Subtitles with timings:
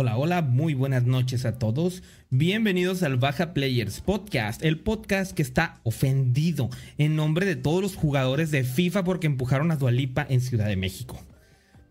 [0.00, 2.04] Hola, hola, muy buenas noches a todos.
[2.30, 7.96] Bienvenidos al Baja Players Podcast, el podcast que está ofendido en nombre de todos los
[7.96, 11.20] jugadores de FIFA porque empujaron a Dualipa en Ciudad de México.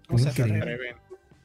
[0.07, 0.95] ¿Pueden creer,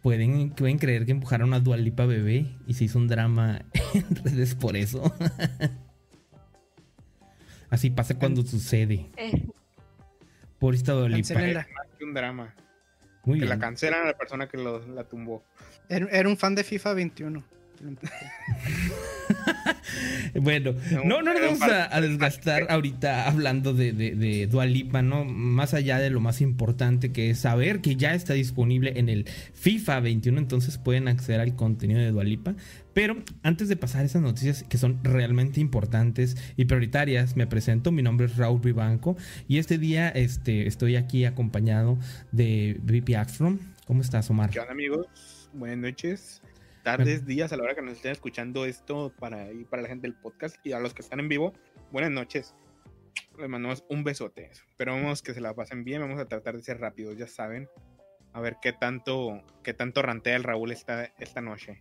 [0.02, 3.62] ¿Pueden, ¿Pueden creer que empujaron a Dualipa bebé y se hizo un drama
[3.94, 5.12] en redes por eso?
[7.70, 9.10] Así pasa cuando sucede.
[9.16, 9.48] Eh.
[10.60, 11.26] Por esta Dualipa.
[11.26, 11.66] Cancelenla.
[11.74, 12.54] Más que un drama.
[13.24, 13.58] Muy que bien.
[13.58, 15.42] la cancelan a la persona que lo- la tumbó.
[15.88, 17.44] Era, un fan de FIFA 21.
[20.40, 24.64] Bueno, No, no, no nos vamos a, a desgastar ahorita hablando de, de, de Dua
[24.66, 25.24] Lipa, ¿no?
[25.24, 29.26] Más allá de lo más importante que es saber que ya está disponible en el
[29.52, 32.54] FIFA 21, entonces pueden acceder al contenido de Dua Lipa.
[32.94, 37.90] Pero antes de pasar a esas noticias que son realmente importantes y prioritarias, me presento.
[37.92, 39.16] Mi nombre es Raúl Vivanco
[39.48, 41.98] y este día este, estoy aquí acompañado
[42.32, 43.58] de VP Axtrom.
[43.86, 44.50] ¿Cómo estás, Omar?
[44.50, 45.06] ¿Qué onda, amigos?
[45.52, 46.42] Buenas noches.
[46.82, 50.08] Tardes, días, a la hora que nos estén escuchando esto para, y para la gente
[50.08, 51.52] del podcast y a los que están en vivo,
[51.92, 52.54] buenas noches.
[53.38, 54.50] Les mandamos un besote.
[54.50, 56.00] Esperamos que se la pasen bien.
[56.00, 57.68] Vamos a tratar de ser rápidos, ya saben.
[58.32, 61.78] A ver qué tanto, qué tanto rantea el Raúl esta, esta noche.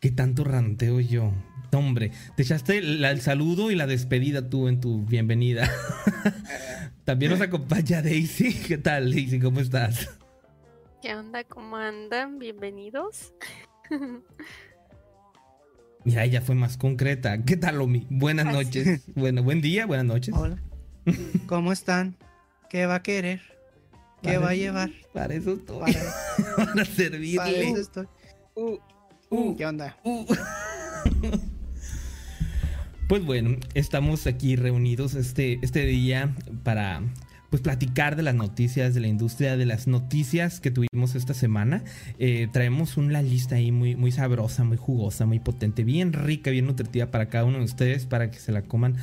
[0.00, 1.32] ¿Qué tanto ranteo yo?
[1.72, 5.68] Hombre, te echaste la- el saludo y la despedida tú en tu bienvenida.
[7.04, 8.54] También nos acompaña Daisy.
[8.54, 9.40] ¿Qué tal, Daisy?
[9.40, 10.17] ¿Cómo estás?
[11.02, 11.44] ¿Qué onda?
[11.44, 12.38] ¿Cómo andan?
[12.38, 13.32] Bienvenidos.
[16.04, 17.44] Mira, ella fue más concreta.
[17.44, 18.06] ¿Qué tal, Omi?
[18.10, 18.56] Buenas Así.
[18.56, 19.02] noches.
[19.14, 20.34] Bueno, buen día, buenas noches.
[20.36, 20.58] Hola.
[21.46, 22.16] ¿Cómo están?
[22.70, 23.40] ¿Qué va a querer?
[24.22, 24.90] ¿Qué Para va a llevar?
[25.12, 25.78] Para eso estoy.
[25.80, 25.94] Para,
[26.56, 27.70] Para para servirle.
[27.70, 28.06] eso estoy.
[29.30, 29.96] Uh, ¿Qué onda?
[30.04, 30.24] uh.
[33.08, 37.00] Pues bueno, estamos aquí reunidos este, este día para
[37.50, 41.82] pues platicar de las noticias de la industria, de las noticias que tuvimos esta semana.
[42.18, 46.66] Eh, traemos una lista ahí muy, muy sabrosa, muy jugosa, muy potente, bien rica, bien
[46.66, 48.96] nutritiva para cada uno de ustedes, para que se la coman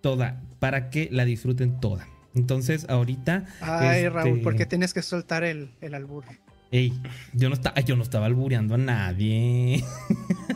[0.00, 2.06] toda, para que la disfruten toda.
[2.34, 3.44] Entonces, ahorita.
[3.60, 6.24] Ay, este, Raúl, ¿por qué tienes que soltar el, el albur?
[6.70, 6.98] Ey,
[7.34, 9.84] yo no, estaba, yo no estaba albureando a nadie.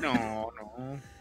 [0.01, 0.67] No, no.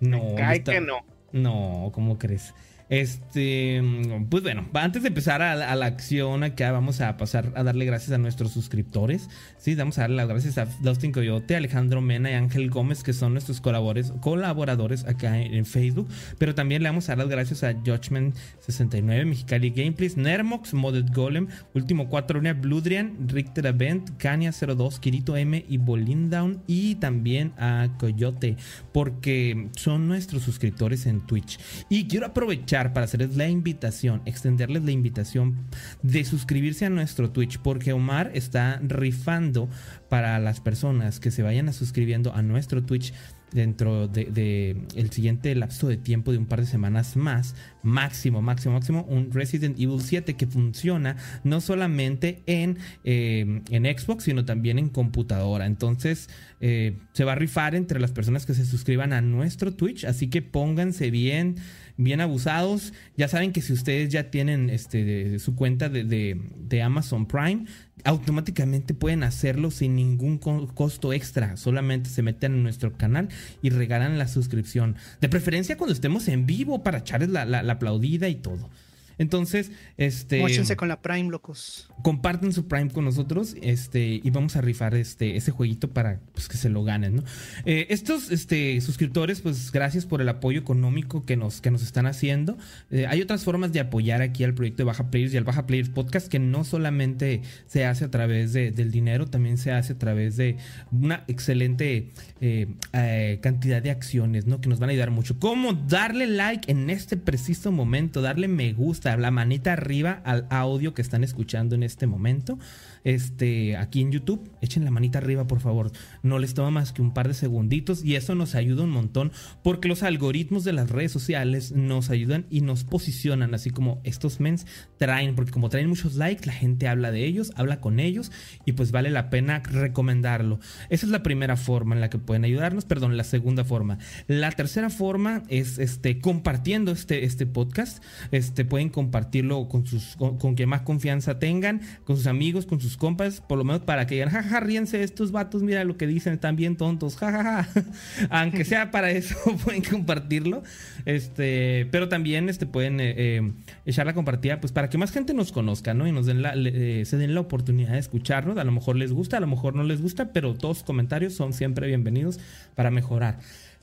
[0.00, 0.98] No, Cae está- que no.
[1.32, 2.54] No, ¿cómo crees?
[2.90, 3.82] Este,
[4.30, 8.12] pues bueno, antes de empezar a, la acción acá, vamos a pasar a darle gracias
[8.12, 9.28] a nuestros suscriptores.
[9.58, 13.12] Sí, vamos a darle las gracias a Dustin Coyote, Alejandro Mena y Ángel Gómez, que
[13.12, 16.08] son nuestros colaboradores, colaboradores acá en, en Facebook.
[16.38, 21.48] Pero también le vamos a dar las gracias a Judgment69, Mexicali Gameplays, Nermox, Modded Golem,
[21.74, 26.62] Último 4 Luna, Bludrian, Richter Event, Kania02, Kirito M y Bolindown.
[26.66, 28.56] Y también a Coyote,
[28.92, 31.58] porque son nuestros suscriptores en Twitch.
[31.90, 35.56] Y quiero aprovechar para hacerles la invitación, extenderles la invitación
[36.02, 39.68] de suscribirse a nuestro Twitch, porque Omar está rifando
[40.08, 43.12] para las personas que se vayan a suscribiendo a nuestro Twitch
[43.52, 48.74] dentro de, el siguiente lapso de tiempo de un par de semanas más, máximo, máximo,
[48.74, 54.78] máximo, un Resident Evil 7 que funciona no solamente en, eh, en Xbox, sino también
[54.78, 55.66] en computadora.
[55.66, 56.28] Entonces,
[56.60, 60.28] eh, se va a rifar entre las personas que se suscriban a nuestro Twitch, así
[60.28, 61.56] que pónganse bien
[61.98, 62.94] bien abusados.
[63.18, 67.66] Ya saben que si ustedes ya tienen este, su cuenta de, de- Amazon Prime,
[68.04, 71.56] automáticamente pueden hacerlo sin ningún co- costo extra.
[71.56, 73.28] Solamente se meten en nuestro canal
[73.62, 74.96] y regalan la suscripción.
[75.20, 78.70] De preferencia cuando estemos en vivo para echarles la- la aplaudida y todo.
[79.18, 81.90] Entonces, este Móchense con la Prime, locos.
[82.02, 86.48] comparten su Prime con nosotros este, y vamos a rifar este, ese jueguito para pues,
[86.48, 87.16] que se lo ganen.
[87.16, 87.22] ¿no?
[87.64, 92.06] Eh, estos este, suscriptores, pues gracias por el apoyo económico que nos, que nos están
[92.06, 92.56] haciendo.
[92.90, 95.66] Eh, hay otras formas de apoyar aquí al proyecto de Baja Players y al Baja
[95.66, 99.94] Players Podcast que no solamente se hace a través de- del dinero, también se hace
[99.94, 100.56] a través de
[100.92, 102.10] una excelente
[102.40, 104.60] eh, cantidad de acciones ¿no?
[104.60, 105.38] que nos van a ayudar mucho.
[105.38, 110.94] Como darle like en este preciso momento, darle me gusta, la manita arriba al audio
[110.94, 112.58] que están escuchando en este momento.
[113.04, 115.92] Este, aquí en YouTube, echen la manita arriba, por favor.
[116.22, 119.32] No les toma más que un par de segunditos y eso nos ayuda un montón
[119.62, 124.40] porque los algoritmos de las redes sociales nos ayudan y nos posicionan, así como estos
[124.40, 124.66] mens
[124.98, 128.30] traen, porque como traen muchos likes, la gente habla de ellos, habla con ellos
[128.64, 130.60] y pues vale la pena recomendarlo.
[130.90, 133.98] Esa es la primera forma en la que pueden ayudarnos, perdón, la segunda forma.
[134.26, 138.02] La tercera forma es este compartiendo este, este podcast.
[138.30, 142.80] Este pueden compartirlo con sus con, con quien más confianza tengan, con sus amigos, con
[142.80, 146.06] sus compas, por lo menos para que digan, jajaja, ríense estos vatos, mira lo que
[146.06, 147.66] dicen, están bien tontos, jajaja.
[148.30, 149.34] Aunque sea para eso,
[149.64, 150.62] pueden compartirlo.
[151.06, 153.52] Este, pero también este, pueden eh, eh,
[153.86, 156.06] echar la compartida, pues para que más gente nos conozca, ¿no?
[156.06, 158.58] Y nos den la, le- eh, se den la oportunidad de escucharnos.
[158.58, 161.32] A lo mejor les gusta, a lo mejor no les gusta, pero todos los comentarios
[161.34, 162.38] son siempre bienvenidos
[162.74, 163.38] para mejorar.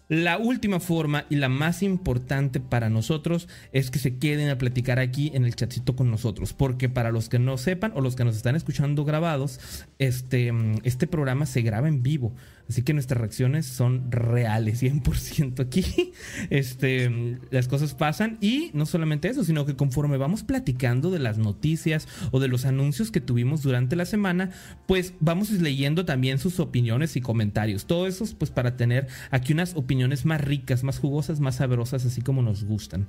[0.08, 5.00] La última forma y la más importante para nosotros es que se queden a platicar
[5.00, 8.24] aquí en el chatcito con nosotros, porque para los que no sepan o los que
[8.24, 9.60] nos están escuchando grabados,
[9.98, 12.36] este, mm, este programa se graba en vivo,
[12.70, 15.84] así que nuestras reacciones son reales, 100% aquí.
[16.50, 21.38] Este, las cosas pasan y no solamente eso, sino que conforme vamos platicando de las
[21.38, 24.52] noticias o de los anuncios que tuvimos durante la semana,
[24.88, 27.86] pues vamos leyendo también sus opiniones y comentarios.
[27.86, 32.22] Todo eso pues para tener aquí unas opiniones más ricas, más jugosas, más sabrosas, así
[32.22, 33.08] como nos gustan.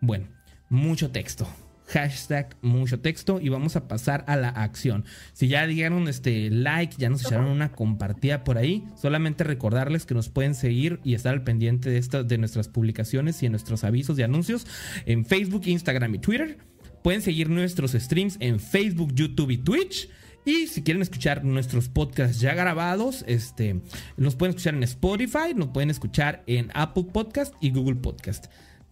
[0.00, 0.26] Bueno,
[0.68, 1.46] mucho texto.
[1.88, 5.04] Hashtag mucho texto y vamos a pasar a la acción.
[5.32, 10.14] Si ya dieron este like, ya nos echaron una compartida por ahí, solamente recordarles que
[10.14, 13.84] nos pueden seguir y estar al pendiente de, esta, de nuestras publicaciones y en nuestros
[13.84, 14.66] avisos y anuncios
[15.06, 16.58] en Facebook, Instagram y Twitter.
[17.02, 20.08] Pueden seguir nuestros streams en Facebook, YouTube y Twitch.
[20.44, 23.80] Y si quieren escuchar nuestros podcasts ya grabados, este,
[24.16, 28.46] los pueden escuchar en Spotify, nos pueden escuchar en Apple Podcast y Google Podcast.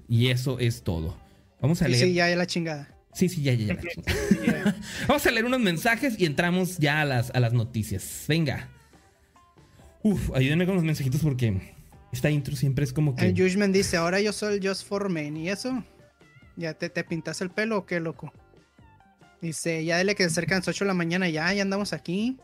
[0.09, 1.24] Y eso es todo.
[1.65, 2.05] Vamos a Sí, leer.
[2.07, 2.89] sí, ya, ya la chingada.
[3.15, 3.77] Sí, sí, ya, ya, ya.
[5.09, 8.25] Vamos a leer unos mensajes y entramos ya a las, a las noticias.
[8.29, 8.69] Venga.
[10.03, 11.73] Uf, ayúdenme con los mensajitos porque
[12.13, 13.25] esta intro siempre es como que.
[13.27, 15.39] El Judgment dice, ahora yo soy el Just for Men.
[15.39, 15.83] ¿Y eso?
[16.57, 18.31] ¿Ya te, te pintas el pelo o qué, loco?
[19.41, 22.37] Dice, ya dile que se acercan las 8 de la mañana, ya, ya andamos aquí.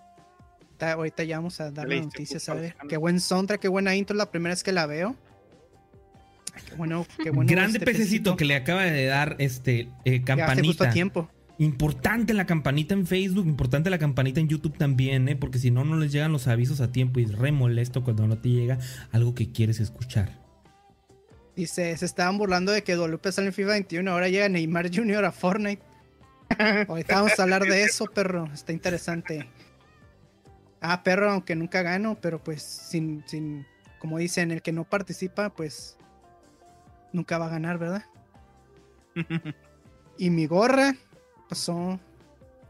[0.78, 2.74] Ta- ahorita ya vamos a dar las noticias, a ver.
[2.88, 5.14] Qué buen soundtrack, qué buena intro, la primera vez que la veo.
[6.52, 7.50] Qué bueno, qué bueno.
[7.50, 10.90] Grande este pececito que le acaba de dar este eh, justo a campanita.
[10.90, 11.30] tiempo.
[11.58, 15.36] Importante la campanita en Facebook, importante la campanita en YouTube también, ¿eh?
[15.36, 18.26] porque si no, no les llegan los avisos a tiempo y es re molesto cuando
[18.26, 18.78] no te llega
[19.12, 20.40] algo que quieres escuchar.
[21.54, 25.26] Dice, se estaban burlando de que Dolupe sale en FIFA 21, ahora llega Neymar Jr.
[25.26, 25.82] a Fortnite.
[26.88, 28.48] Ahorita vamos a hablar de eso, perro.
[28.54, 29.46] Está interesante.
[30.80, 33.66] Ah, perro, aunque nunca gano, pero pues sin, sin,
[33.98, 35.98] como dicen, el que no participa, pues
[37.12, 38.04] nunca va a ganar, ¿verdad?
[40.18, 40.94] Y mi gorra
[41.48, 41.98] pasó.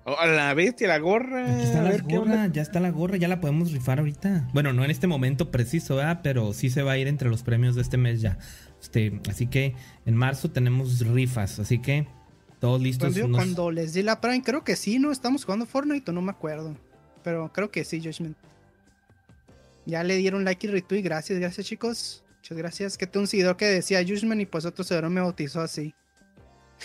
[0.04, 1.52] Oh, a la bestia, la gorra.
[1.52, 4.48] Aquí está la gorra, ya está la gorra, ya la podemos rifar ahorita.
[4.54, 6.20] Bueno, no en este momento preciso, ¿verdad?
[6.22, 8.38] Pero sí se va a ir entre los premios de este mes ya.
[8.81, 9.75] Este, así que
[10.06, 12.06] en marzo tenemos rifas, así que
[12.60, 13.12] todos listos.
[13.12, 15.10] Cuando, unos- cuando les di la Prime, creo que sí, ¿no?
[15.10, 16.76] Estamos jugando Fortnite o no me acuerdo.
[17.25, 18.36] Pero creo que sí, Judgment.
[19.86, 21.02] Ya le dieron like y retweet.
[21.02, 22.22] Gracias, gracias, chicos.
[22.40, 22.98] Muchas gracias.
[22.98, 25.94] Que tengo un seguidor que decía Judgment y pues otro seguidor me bautizó así.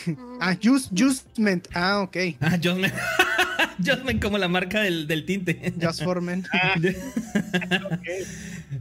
[0.05, 1.67] Mm, Ah, Just, Justment.
[1.73, 2.17] Ah, ok.
[2.41, 2.91] Ah, Josman.
[3.85, 5.73] Josman como la marca del, del tinte.
[5.81, 6.45] Just for Men.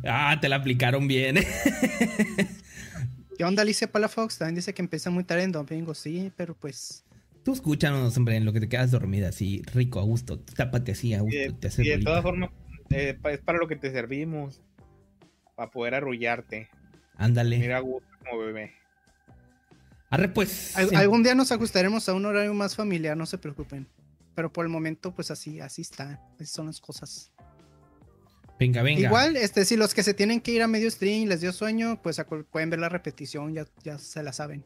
[0.07, 1.37] ah, te la aplicaron bien.
[3.37, 4.39] ¿Qué onda, Alicia Palafox?
[4.39, 5.95] También dice que empieza muy tarde en domingo.
[5.95, 7.05] Sí, pero pues.
[7.45, 10.39] Tú escúchanos, hombre, en lo que te quedas dormida, así, rico, a gusto.
[10.39, 11.37] Tápate así, a Y gusto.
[11.39, 12.51] de, te hace y de todas formas,
[12.91, 14.61] eh, es para lo que te servimos.
[15.55, 16.69] Para poder arrullarte.
[17.17, 17.59] Ándale.
[17.59, 18.73] Mira gusto como bebé.
[20.11, 20.77] Arre, pues.
[20.77, 20.97] al- sí.
[20.97, 23.87] Algún día nos ajustaremos a un horario más familiar, no se preocupen.
[24.35, 26.21] Pero por el momento, pues así, así está.
[26.35, 27.31] Así son las cosas.
[28.59, 29.01] Venga, venga.
[29.01, 31.53] Igual, este, si los que se tienen que ir a medio stream y les dio
[31.53, 32.21] sueño, pues
[32.51, 34.65] pueden ver la repetición, ya, ya se la saben.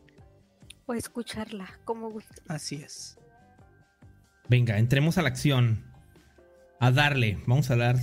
[0.87, 2.43] O escucharla, como guste.
[2.49, 3.19] Así es.
[4.49, 5.85] Venga, entremos a la acción.
[6.81, 7.39] A darle.
[7.47, 7.97] Vamos a dar.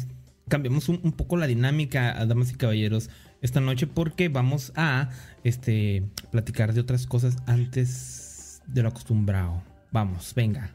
[0.47, 3.09] Cambiamos un, poco la dinámica, damas y caballeros,
[3.41, 5.09] esta noche porque vamos a
[5.43, 9.61] este, platicar de otras cosas antes de lo acostumbrado.
[9.91, 10.71] Vamos, venga.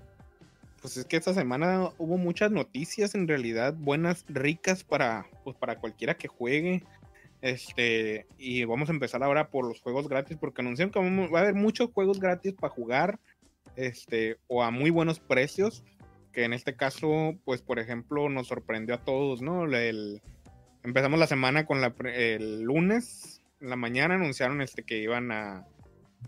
[0.81, 5.79] Pues es que esta semana hubo muchas noticias en realidad buenas, ricas para, pues para
[5.79, 6.83] cualquiera que juegue.
[7.43, 11.43] Este, y vamos a empezar ahora por los juegos gratis, porque anunciaron que va a
[11.43, 13.19] haber muchos juegos gratis para jugar,
[13.77, 15.85] este, o a muy buenos precios.
[16.33, 19.65] Que en este caso, pues por ejemplo, nos sorprendió a todos, ¿no?
[19.65, 20.23] El-
[20.83, 25.67] empezamos la semana con la, el lunes, en la mañana anunciaron este que iban a,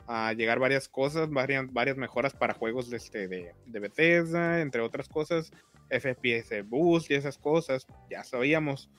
[0.06, 4.82] a llegar varias cosas, varias, varias mejoras para juegos de, este, de, de Bethesda, entre
[4.82, 5.50] otras cosas,
[5.88, 8.90] FPS Boost y esas cosas, ya sabíamos.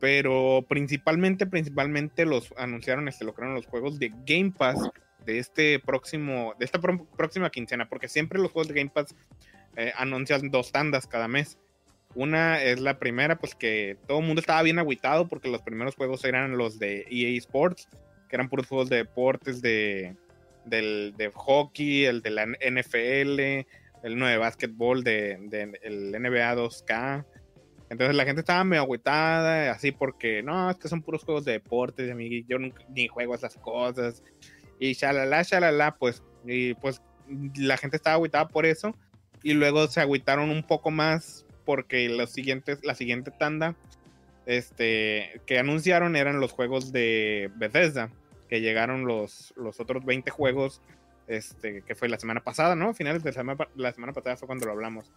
[0.00, 4.80] Pero principalmente, principalmente los anunciaron, este, lo crearon los juegos de Game Pass
[5.24, 9.14] de este próximo, de esta próxima quincena, porque siempre los juegos de Game Pass
[9.78, 11.56] eh, anuncian dos tandas cada mes.
[12.16, 15.94] Una es la primera, pues que todo el mundo estaba bien agüitado porque los primeros
[15.94, 17.88] juegos eran los de EA Sports,
[18.28, 20.16] que eran puros juegos de deportes de,
[20.64, 25.34] del, de hockey, el de la NFL, el uno de básquetbol de,
[25.82, 27.24] el NBA 2K.
[27.88, 31.52] Entonces la gente estaba medio agüitada, así porque no, es que son puros juegos de
[31.52, 32.12] deportes,
[32.48, 34.24] yo nunca, ni juego esas cosas.
[34.80, 37.00] Y shalala, shalala, pues, y pues
[37.56, 38.92] la gente estaba agüitada por eso.
[39.42, 43.76] Y luego se agüitaron un poco más porque los siguientes, la siguiente tanda
[44.48, 48.10] este, que anunciaron eran los juegos de Bethesda,
[48.48, 50.80] que llegaron los, los otros 20 juegos,
[51.26, 52.94] este, que fue la semana pasada, ¿no?
[52.94, 55.12] Finales de la semana, la semana pasada fue cuando lo hablamos.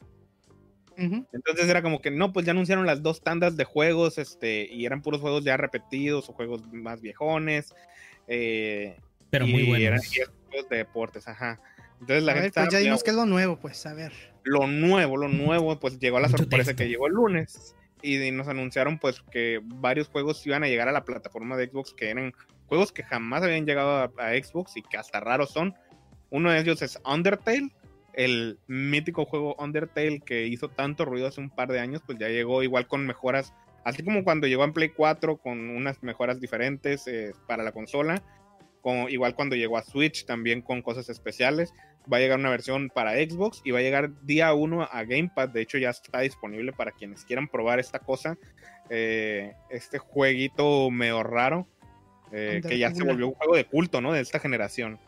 [0.98, 4.86] Entonces era como que no, pues ya anunciaron las dos tandas de juegos, este, y
[4.86, 7.74] eran puros juegos ya repetidos o juegos más viejones.
[8.28, 8.98] eh,
[9.30, 10.13] Pero y muy buenos.
[10.13, 11.62] eran juegos de deportes, ajá.
[12.01, 14.12] Entonces la A gente ver, pues ya dimos que es lo nuevo, pues, a ver.
[14.43, 16.84] lo nuevo, lo nuevo, pues llegó la Mucho sorpresa texto.
[16.84, 20.91] que llegó el lunes y nos anunciaron pues que varios juegos iban a llegar a
[20.91, 22.34] la plataforma de Xbox que eran
[22.65, 25.75] juegos que jamás habían llegado a, a Xbox y que hasta raros son.
[26.31, 27.70] Uno de ellos es Undertale,
[28.13, 32.29] el mítico juego Undertale que hizo tanto ruido hace un par de años, pues ya
[32.29, 33.53] llegó igual con mejoras,
[33.86, 38.24] así como cuando llegó en Play 4 con unas mejoras diferentes eh, para la consola,
[38.82, 41.74] como igual cuando llegó a Switch también con cosas especiales
[42.12, 45.32] va a llegar una versión para Xbox y va a llegar día 1 a Game
[45.34, 45.54] Pass.
[45.54, 48.38] De hecho, ya está disponible para quienes quieran probar esta cosa.
[48.90, 51.68] Eh, este jueguito medio raro,
[52.32, 54.14] eh, que ya se volvió un juego de culto, ¿no?
[54.14, 55.00] De esta generación.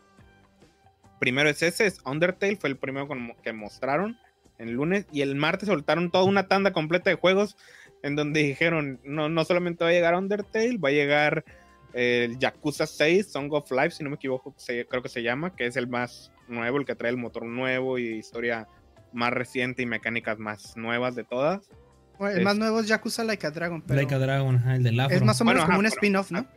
[1.19, 3.07] Primero es ese, es Undertale, fue el primero
[3.41, 4.17] que mostraron
[4.57, 5.05] el lunes.
[5.11, 7.57] Y el martes soltaron toda una tanda completa de juegos
[8.03, 11.45] en donde dijeron, no, no solamente va a llegar Undertale, va a llegar
[11.93, 15.55] el Yakuza 6, Song of Life, si no me equivoco, se- creo que se llama,
[15.55, 18.67] que es el más nuevo, el que trae el motor nuevo y historia
[19.13, 21.69] más reciente y mecánicas más nuevas de todas.
[22.17, 24.75] Bueno, el Es- más nuevo es Yakuza Like a Dragon, pero Like a Dragon, ajá,
[24.75, 26.47] el del es más o menos Bueno, como ajá, un spin-off, ¿no?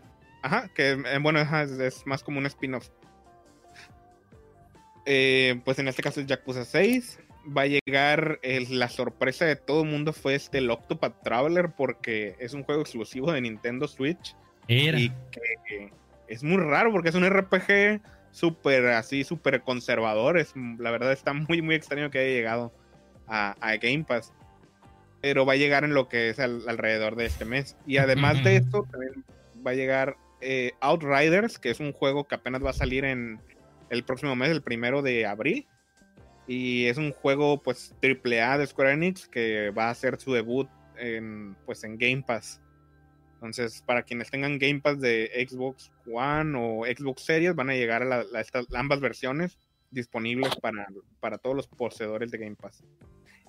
[0.43, 2.89] Ajá, que eh, bueno, ajá, es, es más como un spin-off.
[5.05, 7.21] Eh, pues en este caso es Yakuza 6.
[7.57, 12.35] Va a llegar la sorpresa de todo el mundo fue este el Octopath Traveler porque
[12.41, 14.35] es un juego exclusivo de Nintendo Switch.
[14.69, 14.99] Era.
[14.99, 15.93] Y que
[16.29, 20.39] es muy raro porque es un RPG súper así, súper conservador.
[20.39, 22.73] Es, la verdad está muy, muy extraño que haya llegado
[23.27, 24.33] a, a Game Pass.
[25.23, 27.77] Pero va a llegar en lo que es al- alrededor de este mes.
[27.87, 29.25] Y además de esto, también
[29.67, 33.41] va a llegar eh, Outriders, que es un juego que apenas va a salir en
[33.91, 35.67] el próximo mes, el primero de abril.
[36.47, 40.33] Y es un juego pues triple A de Square Enix que va a hacer su
[40.33, 42.61] debut en, pues, en Game Pass.
[43.37, 48.03] Entonces, para quienes tengan Game Pass de Xbox One o Xbox Series, van a llegar
[48.03, 49.59] a estas, ambas versiones
[49.91, 50.87] disponibles para,
[51.21, 52.83] para todos los poseedores de Game Pass.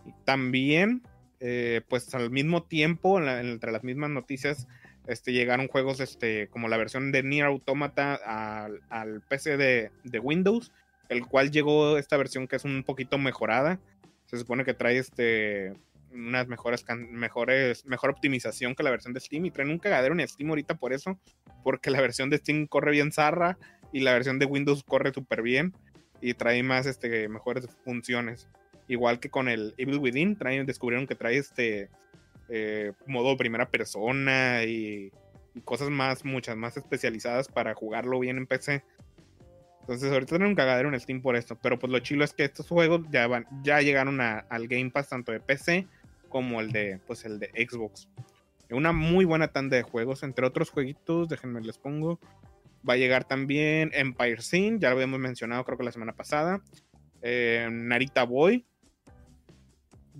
[0.05, 1.03] Y también,
[1.39, 4.67] eh, pues al mismo tiempo, entre las mismas noticias,
[5.07, 10.19] este, llegaron juegos este, como la versión de Nier Automata al, al PC de, de
[10.19, 10.73] Windows,
[11.07, 13.79] el cual llegó esta versión que es un poquito mejorada.
[14.25, 15.73] Se supone que trae este
[16.11, 20.13] unas mejores, can- mejores, mejor optimización que la versión de Steam y traen un cagadero
[20.13, 21.19] en Steam ahorita por eso,
[21.63, 23.57] porque la versión de Steam corre bien zarra
[23.91, 25.73] y la versión de Windows corre súper bien
[26.21, 28.47] y trae más este, mejores funciones.
[28.87, 31.89] Igual que con el Evil Within, traen, descubrieron que trae este
[32.49, 35.11] eh, modo primera persona y,
[35.65, 38.83] cosas más, muchas más especializadas para jugarlo bien en PC.
[39.81, 41.57] Entonces ahorita tienen un cagadero en Steam por esto.
[41.61, 45.09] Pero pues lo chilo es que estos juegos ya van, ya llegaron al Game Pass
[45.09, 45.87] tanto de PC
[46.27, 48.09] como el de pues el de Xbox.
[48.69, 52.19] Una muy buena tanda de juegos, entre otros jueguitos, déjenme les pongo.
[52.87, 56.61] Va a llegar también Empire Sin, ya lo habíamos mencionado creo que la semana pasada.
[57.21, 58.65] Eh, Narita Boy.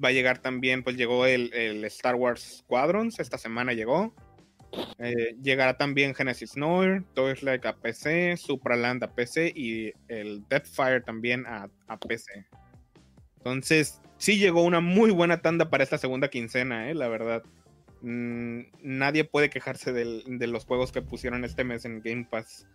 [0.04, 4.14] Va a llegar también, pues llegó el, el Star Wars Squadrons, esta semana llegó.
[5.00, 11.02] Eh, llegará también Genesis Noir, Toys Like a PC, Supraland a PC y el Deathfire
[11.02, 12.46] también a, a PC.
[13.38, 17.44] Entonces, sí llegó una muy buena tanda para esta segunda quincena, eh, la verdad.
[18.02, 22.68] Mm, nadie puede quejarse del- de los juegos que pusieron este mes en Game Pass.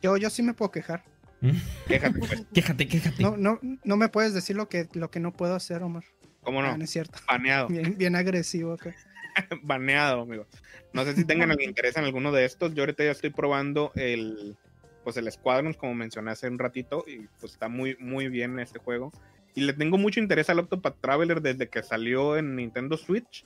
[0.00, 1.04] Yo, yo sí me puedo quejar.
[1.88, 2.46] Quéjate, pues.
[2.54, 3.22] Quéjate, quéjate.
[3.22, 6.04] No, no, no me puedes decir lo que, lo que no puedo hacer, Omar.
[6.42, 6.78] ¿Cómo Ah, no?
[6.78, 7.18] no es cierto.
[7.28, 7.68] Baneado.
[7.68, 8.94] Bien, bien agresivo acá.
[9.62, 10.46] baneado, amigo.
[10.92, 12.74] No sé si tengan algún interés en alguno de estos.
[12.74, 14.56] Yo ahorita ya estoy probando el,
[15.04, 18.78] pues el Squadrons, como mencioné hace un ratito, y pues está muy, muy bien este
[18.78, 19.12] juego.
[19.54, 23.44] Y le tengo mucho interés al Octopath Traveler desde que salió en Nintendo Switch.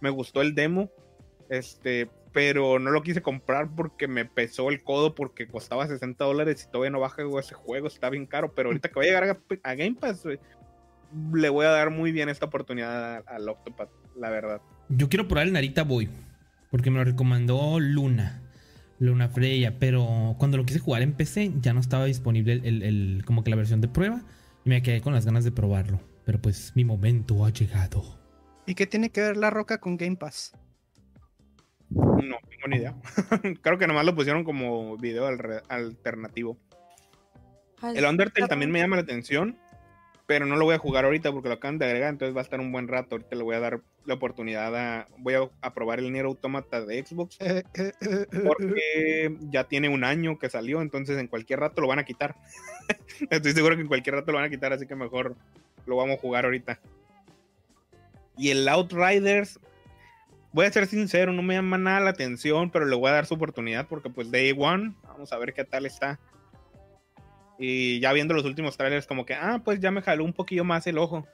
[0.00, 0.90] Me gustó el demo,
[1.48, 6.64] este, pero no lo quise comprar porque me pesó el codo porque costaba 60 dólares
[6.64, 8.52] y todavía no baja ese juego, está bien caro.
[8.54, 10.24] Pero ahorita que voy a llegar a, Game Pass,
[11.34, 14.60] le voy a dar muy bien esta oportunidad al Octopath, la verdad.
[14.88, 16.08] Yo quiero probar el Narita Boy,
[16.70, 18.42] porque me lo recomendó Luna.
[19.00, 23.44] Luna Freya, pero cuando lo quise jugar en PC ya no estaba disponible el, como
[23.44, 24.22] que la versión de prueba
[24.68, 26.00] me quedé con las ganas de probarlo.
[26.24, 28.04] Pero pues mi momento ha llegado.
[28.66, 30.52] ¿Y qué tiene que ver la roca con Game Pass?
[31.88, 32.94] No tengo ni idea.
[33.62, 35.26] Creo que nomás lo pusieron como video
[35.68, 36.58] alternativo.
[37.82, 39.56] El Undertale también me llama la atención,
[40.26, 42.44] pero no lo voy a jugar ahorita porque lo acaban de agregar, entonces va a
[42.44, 43.14] estar un buen rato.
[43.14, 45.06] Ahorita le voy a dar la oportunidad a.
[45.18, 47.36] Voy a, probar el Nier Automata de Xbox.
[48.44, 52.34] Porque ya tiene un año que salió, entonces en cualquier rato lo van a quitar.
[53.30, 55.36] Estoy seguro que en cualquier rato lo van a quitar, así que mejor
[55.84, 56.80] lo vamos a jugar ahorita.
[58.38, 59.60] Y el Outriders,
[60.52, 63.26] voy a ser sincero, no me llama nada la atención, pero le voy a dar
[63.26, 66.18] su oportunidad porque pues Day One, vamos a ver qué tal está.
[67.58, 70.64] Y ya viendo los últimos trailers, como que, ah, pues ya me jaló un poquillo
[70.64, 71.26] más el ojo.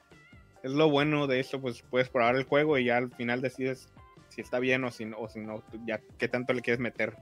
[0.64, 3.90] Es lo bueno de esto, pues puedes probar el juego y ya al final decides
[4.30, 7.14] si está bien o si, o si no, ya qué tanto le quieres meter.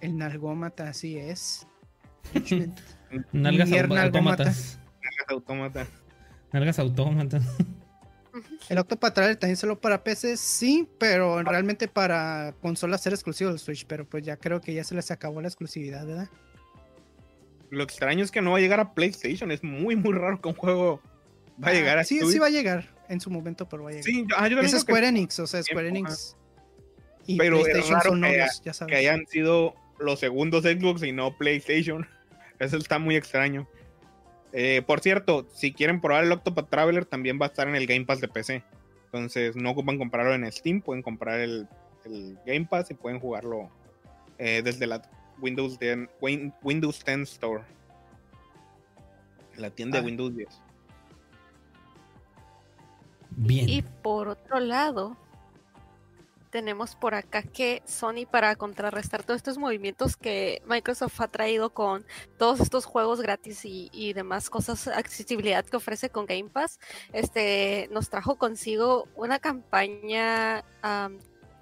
[0.00, 1.66] El nalgómata, así es.
[3.32, 4.80] Nalgas autómatas.
[5.02, 5.88] Nalgas autómatas.
[6.52, 7.44] Nalgas autómatas.
[8.70, 13.58] El Octopath Traveler también solo para PC, sí, pero realmente para consolas ser exclusivo del
[13.58, 16.30] Switch, pero pues ya creo que ya se les acabó la exclusividad, ¿verdad?
[17.68, 19.50] Lo extraño es que no va a llegar a PlayStation.
[19.50, 21.02] Es muy, muy raro que un juego
[21.62, 23.92] va a llegar a Sí, sí va a llegar en su momento, pero va a
[23.92, 24.04] llegar.
[24.04, 26.36] Sí, ah, es Square Enix, o sea, Square Enix.
[27.26, 28.92] Y pero PlayStation son novios, ya sabes.
[28.92, 32.06] Que hayan sido los segundos Xbox y no PlayStation.
[32.58, 33.68] Eso está muy extraño.
[34.52, 37.86] Eh, por cierto, si quieren probar el Octopath Traveler, también va a estar en el
[37.86, 38.62] Game Pass de PC.
[39.06, 41.68] Entonces, no ocupan comprarlo en Steam, pueden comprar el,
[42.44, 43.70] Game Pass y pueden jugarlo
[44.38, 45.02] eh, desde la
[45.40, 46.08] Windows 10,
[46.62, 47.62] Windows 10 Store.
[49.56, 50.06] La tienda de ah.
[50.06, 50.48] Windows 10.
[53.36, 53.68] Bien.
[53.68, 55.16] Y por otro lado,
[56.52, 62.04] tenemos por acá que Sony para contrarrestar todos estos movimientos que Microsoft ha traído con
[62.36, 66.78] todos estos juegos gratis y, demás cosas, accesibilidad que ofrece con Game Pass,
[67.14, 70.62] este, nos trajo consigo una campaña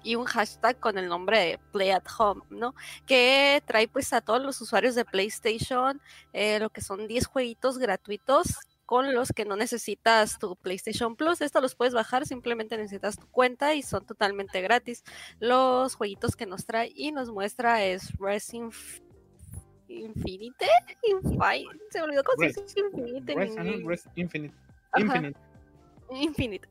[0.03, 2.75] y un hashtag con el nombre de Play at Home, ¿no?
[3.05, 6.01] Que trae pues a todos los usuarios de PlayStation
[6.33, 8.57] eh, lo que son 10 jueguitos gratuitos
[8.91, 11.39] con los que no necesitas tu PlayStation Plus.
[11.39, 15.05] Esto los puedes bajar, simplemente necesitas tu cuenta y son totalmente gratis.
[15.39, 18.73] Los jueguitos que nos trae y nos muestra es Resident
[19.87, 20.65] Infinite,
[21.89, 23.31] se me olvidó cómo se Infinite.
[24.17, 24.53] Infinite.
[24.97, 25.39] Infinite,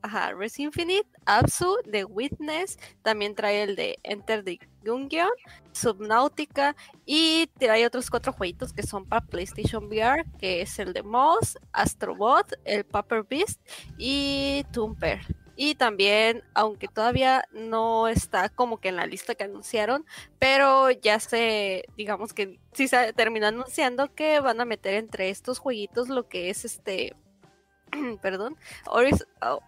[0.03, 5.31] ajá, Res Infinite, Absu, The Witness, también trae el de Enter the Gungeon,
[5.72, 6.76] Subnautica
[7.07, 11.59] y trae otros cuatro jueguitos que son para PlayStation VR, que es el de Moss,
[11.72, 13.61] Astrobot, el Paper Beast
[13.98, 15.20] y Tumper.
[15.57, 20.07] Y también, aunque todavía no está como que en la lista que anunciaron,
[20.38, 25.59] pero ya se, digamos que sí se terminó anunciando que van a meter entre estos
[25.59, 27.14] jueguitos lo que es este
[28.22, 28.57] perdón,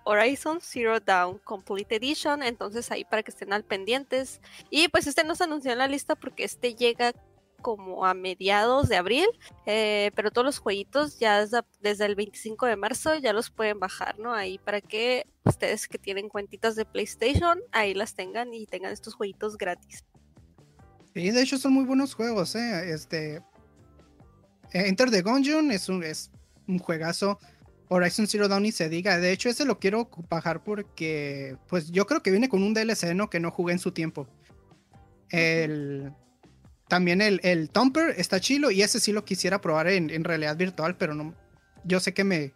[0.05, 4.41] Horizon Zero Dawn Complete Edition, entonces ahí para que estén al pendientes.
[4.71, 7.13] Y pues este no se anunció en la lista porque este llega
[7.63, 9.27] como a mediados de abril,
[9.67, 11.47] eh, pero todos los jueguitos ya
[11.81, 14.35] desde, el 25 de marzo ya los pueden bajar, ¿no?
[14.35, 19.15] Ahí para que ustedes que tienen cuentitas de PlayStation, ahí las tengan y tengan estos
[19.15, 20.05] jueguitos gratis.
[21.15, 22.93] Sí, de hecho son muy buenos juegos, ¿eh?
[22.93, 23.43] Este...
[24.75, 26.31] Enter the Gungeon es un, es
[26.67, 27.39] un juegazo.
[27.93, 29.19] Horizon Zero Dawn y se diga.
[29.19, 33.15] De hecho, ese lo quiero bajar porque, pues yo creo que viene con un DLC,
[33.15, 33.29] ¿no?
[33.29, 34.27] Que no jugué en su tiempo.
[35.31, 36.13] El,
[36.89, 40.97] también el, el Thumper está chilo y ese sí lo quisiera probar en, realidad virtual,
[40.97, 41.35] pero no.
[41.85, 42.37] Yo sé que me.
[42.37, 42.53] E,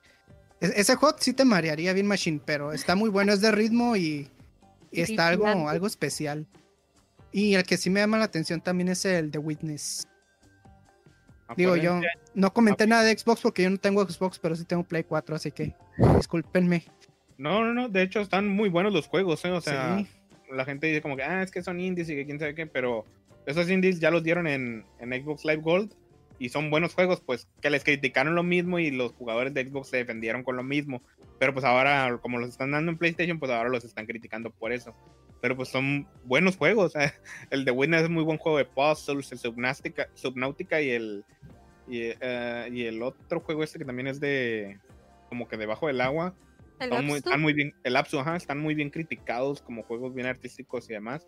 [0.61, 4.31] ese hot sí te marearía bien Machine, pero está muy bueno, es de ritmo y,
[4.91, 6.47] está algo, algo especial.
[7.33, 10.07] Y el que sí me llama la atención también es el The Witness.
[11.57, 12.01] Digo, yo
[12.35, 15.37] no comenté nada de Xbox porque yo no tengo Xbox, pero sí tengo Play 4,
[15.37, 15.75] así que
[16.17, 16.85] discúlpenme.
[17.39, 19.53] No, no, no, de hecho están muy buenos los juegos, ¿eh?
[19.53, 20.05] O sea,
[20.51, 22.67] la gente dice como que, ah, es que son indies y que quién sabe qué,
[22.67, 23.05] pero
[23.47, 25.93] esos indies ya los dieron en, en Xbox Live Gold
[26.39, 29.89] y son buenos juegos, pues que les criticaron lo mismo y los jugadores de Xbox
[29.89, 31.03] se defendieron con lo mismo.
[31.39, 34.73] Pero pues ahora, como los están dando en PlayStation, pues ahora los están criticando por
[34.73, 34.95] eso.
[35.41, 36.95] pero pues son buenos juegos.
[37.51, 41.25] El de Witness es muy buen juego de puzzles, el Subnautica, Subnautica y el
[41.89, 44.79] y, eh, y, el otro juego este que también es de
[45.29, 46.35] como que debajo del agua.
[46.79, 50.27] están, muy, están muy, bien, el Apsu, ajá, están muy bien criticados como juegos bien
[50.27, 51.27] artísticos y demás.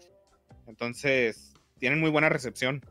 [0.66, 2.82] Entonces, tienen muy buena recepción.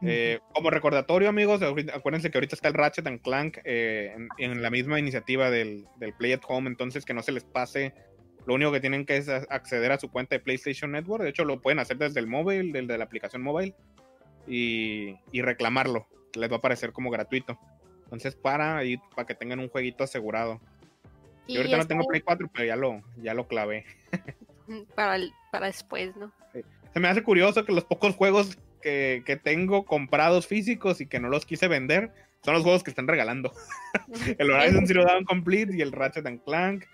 [0.00, 4.70] Eh, como recordatorio, amigos, acuérdense que ahorita está el Ratchet and Clank eh, en, la
[4.70, 7.94] misma iniciativa del, del, Play at Home, entonces que no se les pase.
[8.46, 11.24] Lo único que tienen que es acceder a su cuenta de PlayStation Network.
[11.24, 13.74] De hecho, lo pueden hacer desde el móvil, desde la aplicación móvil,
[14.48, 16.06] y, y reclamarlo.
[16.34, 17.58] Les va a aparecer como gratuito.
[18.04, 20.60] Entonces, para, y, para que tengan un jueguito asegurado.
[21.46, 23.84] Y Yo ahorita no tengo Play 4, pero ya lo, ya lo clavé.
[24.94, 25.18] para,
[25.50, 26.32] para después, ¿no?
[26.92, 31.20] Se me hace curioso que los pocos juegos que, que, tengo comprados físicos y que
[31.20, 33.52] no los quise vender son los juegos que están regalando.
[34.38, 36.84] el Horizon Zero Dawn Complete y el Ratchet and Clank.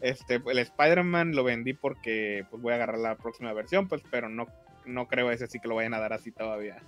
[0.00, 4.28] Este, el Spider-Man lo vendí porque pues voy a agarrar la próxima versión, pues, pero
[4.28, 4.46] no,
[4.84, 6.82] no creo ese sí que lo vayan a dar así todavía.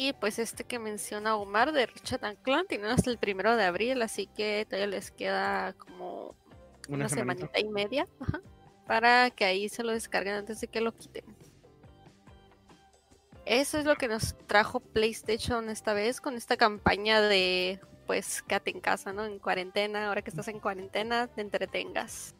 [0.00, 3.64] Y pues este que menciona Omar de Richard and Clank tiene hasta el primero de
[3.64, 6.36] abril, así que todavía les queda como
[6.88, 8.06] una, semanita y media
[8.86, 11.24] para que ahí se lo descarguen antes de que lo quiten.
[13.44, 18.70] Eso es lo que nos trajo PlayStation esta vez con esta campaña de pues quédate
[18.70, 19.24] en casa, ¿no?
[19.24, 22.34] En cuarentena, ahora que estás en cuarentena, te entretengas.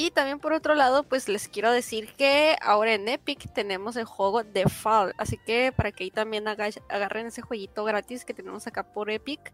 [0.00, 4.04] Y también por otro lado, pues les quiero decir que ahora en Epic tenemos el
[4.04, 5.12] juego The Fall.
[5.18, 9.52] Así que para que ahí también agarren ese jueguito gratis que tenemos acá por Epic.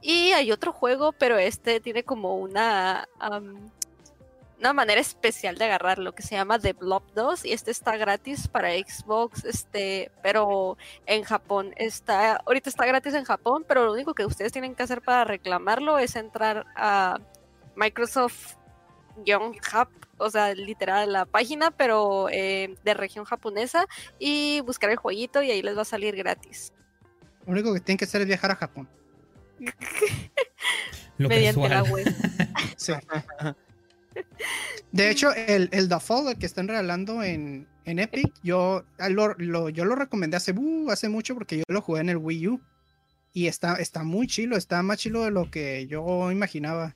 [0.00, 3.06] Y hay otro juego, pero este tiene como una,
[4.58, 8.48] una manera especial de agarrarlo que se llama The Blob 2 y este está gratis
[8.48, 14.14] para Xbox, este, pero en Japón está, ahorita está gratis en Japón, pero lo único
[14.14, 17.20] que ustedes tienen que hacer para reclamarlo es entrar a
[17.76, 18.56] Microsoft
[19.16, 23.86] Hub, o sea, literal la página, pero eh, de región japonesa,
[24.18, 26.72] y buscar el jueguito y ahí les va a salir gratis.
[27.46, 28.88] Lo único que tienen que hacer es viajar a Japón.
[31.18, 32.06] Mediante la web.
[34.92, 39.36] De hecho, el, el Default que están regalando en, en Epic, yo ah, lo,
[39.70, 42.60] yo lo recomendé hace, uh, hace mucho porque yo lo jugué en el Wii U.
[43.34, 46.94] Y está, está muy chilo, está más chilo de lo que yo imaginaba.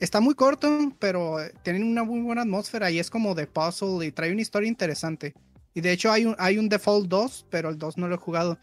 [0.00, 4.10] Está muy corto, pero tiene una muy buena atmósfera y es como de puzzle y
[4.10, 5.34] trae una historia interesante.
[5.74, 8.18] Y de hecho hay un, hay un Default 2, pero el 2 no lo he
[8.18, 8.58] jugado.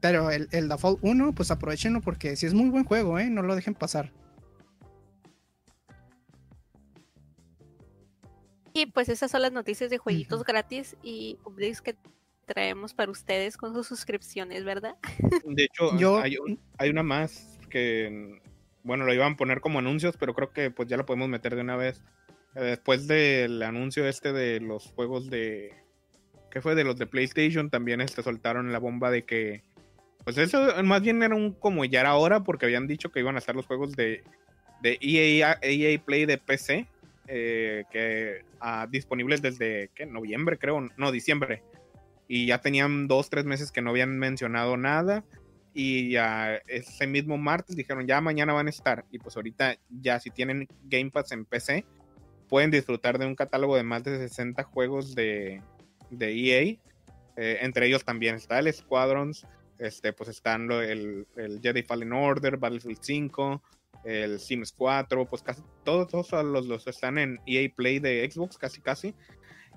[0.00, 3.28] Pero el, el Default 1, pues aprovechenlo porque si es muy buen juego, ¿eh?
[3.28, 4.12] No lo dejen pasar.
[8.72, 11.96] Y pues esas son las noticias de jueguitos gratis y updates que
[12.46, 14.96] traemos para ustedes con sus suscripciones, ¿verdad?
[15.44, 16.20] De hecho, Yo...
[16.20, 16.36] hay,
[16.78, 18.40] hay una más que
[18.82, 21.54] bueno, lo iban a poner como anuncios, pero creo que pues ya lo podemos meter
[21.54, 22.02] de una vez.
[22.54, 25.74] Eh, después del anuncio este de los juegos de...
[26.50, 26.74] ¿Qué fue?
[26.74, 29.62] De los de PlayStation, también este, soltaron la bomba de que...
[30.24, 33.36] Pues eso más bien era un como ya era hora, porque habían dicho que iban
[33.36, 34.22] a estar los juegos de,
[34.82, 36.86] de EA, EA Play de PC,
[37.26, 40.04] eh, que ah, disponibles desde ¿qué?
[40.04, 41.62] noviembre, creo, no, diciembre.
[42.28, 45.24] Y ya tenían dos, tres meses que no habían mencionado nada
[45.72, 50.18] y ya ese mismo martes dijeron ya mañana van a estar y pues ahorita ya
[50.18, 51.84] si tienen Game Pass en PC
[52.48, 55.62] pueden disfrutar de un catálogo de más de 60 juegos de,
[56.10, 56.78] de EA
[57.36, 59.46] eh, entre ellos también está el Squadrons
[59.78, 63.62] este pues están el, el, Jedi Fallen Order Battlefield 5
[64.04, 68.56] el Sims 4 pues casi todos, todos los, los están en EA Play de Xbox
[68.56, 69.14] casi casi.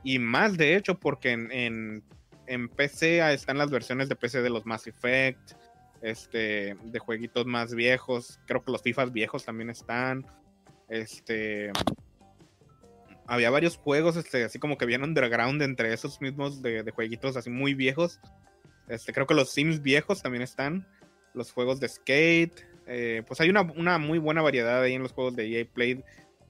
[0.04, 2.04] Y más de hecho porque en, en,
[2.48, 5.54] en PC están las versiones de PC de los Mass Effect
[6.04, 8.40] este, de jueguitos más viejos.
[8.46, 10.26] Creo que los FIFAs viejos también están.
[10.90, 11.72] Este.
[13.26, 17.50] Había varios juegos, este, así como que bien underground entre esos mismos de, jueguitos así
[17.50, 18.20] muy viejos.
[18.90, 20.86] Este, creo que los Sims viejos también están.
[21.34, 22.68] Los juegos de skate.
[22.86, 26.04] Eh, pues hay una, una, muy buena variedad ahí en los juegos de EA Play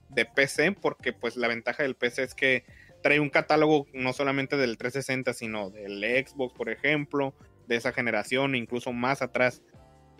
[0.08, 2.64] de PC, porque pues la ventaja del PC es que
[3.04, 7.34] trae un catálogo no solamente del 360, sino del Xbox, por ejemplo,
[7.66, 9.62] de esa generación, incluso más atrás.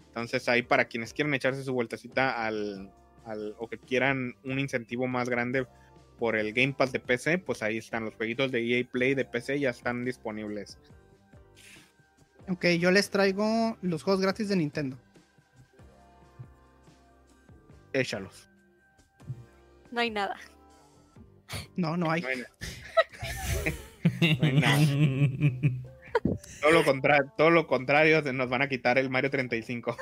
[0.08, 2.92] Entonces ahí para quienes quieran echarse su vueltecita al,
[3.58, 5.66] o que quieran un incentivo más grande
[6.18, 9.24] por el Game Pass de PC, pues ahí están los jueguitos de EA Play de
[9.24, 10.78] PC ya están disponibles.
[12.48, 14.98] Ok, yo les traigo los juegos gratis de Nintendo.
[17.92, 18.48] Échalos.
[19.90, 20.36] No hay nada.
[21.76, 22.22] No, no hay.
[22.22, 22.28] No
[24.42, 25.84] hay nada.
[26.60, 29.96] todo, lo contrario, todo lo contrario, nos van a quitar el Mario 35.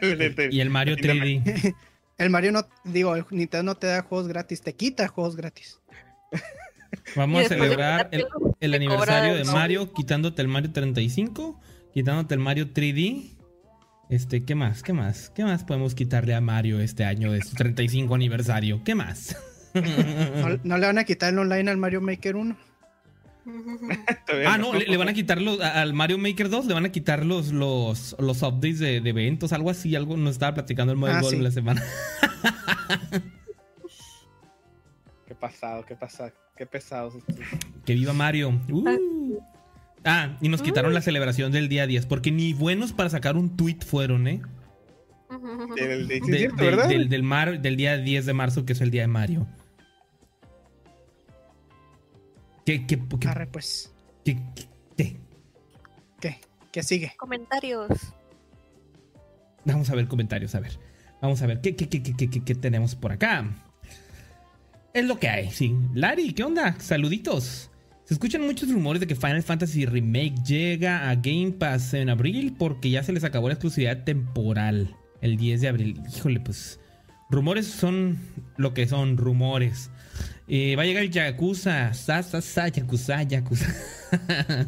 [0.50, 1.74] y el Mario 3D.
[2.18, 5.80] El Mario no, digo, el Nintendo no te da juegos gratis, te quita juegos gratis.
[7.14, 8.10] Vamos a celebrar
[8.58, 11.60] el, aniversario de Mario, quitándote el Mario 35,
[11.94, 13.36] quitándote el Mario 3D.
[14.10, 14.82] Este, ¿qué más?
[14.82, 15.30] ¿Qué más?
[15.30, 18.82] ¿Qué más podemos quitarle a Mario este año de su 35 aniversario?
[18.84, 19.36] ¿Qué más?
[19.74, 22.56] No, no le van a quitar el online al Mario Maker 1.
[24.46, 26.92] Ah, no, le, le van a quitar los, al Mario Maker 2, le van a
[26.92, 30.98] quitar los, los, los updates de, de eventos, algo así, algo nos estaba platicando el
[30.98, 31.36] Model Ah, sí.
[31.38, 31.82] la semana.
[35.26, 37.14] Qué pasado, qué pasado, qué pesados.
[37.84, 38.60] Que viva Mario.
[38.70, 39.38] Uh.
[40.04, 43.56] Ah, y nos quitaron la celebración del día 10, porque ni buenos para sacar un
[43.56, 44.40] tweet fueron, ¿eh?
[45.76, 46.88] Del, de- sí, De- es cierto, del- ¿verdad?
[46.88, 49.46] del, del mar- del día 10 de marzo, que es el día de Mario.
[52.68, 53.94] ¿Qué, qué, qué, Arre, pues.
[54.26, 54.36] qué-
[54.94, 55.16] qué?
[56.20, 56.38] ¿Qué?
[56.70, 57.14] ¿Qué sigue?
[57.16, 57.88] Comentarios.
[59.64, 60.78] Vamos a ver comentarios, a ver.
[61.22, 63.46] Vamos a ver qué, qué, qué, qué, qué, qué- qué tenemos por acá.
[64.92, 65.74] Es lo que hay, sí.
[65.94, 66.78] Lari, ¿qué onda?
[66.78, 67.70] Saluditos.
[68.04, 72.54] Se escuchan muchos rumores de que Final Fantasy Remake llega a Game Pass en abril
[72.58, 76.02] porque ya se les acabó la exclusividad temporal el 10 de abril.
[76.14, 76.80] Híjole, pues
[77.30, 78.18] rumores son
[78.58, 79.90] lo que son, rumores.
[80.50, 83.66] Eh, va a llegar Yakuza, sa, sa, sa, Yakuza, Yakuza.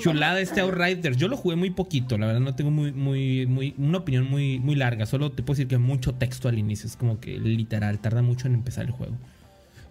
[0.00, 1.16] Chulada este Outriders.
[1.16, 4.58] Yo lo jugué muy poquito, la verdad no tengo muy, muy, muy, una opinión muy,
[4.58, 5.06] muy larga.
[5.06, 6.86] Solo te puedo decir que mucho texto al inicio.
[6.88, 9.16] Es como que literal, tarda mucho en empezar el juego.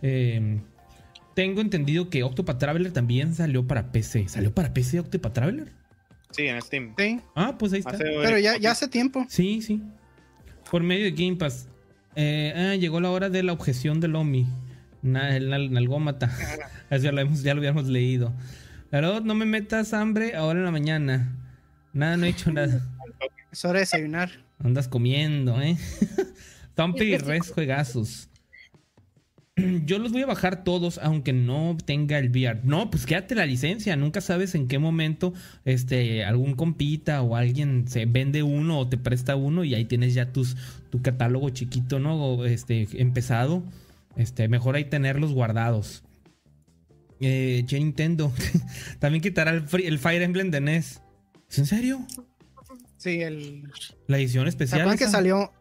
[0.01, 0.59] Eh,
[1.35, 4.27] tengo entendido que Octopath Traveler también salió para PC.
[4.27, 5.69] ¿Salió para PC Octopath Traveler?
[6.31, 6.93] Sí, en Steam.
[6.97, 7.91] Sí, Ah, pues ahí está.
[7.91, 9.25] Hace- pero ya, ya hace tiempo.
[9.29, 9.81] Sí, sí.
[10.69, 11.67] Por medio de Game Pass.
[12.15, 14.45] Eh, ah, llegó la hora de la objeción del Omi.
[15.03, 15.53] Na- el.
[15.53, 18.33] Eso ya lo, hemos- ya lo habíamos leído.
[18.89, 21.35] Claro, no me metas hambre ahora en la mañana.
[21.93, 22.81] Nada, no he hecho nada.
[23.51, 24.31] Es hora de desayunar.
[24.63, 25.77] Andas comiendo, ¿eh?
[26.75, 27.17] Thumpy y.
[27.17, 28.29] Res juegazos.
[29.85, 32.61] Yo los voy a bajar todos, aunque no tenga el VR.
[32.63, 33.95] No, pues quédate la licencia.
[33.95, 35.33] Nunca sabes en qué momento
[35.65, 40.15] este, algún compita o alguien se vende uno o te presta uno y ahí tienes
[40.15, 40.55] ya tus,
[40.89, 42.43] tu catálogo chiquito, ¿no?
[42.45, 43.63] Este, empezado.
[44.15, 46.03] Este, mejor ahí tenerlos guardados.
[47.19, 48.31] Eh, che, Nintendo.
[48.99, 51.01] También quitará el, Free- el Fire Emblem de NES.
[51.49, 51.99] ¿Es en serio?
[52.97, 53.69] Sí, el.
[54.07, 54.97] La edición ¿Se especial.
[54.97, 55.51] que salió?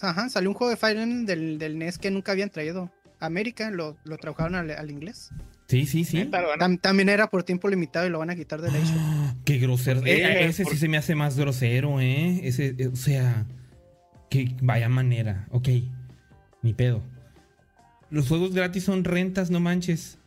[0.00, 2.90] Ajá, salió un juego de Fire Emblem del, del NES que nunca habían traído.
[3.20, 5.30] a América lo, lo trabajaron al, al inglés.
[5.68, 6.18] Sí, sí, sí.
[6.30, 8.78] Tam- también era por tiempo limitado y lo van a quitar de la.
[8.96, 10.02] Ah, Qué grosero.
[10.04, 12.40] Eh, ese sí ¿Por- se me hace más grosero, ¿eh?
[12.46, 13.46] Ese, eh, o sea,
[14.30, 15.46] que vaya manera.
[15.50, 15.68] Ok,
[16.62, 17.02] ni pedo.
[18.10, 20.18] Los juegos gratis son rentas, no manches.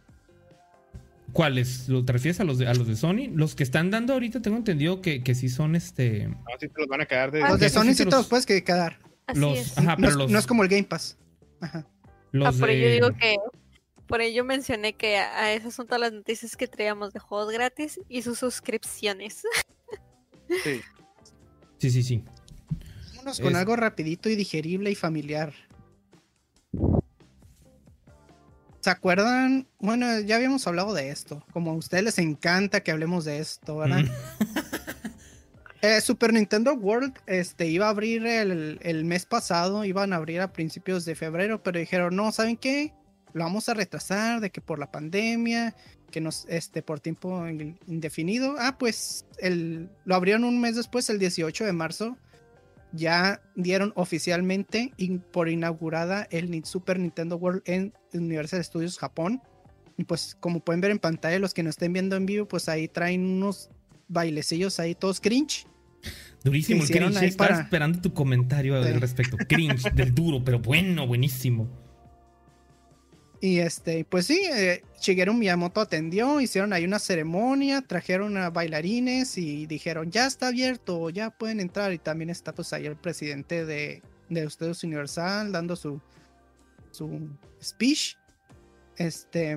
[1.33, 1.87] ¿Cuáles?
[1.89, 3.27] ¿Lo te refieres a los de, a los de Sony?
[3.33, 6.27] Los que están dando ahorita tengo entendido que, que sí son este.
[6.27, 7.43] No, sí te los van a quedar de.
[7.43, 8.97] Ah, Los de Sony sí te los los- puedes que- quedar.
[9.27, 9.77] Así los, es.
[9.77, 11.17] Ajá, no, pero es, los, no es como el Game Pass.
[11.59, 11.85] Ajá.
[12.31, 13.35] los Ah, por ello de- digo que
[14.07, 17.51] por ello mencioné que a a esas son todas las noticias que traíamos de juegos
[17.53, 19.43] gratis y sus suscripciones.
[20.63, 20.79] Sí.
[21.77, 22.23] Sí, sí, sí.
[23.17, 25.53] Vámonos con Es- algo rapidito y digerible y familiar.
[28.87, 29.67] ¿Se acuerdan?
[29.79, 31.43] Bueno, ya habíamos hablado de esto.
[31.51, 33.99] Como a ustedes les encanta que hablemos de esto, ¿verdad?
[33.99, 34.07] Mm.
[35.81, 40.39] Eh, Super Nintendo World este, iba a abrir el, el mes pasado, iban a abrir
[40.41, 42.93] a principios de febrero, pero dijeron, no, ¿saben qué?
[43.33, 45.75] Lo vamos a retrasar de que por la pandemia,
[46.09, 48.55] que nos, este, por tiempo in- indefinido.
[48.57, 52.17] Ah, pues el, lo abrieron un mes después, el 18 de marzo.
[52.97, 59.41] Ya dieron oficialmente in- por inaugurada el Super Nintendo World en Universal Studios Japón.
[59.97, 62.69] Y pues como pueden ver en pantalla, los que nos estén viendo en vivo, pues
[62.69, 63.69] ahí traen unos
[64.07, 65.65] bailecillos ahí todos cringe.
[66.43, 67.23] Durísimo el cringe.
[67.23, 68.89] Estaba para- esperando tu comentario Sí.
[68.89, 69.37] al respecto.
[69.37, 71.67] Cringe, del duro, pero bueno, buenísimo.
[73.39, 79.37] Y este, pues sí, eh, Shigeru Miyamoto atendió, hicieron ahí una ceremonia, trajeron a bailarines
[79.37, 81.93] y dijeron, ya está abierto, ya pueden entrar.
[81.93, 86.01] Y también está pues ahí el presidente de, de Estudios Universal dando su,
[86.91, 87.29] su
[87.61, 88.17] speech.
[88.97, 89.55] Este,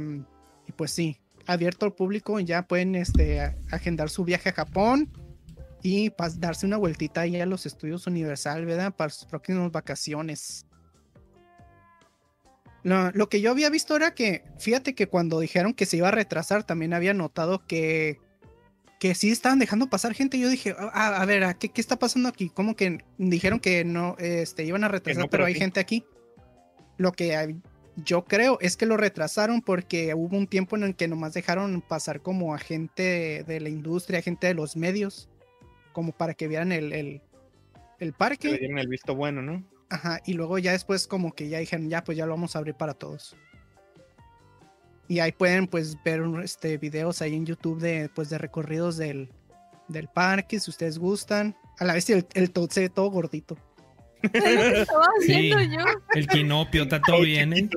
[0.66, 1.16] y pues sí,
[1.46, 3.40] abierto al público, ya pueden este,
[3.70, 5.10] agendar su viaje a Japón
[5.82, 8.94] y darse una vueltita ahí a los Estudios Universal, ¿verdad?
[8.94, 10.66] Para sus próximas vacaciones.
[12.82, 16.08] Lo, lo que yo había visto era que, fíjate que cuando dijeron que se iba
[16.08, 18.18] a retrasar, también había notado que,
[18.98, 20.38] que sí estaban dejando pasar gente.
[20.38, 22.48] Yo dije, "Ah, a, ver, ¿a qué, ¿qué está pasando aquí?
[22.48, 25.60] ¿Cómo que dijeron que no este, iban a retrasar, no, pero pero hay sí".
[25.60, 26.04] gente aquí?
[26.96, 27.56] Lo que
[27.96, 31.82] yo creo es que lo retrasaron porque hubo un tiempo en el que nomás dejaron
[31.82, 35.28] pasar como a gente de la industria, gente de los medios,
[35.92, 37.20] como para que vieran el, el, el
[37.98, 38.58] Que le parque.
[38.58, 39.64] dieron el visto bueno, ¿no?
[39.90, 42.61] Ajá, y luego ya después como que ya dijeron, ya pues ya lo vamos a
[42.61, 43.37] abrir para todos.
[45.09, 49.29] Y ahí pueden pues ver este videos ahí en YouTube de pues de recorridos del,
[49.88, 51.57] del parque, si ustedes gustan.
[51.81, 53.57] A la vez el, el Toad se ve todo gordito.
[55.22, 55.50] Sí.
[55.50, 55.85] yo.
[56.14, 57.68] El quinopio, está todo bien, ¿eh?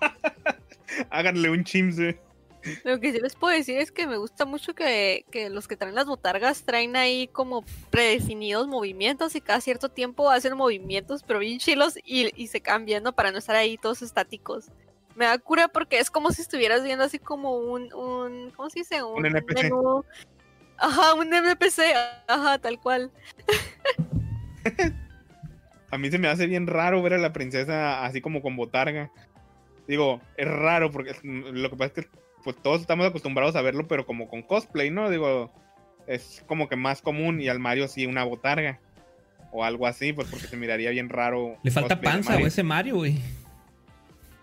[1.10, 2.20] Háganle un chimse.
[2.84, 5.76] Lo que sí les puedo decir es que me gusta mucho que, que los que
[5.76, 11.38] traen las botargas traen ahí como predefinidos movimientos y cada cierto tiempo hacen movimientos pero
[11.38, 13.14] bien chilos y, y se cambian ¿no?
[13.14, 14.66] para no estar ahí todos estáticos.
[15.14, 18.80] Me da cura porque es como si estuvieras viendo así como un, un ¿cómo se
[18.80, 19.02] dice?
[19.02, 19.62] Un, NPC.
[19.62, 20.04] menú.
[20.76, 21.80] Ajá, un NPC,
[22.26, 23.10] ajá, tal cual.
[25.90, 29.10] A mí se me hace bien raro ver a la princesa así como con botarga.
[29.86, 32.10] Digo, es raro porque lo que pasa es que
[32.46, 35.10] pues todos estamos acostumbrados a verlo, pero como con cosplay, ¿no?
[35.10, 35.50] Digo,
[36.06, 38.78] es como que más común y al Mario sí una botarga.
[39.50, 41.56] O algo así, pues porque se miraría bien raro.
[41.64, 43.18] Le falta panza, o ese Mario, güey.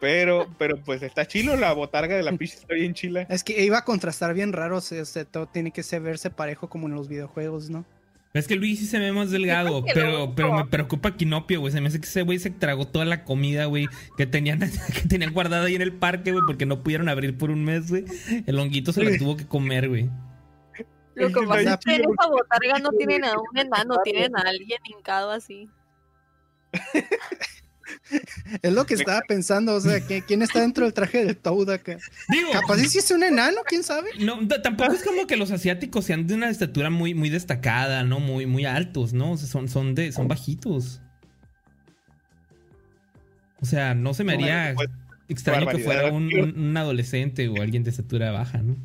[0.02, 3.22] Pero, pero pues está chilo, la botarga de la Peach está bien chila.
[3.30, 6.02] Es que iba a contrastar bien raro, o sea, o sea, todo tiene que ser
[6.02, 7.86] verse parejo como en los videojuegos, ¿no?
[8.34, 11.72] Es que Luis sí se ve más delgado, pero, pero me preocupa Quinopio, güey.
[11.72, 14.60] Se me hace que ese güey se tragó toda la comida, güey, que tenían,
[14.94, 17.92] que tenían guardada ahí en el parque, güey, porque no pudieron abrir por un mes,
[17.92, 18.06] güey.
[18.48, 20.10] El honguito se la tuvo que comer, güey.
[21.14, 24.42] Lo que pasa es que en esa botarga no tienen a un enano, tienen a
[24.42, 25.70] alguien hincado así.
[28.62, 31.70] Es lo que estaba pensando, o sea, que ¿quién está dentro del traje del Toad
[31.72, 31.98] acá?
[32.30, 34.10] Digo, Capaz si es un enano, quién sabe.
[34.20, 38.20] no, tampoco es como que los asiáticos sean de una estatura muy, muy destacada, ¿no?
[38.20, 39.32] Muy, muy altos, ¿no?
[39.34, 41.02] O sea, son, son de, son bajitos.
[43.62, 44.90] O sea, no se me haría Pues,
[45.30, 46.44] extraño que fuera un, tío.
[46.44, 48.76] un- un adolescente o alguien de estatura baja, ¿no?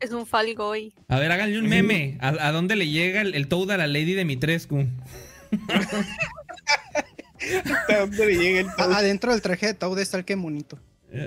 [0.00, 0.92] Es un Falgoy.
[1.08, 2.18] A ver, háganle un meme.
[2.20, 4.86] ¿A, a dónde le llega el, el Toad a la Lady de Mitrescu?
[7.64, 8.92] ¿Hasta dónde le llega el A- Toad?
[8.92, 10.78] Adentro del traje de Toad está el que monito.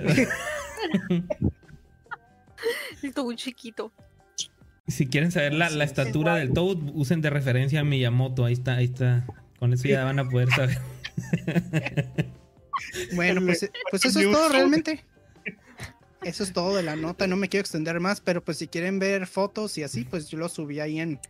[3.14, 3.92] Todo un chiquito.
[4.86, 8.44] Si quieren saber la, la estatura del Toad, usen de referencia a Miyamoto.
[8.44, 9.26] Ahí está, ahí está.
[9.58, 10.78] Con eso ya van a poder saber.
[13.14, 15.04] Bueno, pues, pues eso es todo realmente.
[16.22, 18.98] Eso es todo de la nota, no me quiero extender más, pero pues si quieren
[18.98, 21.20] ver fotos y así, pues yo lo subí ahí en,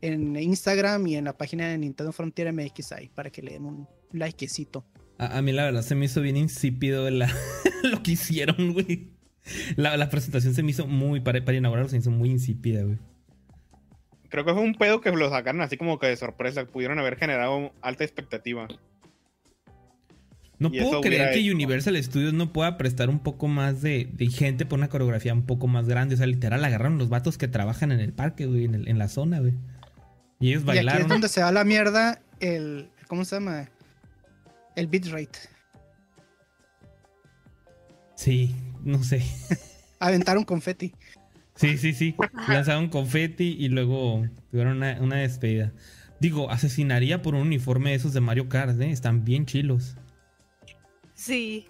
[0.00, 3.66] en Instagram y en la página de Nintendo Frontier MX ahí para que le den
[3.66, 4.84] un likecito.
[5.18, 7.32] A, a mí la verdad se me hizo bien insípido la-
[7.82, 9.10] lo que hicieron, güey.
[9.76, 12.82] La, la presentación se me hizo muy, para, para inaugurarlo se me hizo muy insípida,
[12.82, 12.98] güey.
[14.28, 16.64] Creo que fue un pedo que lo sacaron así como que de sorpresa.
[16.66, 18.68] Pudieron haber generado alta expectativa.
[20.58, 24.08] No Y puedo creer que hecho- Universal Studios no pueda prestar un poco más de,
[24.12, 26.14] de gente por una coreografía un poco más grande.
[26.14, 28.98] O sea, literal agarraron los vatos que trabajan en el parque, güey, en, el- en
[28.98, 29.54] la zona, güey.
[30.38, 31.08] Y ellos Y aquí es bailaron.
[31.08, 33.68] donde se da la mierda el, ¿cómo se llama?
[34.76, 35.38] El bitrate.
[38.14, 39.22] Sí, no sé.
[39.98, 40.94] Aventaron confeti.
[41.56, 42.14] Sí, sí, sí.
[42.48, 45.72] Lanzaron confeti y luego tuvieron una, una despedida.
[46.20, 48.90] Digo, asesinaría por un uniforme de esos de Mario Kart, ¿eh?
[48.90, 49.96] Están bien chilos.
[51.14, 51.66] Sí.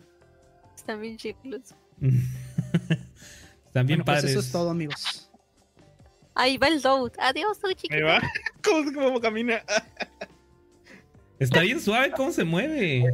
[0.76, 1.74] Están bien chicos.
[3.66, 4.30] Están bien Bueno, pues padres.
[4.32, 5.30] eso es todo, amigos.
[6.34, 7.12] Ahí va el Doad.
[7.20, 8.04] Adiós, soy Ahí chiquito.
[8.06, 8.20] va.
[8.64, 9.62] ¿Cómo, cómo camina?
[11.40, 13.04] Está bien suave cómo se mueve.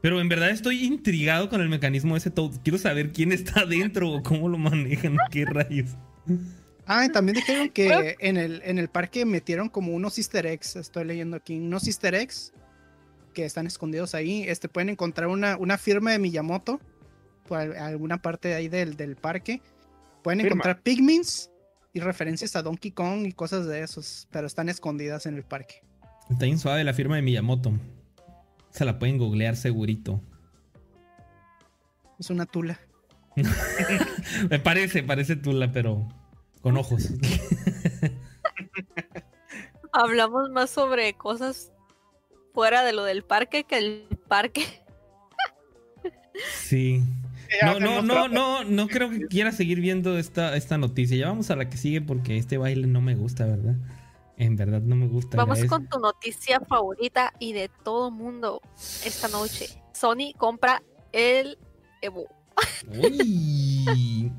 [0.00, 2.52] Pero en verdad estoy intrigado con el mecanismo de ese Toad.
[2.62, 5.90] Quiero saber quién está adentro o cómo lo manejan, qué rayos.
[6.86, 10.76] Ah, y también dijeron que en el, en el parque metieron como unos easter eggs,
[10.76, 12.52] estoy leyendo aquí, unos easter eggs
[13.34, 14.44] que están escondidos ahí.
[14.46, 16.80] Este, pueden encontrar una, una firma de Miyamoto
[17.46, 19.60] por al- alguna parte de ahí del, del parque.
[20.22, 20.54] Pueden Firma.
[20.54, 21.50] encontrar pigments
[21.92, 25.82] y referencias a Donkey Kong y cosas de esos, pero están escondidas en el parque.
[26.30, 27.72] Está bien suave la firma de Miyamoto.
[28.70, 30.20] Se la pueden googlear segurito.
[32.18, 32.78] Es una tula.
[34.50, 36.08] Me parece, parece Tula, pero
[36.60, 37.08] con ojos.
[39.92, 41.72] Hablamos más sobre cosas
[42.52, 44.64] fuera de lo del parque que el parque.
[46.60, 47.02] Sí.
[47.64, 51.16] No, no, no, no, no creo que quiera seguir viendo esta, esta noticia.
[51.16, 53.76] Ya vamos a la que sigue porque este baile no me gusta, ¿verdad?
[54.38, 55.36] En verdad no me gusta.
[55.36, 58.62] Vamos con tu noticia favorita y de todo mundo
[59.04, 59.68] esta noche.
[59.92, 61.58] Sony compra el
[62.00, 62.26] Evo.
[62.88, 64.32] Uy.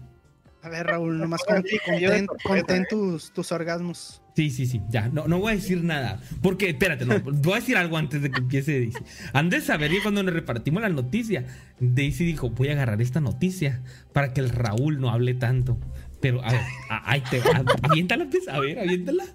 [0.61, 4.21] A ver, Raúl, nomás contén, contén tus, tus orgasmos.
[4.35, 6.21] Sí, sí, sí, ya, no, no voy a decir nada.
[6.41, 8.99] Porque, espérate, no, voy a decir algo antes de que empiece Daisy.
[9.33, 11.45] Han de saber que cuando nos repartimos la noticia,
[11.79, 15.77] Daisy dijo, voy a agarrar esta noticia para que el Raúl no hable tanto.
[16.19, 19.25] Pero, a ver, ahí te va, aviéntala, pues, a ver, aviéntala.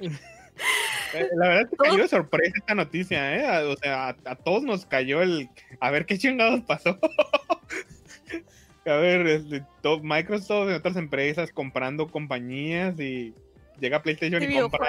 [0.00, 3.66] Eh, La verdad es que cayó de sorpresa esta noticia, ¿eh?
[3.66, 5.48] O sea, a, a todos nos cayó el.
[5.80, 6.98] A ver qué chingados pasó.
[8.86, 9.64] a ver, este,
[10.02, 13.34] Microsoft y otras empresas comprando compañías y
[13.80, 14.88] llega PlayStation de y compra.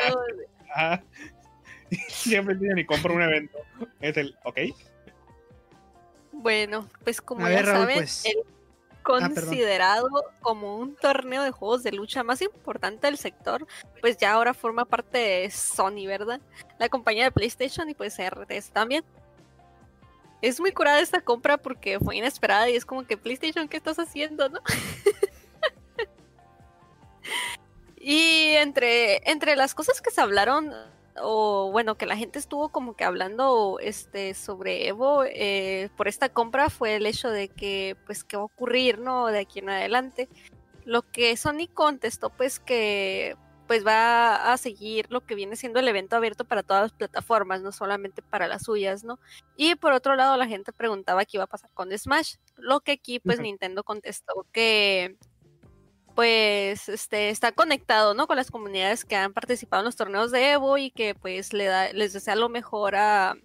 [1.91, 1.97] Y
[2.29, 3.59] llega PlayStation y compra un evento.
[4.01, 4.35] Es el.
[4.43, 4.57] Ok.
[6.31, 8.25] Bueno, pues como A ya ver, Raúl, saben, pues.
[8.25, 8.33] el
[9.05, 9.33] perdón.
[9.33, 10.09] considerado
[10.41, 13.67] como un torneo de juegos de lucha más importante del sector,
[14.01, 16.41] pues ya ahora forma parte de Sony, ¿verdad?
[16.79, 19.03] La compañía de PlayStation y pues RTS también.
[20.41, 23.97] Es muy curada esta compra porque fue inesperada y es como que PlayStation, ¿qué estás
[23.97, 24.59] haciendo, no?
[27.97, 30.71] y entre, entre las cosas que se hablaron,
[31.21, 36.29] o bueno, que la gente estuvo como que hablando este, sobre Evo eh, por esta
[36.29, 39.27] compra fue el hecho de que, pues, qué va a ocurrir, ¿no?
[39.27, 40.29] De aquí en adelante.
[40.85, 43.35] Lo que Sony contestó, pues, que
[43.67, 47.61] pues va a seguir lo que viene siendo el evento abierto para todas las plataformas,
[47.61, 49.19] no solamente para las suyas, ¿no?
[49.57, 52.93] Y por otro lado, la gente preguntaba qué iba a pasar con Smash, lo que
[52.93, 53.39] aquí pues.
[53.39, 55.17] Nintendo contestó que
[56.15, 58.27] pues este está conectado, ¿no?
[58.27, 61.65] con las comunidades que han participado en los torneos de Evo y que pues le
[61.65, 63.35] da, les desea lo mejor a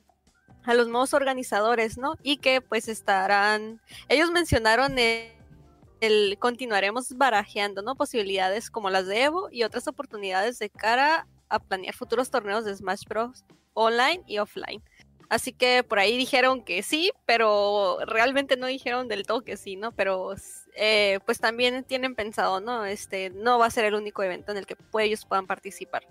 [0.65, 2.17] a los nuevos organizadores, ¿no?
[2.23, 7.95] Y que pues estarán ellos mencionaron el, continuaremos barajeando, ¿no?
[7.95, 12.75] Posibilidades como las de Evo y otras oportunidades de cara a planear futuros torneos de
[12.75, 13.45] Smash Bros.
[13.75, 14.83] online y offline.
[15.29, 19.77] Así que por ahí dijeron que sí, pero realmente no dijeron del todo que sí,
[19.77, 19.93] ¿no?
[19.93, 20.35] Pero
[20.77, 22.85] eh, pues también tienen pensado, ¿no?
[22.85, 26.07] Este no va a ser el único evento en el que ellos puedan participar.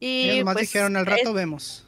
[0.00, 1.86] Y más pues, dijeron al es- rato vemos.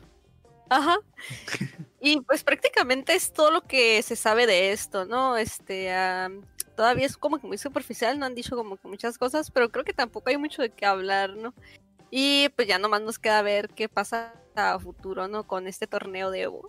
[0.68, 0.98] Ajá.
[1.98, 5.36] Y pues prácticamente es todo lo que se sabe de esto, ¿no?
[5.36, 6.42] Este, am,
[6.76, 9.84] todavía es como que muy superficial, no han dicho como que muchas cosas, pero creo
[9.84, 11.52] que tampoco hay mucho de qué hablar, ¿no?
[12.10, 15.48] Y pues ya nomás nos queda ver qué pasa a futuro, ¿no?
[15.48, 16.68] Con este torneo de Evo.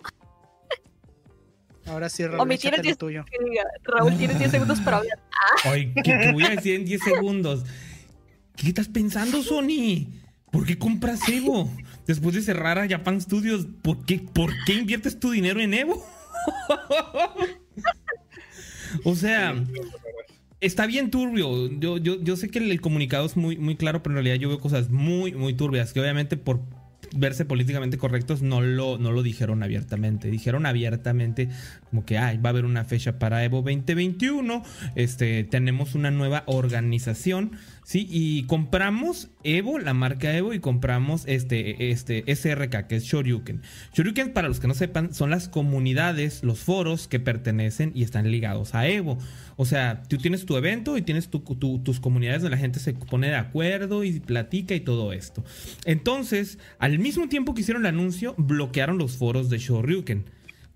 [1.88, 3.24] Ahora sí, Raúl, échate lo tuyo.
[3.44, 5.18] Diga, Raúl, tienes 10 segundos para hablar.
[5.64, 7.64] Ay, ¿qué te voy a decir en 10 segundos?
[8.56, 10.06] ¿Qué estás pensando, Sony?
[10.50, 11.70] ¿Por qué compras Evo?
[12.06, 16.04] Después de cerrar a Japan Studios, ¿por qué, ¿por qué inviertes tu dinero en Evo?
[19.04, 19.54] o sea,
[20.60, 21.70] está bien turbio.
[21.78, 24.42] Yo, yo, yo sé que el, el comunicado es muy, muy claro, pero en realidad
[24.42, 26.60] yo veo cosas muy, muy turbias que obviamente por
[27.16, 30.30] verse políticamente correctos no lo, no lo dijeron abiertamente.
[30.30, 31.48] Dijeron abiertamente
[31.90, 34.62] como que ay, va a haber una fecha para Evo 2021.
[34.94, 37.52] Este, tenemos una nueva organización.
[37.88, 43.62] Sí, y compramos Evo, la marca Evo, y compramos este, este SRK, que es Shoryuken.
[43.94, 48.30] Shoryuken, para los que no sepan, son las comunidades, los foros que pertenecen y están
[48.30, 49.16] ligados a Evo.
[49.56, 52.78] O sea, tú tienes tu evento y tienes tu- tu- tus comunidades donde la gente
[52.78, 55.42] se pone de acuerdo y platica y todo esto.
[55.86, 60.24] Entonces, al mismo tiempo que hicieron el anuncio, bloquearon los foros de Shoryuken.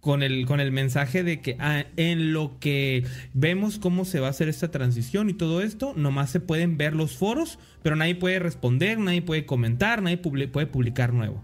[0.03, 4.26] Con el, con el mensaje de que ah, en lo que vemos cómo se va
[4.26, 8.16] a hacer esta transición y todo esto, nomás se pueden ver los foros, pero nadie
[8.16, 11.40] puede responder, nadie puede comentar, nadie puede publicar nuevo.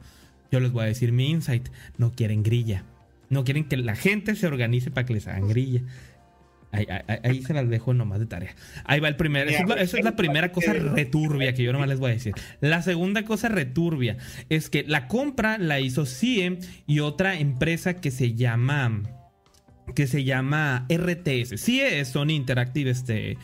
[0.51, 2.85] Yo les voy a decir mi insight, no quieren grilla.
[3.31, 5.83] No quieren que la gente se organice para que les hagan grilla.
[6.71, 8.55] Ahí, ahí- ahí se las dejo nomás de tarea.
[8.85, 9.49] Ahí va el primer.
[9.49, 12.15] Esa es, la, esa es la primera cosa returbia que yo nomás les voy a
[12.15, 12.35] decir.
[12.61, 14.19] La segunda cosa returbia
[14.51, 19.03] es que la compra la hizo CIE y otra empresa que se llama.
[19.95, 21.57] Que se llama RTS.
[21.57, 23.39] CIE es Sony Interactive este,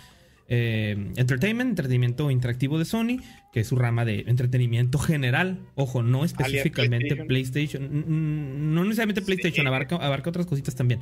[0.49, 3.17] eh, Entertainment, entretenimiento interactivo de Sony,
[3.55, 5.61] que es su rama de entretenimiento general.
[5.75, 8.75] Ojo, no específicamente PlayStation.
[8.75, 11.01] No necesariamente PlayStation, abarca, abarca otras cositas también.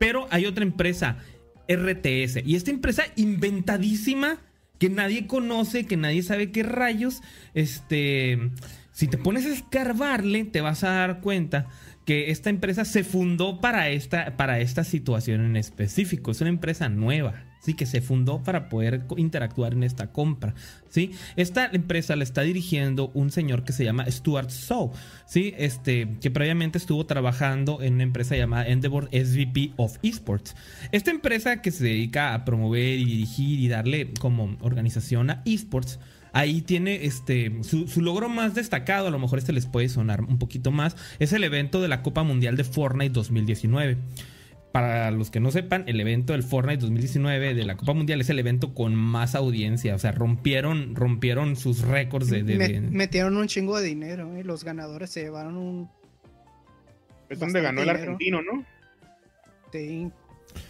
[0.00, 1.18] Pero hay otra empresa,
[1.68, 2.38] RTS.
[2.46, 4.38] Y esta empresa inventadísima,
[4.78, 7.20] que nadie conoce, que nadie sabe qué rayos.
[7.52, 8.50] Este.
[8.92, 11.68] Si te pones a escarbarle, te vas a dar cuenta
[12.06, 16.30] que esta empresa se fundó para esta, para esta situación en específico.
[16.30, 17.49] Es una empresa nueva.
[17.60, 20.54] Sí, que se fundó para poder interactuar en esta compra.
[20.88, 21.12] ¿sí?
[21.36, 24.92] Esta empresa la está dirigiendo un señor que se llama Stuart Sow,
[25.26, 25.54] ¿sí?
[25.58, 30.56] este, que previamente estuvo trabajando en una empresa llamada Endeavor SVP of Esports.
[30.90, 35.98] Esta empresa que se dedica a promover y dirigir y darle como organización a esports.
[36.32, 40.38] Ahí tiene este su logro más destacado, a lo mejor este les puede sonar un
[40.38, 43.98] poquito más, es el evento de la Copa Mundial de Fortnite 2019.
[44.72, 48.30] Para los que no sepan, el evento del Fortnite 2019 de la Copa Mundial es
[48.30, 49.94] el evento con más audiencia.
[49.96, 52.44] O sea, rompieron, rompieron sus récords de.
[52.44, 54.44] de- Me- de- metieron un chingo de dinero, ¿eh?
[54.44, 55.90] Los ganadores se llevaron un,
[57.28, 58.64] Es donde ganó el argentino, ¿no?
[59.72, 60.10] sí,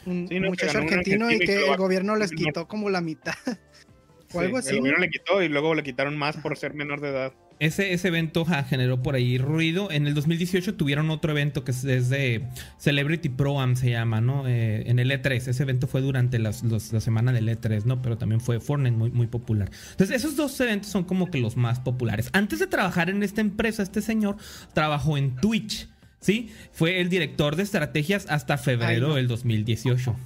[0.06, 3.00] un Sí, no, muchacho argentino y argentino y que el gobierno les quitó como la
[3.02, 3.34] mitad.
[3.46, 4.72] o Sí, algo el así.
[4.74, 4.78] ¿no?
[4.80, 7.32] gobierno le quitó y luego le quitaron más por ser menor de edad.
[7.60, 9.90] Ese, ese evento ja, generó por ahí ruido.
[9.90, 12.44] En el 2018 tuvieron otro evento que es, es de
[12.78, 14.48] Celebrity Pro Am, se llama, ¿no?
[14.48, 15.46] Eh, en el E3.
[15.48, 18.02] Ese evento fue durante las, los- la semana del E3, ¿no?
[18.02, 19.70] Pero también fue Fortnite muy, muy popular.
[19.92, 22.30] Entonces, esos dos eventos son como que los más populares.
[22.32, 24.36] Antes de trabajar en esta empresa, este señor
[24.72, 25.88] trabajó en Twitch,
[26.18, 26.50] ¿sí?
[26.72, 29.14] Fue el director de estrategias hasta febrero Ay, no.
[29.16, 30.16] del 2018.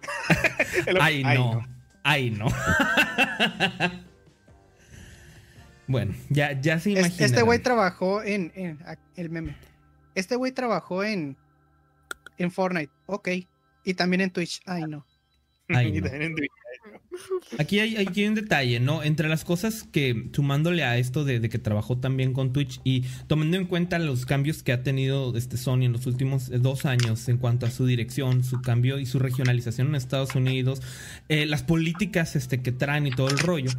[0.86, 1.66] El- Ay, no.
[2.02, 2.46] Ay, no.
[5.90, 7.26] bueno, ya, ya se Es- imagina.
[7.26, 9.56] Este güey trabajó en, en- a- el meme.
[10.14, 11.36] Este güey trabajó en
[12.38, 13.28] en Fortnite, ok.
[13.84, 14.60] Y también en Twitch.
[14.66, 15.04] Ay, no.
[15.68, 16.08] Ay, no.
[17.58, 19.02] Aquí hay, aquí hay un detalle, ¿no?
[19.02, 23.02] Entre las cosas que, sumándole a esto de, de que trabajó también con Twitch y
[23.26, 26.86] tomando en cuenta los cambios que ha tenido este Sony en los últimos eh, dos
[26.86, 30.80] años en cuanto a su dirección, su cambio y su regionalización en Estados Unidos,
[31.28, 33.70] eh, las políticas este, que traen y todo el rollo.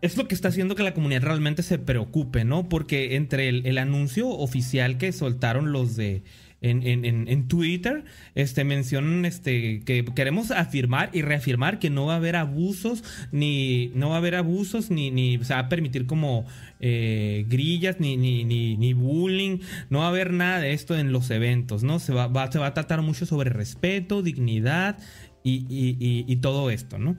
[0.00, 2.68] Es lo que está haciendo que la comunidad realmente se preocupe, ¿no?
[2.68, 6.22] Porque entre el, anuncio oficial que soltaron los de
[6.60, 12.14] en- en- en Twitter, este, mencionan este, que queremos afirmar y reafirmar que no va
[12.14, 16.06] a haber abusos, ni no va a haber abusos, ni, ni se va a permitir
[16.06, 16.46] como
[16.80, 21.12] eh, grillas, ni, ni, ni, ni bullying, no va a haber nada de esto en
[21.12, 22.00] los eventos, ¿no?
[22.00, 24.98] Se va, va- se va a tratar mucho sobre respeto, dignidad
[25.44, 27.16] y, y- y- y todo esto, ¿no?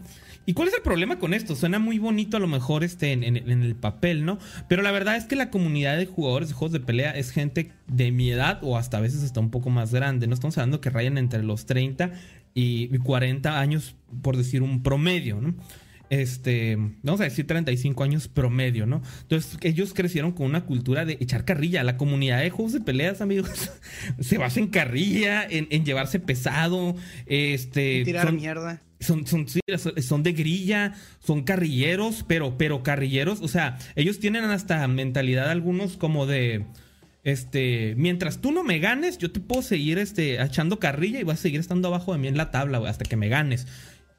[0.50, 1.56] ¿Y cuál es el problema con esto?
[1.56, 4.40] Suena muy bonito a lo mejor este, en, en- en el papel, ¿no?
[4.68, 7.72] Pero la verdad es que la comunidad de jugadores de juegos de pelea es gente
[7.86, 10.26] de mi edad o hasta a veces hasta un poco más grande.
[10.26, 12.14] No estamos hablando que rayan entre los 30
[12.56, 15.54] y 40 años, por decir un promedio, ¿no?
[16.10, 19.04] Este, vamos a decir 35 años promedio, ¿no?
[19.22, 21.84] Entonces, ellos crecieron con una cultura de echar carrilla.
[21.84, 23.70] La comunidad de juegos de peleas, amigos,
[24.20, 26.96] se basa en carrilla, en, en llevarse pesado,
[27.28, 28.02] este...
[28.04, 28.82] Tirar son- mierda.
[29.00, 29.46] Son, son,
[30.02, 35.98] son- de grilla, son carrilleros, pero, pero carrilleros, o sea, ellos tienen hasta mentalidad algunos
[35.98, 36.66] como de,
[37.24, 41.40] este, mientras tú no me ganes, yo te puedo seguir, este, echando carrilla y vas
[41.40, 43.68] a seguir estando abajo de mí en la tabla, hasta que me ganes.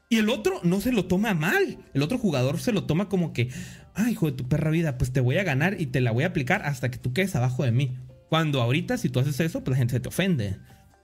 [0.09, 3.31] Y el otro no se lo toma mal, el otro jugador se lo toma como
[3.31, 3.49] que,
[3.93, 6.25] ay, hijo de tu perra vida, pues te voy a ganar y te la voy
[6.25, 7.97] a aplicar hasta que tú quedes abajo de mí.
[8.29, 10.57] Cuando ahorita, si tú haces eso, pues la gente se te ofende.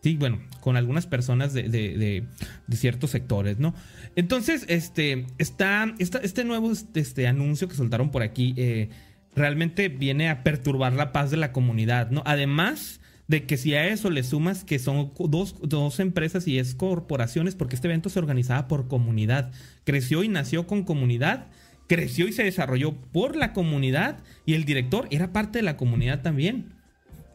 [0.08, 2.24] Sí, bueno, con algunas personas de,
[2.72, 3.76] ciertos sectores, ¿no?
[4.16, 8.88] Entonces, este, está, esta- este nuevo este, anuncio que soltaron por aquí eh,
[9.36, 12.24] realmente viene a perturbar la paz de la comunidad, ¿no?
[12.26, 16.74] Además de que si a eso le sumas que son dos, dos empresas y es
[16.74, 19.52] corporaciones, porque este evento se organizaba por comunidad,
[19.84, 21.48] creció y nació con comunidad,
[21.90, 26.22] creció y se desarrolló por la comunidad y el director era parte de la comunidad
[26.22, 26.76] también.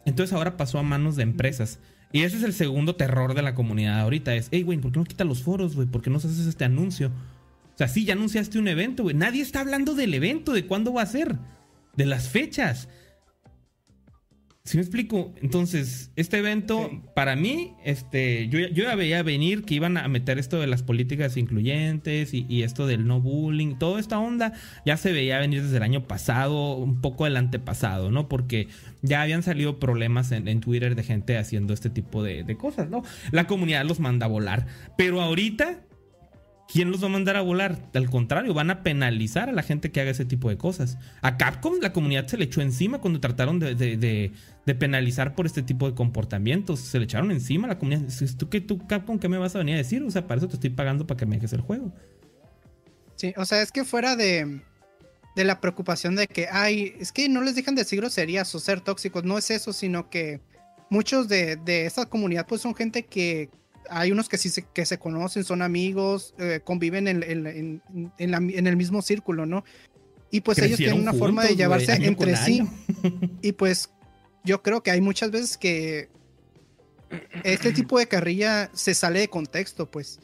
[0.07, 1.79] Entonces ahora pasó a manos de empresas.
[2.13, 4.35] Y ese es el segundo terror de la comunidad ahorita.
[4.35, 5.87] Es, hey, güey, ¿por qué no quitas los foros, güey?
[5.87, 7.07] ¿Por qué no haces este anuncio?
[7.07, 9.15] O sea, sí, ya anunciaste un evento, güey.
[9.15, 11.35] Nadie está hablando del evento, de cuándo va a ser,
[11.95, 12.87] de las fechas.
[14.65, 15.33] ¿Sí me explico?
[15.41, 17.01] Entonces, este evento, Sí.
[17.13, 20.67] para mí, este, yo, ya- yo ya veía venir que iban a meter esto de
[20.67, 24.53] las políticas incluyentes y, y esto del no bullying, toda esta onda
[24.85, 28.29] ya se veía venir desde el año pasado, un poco el antepasado, ¿no?
[28.29, 28.69] Porque
[29.01, 32.89] ya habían salido problemas en, en Twitter de gente haciendo este tipo de, de cosas,
[32.89, 33.03] ¿no?
[33.31, 34.65] La comunidad los manda a volar.
[34.97, 35.81] Pero ahorita,
[36.73, 37.77] ¿quién los va a mandar a volar?
[37.93, 40.97] Al contrario, van a penalizar a la gente que haga ese tipo de cosas.
[41.21, 44.31] A Capcom la comunidad se le echó encima cuando trataron de,
[44.79, 46.79] penalizar por este tipo de comportamientos.
[46.79, 48.01] Se le echaron encima a la comunidad.
[48.37, 50.01] ¿Tú qué, tú, Capcom, qué me vas a venir a decir?
[50.01, 51.93] O sea, para eso te estoy pagando para que me dejes el juego.
[53.17, 54.61] Sí, o sea, es que fuera de,
[55.35, 58.81] de la preocupación de que, ay, es que no les dejan decir groserías o ser
[58.81, 60.41] tóxicos, no es eso, sino que
[60.89, 63.51] muchos de, de esta comunidad pues son gente que
[63.89, 67.81] hay unos que sí se, que se conocen, son amigos, eh, conviven en, en- en-
[68.17, 69.63] en la- en el mismo círculo, ¿no?
[70.31, 72.61] Y pues ellos tienen una forma de llevarse entre sí.
[73.41, 73.89] Y pues
[74.43, 76.09] yo creo que hay muchas veces que
[77.43, 80.19] este tipo de carrilla se sale de contexto, pues.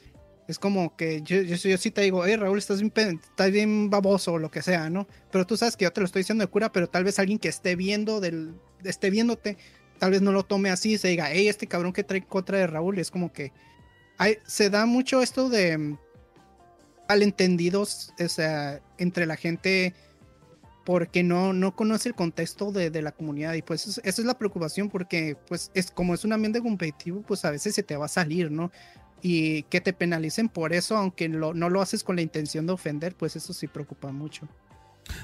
[0.48, 3.92] Es como que yo, yo, yo sí te digo, hey Raúl, estás bien, estás bien
[3.92, 5.08] baboso o lo que sea, ¿no?
[5.32, 7.38] Pero tú sabes que yo te lo estoy diciendo de cura, pero tal vez alguien
[7.38, 9.58] que esté viendo del, esté viéndote,
[10.00, 12.68] tal vez no lo tome así se diga, hey, este cabrón que trae contra de
[12.68, 13.52] Raúl, es como que
[14.18, 15.98] hay, se da mucho esto de mm,
[17.08, 19.94] malentendidos o sea, entre la gente
[20.86, 24.26] porque no, no conoce el contexto de, de la comunidad y pues es- esa es
[24.26, 27.96] la preocupación porque pues es como es un ambiente competitivo pues a veces se te
[27.96, 28.72] va a salir, ¿no?
[29.22, 32.74] Y que te penalicen por eso, aunque lo- no lo haces con la intención de
[32.74, 34.48] ofender, pues eso sí preocupa mucho.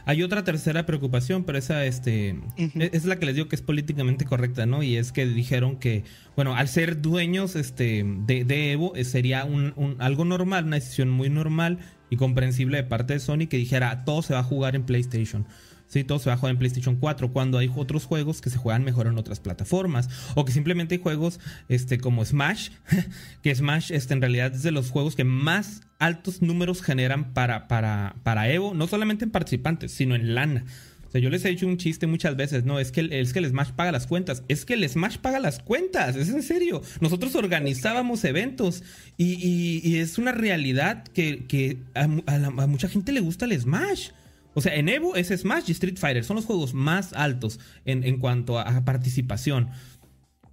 [0.06, 2.80] Hay otra tercera preocupación, pero esa este, Ujú.
[2.82, 4.84] es es la que les digo que es políticamente correcta, ¿no?
[4.84, 6.04] Y es que dijeron que,
[6.36, 10.76] bueno, al ser dueños este, de, de Evo, eh, sería un, un- algo normal, una
[10.78, 11.80] decisión muy normal
[12.10, 15.46] y comprensible de parte de Sony que dijera, todo se va a jugar en PlayStation.
[15.88, 18.58] Sí, todo se va a jugar en PlayStation 4 cuando hay otros juegos que se
[18.58, 20.10] juegan mejor en otras plataformas.
[20.36, 22.70] O que simplemente hay juegos este, como Smash,
[23.42, 27.68] que Smash este, en realidad es de los juegos que más altos números generan para,
[27.68, 30.66] para, para Evo, no solamente en participantes, sino en lana.
[31.08, 33.40] O sea, yo les he hecho un chiste muchas veces, no, es que, es que
[33.40, 36.82] el Smash paga las cuentas, es que el Smash paga las cuentas, es en serio.
[37.00, 38.84] Nosotros organizábamos eventos
[39.16, 44.10] y, y, es una realidad que, que a mucha gente le gusta el Smash.
[44.56, 46.24] O sea, en Evo es Smash y Street Fighter.
[46.24, 49.70] Son los juegos más altos en, en cuanto a, participación.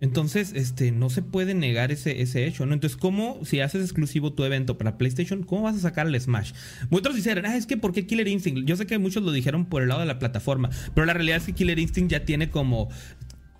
[0.00, 2.74] Entonces, este, no se puede negar ese, ese hecho, ¿no?
[2.74, 6.52] Entonces, ¿cómo, si haces exclusivo tu evento para PlayStation, cómo vas a sacar el Smash?
[6.90, 8.66] Muchos dijeron, ah, es que ¿por qué Killer Instinct?
[8.66, 11.36] Yo sé que muchos lo dijeron por el lado de la plataforma, pero la realidad
[11.36, 12.88] es que Killer Instinct ya tiene como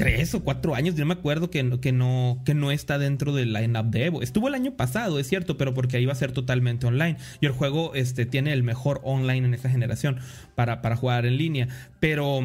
[0.02, 3.32] tres o cuatro años, yo me acuerdo que, no, que, no, que no está dentro
[3.32, 4.20] del lineup de Evo.
[4.20, 7.18] Estuvo el año pasado, es cierto, pero porque ahí va a ser totalmente online.
[7.40, 10.18] Y el juego este, tiene el mejor online en esta generación
[10.56, 11.68] para, para jugar en línea.
[12.00, 12.40] Pero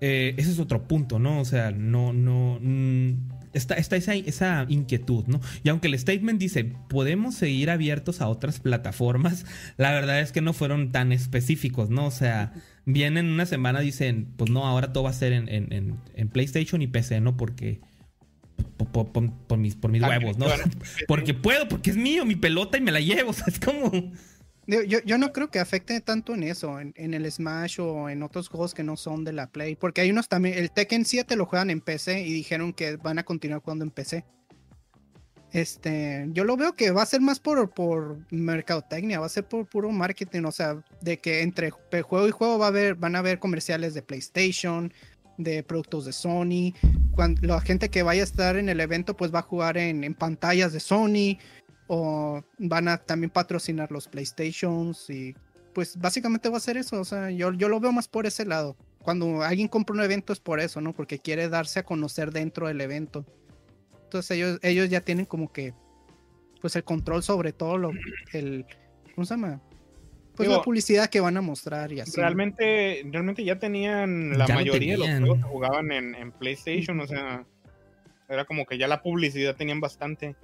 [0.00, 1.38] eh, ese es otro punto, ¿no?
[1.38, 2.58] O sea, no, no.
[2.62, 5.40] Mm, está, está esa, esa, inquietud, ¿no?
[5.62, 9.44] Y aunque el statement dice, podemos seguir abiertos a otras plataformas,
[9.76, 12.06] la verdad es que no fueron tan específicos, ¿no?
[12.06, 12.52] O sea,
[12.84, 15.98] vienen una semana, dicen, pues no, ahora todo va a ser en,
[16.32, 17.36] PlayStation y PC, ¿no?
[17.36, 17.80] Porque...
[18.92, 20.46] Por, mis, por mis huevos, ¿no?
[21.08, 24.12] porque puedo, porque es mío, mi pelota y me la llevo, o sea, es como...
[24.66, 28.48] Yo, no creo que afecte tanto en eso, en, en, el Smash o en otros
[28.48, 31.46] juegos que no son de la Play, porque hay unos también, el Tekken 7 lo
[31.46, 34.24] juegan en PC y dijeron que van a continuar jugando en PC.
[35.52, 39.44] Este, yo lo veo que va a ser más por, por mercadotecnia, va a ser
[39.44, 43.16] por puro marketing, o sea, de que entre juego y juego va a haber, van
[43.16, 44.92] a haber comerciales de PlayStation,
[45.36, 46.72] de productos de Sony.
[47.14, 50.14] Cuando la gente que vaya a estar en el evento, pues va a jugar en,
[50.14, 51.38] pantallas de Sony,
[51.94, 55.34] o van a también patrocinar los PlayStations, y
[55.74, 58.46] pues básicamente va a ser eso, o sea, yo, yo lo veo más por ese
[58.46, 58.78] lado.
[59.02, 60.94] Cuando alguien compra un evento es por eso, ¿no?
[60.94, 63.26] Porque quiere darse a conocer dentro del evento.
[64.04, 65.74] Entonces ellos, ellos ya tienen como que
[66.62, 67.90] pues el control sobre todo lo
[68.32, 68.64] el
[69.14, 69.60] ¿cómo se llama?
[70.34, 72.18] Pues la publicidad que van a mostrar y así.
[72.18, 77.44] Realmente, realmente ya tenían la mayoría de los juegos que jugaban en, PlayStation, o sea,
[78.30, 80.36] era como que ya la publicidad tenían bastante.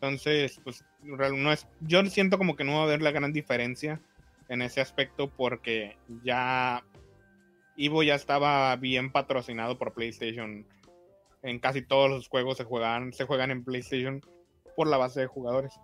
[0.00, 4.00] Entonces, pues no es, yo siento como que no va a haber la gran diferencia
[4.48, 6.82] en ese aspecto porque ya
[7.76, 10.66] Ivo ya estaba bien patrocinado por PlayStation
[11.42, 14.22] en casi todos los juegos se juegan, se juegan en PlayStation
[14.74, 15.74] por la base de jugadores.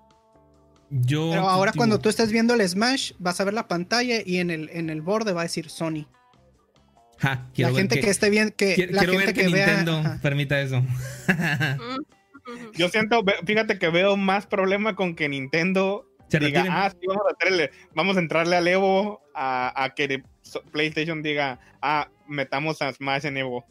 [0.89, 4.39] Yo, Pero ahora cuando tú estés viendo el Smash, vas a ver la pantalla y
[4.39, 6.07] en el, en el borde va a decir Sony.
[7.21, 10.83] la gente que, esté bien, que la gente que, Nintendo permita eso.
[12.74, 17.30] Yo siento, fíjate que veo más problema con que Nintendo diga, ah, sí, vamos a,
[17.30, 20.22] entrarle, vamos a entrarle al Evo, a, a que
[20.72, 23.64] PlayStation diga, ah, metamos a Smash en Evo.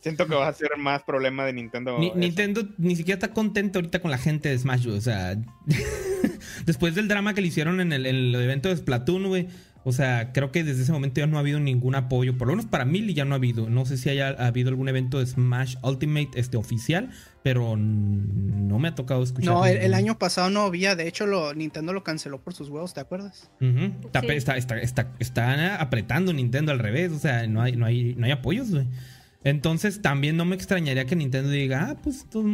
[0.00, 1.96] Siento que va a ser más problema de Nintendo.
[2.16, 5.36] Nintendo ni siquiera está contento ahorita con la gente de Smash, O sea,
[6.66, 9.48] después del drama que le hicieron en el, evento de Splatoon, güey.
[9.84, 12.38] O sea, creo que desde ese momento ya no ha habido ningún apoyo.
[12.38, 13.68] Por lo menos para mí ya no ha habido.
[13.68, 17.10] No sé si haya habido algún evento de Smash Ultimate este, oficial,
[17.42, 19.52] pero no me ha tocado escuchar.
[19.52, 20.94] No, el, año pasado no había.
[20.94, 23.50] De hecho, lo, Nintendo lo canceló por sus huevos, ¿te acuerdas?
[23.60, 24.56] está,
[25.18, 27.12] está, apretando Nintendo al revés.
[27.12, 28.86] O sea, no hay, no hay, no hay apoyos, güey.
[29.44, 32.44] Entonces también no me extrañaría que Nintendo diga, ah, pues todos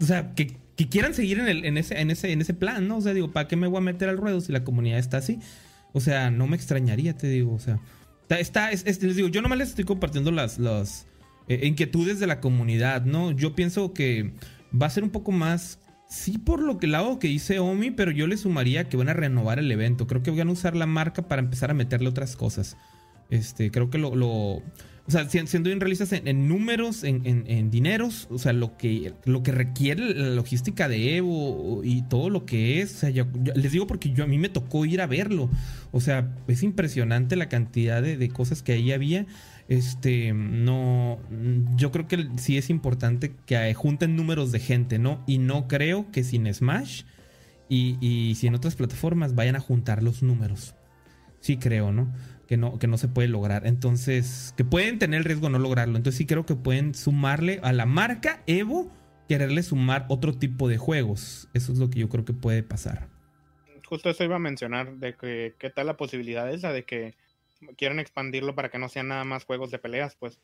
[0.00, 0.56] o sea, que,
[0.90, 2.98] quieran seguir en, el, en, ese, en, ese, en ese plan, ¿no?
[2.98, 5.18] O sea, digo, ¿para qué me voy a meter al ruedo si la comunidad está
[5.18, 5.38] así?
[5.96, 7.80] O sea, no me extrañaría, te digo, o sea.
[8.28, 11.06] Está, les digo, yo nomás les estoy compartiendo las, las
[11.48, 13.30] eh, inquietudes de la comunidad, ¿no?
[13.30, 14.34] Yo pienso que
[14.70, 15.78] va a ser un poco más
[16.08, 19.14] Sí, por lo que lado que dice Omi, pero yo le sumaría que van a
[19.14, 20.06] renovar el evento.
[20.06, 22.76] Creo que van a usar la marca para empezar a meterle otras cosas.
[23.30, 24.62] Este, creo que lo,
[25.06, 29.52] o sea, siendo bien realistas en, números, en, dineros, o sea, lo que, lo que
[29.52, 33.86] requiere la logística de Evo y todo lo que es, o sea, yo, les digo
[33.86, 35.48] porque yo a mí me tocó ir a verlo,
[35.92, 39.26] o sea, es impresionante la cantidad de, cosas que ahí había.
[39.68, 41.18] Este, no,
[41.76, 45.22] yo creo que sí es importante que junten números de gente, ¿no?
[45.26, 47.02] Y no creo que sin Smash
[47.68, 50.74] y, y si en otras plataformas vayan a juntar los números.
[51.40, 52.12] Sí creo, ¿no?
[52.46, 53.66] Que no, que no se puede lograr.
[53.66, 55.96] Entonces, que pueden tener el riesgo de no lograrlo.
[55.96, 58.90] Entonces sí creo que pueden sumarle a la marca Evo,
[59.28, 61.48] quererle sumar otro tipo de juegos.
[61.54, 63.08] Eso es lo que yo creo que puede pasar.
[63.86, 67.14] Justo eso iba a mencionar, de que qué tal la posibilidad esa de que
[67.76, 70.40] quieran expandirlo para que no sean nada más juegos de peleas, pues.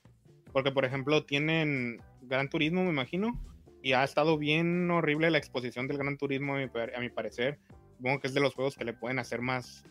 [0.53, 3.41] Porque, por ejemplo, tienen Gran Turismo, me imagino,
[3.83, 7.59] y ha estado bien horrible la exposición del Gran Turismo, a mi parecer.
[7.97, 9.85] Supongo que es de los juegos que le pueden hacer más,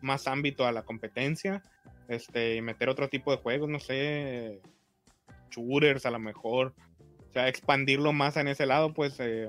[0.00, 1.62] más ámbito a la competencia.
[2.08, 4.60] Este, y meter otro tipo de juegos, no sé,
[5.50, 6.74] shooters a lo mejor.
[7.28, 9.48] O sea, expandirlo más en ese lado, pues, eh,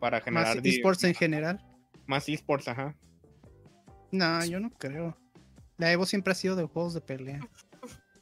[0.00, 0.56] para generar...
[0.56, 1.60] Más esports en general.
[2.06, 2.96] Más esports, ajá.
[4.10, 5.16] No, yo no creo.
[5.76, 7.40] La Evo siempre ha sido de juegos de pelea.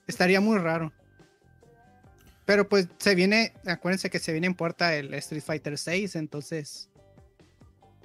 [0.06, 0.92] Estaría muy raro.
[2.44, 6.89] Pero pues se viene, acuérdense que se viene en puerta el Street Fighter 6, entonces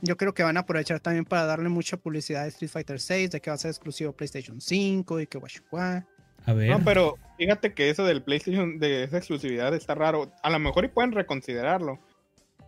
[0.02, 3.32] yo creo que van a aprovechar también para darle mucha publicidad a Street Fighter 6,
[3.32, 6.06] de que va a ser exclusivo PlayStation 5 y que guachua.
[6.46, 6.70] A ver.
[6.70, 10.32] No, pero fíjate que eso del PlayStation, de esa exclusividad está raro.
[10.44, 12.00] A lo mejor y pueden reconsiderarlo.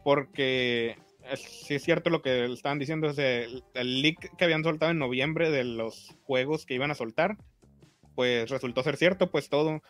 [0.04, 0.98] Porque
[1.32, 3.14] es, sí es cierto lo que estaban diciendo.
[3.14, 6.96] sea, el, el leak que habían soltado en noviembre de los juegos que iban a
[6.96, 7.38] soltar,
[8.16, 9.82] pues resultó ser cierto, pues todo.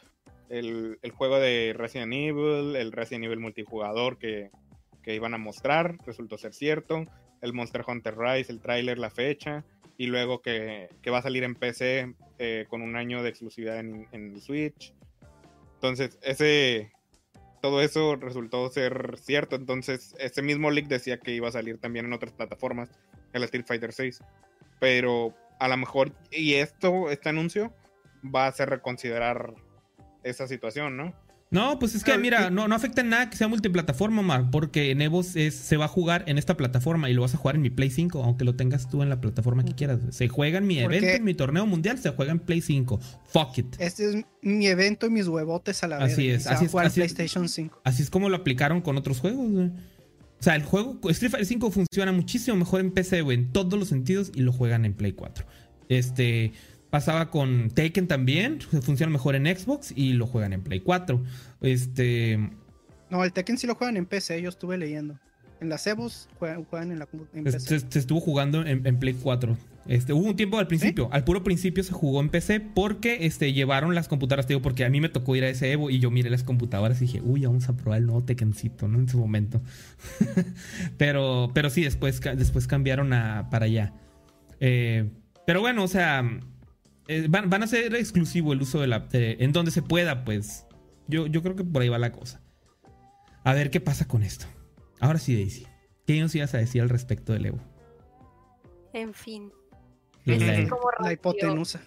[0.49, 4.49] El, el juego de Resident Evil, el Resident Evil multijugador que,
[5.03, 7.05] que iban a mostrar, resultó ser cierto.
[7.41, 9.63] El Monster Hunter Rise, el tráiler, la fecha.
[9.97, 13.79] Y luego que, que va a salir en PC eh, con un año de exclusividad
[13.79, 14.93] en, en Switch.
[15.75, 16.91] Entonces, ese
[17.61, 19.55] todo eso resultó ser cierto.
[19.55, 22.89] Entonces, ese mismo leak decía que iba a salir también en otras plataformas,
[23.33, 24.21] el Street Fighter 6.
[24.79, 27.73] Pero a lo mejor, y esto, este anuncio,
[28.23, 29.53] va a hacer reconsiderar
[30.23, 31.13] esa situación, ¿no?
[31.49, 34.49] No, pues es que Ah, mira, no, no afecta en nada que sea multiplataforma, Mar,
[34.51, 37.37] porque en Evo es- se va a jugar en esta plataforma y lo vas a
[37.37, 39.99] jugar en mi Play 5, aunque lo tengas tú en la plataforma que quieras.
[40.09, 42.99] Se juega en mi evento, en mi torneo mundial, se juega en Play 5.
[43.31, 43.75] Fuck it.
[43.79, 46.13] Este es mi evento y mis huevotes a la vez.
[46.13, 46.99] Así es, así es, así.
[46.99, 47.81] PlayStation 5.
[47.85, 49.67] Así es como lo aplicaron con otros juegos, güey.
[49.67, 53.79] O sea, el juego Street Fighter 5 funciona muchísimo mejor en PC, güey, en todos
[53.79, 55.45] los sentidos y lo juegan en Play 4.
[55.89, 56.51] Este
[56.89, 61.21] pasaba con Taken también, funciona mejor en Xbox y lo juegan en Play 4.
[61.61, 62.49] Este,
[63.09, 65.19] No, el Tekken sí lo juegan en PC, yo estuve leyendo.
[65.59, 67.79] En las Evos juegan, juegan en, la, en se, PC.
[67.79, 69.57] se- se estuvo jugando en, en Play 4.
[69.88, 73.53] Este, hubo un tiempo al principio, al puro principio se jugó en PC porque este,
[73.53, 75.99] llevaron las computadoras, te digo, porque a mí me tocó ir a ese Evo y
[75.99, 78.99] yo miré las computadoras y dije, uy, vamos a probar el nuevo Tekkencito, ¿no?
[78.99, 79.61] En su momento.
[80.97, 83.93] pero, pero sí, después, después cambiaron a, para allá.
[84.59, 85.09] Eh,
[85.45, 86.23] pero bueno, o sea,
[87.08, 88.99] eh, van, van a ser exclusivo el uso de la...
[88.99, 90.66] de- en donde se pueda, pues.
[91.08, 92.41] Yo, yo creo que por ahí va la cosa.
[93.43, 94.45] A ver qué pasa con esto.
[94.99, 95.68] Ahora sí, Daisy.
[96.05, 97.60] ¿Qué nos ibas a decir al respecto del Evo?
[98.93, 99.51] En fin.
[100.26, 101.82] La- Es como La hipotenusa.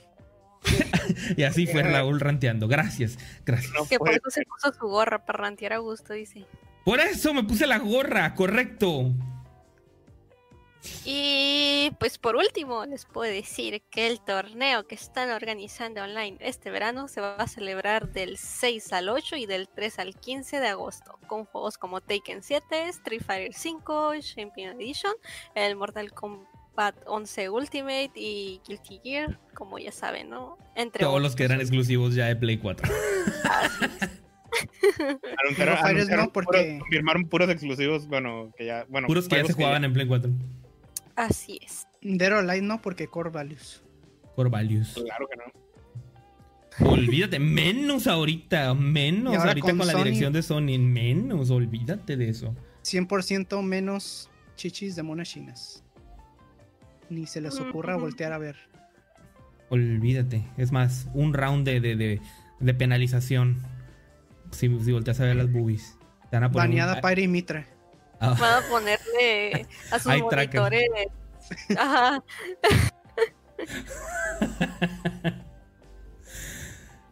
[1.37, 2.68] y así fue Raúl ranteando.
[2.68, 3.73] Gracias, gracias.
[3.75, 6.47] No Que por eso se puso su gorra para rantear a gusto, dice.
[6.85, 9.12] Por eso me puse la gorra, correcto.
[11.05, 16.70] Y pues por último les puedo decir que el torneo que están organizando online este
[16.70, 20.68] verano se va a celebrar del 6 al 8 y del 3 al 15 de
[20.68, 25.12] agosto con juegos como Taken 7, Street Fighter 5, Champion Edition,
[25.55, 30.57] el Mortal Kombat 11 Ultimate y Guilty Gear, como ya saben, ¿no?
[30.76, 32.89] Entre Todos los que eran exclusivos ya de Play 4.
[35.45, 39.37] Anunciaron, Fighters no, anunciaron porque- puros- confirmaron puros exclusivos, bueno, que ya, bueno, Puros que
[39.37, 40.31] ya se jugaban en Play 4.
[41.29, 41.87] Así es.
[42.01, 43.83] Dead or Alive no, porque Core Values.
[44.37, 44.95] Core Values.
[44.95, 46.91] Claro que no.
[46.91, 52.29] Olvídate, menos ahorita, menos ahorita con con, la Sony- dirección de Sony, menos, olvídate de
[52.31, 52.55] eso.
[52.85, 55.85] 100% menos chichis de monas chinas.
[57.11, 58.57] Ni se les ocurra voltear a ver.
[59.68, 60.45] Olvídate.
[60.57, 62.21] Es más, un round de, de, de,
[62.61, 63.59] de penalización.
[64.53, 65.99] Si, si volteas a ver las boobies.
[66.31, 67.66] Te van a poner un- Baneada Pyre y Mitra.
[68.21, 70.61] Ah, Van a ponerle a sus tracker.
[70.61, 70.91] monitores.
[71.79, 72.23] Ajá.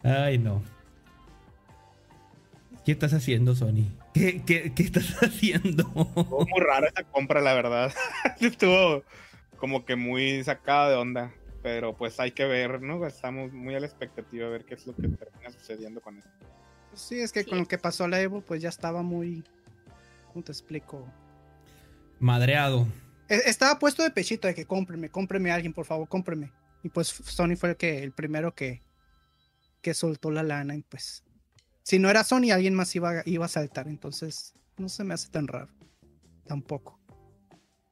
[0.03, 0.63] Ay, no.
[2.85, 3.85] ¿Qué estás haciendo, Sony?
[4.13, 5.83] ¿Qué, qué, qué estás haciendo?
[5.83, 7.93] Estuvo muy rara esa compra, la verdad.
[8.39, 9.03] Estuvo
[9.57, 11.33] como que muy sacada de onda.
[11.61, 13.05] Pero pues hay que ver, ¿no?
[13.05, 16.29] Estamos muy a la expectativa de ver qué es lo que termina sucediendo con esto.
[16.93, 17.49] Sí, es que Sí.
[17.49, 19.43] con lo que pasó a la Evo, pues ya estaba muy.
[20.39, 21.05] ¿Cómo te explico?
[22.17, 22.87] Madreado.
[23.27, 26.49] E- Estaba puesto de pechito de que cómpreme, cómpreme a alguien, por favor, cómpreme.
[26.81, 28.81] Y pues Sony fue el que el primero que,
[29.81, 30.77] que soltó la lana.
[30.77, 31.25] Y pues,
[31.83, 33.89] si no era Sony, alguien más iba, iba a saltar.
[33.89, 35.67] Entonces, no se me hace tan raro.
[36.47, 36.97] Tampoco.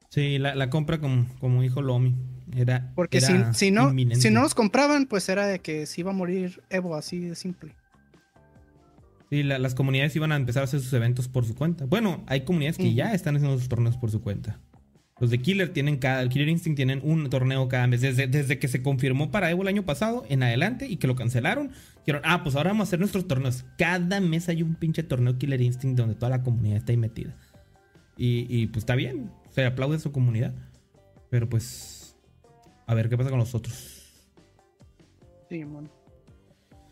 [0.09, 2.15] Sí, la, la compra como, como dijo Lomi.
[2.55, 2.93] Era.
[2.95, 4.21] Porque si, si no, inminente.
[4.21, 7.35] si no los compraban, pues era de que se iba a morir Evo, así de
[7.35, 7.75] simple.
[9.29, 11.85] Sí, la- las comunidades iban a empezar a hacer sus eventos por su cuenta.
[11.85, 14.59] Bueno, hay comunidades que ya están haciendo sus torneos por su cuenta.
[15.19, 18.01] Los de Killer tienen cada, el Killer Instinct tienen un torneo cada mes.
[18.01, 21.15] Desde, desde que se confirmó para Evo el año pasado en adelante y que lo
[21.15, 21.71] cancelaron,
[22.05, 23.65] dijeron, ah, pues ahora vamos a hacer nuestros torneos.
[23.79, 27.35] Cada mes hay un pinche torneo Killer Instinct donde toda la comunidad está ahí metida.
[28.15, 30.53] Y, y, pues está bien, se aplaude a su comunidad.
[31.31, 32.15] Pero pues,
[32.85, 34.03] a ver qué pasa con los otros.
[35.49, 35.89] Sí, mon.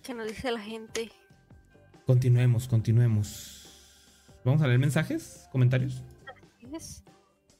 [0.01, 1.11] ¿Qué nos dice la gente?
[2.05, 3.65] Continuemos, continuemos.
[4.43, 5.47] ¿Vamos a leer mensajes?
[5.51, 6.03] ¿Comentarios?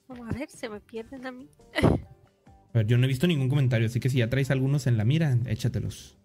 [0.08, 1.50] Vamos a ver, se me pierden a mí.
[2.74, 4.98] A ver, yo no he visto ningún comentario, así que si ya traes algunos en
[4.98, 6.18] la mira, échatelos.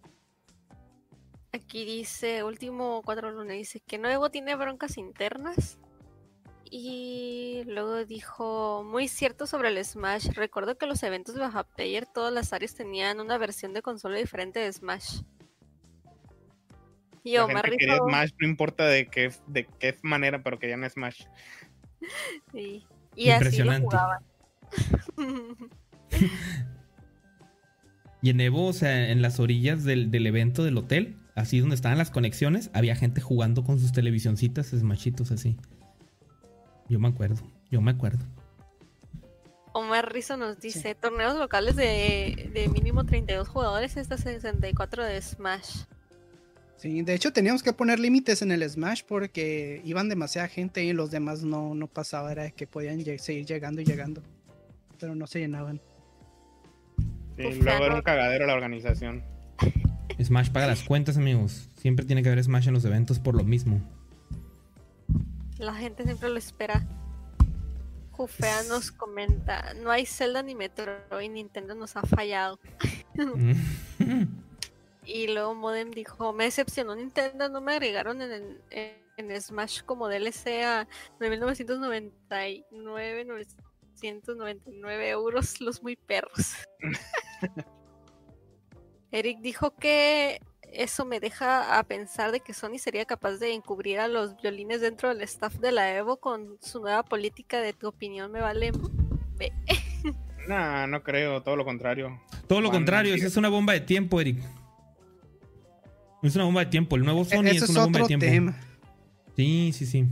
[1.53, 5.79] Aquí dice, último cuatro lunes, dice que Nuevo tiene broncas internas.
[6.71, 10.29] Y luego dijo, muy cierto sobre el Smash.
[10.35, 14.19] Recuerdo que los eventos de Baja Player, todas las áreas tenían una versión de consola
[14.19, 15.23] diferente de Smash.
[17.25, 20.89] Y La Omar gente quería Smash, no importa de qué, de qué manera, pero querían
[20.89, 21.25] Smash.
[22.53, 23.87] sí, y así lo Impresionante.
[23.87, 24.25] jugaban.
[28.23, 31.75] Y en Evo, o sea, en las orillas del, del evento del hotel, así donde
[31.75, 35.57] estaban las conexiones, había gente jugando con sus televisioncitas, smashitos así.
[36.89, 37.41] Yo me acuerdo,
[37.71, 38.25] yo me acuerdo.
[39.73, 45.85] Omar Rizzo nos dice, torneos locales de, de mínimo 32 jugadores, esta 64 de Smash.
[46.81, 50.95] Sí, de hecho teníamos que poner límites en el Smash porque iban demasiada gente y
[50.95, 54.23] los demás no, no pasaba, era que podían seguir llegando y llegando,
[54.99, 55.79] pero no se llenaban.
[57.37, 59.23] Sí, Uf, luego era un cagadero la organización.
[60.19, 61.69] Smash paga las cuentas, amigos.
[61.77, 63.83] Siempre tiene que haber Smash en los eventos por lo mismo.
[65.59, 66.87] La gente siempre lo espera.
[68.13, 72.59] Jufea nos comenta, no hay Zelda ni Metroid, Nintendo nos ha fallado.
[75.05, 79.83] Y luego Modem dijo, me decepcionó Nintendo, no me agregaron en, el- en, en Smash
[79.83, 80.87] como DLC a
[81.19, 86.55] 9.999, 999 euros, los muy perros.
[89.13, 90.41] Eric dijo que
[90.73, 94.81] eso me deja a pensar de que Sony sería capaz de encubrir a los violines
[94.81, 98.71] dentro del staff de la Evo con su nueva política de tu opinión me vale...
[99.37, 99.53] ve".
[100.49, 102.21] Nah, no creo, todo lo contrario.
[102.49, 104.39] Todo lo Van- contrario, esa es una bomba de tiempo, Eric.
[106.23, 106.97] Es una bomba de tiempo.
[106.97, 108.27] El nuevo Sony E- Eso es es una bomba de tiempo.
[108.27, 108.57] tema.
[109.37, 110.07] Sí, sí, sí.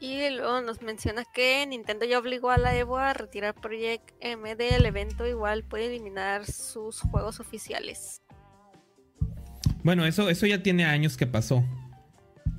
[0.00, 4.56] Y luego nos menciona que Nintendo ya obligó a la Evo a retirar Project M
[4.56, 8.22] del evento, igual puede eliminar sus juegos oficiales.
[9.84, 11.64] Bueno, eso, eso ya tiene años que pasó.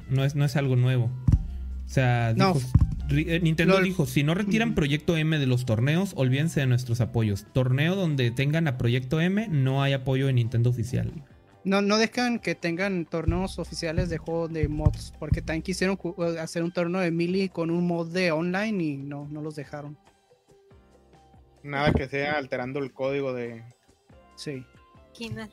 [0.09, 1.05] No es, no es algo nuevo.
[1.86, 2.53] O sea, No.
[2.53, 2.67] dijo-
[3.09, 4.75] ri- eh, Nintendo dijo, si no retiran Ujú.
[4.75, 7.45] Proyecto M de los torneos, olvídense de nuestros apoyos.
[7.53, 11.11] Torneo donde tengan a Proyecto M, no hay apoyo de Nintendo oficial.
[11.64, 16.39] No, no dejan que tengan torneos oficiales de juego de mods, porque también quisieron eh,
[16.39, 19.97] hacer un torneo de Melee con un mod de online y no, no los dejaron.
[21.64, 23.64] Nada que sea alterando el código de.
[24.36, 24.66] Sí.
[25.14, 25.49] Quina.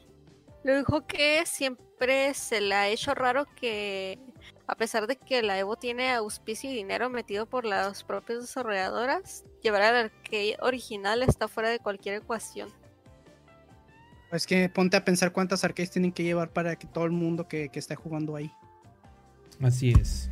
[0.65, 4.19] Lo dijo que siempre se le ha hecho raro que,
[4.67, 9.45] a pesar de que la Evo tiene auspicio y dinero metido por las propias desarrolladoras,
[9.63, 12.71] llevar al arcade original está fuera de cualquier ecuación.
[14.33, 17.49] Es que ponte a pensar cuántas arcades tienen que llevar para que todo el mundo
[17.49, 18.51] que, que esté jugando ahí.
[19.62, 20.31] Así es.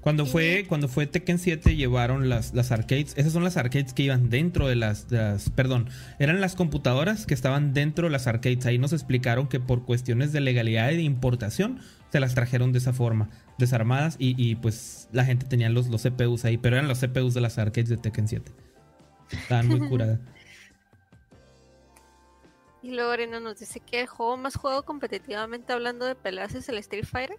[0.00, 3.14] Cuando fue, cuando fue Tekken 7 llevaron las, las arcades.
[3.16, 7.24] Esas son las arcades que iban dentro de las, de las- Perdón, eran las computadoras
[7.24, 8.66] que estaban dentro de las arcades.
[8.66, 11.78] Ahí nos explicaron que por cuestiones de legalidad y de importación
[12.10, 14.16] se las trajeron de esa forma, desarmadas.
[14.18, 17.40] Y, y, pues la gente tenía los, los CPUs ahí, pero eran los CPUs de
[17.40, 18.50] las arcades de Tekken 7.
[19.30, 20.18] Estaban muy curadas.
[22.82, 26.68] Y luego Arena nos dice que el juego más jugado competitivamente hablando de peleas es
[26.68, 27.36] el Street Fighter.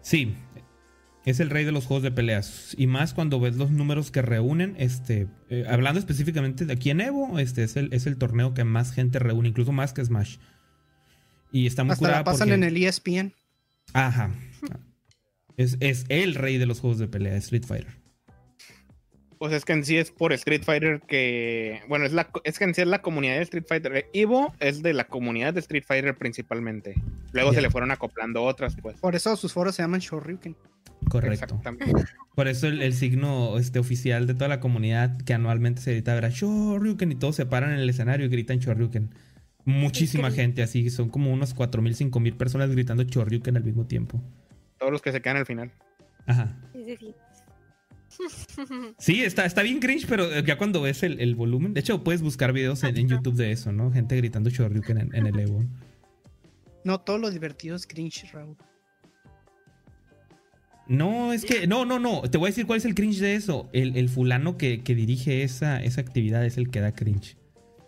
[0.00, 0.34] Sí,
[1.26, 2.74] es el rey de los juegos de peleas.
[2.78, 4.74] Y más cuando ves los números que reúnen.
[4.78, 8.64] Este, eh, hablando específicamente de aquí en Evo, este es el, es el torneo que
[8.64, 10.38] más gente reúne, incluso más que Smash.
[11.52, 13.34] Y está muy Hasta curada la pasan porque- en el ESPN.
[13.92, 14.30] Ajá.
[15.56, 17.96] Es, es el rey de los juegos de pelea, Street Fighter.
[19.38, 21.82] Pues es que en sí es por Street Fighter que.
[21.88, 24.08] Bueno, es, la, es que en sí es la comunidad de Street Fighter.
[24.12, 26.94] Evo es de la comunidad de Street Fighter principalmente.
[27.32, 28.96] Luego se le fueron acoplando otras, pues.
[28.98, 30.56] Por eso sus foros se llaman Shoryuken.
[31.10, 31.34] Correcto.
[31.34, 32.04] Exactamente.
[32.34, 36.16] Por eso el, el signo este, oficial de toda la comunidad que anualmente se edita
[36.16, 39.10] era Shoryuken y todos se paran en el escenario y gritan Shoryuken.
[39.66, 44.22] Muchísima gente así, son como unos 4.000, 5.000 personas gritando Shoryuken al mismo tiempo.
[44.78, 45.72] Todos los que se quedan al final.
[46.26, 46.56] Ajá.
[46.72, 47.14] Sí, sí, sí.
[48.98, 51.74] Sí, está, está bien cringe, pero eh, ya cuando ves el, el volumen.
[51.74, 53.92] De hecho, puedes buscar videos en, en YouTube de eso, ¿no?
[53.92, 55.64] Gente gritando Shoryuken en, en el Evo.
[56.84, 58.56] No, todo lo divertido es cringe, Raúl.
[60.88, 61.66] No, es que.
[61.66, 62.22] No, no, no.
[62.22, 63.68] Te voy a decir cuál es el cringe de eso.
[63.72, 67.36] El, el fulano que, que dirige esa, esa actividad es el que da cringe.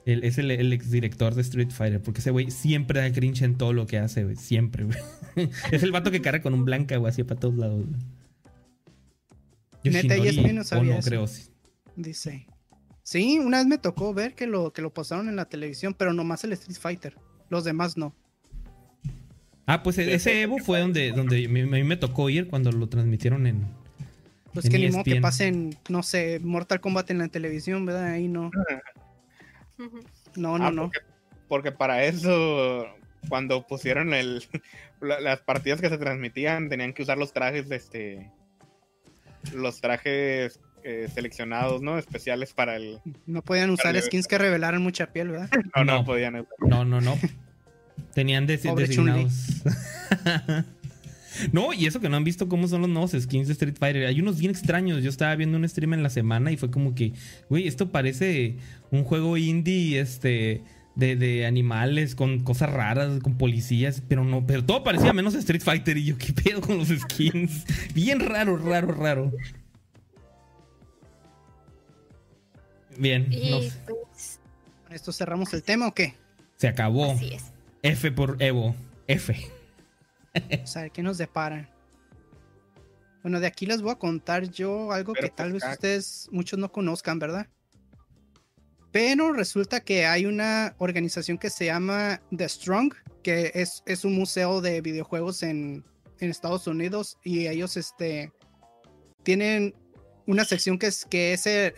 [0.05, 2.03] Él es el, el exdirector de Street Fighter.
[2.03, 4.37] Porque ese güey siempre da cringe en todo lo que hace, güey.
[4.37, 4.99] Siempre, güey.
[5.71, 7.85] es el vato que carga con un blanca, güey, así para todos lados.
[7.87, 8.18] güey.
[9.85, 11.09] Neta, ESPN no sabía Ono, eso.
[11.09, 11.27] creo.
[11.27, 11.51] sí.
[11.97, 12.47] Dice.
[13.03, 16.13] Sí, una vez me tocó ver que lo, que lo pasaron en la televisión, pero
[16.13, 17.17] nomás el Street Fighter.
[17.49, 18.15] Los demás no.
[19.67, 23.47] Ah, pues ese Evo fue donde, donde a mí me tocó ir cuando lo transmitieron
[23.47, 23.67] en.
[24.55, 25.23] Pues En que ni modo que ESPN.
[25.23, 28.07] pasen, no sé, Mortal Kombat en la televisión, ¿verdad?
[28.07, 28.51] Ahí no.
[29.79, 30.01] Ujú.
[30.37, 30.83] No, no, Ah, no.
[30.85, 30.99] Porque,
[31.49, 32.87] porque para eso,
[33.29, 34.43] cuando pusieron el,
[35.01, 38.31] la- las partidas que se transmitían, tenían que usar los trajes, de este,
[39.55, 41.99] los trajes eh, seleccionados, ¿no?
[41.99, 43.01] Especiales para el.
[43.27, 45.51] No podían usar skins que revelaran mucha piel, ¿verdad?
[45.77, 46.05] No, no, No.
[46.05, 46.37] podían.
[46.37, 46.55] usar.
[46.61, 47.19] No, no, no.
[48.15, 49.63] Tenían Pobre designados.
[51.53, 54.07] no, y eso que no han visto cómo son los nuevos skins de Street Fighter.
[54.07, 55.03] Hay unos bien extraños.
[55.03, 57.13] Yo estaba viendo un stream en la semana y fue como que,
[57.49, 58.57] güey, esto parece
[58.91, 60.63] un juego indie, este.
[60.99, 65.63] De, de animales con cosas raras, con policías, pero no, pero todo parecía menos Street
[65.63, 67.65] Fighter y yo, ¿qué pedo con los skins?
[67.95, 69.33] Bien raro, raro, raro.
[72.99, 74.41] Bien, Y no, pues,
[74.85, 76.15] ¿Con esto cerramos el tema o qué?
[76.57, 77.13] se acabó.
[77.13, 77.45] así es.
[77.83, 78.75] F por Evo.
[79.07, 79.49] F.
[80.63, 81.71] O sea, ¿qué nos depara?
[83.23, 86.29] Bueno, de aquí les voy a contar yo algo Pero que tal pues, vez ustedes
[86.33, 87.47] muchos no conozcan, ¿verdad?
[88.93, 94.15] Pero resulta que hay una organización que se llama The Strong, que es, es un
[94.15, 95.85] museo de videojuegos en,
[96.21, 98.33] en Estados Unidos y ellos este,
[99.23, 99.75] tienen
[100.27, 101.75] una sección que es, que es el,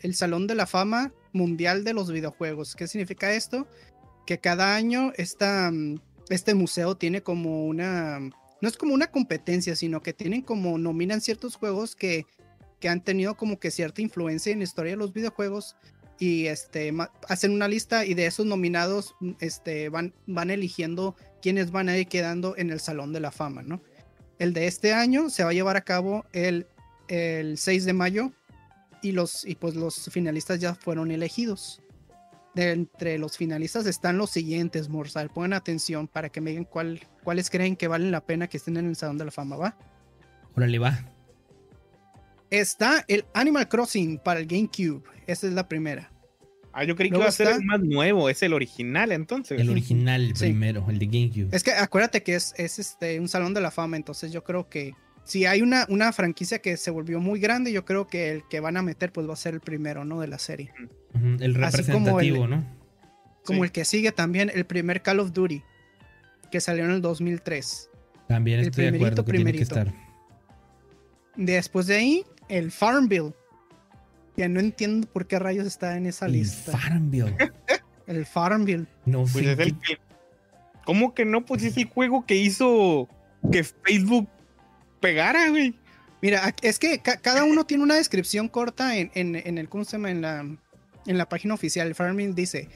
[0.00, 2.74] el Salón de la Fama Mundial de los Videojuegos.
[2.76, 3.66] ¿Qué significa esto?
[4.26, 9.74] Que cada año esta, mm, este museo tiene como una, no es como una competencia,
[9.74, 12.26] sino que tienen como, nominan ciertos juegos que,
[12.80, 15.76] que han tenido como que cierta influencia en la historia de los videojuegos
[16.18, 16.92] y este,
[17.28, 22.06] hacen una lista y de esos nominados este, van, van eligiendo quiénes van a ir
[22.06, 23.82] quedando en el Salón de la Fama, ¿no?
[24.38, 26.66] El de este año se va a llevar a cabo el,
[27.08, 28.32] el 6 de mayo
[29.02, 31.80] y, los, y pues los finalistas ya fueron elegidos.
[32.54, 35.30] De entre los finalistas están los siguientes, Morsal.
[35.30, 38.76] Pongan atención para que me digan cuál, cuáles creen que valen la pena que estén
[38.76, 39.76] en el Salón de la Fama, ¿va?
[40.54, 41.11] Órale, va.
[42.52, 45.02] Está el Animal Crossing para el GameCube.
[45.26, 46.12] Esa es la primera.
[46.74, 49.58] Ah, yo creí que iba a ser está- el más nuevo, es el original entonces.
[49.60, 50.44] El original, el Sí.
[50.44, 51.48] primero, el de GameCube.
[51.56, 54.68] Es que acuérdate que es, es este, un salón de la fama, entonces yo creo
[54.68, 54.92] que
[55.24, 58.60] si hay una, una franquicia que se volvió muy grande, yo creo que el que
[58.60, 60.20] van a meter pues va a ser el primero, ¿no?
[60.20, 60.72] De la serie.
[61.40, 62.64] El así como el- representativo, ¿no?
[63.44, 63.64] Como Sí.
[63.66, 65.62] el que sigue también, el primer Call of Duty,
[66.50, 67.88] que salió en el 2003.
[68.28, 69.52] También el estoy de acuerdo primerito, que tiene
[69.86, 70.12] que estar.
[71.36, 72.24] Después de ahí,
[72.58, 73.32] el Farmville.
[74.36, 76.72] Que no entiendo por qué rayos está en esa El lista.
[76.72, 77.36] Farmville.
[78.06, 78.86] el Farmville.
[79.04, 79.52] No Pues sé.
[79.52, 79.76] es el,
[80.84, 81.44] ¿Cómo que no?
[81.44, 83.08] Pues es el juego que hizo
[83.50, 84.28] que Facebook
[85.00, 85.74] pegara, güey.
[86.20, 89.84] Mira, es que ca- cada uno tiene una descripción corta en, en- en el, ¿cómo
[89.84, 90.10] se llama?
[90.10, 91.86] En la, en la página oficial.
[91.88, 92.68] El Farming dice,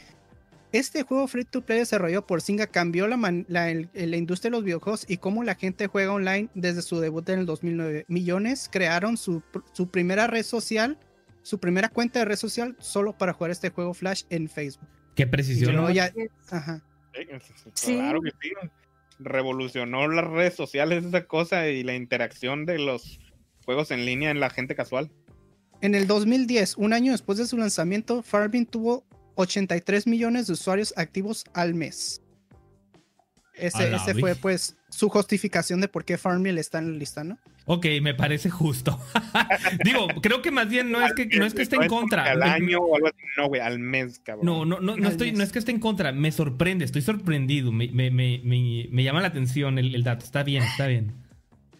[0.78, 4.50] este juego free to play desarrollado por Zynga cambió la, man- la, el- la industria
[4.50, 8.04] de los videojuegos y cómo la gente juega online desde su debut en el 2009.
[8.08, 10.98] Millones crearon su, pr- su primera red social,
[11.42, 14.88] su primera cuenta de red social solo para jugar este juego Flash en Facebook.
[15.14, 15.92] Qué precisión.
[15.92, 16.12] ya,
[16.50, 16.82] ajá.
[17.74, 17.94] Sí.
[17.94, 18.50] Claro que sí.
[19.18, 23.18] Revolucionó las redes sociales esa cosa y la interacción de los
[23.64, 25.10] juegos en línea en la gente casual.
[25.80, 29.04] En el 2010, un año después de su lanzamiento, Farmville tuvo
[29.36, 32.20] 83 millones de usuarios activos al mes.
[33.54, 37.38] Ese, fue pues su justificación de por qué Farmville está en la lista, ¿no?
[37.64, 39.00] Ok, me parece justo.
[39.84, 42.24] Digo, creo que más bien no es que, no es que esté en contra.
[42.24, 43.16] Al año o algo así.
[43.38, 44.44] No, güey, al mes, cabrón.
[44.44, 47.72] No, no, no, no estoy, no es que esté en contra, me sorprende, estoy sorprendido,
[47.72, 51.14] me, me, me, me- me llama la atención el, el dato, está bien, está bien.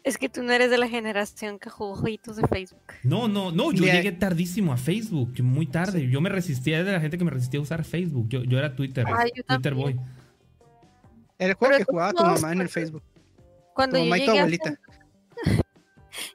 [0.06, 2.80] Es que tú no eres de la generación que jugó jueguitos de Facebook.
[3.02, 7.00] No, no, no, yo llegué tardísimo a Facebook, muy tarde, yo me resistía de la
[7.00, 9.94] gente que me resistía a usar Facebook, yo, yo era Twitter, Ah, yo Twitter boy.
[9.94, 10.16] también.
[11.38, 13.02] El juego Pero que jugaba tu mamá en el Facebook.
[13.74, 14.78] Cuando Tu yo y tu llegué a abuelita.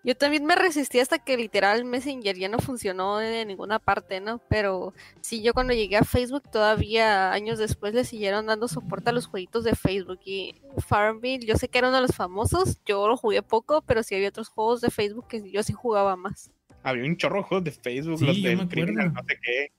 [0.04, 4.42] Yo también me resistí hasta que literal Messenger ya no funcionó en ninguna parte, ¿no?
[4.50, 9.14] Pero sí, yo cuando llegué a Facebook todavía años después le siguieron dando soporte a
[9.14, 10.56] los jueguitos de Facebook y
[10.88, 14.16] Farmville, yo sé que era uno de los famosos, yo lo jugué poco, pero sí
[14.16, 16.52] había otros juegos de Facebook que yo sí jugaba más.
[16.84, 18.70] Había un chorro de juegos de Facebook, Sí, los acuerdo.
[18.70, 19.72] criminal, no sé qué.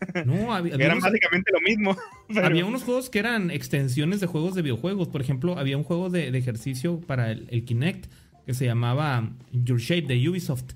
[0.26, 1.96] No, había, que había eran unos, básicamente lo mismo.
[2.28, 5.84] pero- había unos juegos que eran extensiones de juegos de videojuegos, por ejemplo, había un
[5.84, 8.10] juego de, de ejercicio para el, el Kinect
[8.46, 10.72] que se llamaba Your Shape de Ubisoft.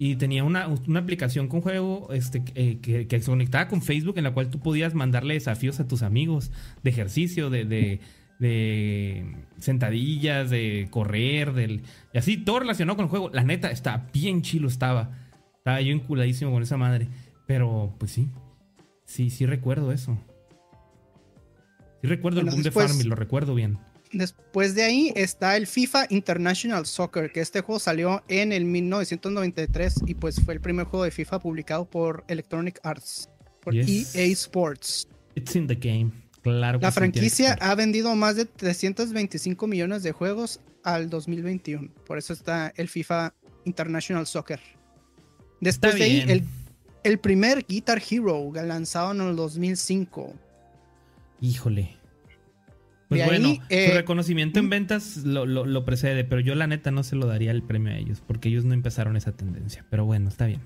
[0.00, 4.16] Y tenía una, una aplicación con juego este, eh, que, que se conectaba con Facebook
[4.18, 6.52] en la cual tú podías mandarle desafíos a tus amigos
[6.84, 8.00] de ejercicio, de, de,
[8.38, 9.26] de
[9.58, 11.82] sentadillas, de correr, del,
[12.14, 13.30] y así, todo relacionado con el juego.
[13.32, 15.10] La neta, está bien chilo estaba.
[15.56, 17.08] Estaba yo enculadísimo con esa madre.
[17.48, 18.28] Pero, pues sí.
[19.04, 20.16] Sí, sí recuerdo eso.
[22.00, 23.78] Sí recuerdo Bueno, el boom después- de Farmville, lo recuerdo bien.
[24.12, 30.02] Después de ahí está el FIFA International Soccer, que este juego salió en el 1993
[30.06, 33.28] y pues fue el primer juego de FIFA publicado por Electronic Arts,
[33.60, 34.14] por Yes.
[34.14, 35.08] EA Sports.
[35.34, 36.10] It's in the game.
[36.42, 41.90] Claro La franquicia ha vendido más de 325 millones de juegos al 2021.
[42.06, 43.34] Por eso está el FIFA
[43.64, 44.60] International Soccer.
[45.60, 46.44] Después de ahí, el,
[47.02, 50.34] el primer Guitar Hero lanzado en el 2005.
[51.40, 51.97] Híjole.
[53.08, 54.70] Pues De ahí, bueno, eh, su reconocimiento en mm.
[54.70, 57.92] ventas lo, lo- lo precede, pero yo la neta no se lo daría el premio
[57.92, 59.86] a ellos, porque ellos no empezaron esa tendencia.
[59.90, 60.60] Pero bueno, está bien.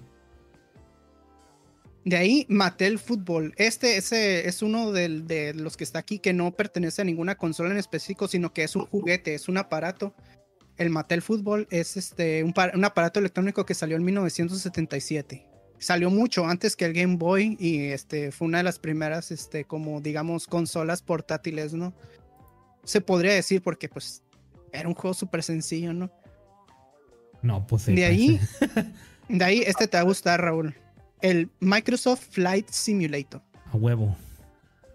[2.04, 3.54] De ahí, Mattel Football.
[3.56, 7.36] Este ese es uno del- de los que está aquí que no pertenece a ninguna
[7.36, 10.12] consola en específico, sino que es un juguete, es un aparato.
[10.78, 15.46] El Mattel Football es este, un, un aparato electrónico que salió en 1977.
[15.78, 19.64] Salió mucho antes que el Game Boy y este, fue una de las primeras, este,
[19.64, 21.92] como digamos, consolas portátiles, ¿no?
[22.84, 24.22] Se podría decir porque pues
[24.72, 26.10] era un juego súper sencillo, ¿no?
[27.42, 28.40] No, pues sí, De pues, ahí,
[29.28, 30.74] de ahí, este te va a gustar, Raúl.
[31.20, 33.42] El Microsoft Flight Simulator.
[33.72, 34.16] a huevo.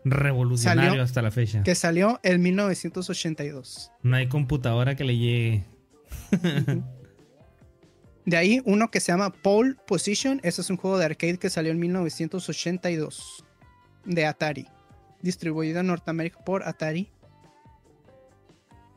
[0.06, 1.64] Revolucionario Salió- hasta la fecha.
[1.64, 3.92] que salió en 1982.
[4.04, 5.66] No hay computadora que le llegue.
[8.26, 11.50] De ahí uno que se llama Pole Position, ese es un juego de arcade que
[11.50, 13.46] salió en 1982
[14.06, 14.68] de Atari,
[15.22, 17.10] distribuido en Norteamérica por Atari.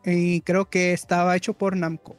[0.05, 2.17] Y creo que estaba hecho por Namco.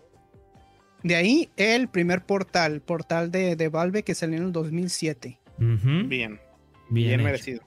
[1.04, 5.40] De ahí el primer portal, portal de, de Valve que salió en el 2007.
[5.58, 6.40] Ujú, Bien, Bien,
[6.90, 7.62] bien, merecido.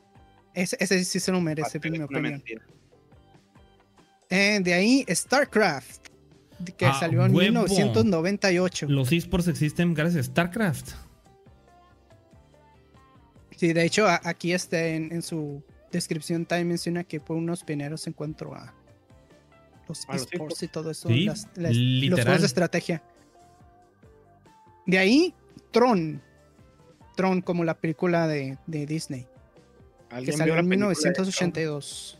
[0.55, 2.43] Ese, ese sí se lo merece, en mi opinión.
[4.31, 6.07] Eh, de ahí StarCraft,
[6.77, 7.62] que ¡Ah, salió en huevo!
[7.65, 8.87] 1998.
[8.89, 10.91] Los esports existen gracias a StarCraft.
[13.57, 18.07] Sí, de hecho, aquí este, en, en su descripción también menciona que por unos pioneros
[18.07, 18.75] encuentro a
[19.89, 23.03] los esports y todo eso, Sí, las- las- los juegos de estrategia.
[24.87, 25.35] De ahí,
[25.70, 26.20] Tron.
[27.16, 29.26] Tron, como la película de, de Disney,
[30.09, 32.18] que ¿Alguien salió en película de 1982.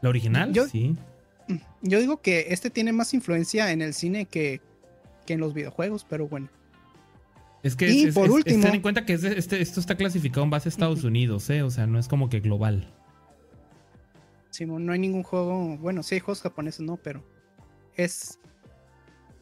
[0.00, 0.52] ¿La original?
[0.52, 0.96] Yo- Sí.
[1.82, 4.60] Yo digo que este tiene más influencia en el cine que,
[5.26, 6.48] que en los videojuegos, pero bueno.
[7.64, 9.80] Es que Y es- es- por es- último- ten en cuenta que es este, esto
[9.80, 11.62] está clasificado en base a Estados Unidos, ¿eh?
[11.62, 12.88] O sea, no es como que global.
[14.52, 15.76] Simón, no hay ningún juego.
[15.78, 17.24] Bueno, sí hay juegos japoneses, no, pero
[17.96, 18.38] es.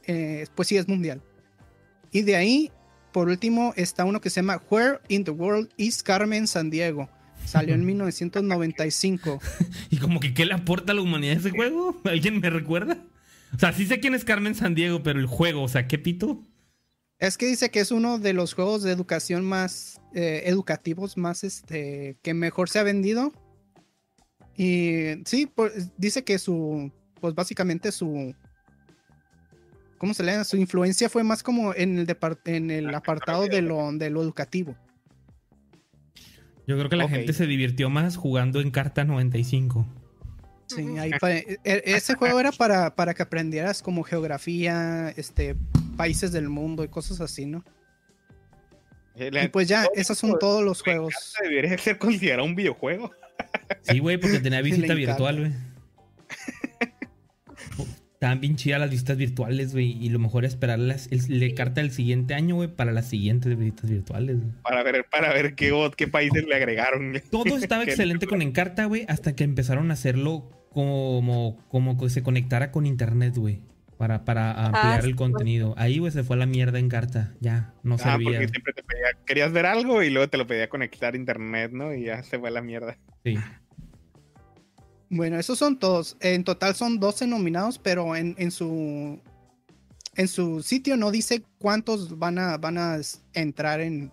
[0.06, 1.22] eh, pues sí, es mundial.
[2.12, 2.72] Y de ahí,
[3.12, 7.08] por último, está uno que se llama Where in the World is Carmen San Diego.
[7.44, 9.40] Salió en 1995.
[9.90, 12.00] Y como que, ¿qué le aporta a la humanidad ese juego?
[12.04, 12.96] ¿Alguien me recuerda?
[13.54, 16.44] O sea, sí sé quién es Carmen Sandiego, pero el juego, o sea, ¿qué pito?
[17.18, 21.42] Es que dice que es uno de los juegos de educación más eh, educativos, más
[21.44, 23.32] este, que mejor se ha vendido.
[24.62, 28.34] Y sí, pues, dice que su, pues básicamente su,
[29.96, 30.44] ¿cómo se le llama?
[30.44, 34.20] Su influencia fue más como en el, depart- en el apartado de lo, de lo
[34.20, 34.76] educativo.
[36.66, 39.86] Yo creo que la gente se divirtió más jugando en Carta 95.
[40.66, 45.56] Sí, ahí e- e- ese juego era para, para que aprendieras como geografía, este,
[45.96, 47.64] países del mundo y cosas así, ¿no?
[49.16, 51.34] Eh, Y pues ya, esos son todos los juegos.
[51.42, 53.11] Debería ser considerado un videojuego.
[53.82, 55.52] Sí, güey, porque tenía visita virtual, güey.
[58.14, 59.92] Estaban bien chidas las visitas virtuales, güey.
[59.92, 63.08] Y lo mejor es esperar las, el, le carta el siguiente año, güey, para las
[63.08, 64.36] siguientes visitas virtuales.
[64.62, 67.14] Para ver, para ver qué, qué países le agregaron.
[67.30, 72.22] Todo estaba excelente con Encarta, güey, hasta que empezaron a hacerlo como, como que se
[72.22, 73.62] conectara con internet, güey.
[73.96, 75.74] Para, para ampliar sí, el contenido.
[75.78, 77.34] Ahí, güey, se fue a la mierda Encarta.
[77.40, 78.30] Ya, no Ah, servía.
[78.30, 81.70] porque siempre te pedía, querías ver algo y luego te lo pedía conectar a internet,
[81.72, 81.95] ¿no?
[81.95, 82.99] Y ya se fue a la mierda.
[83.24, 83.36] Sí.
[85.11, 86.16] Bueno, esos son todos.
[86.20, 89.18] En total son 12 nominados, pero en, en su
[90.16, 92.99] en su sitio no dice cuántos van a van a
[93.34, 94.11] entrar en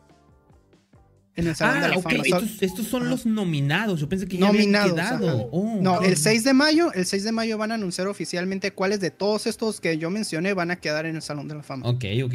[1.35, 2.03] en el salón de Ah, la ok.
[2.03, 2.23] fama.
[2.25, 3.99] Estos, estos son los nominados.
[3.99, 5.49] Yo pensé que ya habían quedado.
[5.51, 8.99] Oh, no, el 6 de mayo, el 6 de mayo van a anunciar oficialmente cuáles
[8.99, 11.87] de todos estos que yo mencioné van a quedar en el salón de la fama.
[11.87, 12.33] Ok, ok.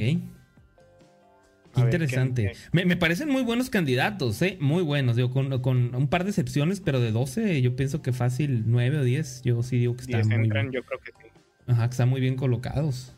[1.75, 2.53] Qué ver, interesante.
[2.53, 4.59] ¿qué- Me, me parecen muy buenos candidatos, ¿eh?
[4.61, 5.17] Muy buenos.
[5.17, 8.99] Digo, con, con un par de excepciones, pero de 12, yo pienso que fácil 9
[8.99, 9.43] o 10.
[9.43, 10.83] Yo sí digo que están 10 muy entran, bien.
[10.83, 11.29] yo creo que sí.
[11.67, 13.15] Ajá, que están muy bien colocados.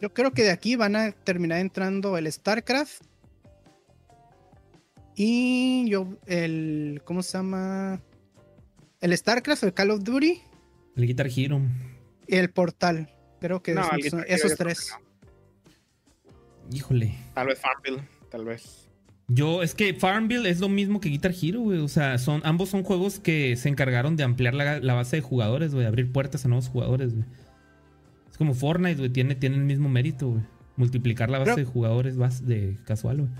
[0.00, 3.02] Yo creo que de aquí van a terminar entrando el StarCraft
[5.16, 8.02] y yo el ¿cómo se llama?
[9.00, 10.40] El StarCraft, el Call of Duty
[10.96, 11.60] El Guitar Hero.
[12.26, 13.10] y el Portal.
[13.40, 13.82] Creo que No,
[14.26, 14.90] esos, tres.
[14.90, 15.03] que no.
[16.72, 17.14] Híjole.
[17.34, 18.88] Tal vez Farmville, tal vez.
[19.28, 21.78] Yo, es que Farmville es lo mismo que Guitar Hero, güey.
[21.78, 25.22] O sea, son, ambos son juegos que se encargaron de ampliar la, la base de
[25.22, 25.86] jugadores, güey.
[25.86, 27.24] Abrir puertas a nuevos jugadores, güey.
[28.30, 29.10] Es como Fortnite, güey.
[29.10, 30.42] Tiene, tiene el mismo mérito, güey.
[30.76, 33.30] Multiplicar la base Pero- de jugadores bas- de casual, güey.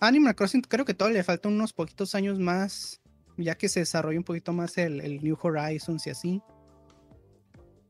[0.00, 3.00] Animal Crossing creo que todavía le faltan unos poquitos años más,
[3.36, 6.42] ya que se desarrolle un poquito más el, el New Horizons y así.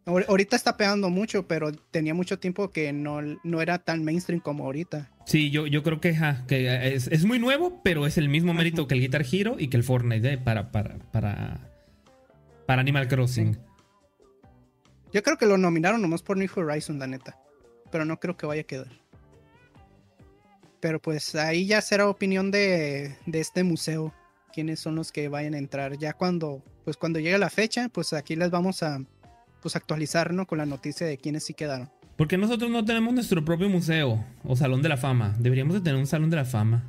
[0.09, 4.40] Ahor- Ahorita está pegando mucho, pero tenía mucho tiempo que no, no era tan mainstream
[4.40, 5.10] como ahorita.
[5.26, 8.55] Sí, yo, yo creo que, ja, que es, es muy nuevo, pero es el mismo
[8.55, 11.60] mérito que el Guitar Hero y que el Fortnite eh, para, para, para,
[12.66, 13.59] para Animal Crossing.
[15.12, 17.39] Yo creo que lo nominaron nomás por New Horizons, la neta.
[17.93, 18.89] Pero no creo que vaya a quedar.
[20.80, 24.14] Pero pues ahí ya será opinión de, de este museo.
[24.55, 25.98] Quiénes son los que vayan a entrar.
[25.98, 29.02] Ya cuando, pues cuando llegue la fecha, pues aquí les vamos a
[29.60, 30.47] pues actualizar, ¿no?
[30.47, 31.90] Con la noticia de quiénes sí quedaron.
[32.16, 35.36] Porque nosotros no tenemos nuestro propio museo o salón de la fama.
[35.39, 36.85] Deberíamos de tener un salón de la fama.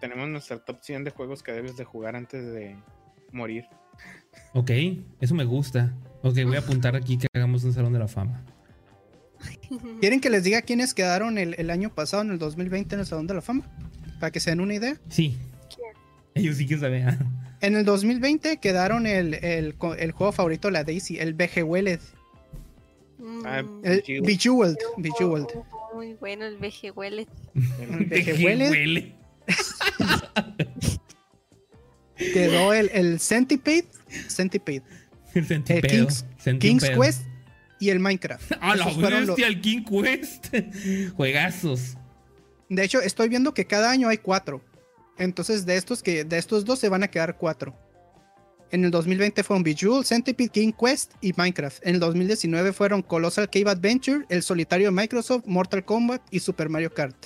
[0.00, 2.76] Tenemos nuestra top 100 de juegos que debes de jugar antes de
[3.32, 3.64] morir.
[4.52, 4.70] Ok,
[5.20, 5.94] eso me gusta.
[6.22, 8.44] Ok, voy a apuntar aquí que hagamos un salón de la fama.
[10.00, 13.06] ¿Quieren que les diga quiénes quedaron el, el año pasado, en el 2020, en el
[13.06, 13.64] Salón de la Fama?
[14.20, 14.96] Para que se den una idea.
[15.08, 15.38] Sí.
[15.74, 15.92] ¿Quién?
[16.34, 17.06] Ellos sí que saben.
[17.60, 22.00] En el 2020 quedaron el, el, el juego favorito la Daisy, el Bejeweled.
[23.44, 24.24] Ah, Mm, El Bejeweled.
[24.26, 24.76] Bejeweled.
[24.96, 25.44] un Bejeweled.
[25.46, 27.26] juego Muy bueno el veje huele.
[27.80, 29.12] El ¿De qué Bejeweled.
[32.16, 33.86] Quedó el, el Centipede.
[34.28, 34.82] Centipede.
[35.34, 35.88] El El centipede.
[35.88, 36.58] King's, Centipede.
[36.58, 37.22] King's Quest
[37.80, 38.52] y el Minecraft.
[38.60, 39.46] ¡A la fueron los- bestia!
[39.48, 40.54] El King Quest.
[41.16, 41.96] Juegazos.
[42.68, 44.62] De hecho, estoy viendo que cada año hay cuatro.
[45.18, 47.74] Entonces, de estos que de estos dos se van a quedar cuatro.
[48.70, 51.78] En el 2020 fueron Bejeweled, Centipede, King Quest y Minecraft.
[51.86, 56.68] En el 2019 fueron Colossal Cave Adventure, El Solitario de Microsoft, Mortal Kombat y Super
[56.68, 57.16] Mario Kart.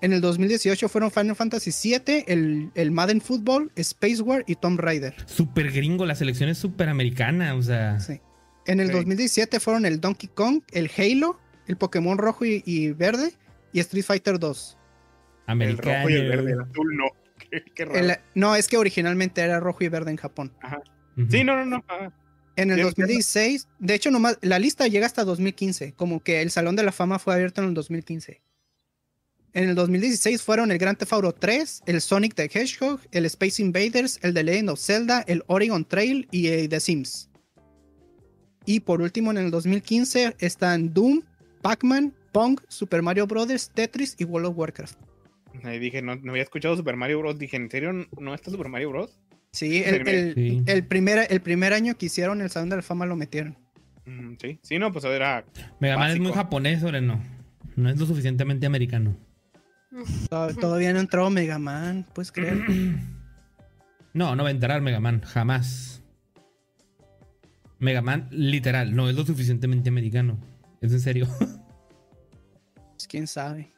[0.00, 4.78] En el 2018 fueron Final Fantasy VII, el, el Madden Football, Space War y Tomb
[4.78, 5.14] Raider.
[5.26, 7.98] Super gringo, la selección es super americana, o sea.
[7.98, 8.20] Sí.
[8.66, 8.92] En el Sí.
[8.92, 13.32] 2017 fueron el Donkey Kong, el Halo, el Pokémon rojo y, y verde
[13.72, 14.76] y Street Fighter 2.
[15.46, 17.04] El rojo y el verde, el azul no.
[17.50, 17.98] Qué, qué raro.
[17.98, 20.52] El- no, es que originalmente era rojo y verde en Japón.
[21.30, 21.84] Sí, no, no, no.
[21.88, 22.10] ah,
[22.56, 26.50] En el Sí, 2016, de hecho, nomás, la lista llega hasta 2015, como que el
[26.50, 28.40] Salón de la Fama fue abierto en el 2015.
[29.52, 33.62] En el 2016 fueron el Grand Theft Auto 3, el Sonic the Hedgehog, el Space
[33.62, 37.30] Invaders, el The Legend of Zelda, el Oregon Trail y eh, The Sims.
[38.66, 41.22] Y por último, en el 2015 están Doom,
[41.62, 44.98] Pac-Man, Pong, Super Mario Bros., Tetris y World of Warcraft.
[45.62, 47.38] Ahí dije, no, no había escuchado Super Mario Bros.
[47.38, 49.18] Dije, ¿en serio no está Super Mario Bros?
[49.52, 50.62] Sí, el, el- Sí.
[50.66, 53.56] el primer, el primer año que hicieron el Salón de la Fama lo metieron.
[54.04, 55.44] Mm, sí, sí, no, pues era.
[55.80, 57.22] Mega Man es muy japonés, sobre no.
[57.76, 59.16] No es lo suficientemente americano.
[60.28, 62.58] To- Todavía no entró Mega Man, puedes creer.
[64.12, 66.00] No, no va a entrar Mega Man, jamás.
[67.80, 70.38] Mega Man, literal, no es lo suficientemente americano.
[70.80, 71.26] Es en serio.
[72.92, 73.70] Pues, quién sabe.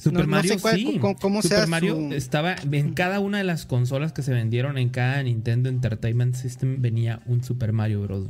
[0.00, 0.98] Super No- no Mario sé cuál- sí.
[0.98, 4.32] cómo- cómo Super sea Mario su- estaba en cada una de las consolas que se
[4.32, 8.28] vendieron en cada Nintendo Entertainment System venía un Super Mario Bros.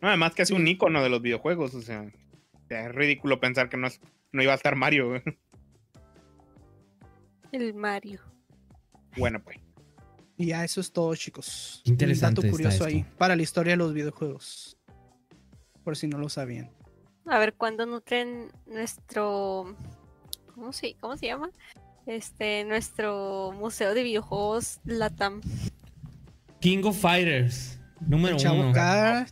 [0.00, 2.10] No, además que es un icono de los videojuegos, o sea,
[2.68, 4.00] es ridículo pensar que no, es-
[4.32, 5.22] no iba a estar Mario.
[7.52, 8.20] El Mario.
[9.16, 9.58] Bueno, pues.
[10.36, 11.82] Y ya eso es todo, chicos.
[11.84, 12.96] Interesante Un dato está curioso esto.
[12.96, 14.76] ahí para la historia de los videojuegos.
[15.82, 16.70] Por si no lo sabían.
[17.30, 19.76] A ver cuándo nutren nuestro.
[20.54, 21.50] ¿Cómo se, ¿Cómo se llama?
[22.06, 25.40] Este, nuestro museo de videojuegos Latam.
[26.60, 28.72] King of Fighters, número El Chavo uno.
[28.72, 29.28] Kart,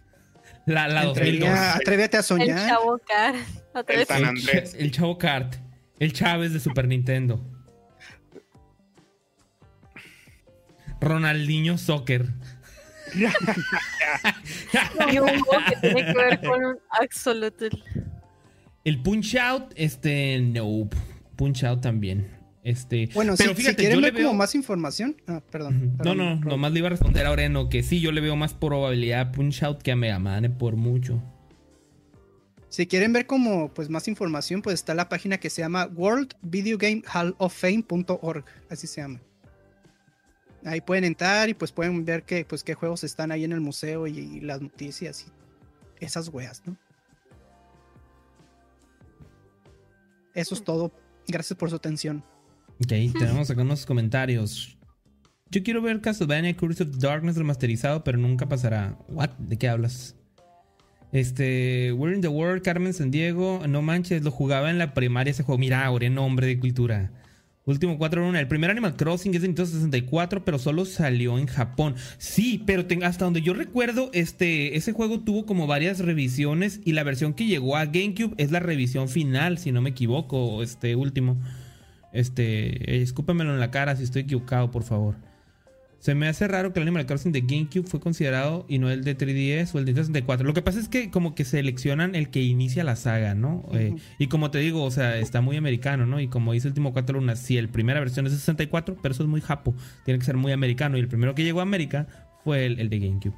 [0.66, 1.48] La, la 2002.
[1.48, 2.68] Atrevía- Atrévete a El soñar.
[2.68, 3.35] Chavo Car.
[3.74, 4.09] El vez.
[4.09, 4.74] San El, Andrés.
[4.78, 5.56] El Chavo Kart.
[5.98, 7.40] El Chávez de Super Nintendo.
[11.01, 12.27] Ronaldinho Soccer.
[15.12, 17.76] Y un juego que tiene que ver con un Axolotl.
[18.84, 20.88] El Punch Out, este, no.
[21.36, 22.30] Punch Out también.
[22.62, 25.16] Este, Bueno, pero si, quieren yo le ver como más información.
[25.28, 25.76] Ah, perdón.
[25.76, 25.86] Ujú.
[25.86, 26.48] No, perdón, no, perdón.
[26.48, 29.32] nomás le iba a responder a Oreno que sí, yo le veo más probabilidad a
[29.32, 31.22] Punch Out que a Mega Man eh, por mucho.
[32.68, 36.34] Si quieren ver como pues más información, pues está la página que se llama World
[36.42, 39.20] Video Game Hall of Fame.org, así se llama.
[40.66, 43.60] Ahí pueden entrar y pues pueden ver que, pues, qué juegos están ahí en el
[43.60, 45.26] museo y, y las noticias
[46.01, 46.76] y esas weas, ¿no?
[50.34, 50.93] Eso es todo.
[51.28, 52.22] Gracias por su atención.
[52.82, 54.76] Ok, tenemos acá unos comentarios.
[55.51, 58.98] Yo quiero ver Castlevania Curse of Darkness remasterizado, pero nunca pasará.
[59.09, 59.30] What?
[59.38, 60.16] ¿De qué hablas?
[61.12, 63.62] Este, We're in the World, Carmen San Diego.
[63.68, 65.59] No manches, lo jugaba en la primaria ese juego.
[65.59, 67.12] Mira, ahora nombre de cultura.
[67.66, 68.38] Último 4-1.
[68.38, 71.97] El primer Animal Crossing es de Nintendo 64, pero solo salió en Japón.
[72.16, 77.02] Sí, pero hasta donde yo recuerdo, este, ese juego tuvo como varias revisiones y la
[77.02, 81.38] versión que llegó a GameCube es la revisión final, si no me equivoco, este último.
[82.12, 85.25] Este, eh, escúpamelo en la cara si estoy equivocado, por favor.
[85.98, 89.02] Se me hace raro que el Animal Crossing de GameCube fue considerado y no el
[89.02, 90.47] de 3DS o el de 64.
[90.47, 93.68] Lo que pasa es que como que seleccionan el que inicia la saga, ¿no?
[93.73, 96.20] Eh, y como te digo, o sea, está muy americano, ¿no?
[96.20, 99.23] Y como dice Último 4 Lunas, si el primera versión es de 64, pero eso
[99.23, 99.74] es muy japo,
[100.05, 100.97] tiene que ser muy americano.
[100.97, 102.06] Y el primero que llegó a América
[102.44, 103.35] fue el, de GameCube.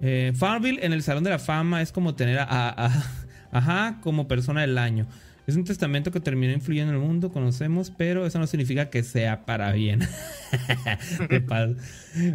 [0.00, 3.02] Eh, Farmville en el Salón de la Fama es como tener a, a
[3.52, 5.06] ajá, como persona del año.
[5.46, 9.02] Es un testamento que terminó influyendo en el mundo, conocemos, pero eso no significa que
[9.02, 10.02] sea para bien.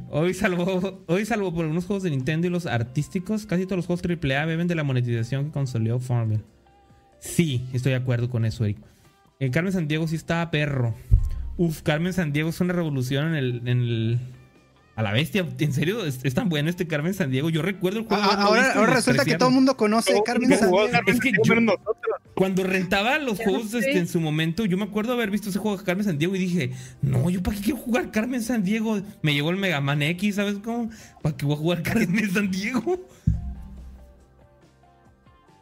[0.09, 3.85] Hoy salvo, hoy salvo por algunos juegos de Nintendo y los artísticos, casi todos los
[3.85, 6.43] juegos AAA beben de la monetización que consolidó Farmville.
[7.19, 8.77] Sí, estoy de acuerdo con eso, Eric.
[9.39, 10.95] En Carmen Sandiego sí estaba perro.
[11.57, 14.19] Uf, Carmen Sandiego es una revolución en el,
[14.97, 16.03] a la bestia, ¿en serio?
[16.03, 17.51] ¿Es, tan bueno este Carmen Sandiego?
[17.51, 18.23] Yo recuerdo el juego.
[18.25, 20.51] Ah, ahora, resulta que todo el mundo conoce Carmen.
[20.51, 21.53] Es que yo,
[22.33, 25.77] cuando rentaba los juegos este, en su momento, yo me acuerdo haber visto ese juego
[25.77, 26.71] de Carmen San Diego y dije,
[27.03, 28.99] no, yo para qué quiero jugar Carmen San Diego.
[29.21, 30.89] Me llegó el Mega Man X, ¿sabes cómo?
[31.21, 32.99] ¿Para qué voy a jugar Carmen San Diego?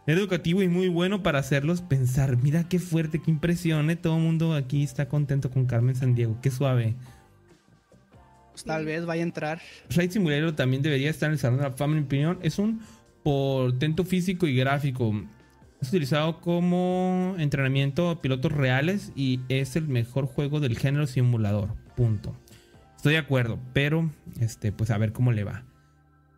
[0.07, 2.37] Educativo y muy bueno para hacerlos pensar.
[2.37, 3.89] Mira qué fuerte, qué impresión.
[3.89, 3.97] ¿eh?
[3.97, 6.37] Todo el mundo aquí está contento con Carmen San Diego.
[6.41, 6.95] Qué suave.
[8.55, 9.61] Pues tal vez vaya a entrar.
[9.89, 12.39] Flight Simulator también debería estar en el Salón de la Fama, en mi opinión.
[12.41, 12.79] Es un
[13.21, 15.13] portento físico y gráfico
[15.81, 21.75] es utilizado como entrenamiento a pilotos reales y es el mejor juego del género simulador.
[21.95, 22.35] Punto.
[22.95, 24.09] Estoy de acuerdo, pero
[24.39, 25.63] este, pues a ver cómo le va.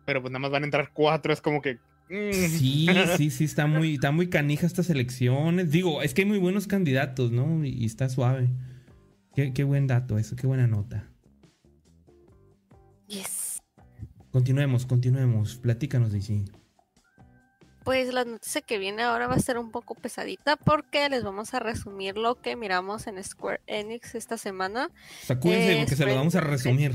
[0.04, 1.78] Pero pues nada más van a entrar cuatro, es como que.
[2.10, 2.32] Mm.
[2.32, 5.70] Sí, sí, sí, está muy, está muy canija estas elecciones.
[5.70, 7.64] Digo, es que hay muy buenos candidatos, ¿no?
[7.64, 8.48] Y, está suave.
[9.34, 11.08] Qué, buen dato eso, qué buena nota.
[13.08, 13.60] Yes.
[14.30, 15.56] Continuemos, continuemos.
[15.56, 16.44] Platícanos, DC
[17.88, 21.54] pues la noticia que viene ahora va a ser un poco pesadita porque les vamos
[21.54, 24.90] a resumir lo que miramos en Square Enix esta semana.
[25.22, 26.92] Sacúdense porque se lo vamos a resumir.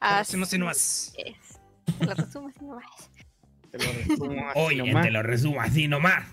[0.00, 1.14] Así nomás.
[1.14, 3.10] Te lo resumo así nomás.
[3.70, 5.04] Te lo resumo así Oye, nomás.
[5.04, 6.24] te lo resumo así nomás.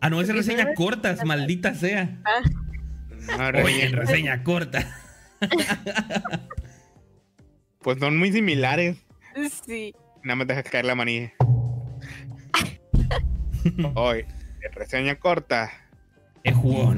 [0.00, 2.18] Ah, no, es reseña cortas, maldita sea.
[2.24, 3.52] Ah.
[3.62, 4.96] Oye, reseña corta.
[7.84, 8.96] pues son muy similares.
[9.64, 9.94] Sí.
[10.24, 11.32] Nada más deja caer la manilla.
[13.94, 14.24] Hoy,
[14.72, 15.70] reseña corta.
[16.42, 16.96] Es jugón.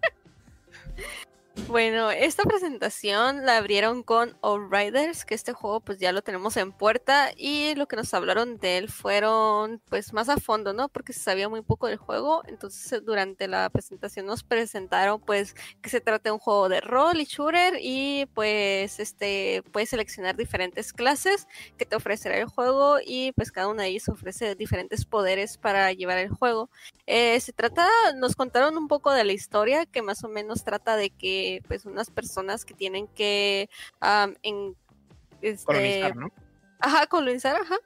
[1.68, 4.38] Bueno, esta presentación la abrieron con
[4.70, 8.56] Riders, que este juego pues ya lo tenemos en puerta y lo que nos hablaron
[8.58, 10.88] de él fueron pues más a fondo, ¿no?
[10.88, 15.90] Porque se sabía muy poco del juego, entonces durante la presentación nos presentaron pues que
[15.90, 20.92] se trata de un juego de rol y shooter y pues este puedes seleccionar diferentes
[20.92, 25.58] clases que te ofrecerá el juego y pues cada una de ellas ofrece diferentes poderes
[25.58, 26.70] para llevar el juego.
[27.06, 30.96] Eh, se trata, nos contaron un poco de la historia que más o menos trata
[30.96, 33.68] de que pues unas personas que tienen que
[34.42, 34.76] en,
[35.42, 36.32] este, colonizar, ¿no?
[36.80, 37.76] Ajá, colonizar, ajá.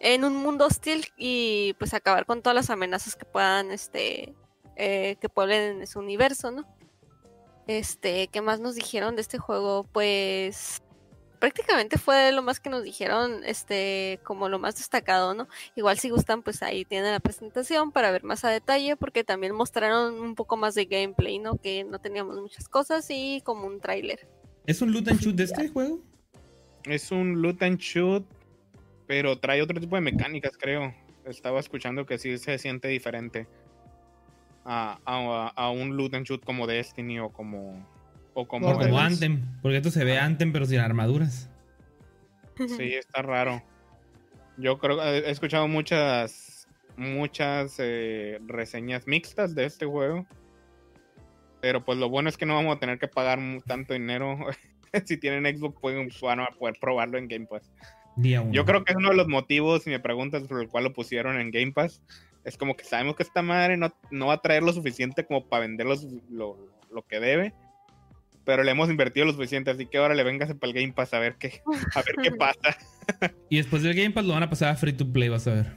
[0.00, 4.34] En un mundo hostil y pues acabar con todas las amenazas que puedan, este,
[4.76, 6.64] eh, que pueblen su universo, ¿no?
[7.66, 9.84] Este, ¿qué más nos dijeron de este juego?
[9.84, 10.82] Pues
[11.38, 15.48] prácticamente fue lo más que nos dijeron, este, como lo más destacado, ¿no?
[15.76, 19.54] Igual si gustan, pues ahí tienen la presentación para ver más a detalle, porque también
[19.54, 21.56] mostraron un poco más de gameplay, ¿no?
[21.56, 24.28] Que no teníamos muchas cosas y como un tráiler.
[24.66, 26.00] ¿Es un loot and shoot de este juego?
[26.84, 28.26] Es un loot and shoot,
[29.06, 30.94] pero trae otro tipo de mecánicas, creo.
[31.24, 33.46] Estaba escuchando que sí se siente diferente
[34.64, 34.98] a,
[35.54, 37.86] a un loot and shoot como Destiny o como
[38.46, 41.48] como, como Anthem, porque esto se ve Anthem pero sin armaduras.
[42.56, 43.62] Sí, está raro.
[44.56, 46.66] Yo creo que he escuchado muchas
[46.96, 50.26] muchas eh, reseñas mixtas de este juego.
[51.60, 54.38] Pero pues lo bueno es que no vamos a tener que pagar tanto dinero.
[55.06, 57.70] si tienen Xbox pueden, van a poder probarlo en Game Pass.
[58.16, 60.92] Yo creo que es uno de los motivos, si me preguntas, por el cual lo
[60.92, 62.02] pusieron en Game Pass.
[62.44, 65.46] Es como que sabemos que esta madre no, no va a traer lo suficiente como
[65.46, 66.58] para vender lo,
[66.90, 67.54] lo que debe
[68.48, 71.12] pero le hemos invertido lo suficiente, así que ahora le vengas para el Game Pass
[71.12, 71.60] a ver qué,
[71.94, 72.78] a ver qué pasa.
[73.50, 75.52] y después del Game Pass lo van a pasar a free to play, vas a
[75.52, 75.76] ver.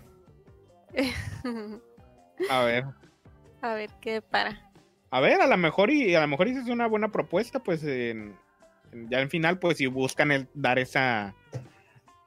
[2.50, 2.86] a ver.
[3.62, 4.72] A ver qué para.
[5.12, 9.22] A ver, a lo mejor y a lo mejor es una buena propuesta, pues ya
[9.22, 11.36] en final, pues si buscan el, dar esa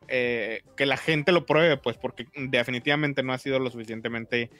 [0.06, 4.50] eh, que la gente lo pruebe, pues porque definitivamente no ha sido lo suficientemente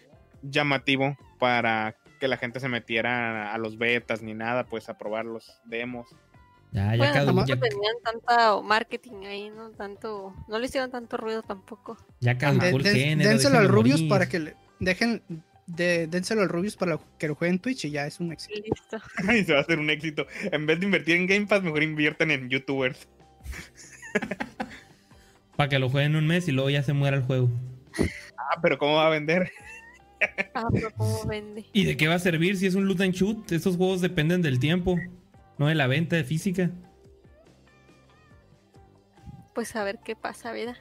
[0.43, 5.27] llamativo para que la gente se metiera a los betas ni nada, pues a probar
[5.27, 6.09] los demos.
[6.73, 9.71] Ya, ya Bueno, caducó, tampoco ya, tenían tanta marketing ahí, ¿no?
[9.73, 11.99] Tanto, no le hicieron tanto ruido tampoco.
[12.21, 13.29] ya caducó De- el de- género.
[13.31, 14.09] dénselo al Rubius morir.
[14.09, 15.23] para que le dejen.
[15.67, 18.55] De, dénselo al Rubius para que lo juegue en Twitch y ya es un éxito.
[18.55, 18.99] Listo.
[19.39, 20.27] y se va a hacer un éxito.
[20.51, 23.07] En vez de invertir en Game Pass, mejor invierten en YouTubers.
[25.57, 27.51] Para que lo jueguen un mes y luego ya se muera el juego.
[28.37, 29.53] Ah, pero ¿cómo va a vender?
[30.55, 31.67] Ah, pero cómo vende.
[31.73, 33.51] ¿Y de qué va a servir si es un loot and shoot?
[33.53, 34.97] Esos juegos dependen del tiempo,
[35.59, 36.71] no de la venta de física.
[39.55, 40.77] Pues a ver qué pasa, ¿verdad?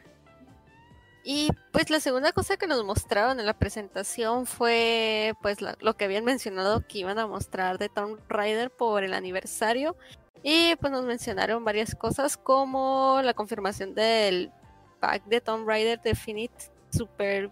[1.23, 5.95] Y pues la segunda cosa que nos mostraron en la presentación fue pues la- lo
[5.95, 9.95] que habían mencionado que iban a mostrar de Tomb Raider por el aniversario.
[10.43, 14.51] Y pues nos mencionaron varias cosas como la confirmación del
[14.99, 17.49] pack de Tomb Raider Definite Super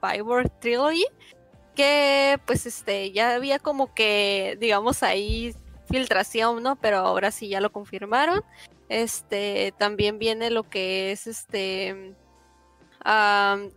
[0.00, 1.06] Survivor Trilogy.
[1.74, 5.54] Que pues este ya había como que digamos ahí
[5.88, 6.76] filtración, ¿no?
[6.76, 8.42] Pero ahora sí ya lo confirmaron.
[8.88, 12.14] Este, también viene lo que es este.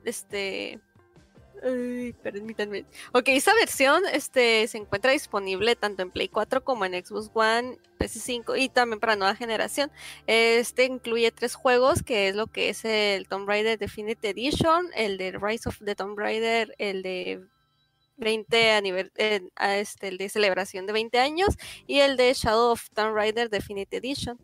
[0.06, 0.80] este.
[1.66, 2.86] Ay, permítanme.
[3.14, 7.78] Ok, esta versión este, se encuentra disponible tanto en Play 4 como en Xbox One,
[8.00, 9.90] PS5 y también para nueva generación.
[10.28, 15.18] Este incluye tres juegos, que es lo que es el Tomb Raider Definitive Edition, el
[15.18, 17.42] de Rise of the Tomb Raider, el de
[18.18, 21.56] 20 aniver- eh, a este, el de celebración de 20 años
[21.88, 24.38] y el de Shadow of Tomb Raider Definitive Edition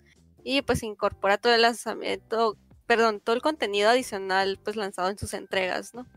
[0.45, 2.55] y pues incorpora todo el lanzamiento,
[2.87, 6.07] perdón, todo el contenido adicional pues lanzado en sus entregas, ¿no?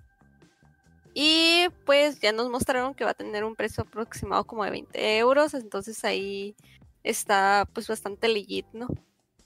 [1.15, 5.19] Y pues ya nos mostraron que va a tener un precio aproximado como de 20
[5.19, 6.55] euros, entonces ahí
[7.03, 8.89] está pues bastante legit, ¿no?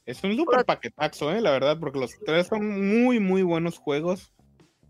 [0.05, 4.33] Es un super paquetazo, eh, la verdad, porque los tres son muy, muy buenos juegos.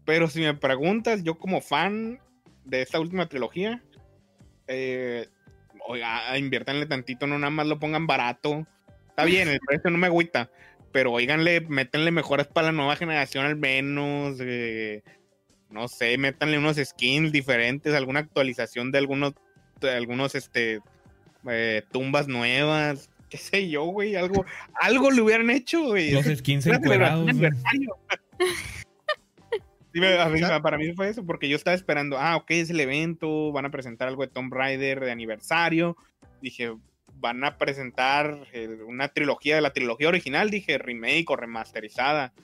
[0.05, 2.21] Pero si me preguntas, yo como fan
[2.65, 3.83] de esta última trilogía,
[4.69, 5.29] eh,
[5.89, 8.67] oiga, inviértanle tantito, no nada más lo pongan barato.
[9.09, 10.51] Está bien, el precio no me agüita,
[10.93, 14.37] pero oiganle, métanle mejoras para la nueva generación al menos.
[14.41, 15.03] eh,
[15.77, 19.35] no sé, métanle unos skins diferentes, alguna actualización de algunos,
[19.81, 20.81] de algunos, este,
[21.49, 24.45] eh, tumbas nuevas, qué sé yo, güey, algo,
[24.81, 26.11] algo le hubieran hecho, güey.
[26.13, 27.97] Los skins aniversario.
[29.93, 33.51] Sí, mí- para mí fue eso, porque yo estaba esperando, ah, ok, es el evento,
[33.53, 35.97] van a presentar algo de Tomb Raider de aniversario.
[36.43, 36.75] Dije,
[37.15, 42.35] van a presentar eh, una trilogía de la trilogía original, dije, remake o remasterizada.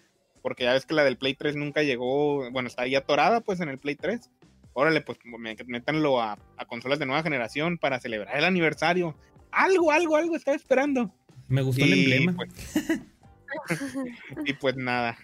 [0.42, 3.60] Porque ya ves que la del Play 3 nunca llegó, bueno, está ahí atorada pues
[3.60, 4.28] en el Play 3.
[4.74, 5.18] Órale, pues
[5.66, 9.16] métanlo a, a consolas de nueva generación para celebrar el aniversario.
[9.50, 11.14] Algo, algo, algo estaba esperando.
[11.48, 12.34] Me gustó el emblema.
[12.34, 13.00] pues-
[14.46, 15.16] y pues nada,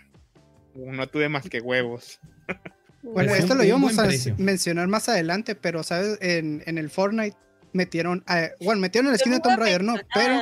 [0.74, 2.20] no tuve más que huevos.
[3.02, 4.34] Bueno, Pues esto lo íbamos a precio.
[4.38, 6.18] mencionar más adelante, pero, ¿sabes?
[6.20, 7.36] En, en el Fortnite
[7.72, 10.40] metieron, eh, bueno, metieron el skin de Yo no Tomb Raider, no, pero,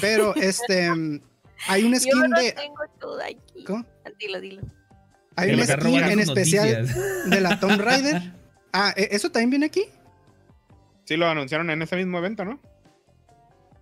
[0.00, 0.90] pero, este,
[1.68, 3.64] hay un Yo skin no de, tengo todo aquí.
[3.66, 3.84] ¿cómo?
[4.18, 4.62] Dilo, dilo.
[5.36, 7.30] Hay un skin en especial noticias.
[7.30, 8.32] de la Tomb Raider.
[8.72, 9.84] Ah, ¿e- ¿eso también viene aquí?
[11.04, 12.60] Sí, lo anunciaron en ese mismo evento, ¿no?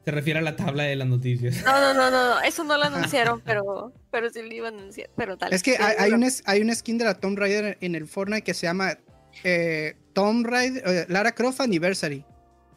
[0.05, 1.63] Se refiere a la tabla de las noticias.
[1.65, 4.79] No, no, no, no, no, eso no lo anunciaron, pero, pero sí lo iban a
[4.79, 5.11] anunciar.
[5.17, 5.55] Pero dale.
[5.55, 8.43] Es que hay, hay un, hay un skin de la Tomb Raider en el Fortnite
[8.43, 8.97] que se llama
[9.45, 12.25] eh, Tomb Raider, eh, Lara Croft Anniversary.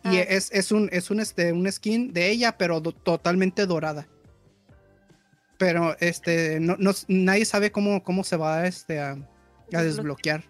[0.04, 0.22] Y Ah.
[0.24, 4.06] es, es un, es un, este, un skin de ella, pero do- totalmente dorada.
[5.66, 9.12] Pero este, no, no- nadie sabe cómo, cómo se va este, a,
[9.74, 10.44] a desbloquear.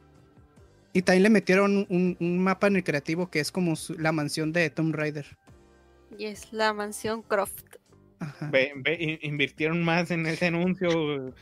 [0.92, 4.12] Y también le metieron un, un mapa en el creativo que es como su- la
[4.12, 5.38] mansión de Tomb Raider.
[6.18, 7.64] Y es la mansión Croft.
[8.20, 8.50] Ajá.
[8.52, 11.34] Ve- ve- in- invirtieron más en ese anuncio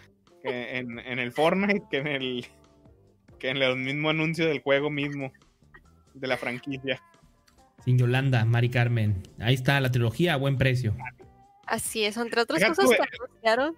[0.44, 2.46] que en, en el Fortnite que en el
[3.40, 5.32] que en el mismo anuncio del juego mismo
[6.14, 7.02] de la franquicia.
[7.86, 9.24] Sin Yolanda, Mari Carmen.
[9.40, 10.94] Ahí está la trilogía a buen precio.
[11.72, 13.78] Así es, entre otras Deja cosas que anunciaron.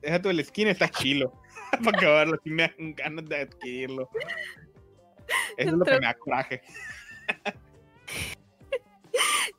[0.00, 1.30] Deja tú el skin está chilo.
[1.84, 4.08] Para acabarlo, si me dan ganas de adquirirlo.
[5.58, 6.62] Eso es lo que me da coraje.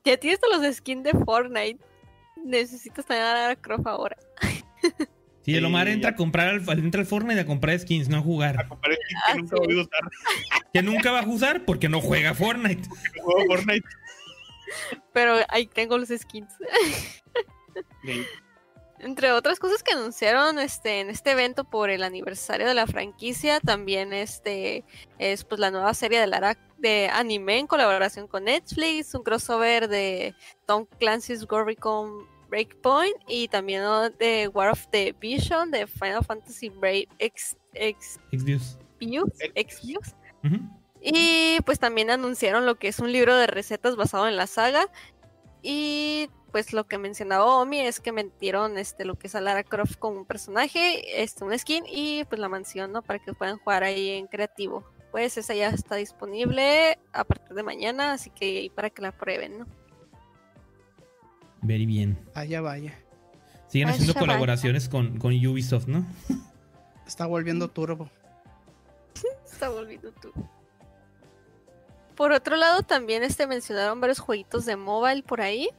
[0.06, 1.80] Ya tienes todos los skins de Fortnite.
[2.44, 4.18] Necesitas tener a Croft ahora.
[5.42, 8.18] Si el Sí, Omar entra a comprar al, entra al Fortnite a comprar skins, no
[8.18, 8.68] a A jugar.
[8.68, 9.64] comprar skins que nunca sí.
[9.66, 10.62] voy a usar.
[10.74, 12.82] Que nunca va a usar porque no juega Fortnite.
[13.14, 13.88] que juego Fortnite.
[15.14, 16.54] Pero ahí tengo los skins.
[19.00, 23.62] Entre otras cosas que anunciaron este, en este evento por el aniversario de la franquicia,
[23.62, 24.84] también este
[25.18, 29.88] es pues la nueva serie de Lara de anime en colaboración con Netflix, un crossover
[29.88, 30.36] de
[30.66, 33.84] Tom Clancy's Ghost Recon Breakpoint y también
[34.18, 38.20] de War of the Vision de Final Fantasy Brave X, X.
[39.00, 39.82] Views, X.
[41.02, 44.88] Y pues también anunciaron lo que es un libro de recetas basado en la saga.
[45.62, 49.64] Y pues lo que mencionaba Omi es que metieron este lo que es a Lara
[49.64, 53.02] Croft como un personaje, este un skin y pues la mansión, ¿no?
[53.02, 54.84] Para que puedan jugar ahí en creativo.
[55.12, 59.12] Pues esa ya está disponible a partir de mañana, así que ahí para que la
[59.12, 59.68] prueben, ¿no?
[61.62, 62.18] Very bien.
[62.36, 62.98] Vaya, vaya.
[63.68, 66.06] Siguen Ay, haciendo colaboraciones con, con Ubisoft, ¿no?
[67.06, 68.10] Está volviendo turbo.
[69.46, 70.32] Está volviendo tú.
[72.20, 75.70] Por otro lado, también este mencionaron varios jueguitos de mobile por ahí.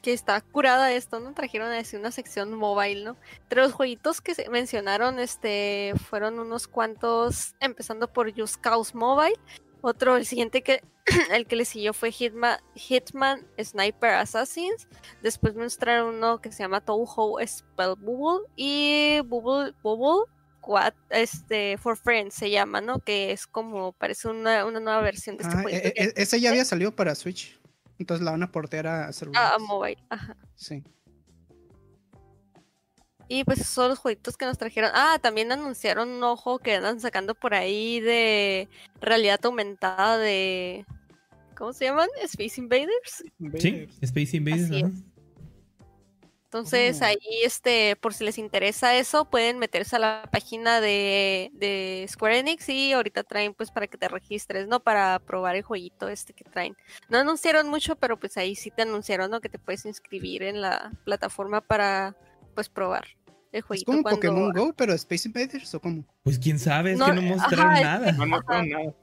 [0.00, 1.34] Que está curada esto, ¿no?
[1.34, 3.16] Trajeron así una sección mobile, ¿no?
[3.42, 9.38] Entre los jueguitos que se mencionaron, este, fueron unos cuantos, empezando por Just Cause Mobile.
[9.82, 10.82] Otro, el siguiente que,
[11.32, 14.88] el que le siguió fue Hitman, Hitman Sniper Assassins.
[15.20, 18.48] Después mostraron uno que se llama Touhou Spell Bubble.
[18.56, 20.32] Y Bubble, Bubble
[20.62, 23.00] Quad, este, for Friends se llama, ¿no?
[23.00, 25.76] Que es como, parece una, una nueva versión de este Ah, juego.
[25.76, 27.60] e- e- ese ya había salido para Switch.
[27.98, 29.50] Entonces la van a portear a celulares.
[29.54, 30.36] Ah, mobile, ajá.
[30.54, 30.82] Sí.
[33.28, 34.90] Y pues esos son los jueguitos que nos trajeron.
[34.94, 38.68] Ah, también anunciaron un ojo que andan sacando por ahí de
[39.00, 40.84] realidad aumentada de.
[41.56, 42.08] ¿Cómo se llaman?
[42.22, 43.24] Space Invaders.
[43.58, 44.64] Sí, Space Invaders.
[44.70, 45.11] Así es.
[46.52, 47.06] Entonces Oh.
[47.06, 52.40] ahí, este, por si les interesa eso, pueden meterse a la página de, de Square
[52.40, 54.80] Enix y ahorita traen pues para que te registres, ¿no?
[54.80, 56.76] Para probar el jueguito este que traen.
[57.08, 59.40] No anunciaron mucho, pero pues ahí sí te anunciaron, ¿no?
[59.40, 62.14] Que te puedes inscribir en la plataforma para
[62.54, 63.06] pues probar
[63.50, 63.90] el Es jueguito.
[63.90, 66.04] como cuando Pokémon Go, pero Space Invaders o como.
[66.22, 68.12] Pues quién sabe, es No, que no mostraron ajá, es nada.
[68.12, 68.62] No, no, nada.
[68.62, 68.94] no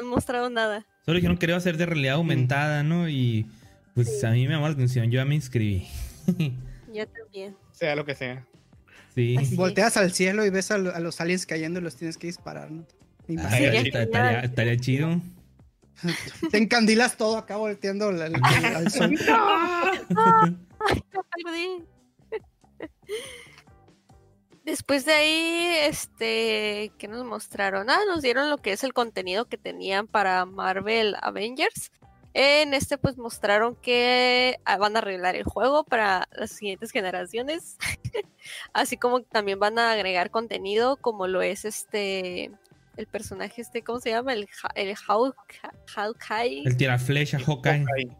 [0.00, 0.86] han mostrado nada.
[1.04, 3.10] Solo dijeron que iba a ser de realidad aumentada, ¿no?
[3.10, 3.46] Y
[3.94, 5.86] pues a mí me llamó la atención, yo ya me inscribí.
[6.94, 7.56] Ya también.
[7.72, 8.46] Sea lo que sea.
[9.14, 9.36] sí.
[9.36, 9.56] Así.
[9.56, 12.28] Volteas al cielo y ves a, lo- a los aliens cayendo y los tienes que
[12.28, 12.86] disparar, ¿no?
[13.26, 15.20] Estaría, estaría chido.
[16.50, 18.34] Te encandilas todo acá volteando al, al-
[18.76, 19.14] al sol.
[21.44, 21.84] perdí.
[24.64, 27.90] Después de ahí, este, ¿qué nos mostraron?
[27.90, 31.90] Ah, nos dieron lo que es el contenido que tenían para Marvel Avengers.
[32.34, 37.76] En este, pues mostraron que ah, van a arreglar el juego para las siguientes generaciones.
[38.72, 42.50] Así como también van a agregar contenido, como lo es este,
[42.96, 44.32] el personaje este, ¿cómo se llama?
[44.32, 45.34] El, Ha- el Hawk-
[45.94, 46.62] Hawkeye.
[46.66, 47.84] El tiraflecha Hawkeye.
[47.96, 48.10] Ahí.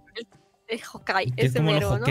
[0.68, 2.06] El Hawkeye, ese como los mero, ¿no?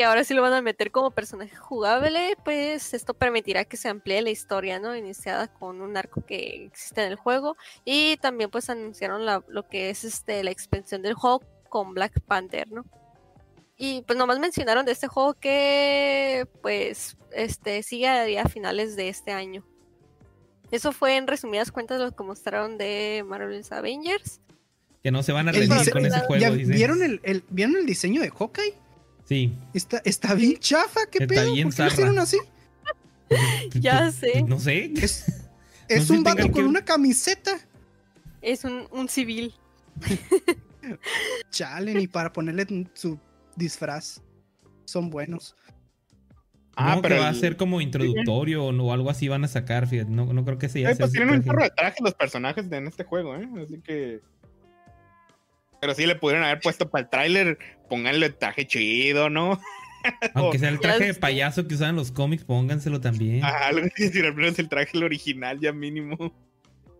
[0.00, 3.90] Que ahora sí lo van a meter como personaje jugable, pues esto permitirá que se
[3.90, 4.96] amplíe la historia, ¿no?
[4.96, 7.54] Iniciada con un arco que existe en el juego.
[7.84, 12.18] Y también pues anunciaron la- lo que es este la expansión del juego con Black
[12.22, 12.86] Panther, ¿no?
[13.76, 19.32] Y pues nomás mencionaron de este juego que pues este sigue a finales de este
[19.32, 19.66] año.
[20.70, 24.40] Eso fue en resumidas cuentas lo que mostraron de Marvel's Avengers.
[25.02, 26.72] Que no se van a rendir con ese ¿Ya juego, ¿Ya dice.
[26.72, 28.74] ¿Vieron el, el- ¿Vieron el diseño de Hawkeye?
[29.30, 29.56] Sí.
[29.74, 31.52] Está, está bien chafa, ¿qué Está pedo?
[31.54, 31.92] bien ¿Por qué lo zarra.
[31.92, 32.38] hicieron así?
[33.80, 34.42] Ya sé.
[34.42, 34.92] No sé.
[34.96, 35.24] Es,
[35.88, 37.52] es un vato con que- una camiseta.
[38.42, 39.54] Es un, un civil.
[41.50, 43.20] Chale, ni para ponerle su
[43.54, 44.20] disfraz.
[44.84, 45.54] Son buenos.
[46.74, 49.48] Ah, no, pero que va a ser como introductorio o, o algo así van a
[49.48, 50.10] sacar, fíjate.
[50.10, 50.92] No, no creo que sea.
[50.96, 53.48] Pues tienen un chorro de traje los personajes de en este juego, ¿eh?
[53.62, 54.22] Así que.
[55.80, 57.58] Pero sí le pudieron haber puesto para el tráiler,
[57.90, 59.60] pónganle traje chido, ¿no?
[60.34, 63.44] Aunque sea el traje de payaso que usan en los cómics, pónganselo también.
[63.44, 66.32] Ajá, algo así, si al menos el traje el original ya mínimo.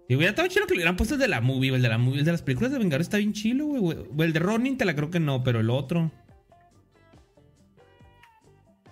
[0.09, 1.97] Y hubiera estado chido que le hubieran puesto el de la movie, el de la
[1.97, 3.81] movie, el de las películas de Vengadores está bien chilo, güey.
[3.81, 3.99] güey.
[4.19, 6.11] O el de Ronin te la creo que no, pero el otro.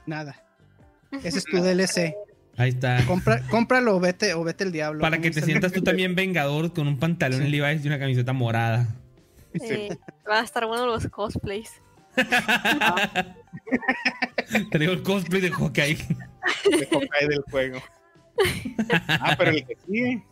[0.06, 0.42] Nada.
[1.24, 2.14] Ese es tu DLC.
[2.56, 3.04] Ahí está.
[3.06, 5.00] Compra, cómpralo o vete, o vete el diablo.
[5.00, 7.48] Para ¿Cómo que te sientas tú también Vengador con un pantalón Sí.
[7.48, 8.88] Levi's y una camiseta morada.
[9.54, 9.60] Sí.
[9.70, 11.82] Eh, van a estar buenos los cosplays.
[14.70, 15.96] Te digo el cosplay de Hawkeye.
[15.96, 17.78] de Hawkeye del juego.
[19.08, 20.22] Ah, pero el que sigue.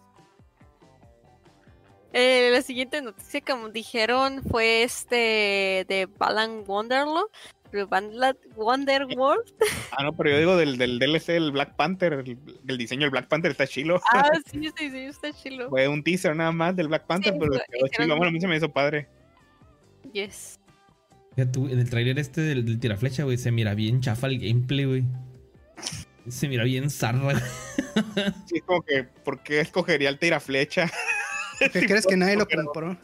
[2.12, 7.26] Eh, la siguiente noticia, como dijeron, fue este de Balan Wonderland.
[7.72, 9.52] Wonderland- Wonderworld.
[9.90, 12.12] Ah, no, pero yo digo del, del DLC, el Black Panther.
[12.14, 14.00] El, el diseño del Black Panther está chilo.
[14.14, 15.68] Ah, sí, sí, sí, está chilo.
[15.68, 18.16] Fue un teaser nada más del Black Panther, Sí, pero quedó chilo.
[18.16, 19.08] Bueno, a mí se me hizo padre.
[20.12, 20.58] Yes.
[21.36, 24.38] Ya tú, en el trailer este del, del tiraflecha, güey, se mira bien chafa el
[24.38, 25.04] gameplay, güey.
[26.28, 27.38] Se mira bien zarra.
[28.46, 30.90] Sí, es como que, ¿por qué escogería el tiraflecha?
[31.72, 32.96] ¿Qué crees que nadie lo compró?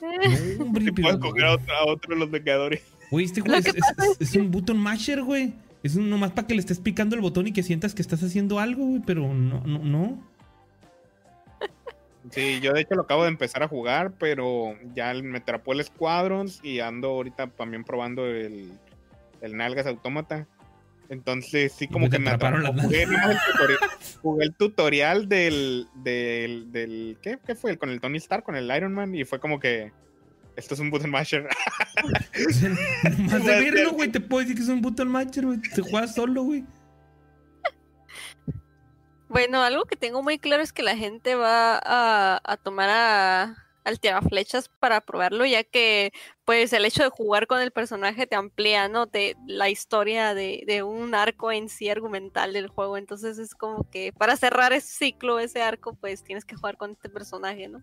[0.00, 2.82] No, hombre, Si puedo escoger a otro, a otro de los Vengadores.
[3.10, 5.54] Güey, este Lo güey es, que es- es- es un button masher, güey.
[5.82, 8.22] Es un- nomás para que le estés picando el botón y que sientas que estás
[8.22, 10.33] haciendo algo, güey, pero no, no, no.
[12.30, 15.84] Sí, yo de hecho lo acabo de empezar a jugar, pero ya me atrapó el
[15.84, 18.72] Squadrons y ando ahorita también probando el,
[19.40, 20.46] el Nalgas Automata.
[21.10, 22.82] Entonces sí como que me atraparon atrapó.
[22.82, 23.78] Jugué, el tutorial,
[24.22, 27.38] jugué el tutorial del, del, del ¿qué?
[27.46, 27.76] ¿Qué fue?
[27.76, 29.92] Con el Tony Stark, con el Iron Man y fue como que
[30.56, 31.48] esto es un button masher.
[33.18, 35.60] Nomás de verlo, güey, te puedo decir que es un button masher, güey.
[35.60, 36.64] Te juegas solo, güey.
[39.34, 43.66] Bueno, algo que tengo muy claro es que la gente va a, a tomar a,
[43.82, 46.12] al tiraflechas para probarlo, ya que
[46.44, 49.06] pues el hecho de jugar con el personaje te amplía, ¿no?
[49.06, 52.96] De la historia de, de un arco en sí argumental del juego.
[52.96, 56.92] Entonces es como que para cerrar ese ciclo, ese arco, pues tienes que jugar con
[56.92, 57.82] este personaje, ¿no?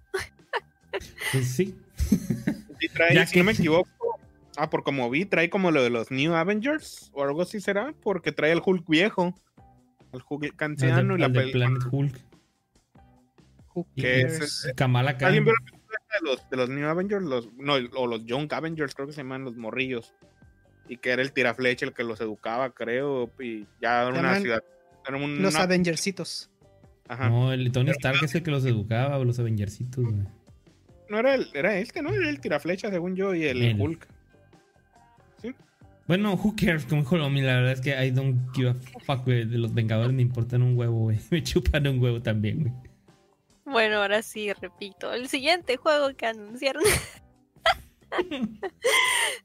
[1.34, 1.76] Pues sí.
[2.80, 3.90] Y trae, Ya si que- no me equivoco,
[4.56, 7.94] ah, por como vi, trae como lo de los New Avengers o algo así será,
[8.02, 9.36] porque trae el Hulk viejo,
[10.14, 12.16] el Hulk Al anciano de, y la al de pel- Planet Hulk.
[13.96, 14.42] Cares?
[14.42, 15.28] es- Kamala Khan.
[15.28, 17.24] ¿Alguien vio la película de los, de los New Avengers?
[17.24, 20.14] Los, no, o los Young Avengers, creo que se llaman los morrillos.
[20.90, 23.32] Y que era el tiraflecha el que los educaba, creo.
[23.40, 24.64] Y ya era una ciudad.
[25.08, 26.50] Era un- Los una- Avengercitos.
[27.08, 27.30] ajá.
[27.30, 30.26] No, el Tony Stark es el que los educaba, los Avengercitos, güey.
[31.10, 32.10] No era, el, era este, ¿no?
[32.14, 33.80] Era el tiraflecha, según yo, y el.
[33.80, 34.08] Hulk.
[36.08, 38.76] Bueno, who cares, como dijo Lomi, la verdad es que I don't give a
[39.06, 39.26] fuck.
[39.26, 41.20] De los Vengadores me importan un huevo, güey.
[41.32, 42.74] Me chupan un huevo también, güey.
[43.66, 46.84] Bueno, ahora sí, repito, el siguiente juego que anunciaron.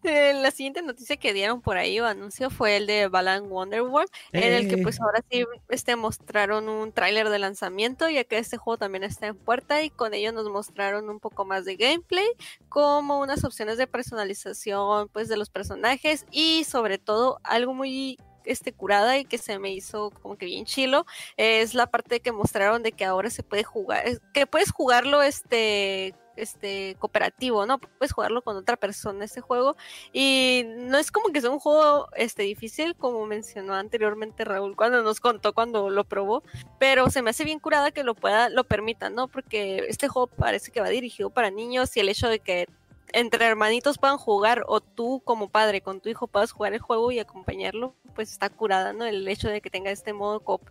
[0.03, 4.09] Eh, La siguiente noticia que dieron por ahí o anuncio fue el de Balan Wonderworld,
[4.33, 4.83] en el que Eh.
[4.83, 9.27] pues ahora sí este, mostraron un tráiler de lanzamiento, ya que este juego también está
[9.27, 12.27] en puerta y con ello nos mostraron un poco más de gameplay,
[12.69, 18.73] como unas opciones de personalización pues de los personajes y sobre todo algo muy este
[18.73, 21.05] curada y que se me hizo como que bien chilo
[21.37, 26.15] es la parte que mostraron de que ahora se puede jugar, que puedes jugarlo este
[26.37, 27.79] este cooperativo, ¿no?
[27.79, 29.77] Puedes jugarlo con otra persona este juego
[30.13, 35.03] y no es como que sea un juego este difícil como mencionó anteriormente Raúl cuando
[35.03, 36.43] nos contó cuando lo probó,
[36.79, 39.29] pero se me hace bien curada que lo pueda lo permitan, ¿no?
[39.29, 42.67] Porque este juego parece que va dirigido para niños y el hecho de que
[43.13, 47.13] entre hermanitos puedan jugar o tú como padre con tu hijo puedas jugar el juego
[47.13, 49.05] y acompañarlo, pues está curada, ¿no?
[49.05, 50.63] El hecho de que tenga este modo coop.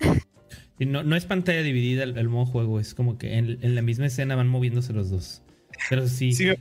[0.78, 3.74] Y no, no es pantalla dividida el, el modo juego, es como que en, en
[3.74, 5.42] la misma escena van moviéndose los dos.
[5.88, 6.32] Pero sí.
[6.32, 6.56] Si me,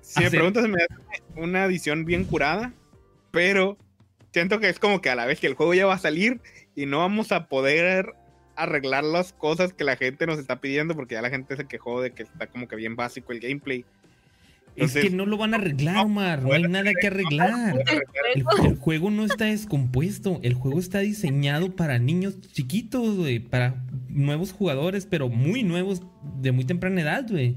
[0.00, 2.72] si me preguntas, me hace una edición bien curada,
[3.30, 3.76] pero
[4.32, 6.40] siento que es como que a la vez que el juego ya va a salir
[6.74, 8.14] y no vamos a poder
[8.56, 12.00] arreglar las cosas que la gente nos está pidiendo porque ya la gente se quejó
[12.00, 13.84] de que está como que bien básico el gameplay.
[14.76, 16.42] Es que no lo van a arreglar, Omar.
[16.42, 17.84] No hay nada que arreglar.
[18.34, 20.40] El, el juego no está descompuesto.
[20.42, 23.40] El juego está diseñado para niños chiquitos, güey.
[23.40, 26.02] Para nuevos jugadores, pero muy nuevos,
[26.40, 27.56] de muy temprana edad, güey.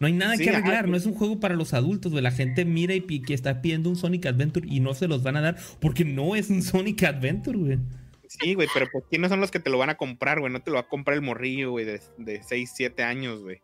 [0.00, 0.88] No hay nada Sí, que arreglar.
[0.88, 2.22] No es un juego para los adultos, güey.
[2.22, 5.36] La gente mira y que está pidiendo un Sonic Adventure y no se los van
[5.36, 7.78] a dar porque no es un Sonic Adventure, güey.
[8.28, 10.52] Sí, güey, pero pues quiénes son los que te lo van a comprar, güey?
[10.52, 13.56] No te lo va a comprar el morrillo, güey, de, de 6, 7 años, güey.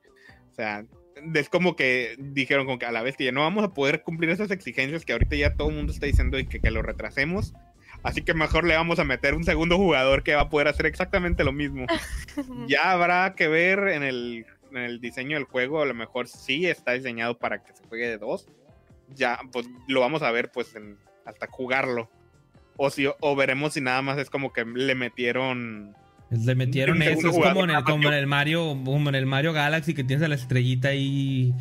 [0.51, 0.87] O sea,
[1.35, 4.51] es como que dijeron como que a la ya no vamos a poder cumplir esas
[4.51, 7.55] exigencias que ahorita ya todo el mundo está diciendo y que, que lo retrasemos.
[8.03, 10.87] Así que mejor le vamos a meter un segundo jugador que va a poder hacer
[10.87, 11.87] exactamente lo mismo.
[12.69, 16.67] Ya habrá que ver en el, en el diseño del juego, a lo mejor sí
[16.67, 18.47] está diseñado para que se juegue de dos.
[19.15, 22.11] Ya, pues lo vamos a ver pues en- hasta jugarlo.
[22.77, 25.95] O, si, o veremos si nada más es como que le metieron...
[26.39, 29.95] Le metieron eso, es como en, el, como en Mario, como en el Mario Galaxy
[29.95, 31.53] que tienes a la estrellita ahí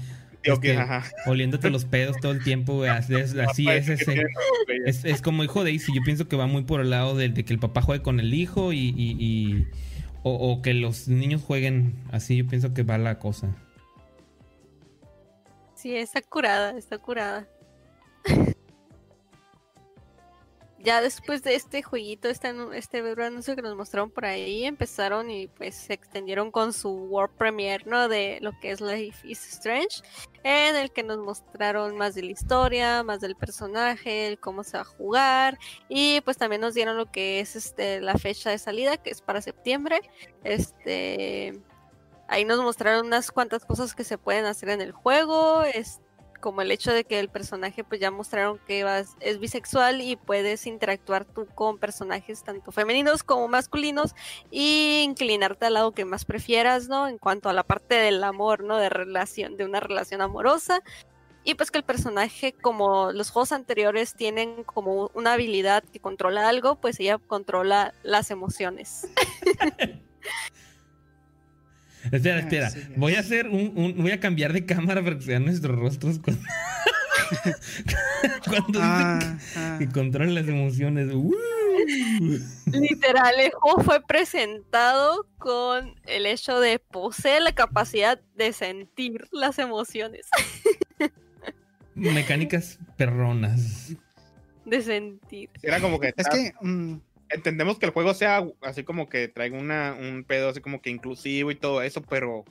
[0.43, 1.03] Este, ajá.
[1.25, 2.89] oliéndote los pedos todo el tiempo, güey.
[2.89, 4.23] Así es, así es ese.
[4.85, 5.93] Es, es como hijo de Daisy.
[5.95, 8.19] Yo pienso que va muy por el lado de, de que el papá juegue con
[8.19, 8.77] el hijo y.
[8.97, 9.67] y- y-
[10.25, 12.37] o, o que los niños jueguen así.
[12.37, 13.55] Yo pienso que va la cosa.
[15.75, 17.45] Sí, está curada, está curada.
[20.83, 25.47] Ya después de este jueguito, este, este anuncio que nos mostraron por ahí, empezaron y
[25.47, 28.09] pues se extendieron con su World Premiere, ¿no?
[28.09, 30.01] De lo que es Life is Strange,
[30.43, 34.75] en el que nos mostraron más de la historia, más del personaje, el cómo se
[34.75, 35.57] va a jugar,
[35.87, 39.21] y pues también nos dieron lo que es este la fecha de salida, que es
[39.21, 40.01] para septiembre.
[40.43, 41.61] Este
[42.27, 46.01] ahí nos mostraron unas cuantas cosas que se pueden hacer en el juego, es
[46.43, 50.17] como el hecho de que el personaje pues ya mostraron que vas- es bisexual y
[50.17, 54.13] puedes interactuar tú con personajes tanto femeninos como masculinos
[54.51, 57.07] y inclinarte al lado que más prefieras, ¿no?
[57.07, 58.75] En cuanto a la parte del amor, ¿no?
[58.75, 60.81] De relación, de una relación amorosa.
[61.45, 66.49] Y pues que el personaje, como los juegos anteriores tienen como una habilidad que controla
[66.49, 69.07] algo, pues ella controla las emociones.
[72.15, 72.67] Espera, espera.
[72.67, 72.95] Así es.
[72.97, 76.19] Voy a hacer un, un- Voy a cambiar de cámara para que sean nuestros rostros
[76.19, 76.41] cuando.
[78.47, 79.79] cuando Ah, dicen ah.
[79.93, 81.09] controlan las emociones.
[81.13, 81.33] ¡Uh!
[82.71, 89.59] Literal, el juego fue presentado con el hecho de poseer la capacidad de sentir las
[89.59, 90.27] emociones.
[91.95, 93.93] Mecánicas perronas.
[94.65, 95.49] De sentir.
[95.61, 96.13] Era como que.
[96.15, 96.95] Es que, mm,
[97.33, 100.89] Entendemos que el juego sea así como que traiga una, un pedo así como que
[100.89, 102.45] inclusivo y todo eso, pero.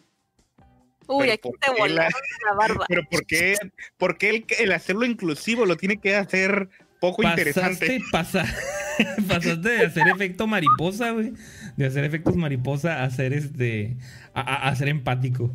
[1.09, 2.85] Uy, Pero aquí ¿por te volaron la barba.
[2.89, 3.57] Pero ¿por qué,
[3.97, 6.69] por qué el, el hacerlo inclusivo lo tiene que hacer
[7.01, 8.01] poco interesante?
[8.13, 8.57] Pasaste, pasa-
[9.29, 11.33] pasaste de hacer efecto mariposa, güey.
[11.77, 13.97] De hacer efectos mariposa a hacer este.
[14.33, 15.51] A, a- a ser empático.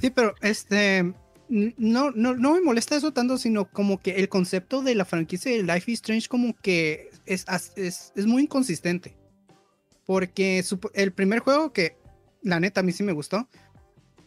[0.00, 1.12] sí, pero este.
[1.76, 5.52] No, no, no me molesta eso tanto, sino como que el concepto de la franquicia
[5.52, 7.44] de Life is Strange como que es,
[7.76, 9.14] es, es muy inconsistente.
[10.06, 10.64] Porque
[10.94, 11.96] el primer juego que,
[12.42, 13.48] la neta, a mí sí me gustó.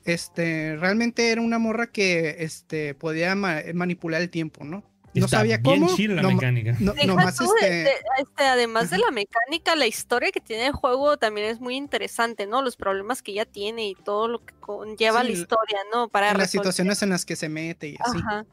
[0.03, 4.83] Este, realmente era una morra que este, podía ma- manipular el tiempo, ¿no?
[5.19, 5.95] No Está sabía bien cómo.
[6.15, 6.75] la no- mecánica.
[6.79, 7.69] no- tú este.
[7.73, 7.89] de-
[8.19, 12.47] este, además de la mecánica, la historia que tiene el juego también es muy interesante,
[12.47, 12.61] ¿no?
[12.61, 16.09] Los problemas que ya tiene y todo lo que conlleva Sí, la historia, ¿no?
[16.09, 16.49] Para las resolver.
[16.49, 18.17] situaciones en las que se mete y así.
[18.17, 18.45] Ajá.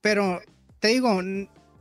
[0.00, 0.40] Pero
[0.80, 1.20] te digo,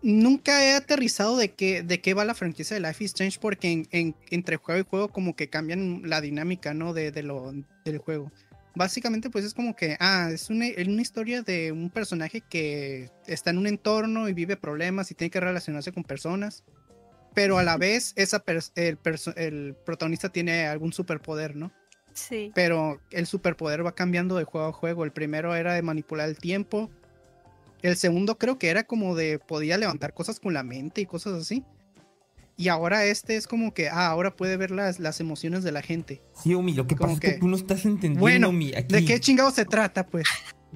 [0.01, 3.71] nunca he aterrizado de qué, de qué va la franquicia de Life is Strange porque
[3.71, 6.93] en, en- entre juego y juego como que cambian la dinámica, ¿no?
[6.93, 7.53] De, de lo,
[7.85, 8.31] del juego.
[8.73, 13.49] Básicamente pues es como que, ah, es una, una historia de un personaje que está
[13.49, 16.64] en un entorno y vive problemas y tiene que relacionarse con personas.
[17.34, 18.98] Pero a la vez esa pers- el,
[19.35, 21.72] el protagonista tiene algún superpoder, ¿no?
[22.14, 22.52] Sí.
[22.53, 25.06] pero el superpoder va cambiando de juego a juego.
[25.06, 26.89] El primero era de manipular el tiempo.
[27.81, 31.34] El segundo creo que era como de podía levantar cosas con la mente y cosas
[31.41, 31.64] así.
[32.61, 35.81] Y ahora este es como que, ah, ahora puede ver las, las emociones de la
[35.81, 36.21] gente.
[36.41, 38.73] Sí, Omi, lo que Como pasa es que tú no estás entendiendo, Bueno, Omi.
[38.75, 40.25] Aquí, ¿De qué chingado se trata, pues?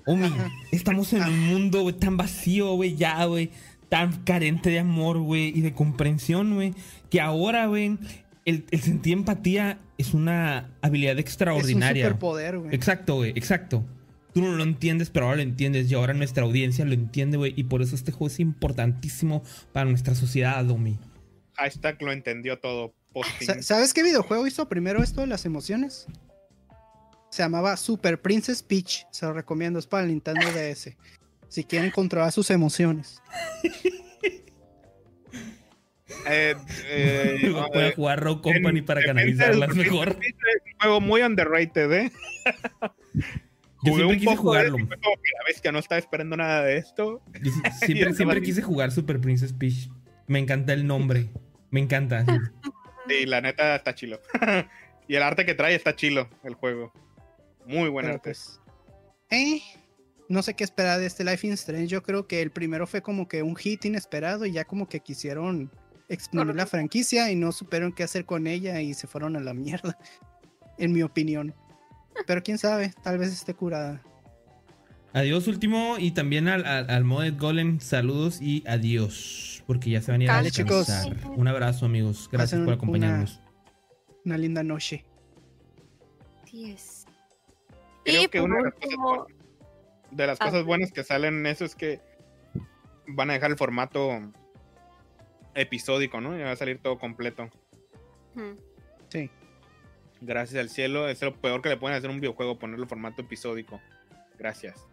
[0.06, 0.50] Omi, Ajá.
[0.72, 3.52] estamos en un mundo güey, tan vacío, güey, ya, güey.
[3.90, 6.74] Tan carente de amor, güey, y de comprensión, güey.
[7.12, 7.98] Que ahora, güey,
[8.46, 12.06] el, el sentir empatía es una habilidad Es un extraordinaria.
[12.06, 12.76] superpoder, güey.
[12.76, 13.86] Exacto, güey, exacto.
[14.34, 15.90] Tú no lo entiendes, pero ahora lo entiendes.
[15.90, 17.54] Y ahora nuestra audiencia lo entiende, güey.
[17.56, 21.00] Y por eso este juego es importantísimo para nuestra sociedad, Omi.
[21.56, 22.94] Hashtag lo entendió todo.
[23.14, 23.46] Posting.
[23.48, 26.06] Sa- ¿Sabes qué videojuego hizo primero esto de las emociones?
[27.32, 29.06] Se llamaba Super Princess Peach.
[29.12, 30.96] Se lo recomiendo, es para el Nintendo DS.
[31.48, 33.22] Si quieren controlar sus emociones.
[36.28, 36.56] Eh,
[36.88, 40.10] eh, poder eh, jugar Rogue en Company para canalizarlas del mejor.
[40.10, 40.34] Es
[40.74, 42.12] un juego muy underrated, ¿eh?
[43.84, 44.72] Yo Jugué siempre un quise poco jugarlo.
[44.74, 47.22] como que la bestia no estaba esperando nada de esto.
[47.44, 49.90] Yo si- siempre, siempre quise jugar Super Princess Peach.
[50.28, 51.30] Me encanta el nombre.
[51.76, 52.26] Me encanta.
[53.08, 54.20] Y la neta está chilo.
[55.08, 56.92] y el arte que trae está chilo, el juego.
[57.68, 58.30] Muy buen Pero arte.
[58.30, 58.60] pues,
[59.30, 59.62] eh,
[60.28, 61.86] no sé qué esperar de este Life is Strange.
[61.86, 65.02] Yo creo que el primero fue como que un hit inesperado y ya como que
[65.02, 65.70] quisieron
[66.10, 69.54] exprimir la franquicia y no supieron qué hacer con ella y se fueron a la
[69.54, 70.00] mierda,
[70.80, 71.54] en mi opinión.
[72.26, 74.02] Pero quién sabe, tal vez esté curada.
[75.14, 75.98] Adiós, último.
[76.00, 79.55] Y también al, al, al Modet Golem, saludos y adiós.
[79.68, 80.88] Porque ya se van a ir a Dale, chicos.
[80.88, 81.32] descansar.
[81.32, 82.30] Un abrazo, amigos.
[82.32, 83.42] Gracias Pasen por acompañarnos.
[84.24, 85.06] Una linda noche.
[86.44, 87.06] Así es.
[88.04, 89.26] Creo y que una de las cosas
[90.12, 90.46] de las Ah.
[90.46, 92.00] cosas buenas que salen en eso es que
[93.08, 94.10] van a dejar el formato
[95.56, 96.38] episódico, ¿no?
[96.38, 97.50] Ya va a salir todo completo.
[99.10, 99.30] Sí.
[100.22, 101.08] Gracias al cielo.
[101.10, 103.82] Es lo peor que le pueden hacer a un videojuego, ponerle el formato episódico.
[104.38, 104.88] Gracias.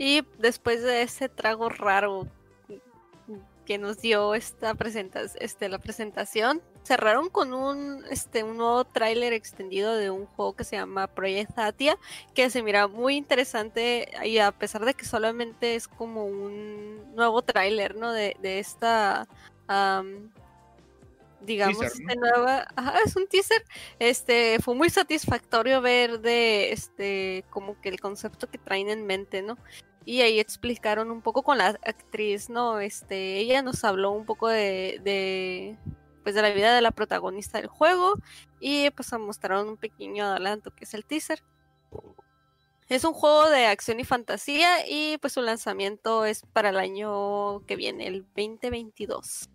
[0.00, 2.26] Y después de ese trago raro
[3.66, 9.34] que nos dio esta presenta este, la presentación, cerraron con un, este, un nuevo tráiler
[9.34, 11.98] extendido de un juego que se llama Project Atia,
[12.34, 17.42] que se mira muy interesante y a pesar de que solamente es como un nuevo
[17.42, 18.10] tráiler, ¿no?
[18.10, 19.28] De, de esta...
[19.68, 20.32] am,
[21.42, 22.10] digamos, Teaser, ¿no?
[22.10, 23.64] este nueva, ajá, es un teaser,
[23.98, 29.42] este, fue muy satisfactorio ver de, este, como que el concepto que traen en mente,
[29.42, 29.56] ¿no?
[30.04, 32.80] Y ahí explicaron un poco con la actriz, ¿no?
[32.80, 35.76] Este, ella nos habló un poco de, de
[36.22, 38.14] pues de la vida de la protagonista del juego
[38.60, 41.42] y pues mostraron un pequeño adelanto que es el teaser.
[42.88, 47.64] Es un juego de acción y fantasía y pues su lanzamiento es para el año
[47.66, 49.48] que viene, el 2022.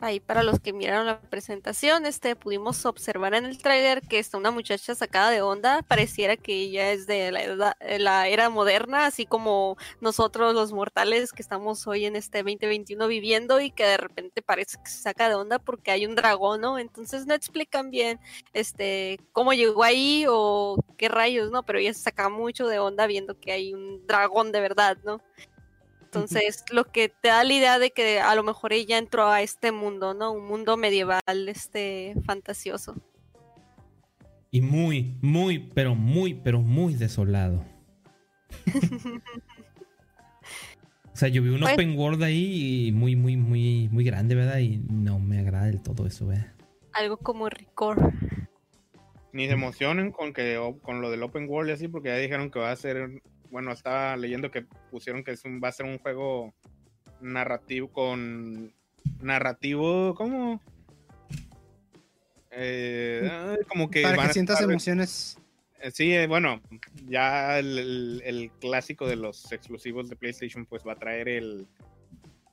[0.00, 4.38] Ahí para los que miraron la presentación, este, pudimos observar en el tráiler que está
[4.38, 9.06] una muchacha sacada de onda, pareciera que ella es de la, edad- la era moderna,
[9.06, 13.96] así como nosotros los mortales que estamos hoy en este 2021 viviendo y que de
[13.96, 16.78] repente parece que se saca de onda porque hay un dragón, ¿no?
[16.78, 18.20] Entonces no explican bien
[18.52, 21.64] este cómo llegó ahí o qué rayos, ¿no?
[21.64, 25.20] Pero ella se saca mucho de onda viendo que hay un dragón de verdad, ¿no?
[26.08, 29.42] Entonces, lo que te da la idea de que a lo mejor ella entró a
[29.42, 30.32] este mundo, ¿no?
[30.32, 32.96] Un mundo medieval, este, fantasioso.
[34.50, 37.62] Y muy, muy, pero muy, pero muy desolado.
[41.12, 44.34] o sea, yo vi un Pues- open world ahí y muy, muy, muy, muy grande,
[44.34, 44.60] ¿verdad?
[44.60, 46.54] Y no me agrada del todo eso, ¿verdad?
[46.94, 48.00] Algo como Record.
[49.34, 52.50] Ni se emocionen con que con lo del open world y así, porque ya dijeron
[52.50, 53.20] que va a ser,
[53.50, 56.54] bueno, estaba leyendo que pusieron que es un- va a ser un juego
[57.20, 58.72] narrativo con
[59.20, 60.60] narrativo, ¿cómo?
[62.50, 65.38] Eh, ay, como que Para van que sientas estar- emociones.
[65.80, 66.60] Eh, Sí, eh, bueno,
[67.06, 71.66] ya el, el- el clásico de los exclusivos de PlayStation pues va a traer el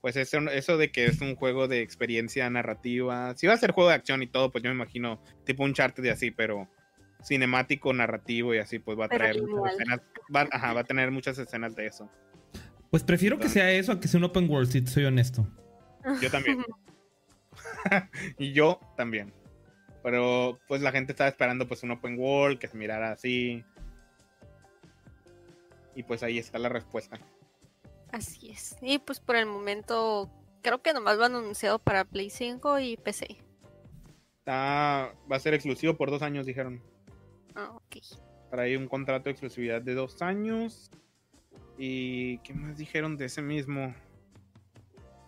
[0.02, 3.34] pues eso, eso de que es un juego de experiencia narrativa.
[3.36, 5.74] Si va a ser juego de acción y todo, pues yo me imagino tipo un
[5.74, 6.68] chart de así, pero
[7.26, 10.02] cinemático, narrativo y así, pues va a Pero traer muchas escenas,
[10.34, 12.10] va, ajá, va a tener muchas escenas de eso.
[12.92, 13.50] Pues prefiero que Ah.
[13.50, 15.48] sea eso a que sea un open world, si te soy honesto.
[16.22, 16.64] Yo también.
[18.38, 19.34] y yo también.
[20.04, 23.64] Pero pues la gente estaba esperando pues un open world que se mirara así.
[25.96, 27.20] Y pues ahí está la respuesta.
[28.12, 28.78] Así es.
[28.82, 30.30] Y pues por el momento,
[30.62, 33.38] creo que nomás lo han anunciado para Play 5 y PC.
[34.40, 36.84] Está, va a ser exclusivo por dos años, dijeron.
[37.56, 37.98] Ah, ok.
[38.52, 40.92] Trae un contrato de exclusividad de dos años.
[41.78, 43.94] ¿Y qué más dijeron de ese mismo?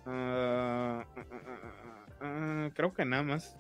[0.06, 3.56] Ah, ah, ah, creo que nada más.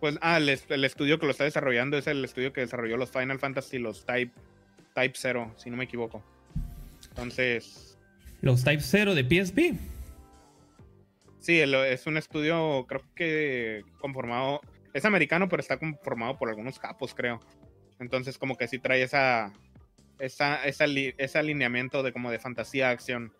[0.00, 2.96] Pues, ah, el, est- el estudio que lo está desarrollando es el estudio que desarrolló
[2.96, 4.32] los Final Fantasy, los Type,
[4.94, 6.22] Type 0, si no me equivoco.
[7.10, 7.96] Entonces,
[8.40, 9.78] Los Type 0 de PSP.
[11.38, 14.60] sí, el- es un estudio, creo que conformado,
[14.92, 17.40] es americano, pero está conformado por algunos capos, creo.
[18.00, 19.52] Entonces, como que sí trae esa,
[20.18, 23.32] esa, esa li- ese alineamiento de como de fantasía, acción.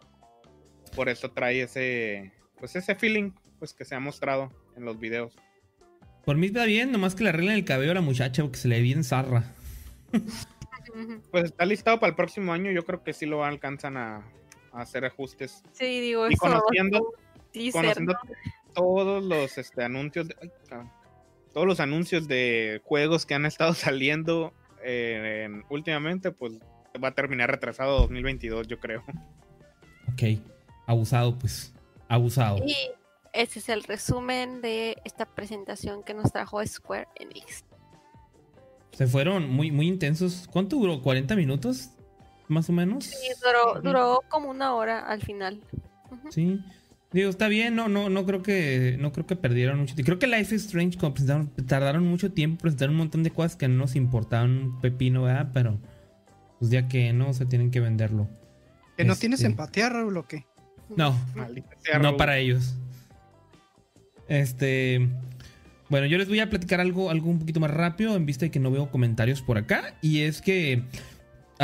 [0.95, 5.37] Por eso trae ese, pues ese feeling, pues que se ha mostrado en los videos.
[6.25, 8.69] Por mí está bien, nomás que le arreglen el cabello a la muchacha porque se
[8.69, 9.45] le ve bien zarra.
[11.33, 14.19] Pues está listado para el próximo año, yo creo que sí lo alcanzan a,
[14.73, 15.63] a hacer ajustes.
[15.73, 17.15] Sí, digo, Y eso conociendo-
[17.53, 18.19] teaser, conociendo ¿no?
[18.75, 20.51] todos los este, anuncios de- ay.
[21.55, 24.53] Todos los anuncios de juegos que han estado saliendo
[24.83, 26.53] eh, en- últimamente pues
[27.03, 29.03] va a terminar retrasado 2022 yo creo
[30.13, 30.39] Ok,
[30.87, 31.73] abusado, pues.
[32.09, 32.59] Abusado.
[32.65, 32.77] Y
[33.33, 37.65] ese es el resumen de esta presentación que nos trajo Square Enix.
[38.93, 40.47] Se fueron muy, muy intensos.
[40.53, 41.03] ¿Cuánto duró?
[41.03, 41.89] ¿40 minutos?
[42.47, 43.07] Más o menos.
[43.07, 43.17] Sí,
[43.83, 45.61] duró, como una hora al final.
[46.31, 46.61] Sí.
[47.15, 50.07] Digo, está bien, no, no, no creo que, no creo que perdieron mucho tiempo.
[50.09, 53.55] Creo que Life is Strange como presentaron- tardaron mucho tiempo, presentaron un montón de cosas
[53.57, 55.51] que no nos importaban un pepino, ¿verdad?
[55.55, 55.79] Pero,
[56.59, 58.29] pues ya que no, se tienen que venderlo.
[58.97, 60.45] ¿Que no Este- tienes empatía, Raúl, o qué?
[60.97, 61.17] No,
[61.85, 62.77] sea, no para ellos.
[64.29, 65.09] Este.
[65.91, 68.51] Bueno, yo les voy a platicar algo, algo un poquito más rápido en vista de
[68.51, 69.95] que no veo comentarios por acá.
[70.03, 70.83] Y es que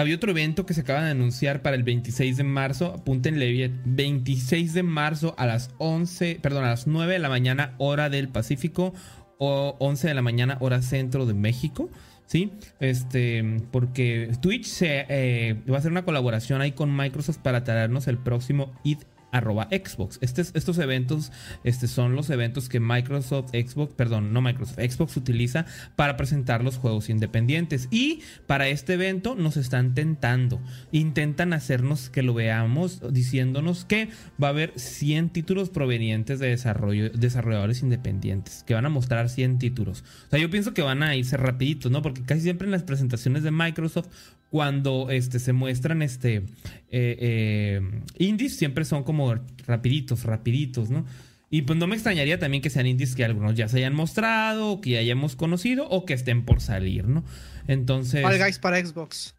[0.00, 2.94] había otro evento que se acaba de anunciar para el 26 de marzo.
[2.94, 3.80] Apúntenle bien.
[3.84, 8.28] 26 de marzo a las 11, perdón, a las 9 de la mañana, hora del
[8.28, 8.92] Pacífico.
[9.38, 11.88] O 11 de la mañana, hora centro de México.
[12.26, 12.52] ¿Sí?
[12.78, 18.06] Este, porque Twitch se, eh, va a hacer una colaboración ahí con Microsoft para traernos
[18.06, 18.98] el próximo id
[19.32, 20.18] arroba Xbox.
[20.22, 21.32] Estes- estos eventos
[21.64, 25.66] este, son los eventos que Microsoft, Xbox, perdón, no Microsoft, Xbox utiliza
[25.96, 27.88] para presentar los juegos independientes.
[27.90, 30.60] Y para este evento nos están tentando,
[30.92, 34.08] intentan hacernos que lo veamos diciéndonos que
[34.42, 39.58] va a haber 100 títulos provenientes de desarrollo, desarrolladores independientes, que van a mostrar 100
[39.58, 40.04] títulos.
[40.26, 42.02] O sea, yo pienso que van a irse rapiditos, ¿no?
[42.02, 44.08] Porque casi siempre en las presentaciones de Microsoft
[44.50, 46.42] cuando este, se muestran este, eh,
[46.90, 47.80] eh,
[48.18, 49.36] indies, siempre son como
[49.66, 51.06] rapiditos, rapiditos, ¿no?
[51.50, 54.72] Y pues no me extrañaría también que sean indies que algunos ya se hayan mostrado,
[54.72, 57.24] o que ya hayamos conocido, o que estén por salir, ¿no?
[57.66, 58.22] Entonces...
[58.22, 59.34] Fall Guys para Xbox.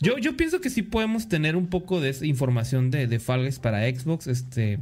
[0.00, 3.58] Yo, yo pienso que sí podemos tener un poco de información de, de Fall Guys
[3.58, 4.26] para Xbox.
[4.26, 4.78] Este,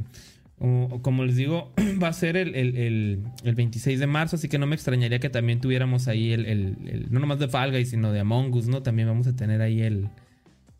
[0.59, 1.73] o- como les digo,
[2.03, 5.19] va a ser el, el- el- el 26 de marzo, así que no me extrañaría
[5.19, 8.53] que también tuviéramos ahí el, el- el- no nomás de Fall Guys, sino de Among
[8.53, 8.81] Us, ¿no?
[8.83, 10.09] También vamos a tener ahí el,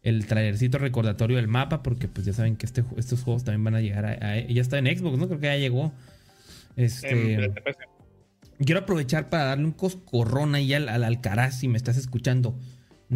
[0.03, 3.76] el trailercito recordatorio del mapa, porque pues ya saben que este, estos juegos también van
[3.76, 5.27] a llegar a, Ya está en Xbox, ¿no?
[5.27, 5.91] Creo que ya llegó.
[6.76, 7.52] Este.
[8.60, 12.57] Quiero aprovechar para darle un coscorrón ahí al, al Alcaraz si me estás escuchando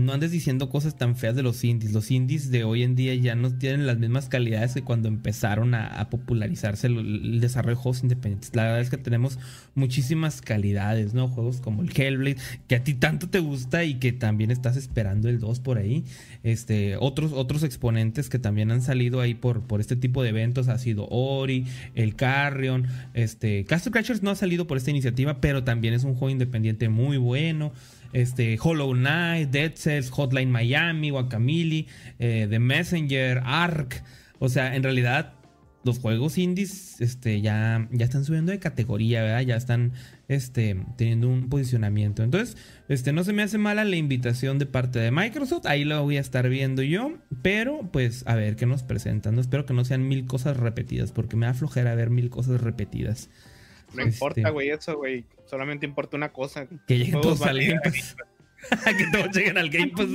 [0.05, 1.93] no andes diciendo cosas tan feas de los indies.
[1.93, 5.73] Los indies de hoy en día ya no tienen las mismas calidades que cuando empezaron
[5.73, 8.55] a, popularizarse el, desarrollo de juegos independientes.
[8.55, 9.37] La verdad es que tenemos
[9.75, 11.27] muchísimas calidades, ¿no?
[11.27, 15.29] Juegos como el Hellblade, que a ti tanto te gusta y que también estás esperando
[15.29, 16.03] el 2 por ahí.
[16.43, 20.67] Este, otros, otros exponentes que también han salido ahí por, por este tipo de eventos
[20.67, 21.65] ha sido Ori,
[21.95, 26.13] el Carrion, este, Castle Crashers no ha salido por esta iniciativa, pero también es un
[26.13, 27.71] juego independiente muy bueno
[28.13, 31.87] este, Hollow Knight, Dead Cells, Hotline Miami, Guacamole,
[32.19, 34.03] eh, The Messenger, Ark.
[34.39, 35.33] O sea, en realidad
[35.83, 39.41] los juegos indies este, ya, ya están subiendo de categoría, ¿verdad?
[39.41, 39.93] Ya están
[40.27, 42.23] este, teniendo un posicionamiento.
[42.23, 42.57] Entonces,
[42.89, 45.65] este, no se me hace mala la invitación de parte de Microsoft.
[45.65, 47.13] Ahí lo voy a estar viendo yo.
[47.41, 49.35] Pero, pues, a ver qué nos presentan.
[49.35, 52.61] No espero que no sean mil cosas repetidas, porque me da flojera ver mil cosas
[52.61, 53.29] repetidas.
[53.93, 55.25] No importa, este, güey, eso, güey.
[55.49, 56.67] Solamente importa una cosa.
[56.87, 58.15] Que lleguen todos al Game Pass.
[58.97, 60.07] que todos lleguen al Game Pass.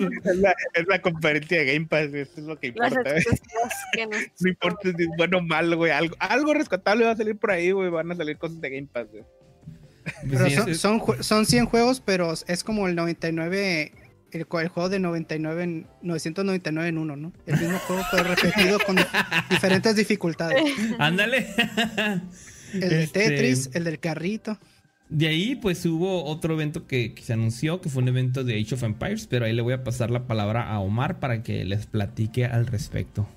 [0.75, 3.03] es, la, conferencia de Game Pass, eso es lo que importa.
[4.41, 5.91] no importa si es bueno o malo, güey.
[5.91, 7.91] Algo, algo rescatable va a salir por ahí, güey.
[7.91, 9.25] Van a salir cosas de Game Pass, güey.
[10.29, 13.93] Pues son, son, 100 juegos, pero es como el 99
[14.31, 17.33] el, el, juego de 99 999 en uno, ¿no?
[17.47, 18.97] El mismo juego pero repetido con
[19.51, 20.63] diferentes dificultades.
[20.99, 21.49] Ándale.
[22.75, 24.59] El de este, Tetris, el del carrito.
[25.09, 28.75] De ahí, pues hubo otro evento que, se anunció, que fue un evento de Age
[28.75, 31.87] of Empires, pero ahí le voy a pasar la palabra a Omar para que les
[31.87, 33.29] platique al respecto.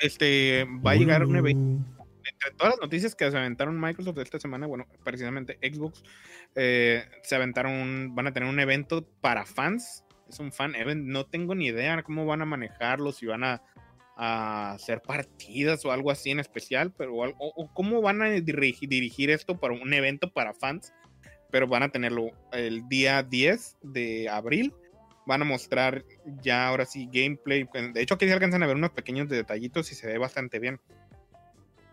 [0.00, 1.84] Este, va a llegar un evento.
[2.24, 6.04] Entre todas las noticias que se aventaron Microsoft esta semana, bueno, precisamente Xbox,
[6.54, 10.04] eh, se aventaron, van a tener un evento para fans.
[10.28, 13.62] Es un fan event, no tengo ni idea cómo van a manejarlo, si van a
[14.20, 19.58] a hacer partidas o algo así en especial, pero o, cómo van a dirigir, esto
[19.60, 20.92] para un evento para fans,
[21.52, 24.74] pero van a tenerlo el día 10 de abril.
[25.24, 26.04] Van a mostrar
[26.42, 27.68] ya ahora sí gameplay.
[27.92, 30.80] De hecho, aquí se alcanzan a ver unos pequeños detallitos y se ve bastante bien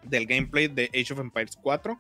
[0.02, 1.99] del gameplay de Age of Empires 4.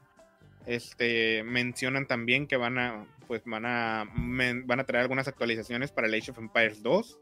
[0.65, 6.07] Este mencionan también que van a pues van a van a traer algunas actualizaciones para
[6.07, 7.19] el Age of Empires 2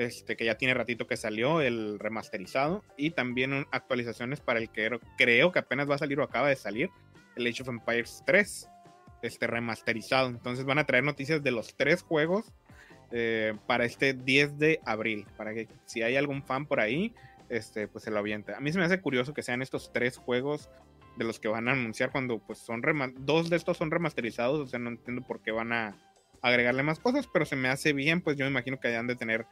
[0.00, 4.98] este, que ya tiene ratito que salió, el remasterizado, y también actualizaciones para el que
[5.18, 6.88] creo que apenas va a salir o acaba de salir,
[7.36, 8.68] el Age of Empires 3,
[9.20, 10.28] este remasterizado.
[10.28, 12.50] Entonces van a traer noticias de los tres juegos
[13.10, 17.14] eh, para este 10 de abril, para que si hay algún fan por ahí,
[17.50, 18.54] este, pues se lo aviente.
[18.54, 20.70] A mí se me hace curioso que sean estos tres juegos
[21.18, 22.80] de los que van a anunciar cuando pues son
[23.18, 25.98] dos de estos son remasterizados, o sea, no entiendo por qué van a
[26.42, 29.16] agregarle más cosas, pero se me hace bien, pues yo me imagino que hayan de
[29.16, 29.46] tener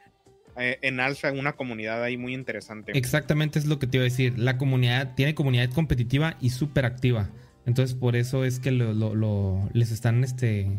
[0.59, 2.91] eh, en alza una comunidad ahí muy interesante.
[2.95, 4.37] Exactamente es lo que te iba a decir.
[4.37, 7.29] La comunidad tiene comunidad competitiva y súper activa.
[7.65, 10.69] Entonces por eso es que lo, les están, este,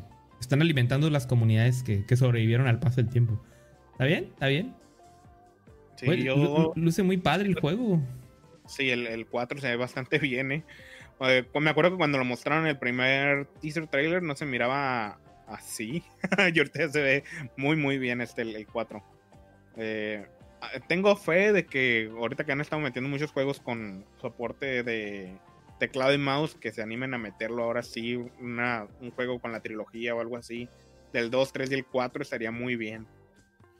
[0.41, 3.41] están alimentando las comunidades que, sobrevivieron al paso del tiempo.
[3.93, 4.25] ¿Está bien?
[4.25, 4.75] ¿Está bien?
[5.97, 6.73] Sí, yo...
[6.77, 8.03] Luce muy padre el juego.
[8.67, 10.65] Sí, el, el 4 se ve bastante bien, ¿eh?
[11.21, 11.45] ¿eh?
[11.61, 16.03] Me acuerdo que cuando lo mostraron en el primer teaser trailer no se miraba así.
[16.55, 17.25] y ahorita se ve
[17.57, 19.03] muy, muy bien este, el, el 4.
[19.77, 20.27] Eh,
[20.89, 25.39] tengo fe de que ahorita que han estado metiendo muchos juegos con soporte de
[25.79, 29.61] teclado y mouse, que se animen a meterlo ahora sí, una, un juego con la
[29.61, 30.69] trilogía o algo así,
[31.13, 33.07] del 2, 3 y el 4 estaría muy bien.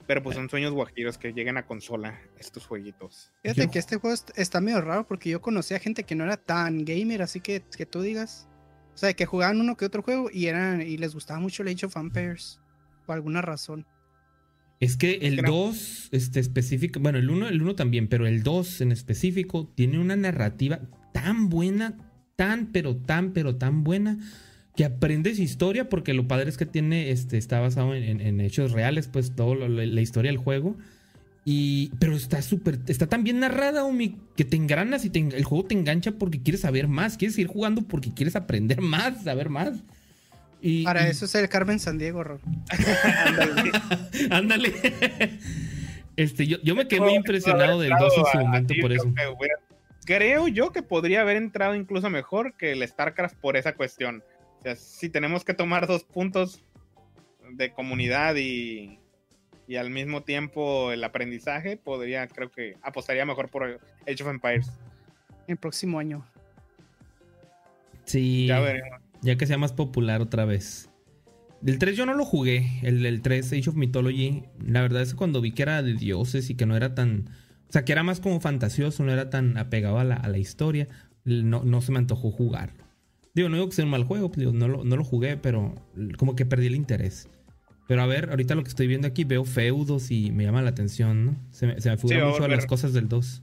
[0.07, 3.31] Pero pues son sueños guajiros que lleguen a consola estos jueguitos.
[3.43, 6.85] Fíjate que este juego está medio raro porque yo conocía gente que no era tan
[6.85, 8.49] gamer, así que que tú digas.
[8.95, 11.69] O sea, que jugaban uno que otro juego y eran y les gustaba mucho el
[11.69, 12.59] Age of Empires
[13.07, 13.87] por alguna razón.
[14.81, 18.81] Es que el 2, este específico, bueno, el 1 el uno también, pero el 2
[18.81, 20.81] en específico tiene una narrativa
[21.13, 21.99] tan buena,
[22.35, 24.19] tan, pero tan, pero tan buena,
[24.75, 29.09] que aprendes historia, porque lo padre es que tiene, este, está basado en, hechos reales,
[29.09, 30.79] pues toda la, historia del juego.
[31.45, 35.67] Y, pero está súper, está tan bien narrada, Omi, que te engranas y el juego
[35.67, 39.83] te engancha porque quieres saber más, quieres ir jugando porque quieres aprender más, saber más.
[40.85, 42.23] Para eso es el Carmen San Diego,
[43.27, 43.73] Ándale.
[44.31, 44.75] Ándale.
[46.17, 49.13] Este, yo, yo me quedé muy impresionado del 2 en su momento por eso.
[50.05, 54.23] creo yo que podría haber entrado incluso mejor que el StarCraft por esa cuestión.
[54.59, 56.63] O sea, si tenemos que tomar dos puntos
[57.53, 58.99] de comunidad y,
[59.67, 64.71] y al mismo tiempo el aprendizaje, podría, creo que apostaría mejor por Age of Empires.
[65.47, 66.27] El próximo año.
[68.05, 68.47] Sí.
[68.47, 70.91] Ya veremos ya que sea más popular otra vez.
[71.65, 74.45] El 3 yo no lo jugué, el, el 3 Age of Mythology.
[74.65, 77.29] La verdad es que cuando vi que era de dioses y que no era tan...
[77.69, 80.39] O sea, que era más como fantasioso, no era tan apegado a la, a la
[80.39, 80.89] historia,
[81.25, 82.73] no, no se me antojó jugar.
[83.35, 85.75] Digo, no digo que sea un mal juego, digo, no, lo, no lo jugué, pero
[86.17, 87.29] como que perdí el interés.
[87.87, 90.71] Pero a ver, ahorita lo que estoy viendo aquí veo feudos y me llama la
[90.71, 91.37] atención, ¿no?
[91.51, 93.43] Se me, se me figuran Sí, mucho a las cosas del 2.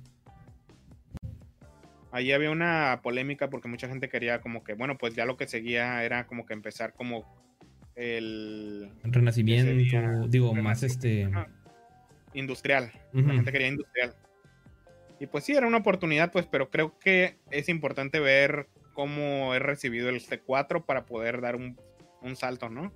[2.17, 5.45] Ahí había una polémica porque mucha gente quería como que, bueno, pues ya lo que
[5.45, 7.23] seguía era como que empezar como
[7.95, 11.29] el Renacimiento, Sería digo, más este.
[12.33, 12.91] Industrial.
[13.13, 13.27] Ujú.
[13.27, 14.15] La gente quería industrial.
[15.19, 19.61] Y pues sí, era una oportunidad, pues, pero creo que es importante ver cómo es
[19.61, 21.79] recibido el C4 para poder dar un,
[22.23, 22.91] un salto, ¿no?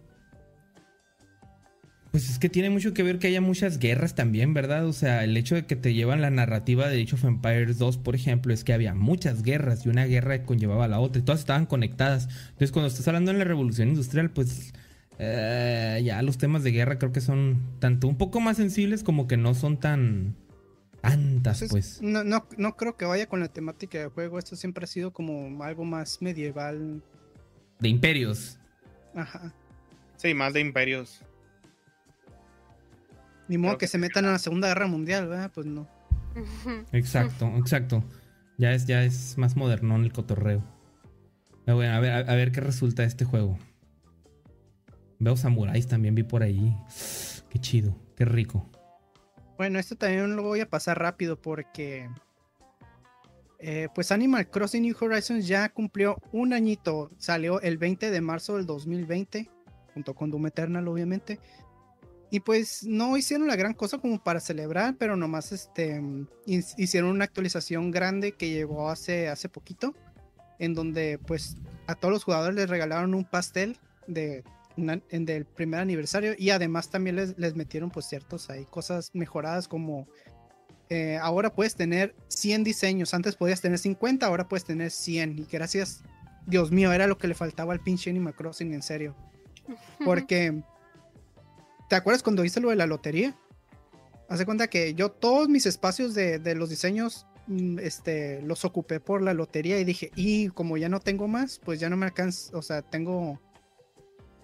[2.11, 4.85] Pues es que tiene mucho que ver que haya muchas guerras también, ¿verdad?
[4.85, 7.97] O sea, el hecho de que te llevan la narrativa de Age of Empires 2,
[7.99, 11.25] por ejemplo, es que había muchas guerras y una guerra conllevaba a la otra y
[11.25, 12.27] todas estaban conectadas.
[12.49, 14.73] Entonces, cuando estás hablando de la revolución industrial, pues
[15.19, 19.27] eh, ya los temas de guerra creo que son tanto un poco más sensibles como
[19.27, 20.35] que no son tan
[20.99, 22.01] tantas, Entonces, pues.
[22.01, 24.37] no, no, no creo que vaya con la temática del juego.
[24.37, 27.01] Esto siempre ha sido como algo más medieval.
[27.79, 28.59] De imperios.
[29.15, 29.53] Ajá.
[30.17, 31.23] Sí, más de imperios.
[33.51, 35.51] Ni modo que que se metan a la Segunda Guerra Mundial, ¿verdad?
[35.53, 35.85] Pues no.
[36.93, 38.01] Exacto, exacto.
[38.57, 40.63] Ya es, ya es más modernón el cotorreo.
[41.65, 43.59] Pero bueno, a ver, a, a ver qué resulta de este juego.
[45.19, 46.73] Veo samuráis también, vi por ahí.
[47.49, 48.69] Qué chido, qué rico.
[49.57, 52.09] Bueno, esto también lo voy a pasar rápido porque.
[53.59, 57.09] eh, pues Animal Crossing New Horizons ya cumplió un añito.
[57.17, 59.49] Salió el 20 de marzo del 2020,
[59.93, 61.39] junto con Doom Eternal, obviamente.
[62.31, 66.63] Y pues no hicieron la gran cosa como para celebrar, pero nomás este, mm, hi-
[66.77, 69.93] hicieron una actualización grande que llegó hace, hace poquito,
[70.57, 73.77] en donde pues a todos los jugadores les regalaron un pastel
[74.07, 74.43] de,
[74.77, 79.11] una- en- del primer aniversario y además también les, les metieron pues ciertos ahí cosas
[79.13, 80.07] mejoradas como
[80.89, 85.45] eh, ahora puedes tener 100 diseños, antes podías tener 50, ahora puedes tener 100 y
[85.51, 86.03] gracias,
[86.47, 89.15] Dios mío, era lo que le faltaba al pinche Animal Crossing, en serio.
[90.05, 90.61] Porque,
[91.91, 93.35] ¿te acuerdas cuando hice lo de la lotería?
[94.29, 99.21] Hace cuenta que yo todos mis espacios de, los diseños mm, este, los ocupé por
[99.21, 102.57] la lotería y dije, y como ya no tengo más, pues ya no me alcanza,
[102.57, 103.41] o sea, tengo,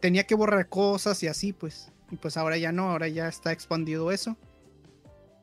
[0.02, 3.54] tenía que borrar cosas y así, pues, y pues ahora ya no, ahora ya está
[3.54, 4.36] expandido eso.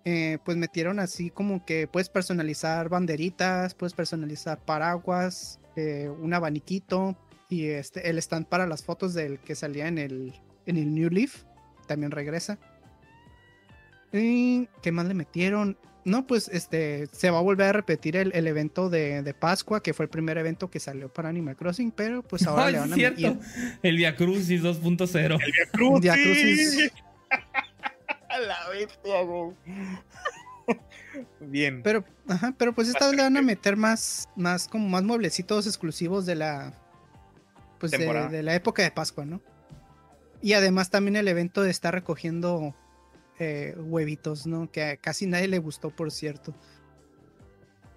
[0.04, 7.16] Eh, pues metieron así como que puedes personalizar banderitas, puedes personalizar paraguas, eh, un abaniquito
[7.48, 10.34] y este, el stand para las fotos del que salía en el,
[10.66, 11.44] en el New Leaf
[11.86, 12.58] también regresa.
[14.12, 15.76] ¿Y qué más le metieron?
[16.04, 19.82] No, pues este se va a volver a repetir el, el evento de, de Pascua,
[19.82, 22.92] que fue el primer evento que salió para Animal Crossing, pero pues ahora le van
[22.92, 23.34] a cierto.
[23.34, 23.78] meter.
[23.82, 25.16] El Via Crucis 2.0.
[25.16, 26.02] El Via Crucis.
[26.02, 26.92] Via Crucis.
[28.28, 29.52] A la bestia, güey.
[31.40, 31.82] Bien.
[31.82, 35.66] Pero, ajá, pero pues esta vez le van a meter más, más como más mueblecitos
[35.66, 36.74] exclusivos de la
[37.78, 39.40] pues de la época de Pascua, ¿no?
[40.44, 42.74] Y además también el evento de estar recogiendo
[43.38, 44.70] eh, huevitos, ¿no?
[44.70, 46.54] Que a casi nadie le gustó, por cierto.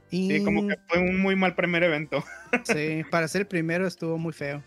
[0.10, 2.24] Y Sí, como que fue un muy mal primer evento.
[2.64, 4.64] sí, para ser el primero estuvo muy feo.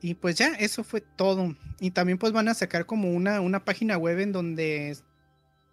[0.00, 1.54] Y pues ya, eso fue todo.
[1.78, 4.96] Y también pues van a sacar como una, una página web en donde,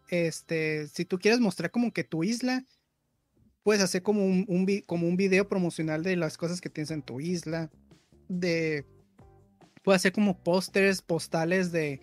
[0.10, 2.64] este, si tú quieres mostrar como que tu isla,
[3.64, 7.02] puedes hacer como un, un como un video promocional de las cosas que tienes en
[7.02, 7.72] tu isla.
[8.30, 8.86] De,
[9.86, 12.02] puedes hacer como pósters, postales de,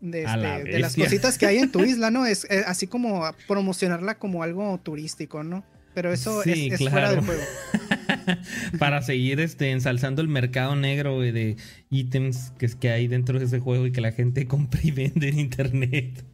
[0.00, 2.24] de, la este, de las cositas que hay en tu isla, ¿no?
[2.24, 5.64] Es, así como promocionarla como algo turístico, ¿no?
[5.94, 7.38] Pero eso Sí, es, es fuera del claro.
[7.38, 8.38] juego.
[8.78, 11.56] Para seguir este, ensalzando el mercado negro de
[11.90, 15.28] ítems que, que hay dentro de ese juego y que la gente compra y vende
[15.28, 16.24] en internet.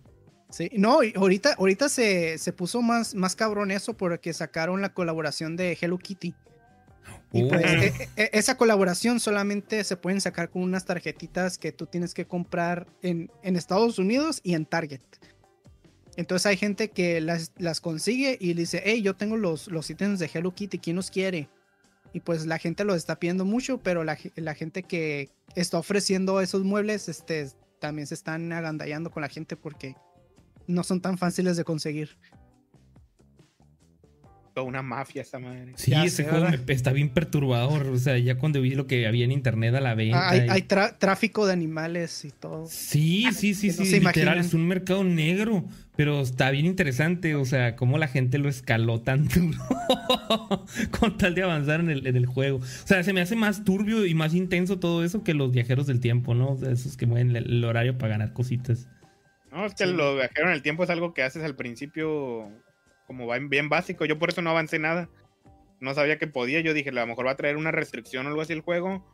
[0.50, 5.56] Sí, no, ahorita, ahorita se, se puso más, más cabrón eso porque sacaron la colaboración
[5.56, 6.34] de Hello Kitty.
[7.32, 7.66] Y pues, Uh.
[7.66, 12.26] e- e- esa colaboración solamente se pueden sacar con unas tarjetitas que tú tienes que
[12.26, 15.02] comprar en, en Estados Unidos y en Target.
[16.16, 20.18] Entonces hay gente que las, las consigue y dice, hey, yo tengo los, los ítems
[20.18, 21.48] de Hello Kitty, ¿quién los quiere?
[22.12, 26.40] Y pues la gente los está pidiendo mucho, pero la, la gente que está ofreciendo
[26.40, 29.94] esos muebles este, también se están agandallando con la gente porque
[30.66, 32.16] no son tan fáciles de conseguir.
[34.58, 35.72] Toda una mafia esta madre.
[35.76, 37.86] Sí, Ya ese sé, juego está bien perturbador.
[37.86, 40.28] O sea, ya cuando vi lo que había en internet a la venta.
[40.28, 42.66] Ah, hay y- hay tra- tráfico de animales y todo.
[42.68, 44.38] Sí, sí, sí, no sí, se literal, imaginan.
[44.38, 45.64] es un mercado negro,
[45.96, 49.58] pero está bien interesante, o sea, cómo la gente lo escaló tan duro
[50.98, 52.58] con tal de avanzar en el, en el juego.
[52.58, 55.86] O sea, se me hace más turbio y más intenso todo eso que los viajeros
[55.86, 56.50] del tiempo, ¿no?
[56.52, 58.88] O sea, esos que mueven el, el horario para ganar cositas.
[59.52, 59.92] No, es que Sí.
[59.92, 62.50] lo viajero en el tiempo es algo que haces al principio
[63.08, 64.04] como va en- bien básico.
[64.04, 65.08] Yo por eso no avancé nada.
[65.80, 66.60] No sabía que podía.
[66.60, 69.04] Yo dije, a lo mejor va a traer una restricción o algo así el juego.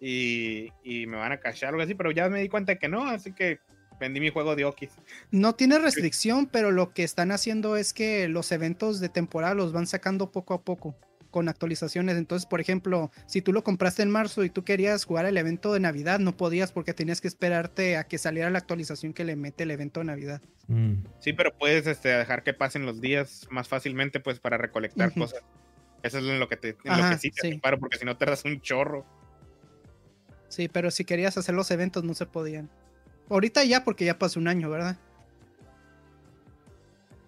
[0.00, 1.94] Y, y me van a cachar algo así.
[1.94, 3.06] Pero ya me di cuenta que no.
[3.06, 3.60] Así que
[4.00, 4.90] vendí mi juego de Okis.
[5.30, 9.72] No tiene restricción, pero lo que están haciendo es que los eventos de temporada los
[9.72, 10.96] van sacando poco a poco
[11.34, 12.16] con actualizaciones.
[12.16, 15.72] Entonces, por ejemplo, si tú lo compraste en marzo y tú querías jugar el evento
[15.72, 19.34] de Navidad, no podías porque tenías que esperarte a que saliera la actualización que le
[19.34, 20.40] mete el evento de Navidad.
[20.68, 21.04] Mm.
[21.18, 25.42] Sí, pero puedes este, dejar que pasen los días más fácilmente pues para recolectar cosas.
[26.04, 27.58] Eso es en lo que, te, en lo que sí te sí.
[27.58, 29.04] paro, porque si no tardas un chorro.
[30.48, 32.70] Sí, pero si querías hacer los eventos no se podían.
[33.28, 34.98] Ahorita ya porque ya pasó un año, ¿verdad?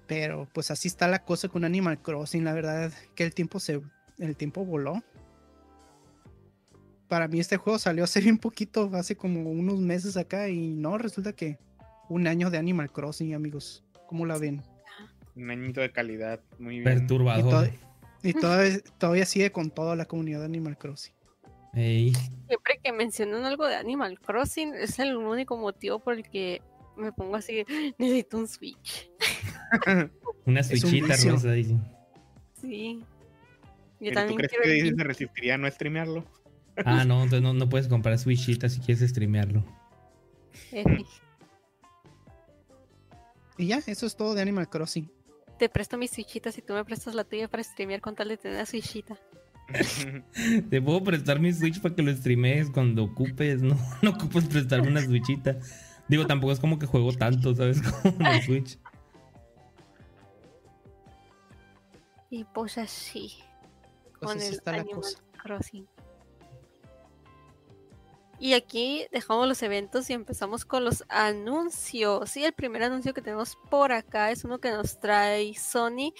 [0.06, 3.80] Pero pues así está la cosa con Animal Crossing, la verdad que el tiempo se
[4.18, 5.02] el tiempo voló.
[7.08, 10.98] Para mí este juego salió hace bien poquito, hace como unos meses acá y no,
[10.98, 11.58] resulta que
[12.08, 13.84] un año de Animal Crossing, amigos.
[14.08, 14.62] ¿Cómo la ven?
[15.36, 16.40] Un añito de calidad.
[16.58, 16.82] Muy bien.
[16.82, 17.68] Y, Perturbador.
[17.68, 17.72] to-
[18.22, 21.14] y todavía, todavía sigue con toda la comunidad de Animal Crossing.
[21.74, 22.12] Ey.
[22.48, 26.62] Siempre que mencionan algo de Animal Crossing, es el único motivo por el que
[26.96, 27.64] me pongo así,
[27.98, 29.10] necesito un Switch.
[30.46, 31.32] Una un switchita vicio.
[31.32, 31.52] rosa.
[32.60, 33.04] Sí.
[34.00, 36.24] Yo ¿Y ¿Tú también crees quiero que Disney se resistiría a no streamearlo?
[36.84, 39.64] Ah, no, entonces no, no puedes comprar switchita si quieres streamearlo.
[43.58, 45.10] Y ya, eso es todo de Animal Crossing.
[45.58, 48.36] Te presto mis switchitas y tú me prestas la tuya para streamear con tal de
[48.36, 49.18] tener la switchita.
[50.70, 54.88] Te puedo prestar mi Switch para que lo streamees cuando ocupes, no, no ocupas prestarme
[54.88, 55.58] una Switchita.
[56.08, 57.82] Digo, tampoco es como que juego tanto, ¿sabes?
[58.02, 58.78] Como en el Switch.
[62.30, 63.32] Y pues así.
[64.20, 65.18] Con el está la Animal cosa.
[65.42, 65.88] Crossing.
[68.38, 72.30] Y aquí dejamos los eventos y empezamos con los anuncios.
[72.30, 76.12] Sí, el primer anuncio que tenemos por acá es uno que nos trae Sony,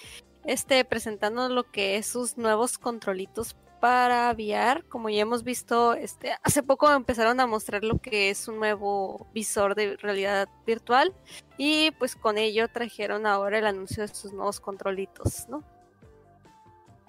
[0.43, 4.83] este presentando lo que es sus nuevos controlitos para VR.
[4.89, 9.27] Como ya hemos visto, este hace poco empezaron a mostrar lo que es un nuevo
[9.33, 11.13] visor de realidad virtual
[11.57, 15.63] y pues con ello trajeron ahora el anuncio de sus nuevos controlitos, ¿no?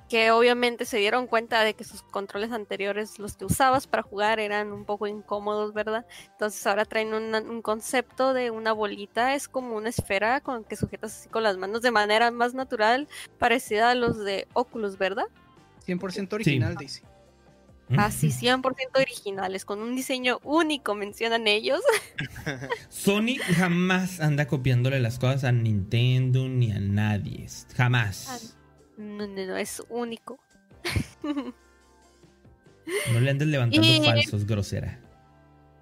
[0.09, 4.41] Que obviamente se dieron cuenta de que sus controles anteriores, los que usabas para jugar,
[4.41, 6.07] eran un poco incómodos, ¿verdad?
[6.33, 10.77] Entonces ahora traen una- un concepto de una bolita, es como una esfera con que
[10.77, 13.07] sujetas así con las manos de manera más natural,
[13.39, 15.27] parecida a los de Oculus, ¿verdad?
[15.87, 17.03] 100% original, dice.
[17.97, 18.63] Así 100%
[19.01, 21.81] originales, con un diseño único, mencionan ellos.
[22.91, 27.47] Sony jamás anda copiándole las cosas a Nintendo ni a nadie.
[27.77, 28.55] Jamás.
[28.99, 30.39] No, no, no, es único.
[31.23, 34.99] No le andes levantando Y- falsos, grosera.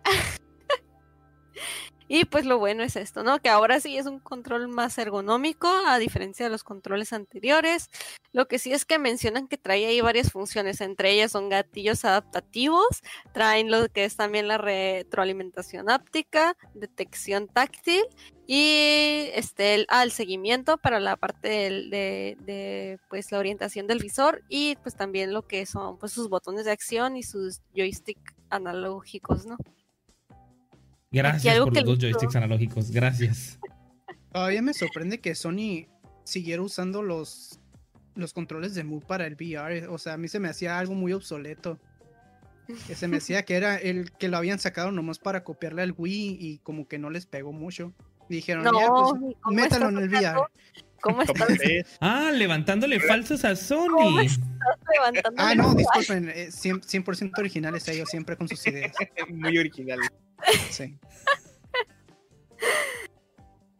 [2.09, 3.41] Y pues lo bueno es esto, ¿no?
[3.41, 7.91] Que ahora sí es un control más ergonómico, a diferencia de los controles anteriores.
[8.33, 12.05] Lo que sí es que mencionan que trae ahí varias funciones, entre ellas son gatillos
[12.05, 13.03] adaptativos,
[13.33, 18.05] traen lo que es también la retroalimentación áptica, detección táctil
[18.47, 24.77] y este el, ah, seguimiento para la parte de, pues la orientación del visor y
[24.77, 28.19] pues también lo que son pues sus botones de acción y sus joystick
[28.51, 29.57] analógicos, ¿no?
[31.11, 32.07] Gracias por los dos gustó.
[32.07, 32.91] joysticks analógicos.
[32.91, 33.59] Gracias.
[34.33, 35.87] Todavía me sorprende que Sony
[36.24, 37.59] siguiera usando los,
[38.15, 39.87] los controles de Move para el VR.
[39.89, 41.78] O sea, a mí se me hacía algo muy obsoleto.
[42.89, 45.95] Que se me decía que era el que lo habían sacado nomás para copiarle al
[45.97, 47.95] Wii y como que no les pegó mucho.
[48.28, 50.35] Dijeron, No, ya, pues, ¿y cómo métalo en el VR.
[50.35, 51.49] ¿Cómo ¿Cómo estás?
[52.01, 54.20] Ah, levantándole falsos a ¿Cómo Sony.
[54.24, 54.49] estás?
[55.37, 58.93] Ah, no, disculpen, eh, 100%, 100% originales ellos, siempre con sus ideas.
[59.28, 60.01] Muy original.
[60.70, 60.98] Sí.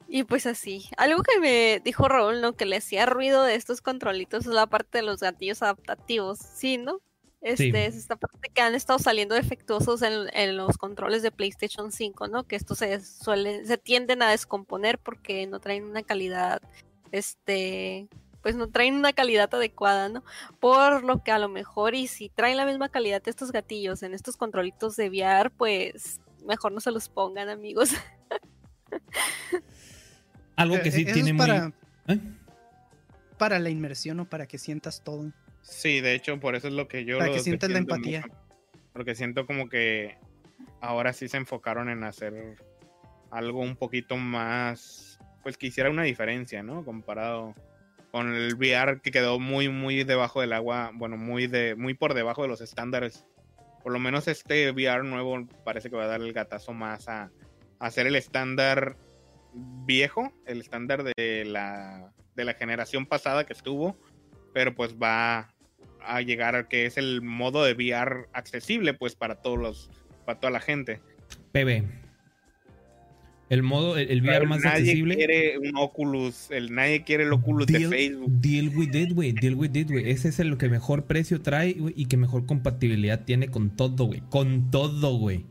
[0.09, 0.89] Y pues así.
[0.97, 2.53] Algo que me dijo Raúl, ¿no?
[2.55, 6.39] Que le hacía ruido de estos controlitos es la parte de los gatillos adaptativos.
[6.39, 7.01] Sí, ¿no?
[7.43, 7.73] Este, Sí.
[7.77, 12.29] es esta parte que han estado saliendo defectuosos en, en los controles de PlayStation 5,
[12.29, 12.45] ¿no?
[12.45, 16.63] Que estos se suelen, se tienden a descomponer porque no traen una calidad,
[17.13, 18.09] este,
[18.43, 20.25] pues no traen una calidad adecuada, ¿no?
[20.61, 24.03] Por lo que a lo mejor, y si traen la misma calidad de estos gatillos
[24.03, 27.91] en estos controlitos de VR, pues mejor no se los pongan, amigos.
[30.57, 31.47] Algo que Eh, sí eso tiene muy.
[31.47, 31.73] para,
[32.09, 32.19] ¿Eh?
[33.39, 35.33] para la inmersión o para que sientas todo.
[35.63, 37.19] Sí, de hecho, por eso es lo que yo...
[37.19, 38.23] Para lo que sientas la empatía.
[38.23, 38.35] mucho,
[38.93, 40.17] porque siento como que
[40.81, 42.57] ahora sí se enfocaron en hacer
[43.31, 46.85] algo un poquito más, pues que hiciera una diferencia, ¿no?
[46.85, 47.55] Comparado
[48.13, 52.15] con el VR que quedó muy, muy debajo del agua, bueno, muy, de, muy por
[52.15, 53.27] debajo de los estándares.
[53.87, 57.31] Por lo menos este VR nuevo parece que va a dar el gatazo más a,
[57.79, 58.97] hacer el estándar
[59.55, 63.97] viejo, el estándar de la, de la generación pasada que estuvo,
[64.53, 65.55] pero pues va
[66.05, 69.91] a llegar a que es el modo de VR accesible pues para todos los
[70.25, 71.01] para toda la gente.
[71.53, 72.06] PB.
[73.49, 75.15] El modo, el, el VR Pero más nadie accesible.
[75.15, 78.31] quiere un Oculus, el, nadie quiere el Oculus de Facebook.
[78.41, 79.33] deal with it, güey.
[79.33, 80.11] Deal with it, güey.
[80.11, 84.07] Ese es el que mejor precio trae, güey, y que mejor compatibilidad tiene con todo,
[84.07, 84.21] güey.
[84.31, 85.45] Con todo, güey.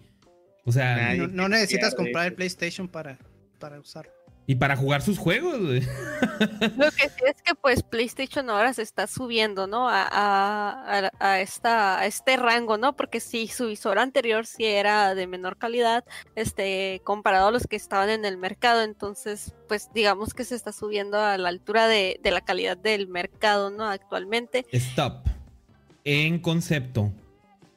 [0.65, 2.33] O sea, Nadie No, necesitas comprar el.
[2.33, 3.17] PlayStation para,
[3.59, 4.11] para usarlo.
[4.47, 5.81] Y para jugar sus juegos, güey.
[5.81, 9.89] Lo que sí es que pues PlayStation ahora se está subiendo, ¿no?
[9.89, 12.95] A, a, a- esta, a este rango, ¿no?
[12.95, 16.03] Porque sí, su visor anterior sí era de menor calidad,
[16.35, 18.83] este, comparado a los que estaban en el mercado.
[18.83, 23.07] Entonces, pues digamos que se está subiendo a la altura de, de la calidad del
[23.07, 23.85] mercado, ¿no?
[23.85, 24.65] Actualmente.
[24.71, 25.25] Stop.
[26.03, 27.11] En concepto.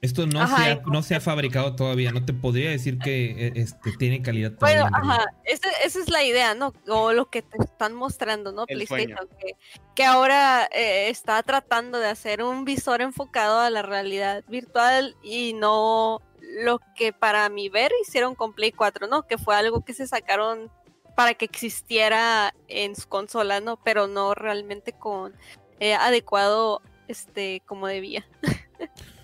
[0.00, 2.12] Esto no, Ajá, se ha, no se ha fabricado todavía.
[2.12, 4.82] No te podría decir que eh, este, tiene calidad todavía.
[4.82, 6.72] Bueno, ajá, esa, esa es la idea, ¿no?
[6.88, 8.64] O lo que te están mostrando, ¿no?
[8.68, 9.56] El PlayStation, que,
[9.96, 15.52] que ahora eh, está tratando de hacer un visor enfocado a la realidad virtual y
[15.54, 16.22] no
[16.62, 19.26] lo que para mi ver hicieron con Play 4, ¿no?
[19.26, 20.70] Que fue algo que se sacaron
[21.16, 23.76] para que existiera en su consola, ¿no?
[23.82, 25.34] Pero no realmente con
[25.80, 28.24] eh, adecuado, este, como debía.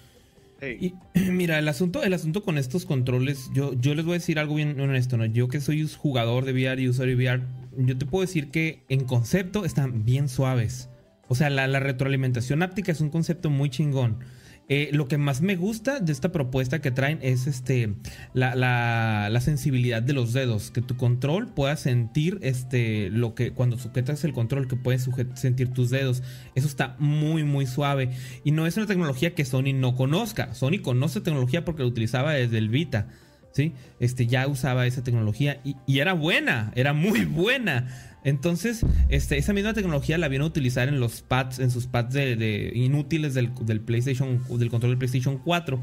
[0.72, 0.94] Y
[1.30, 4.54] mira, el asunto, el asunto con estos controles, yo, yo les voy a decir algo
[4.54, 5.24] bien honesto, ¿no?
[5.26, 7.42] Yo que soy jugador de VR y usuario de VR,
[7.76, 10.88] yo te puedo decir que en concepto están bien suaves.
[11.28, 14.18] O sea, la, la retroalimentación áptica es un concepto muy chingón.
[14.70, 17.94] Eh, lo que más me gusta de esta propuesta que traen es este
[18.32, 20.70] la, la- la sensibilidad de los dedos.
[20.70, 25.68] Que tu control pueda sentir este lo que cuando sujetas el control, que puedes sentir
[25.74, 26.22] tus dedos.
[26.54, 28.10] Eso está muy, muy suave.
[28.42, 30.54] Y no es una tecnología que Sony no conozca.
[30.54, 33.08] Sony conoce tecnología porque lo utilizaba desde el Vita.
[33.52, 33.72] ¿Sí?
[34.00, 38.13] Este ya usaba esa tecnología y era buena, era muy buena.
[38.24, 42.14] Entonces, este, esa misma tecnología la vino a utilizar en los pads, en sus pads
[42.14, 43.50] de, inútiles del,
[43.82, 45.80] PlayStation, del control del PlayStation 4.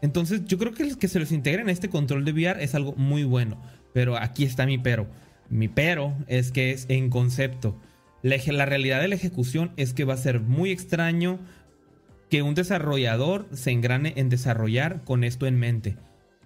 [0.00, 2.74] Entonces, yo creo que el que se los integre en este control de VR es
[2.74, 3.60] algo muy bueno.
[3.92, 5.06] Pero aquí está mi pero.
[5.50, 7.78] Mi pero es que es en concepto.
[8.22, 11.38] La realidad de la ejecución es que va a ser muy extraño
[12.30, 15.96] que un desarrollador se engrane en desarrollar con esto en mente.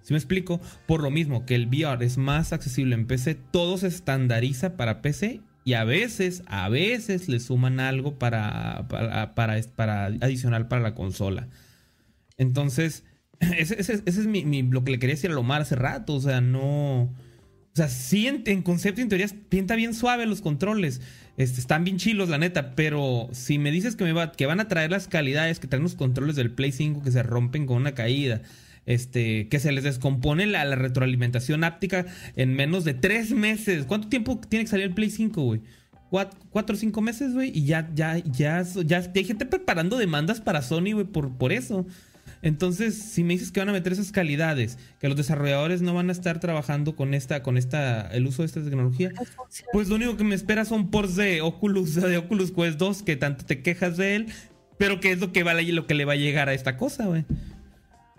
[0.01, 0.59] ¿Sí me explico?
[0.87, 5.01] Por lo mismo que el VR es más accesible en PC, todo se estandariza para
[5.01, 10.95] PC y a veces, a veces le suman algo para, para, para, adicional para la
[10.95, 11.47] consola.
[12.37, 13.03] Entonces,
[13.39, 16.15] ese, es mi, lo que le quería decir a Lomar hace rato.
[16.15, 17.03] O sea, no.
[17.03, 20.99] O sea, sí, en, concepto, en teoría, pinta bien suave los controles.
[21.37, 22.75] Este, están bien chilos, la neta.
[22.75, 25.83] Pero si me dices que, me va, que van a traer las calidades que traen
[25.83, 28.41] los controles del Play 5 que se rompen con una caída.
[28.91, 32.05] Este, que se les descompone la, la retroalimentación áptica
[32.35, 33.85] en menos de tres meses.
[33.85, 35.61] ¿Cuánto tiempo tiene que salir el Play 5, güey?
[36.11, 37.51] Cuat- ¿Cuatro o cinco meses, güey?
[37.57, 41.53] Y ya, ya, ya, ya, ya hay gente preparando demandas para Sony, güey, por, por
[41.53, 41.85] eso.
[42.41, 46.09] Entonces, si me dices que van a meter esas calidades, que los desarrolladores no van
[46.09, 49.11] a estar trabajando con esta, con esta, el uso de esta tecnología,
[49.71, 53.15] pues lo único que me espera son ports de Oculus, de Oculus Quest 2, que
[53.15, 54.25] tanto te quejas de él,
[54.77, 57.05] pero que es lo que vale lo que le va a llegar a esta cosa,
[57.05, 57.25] güey.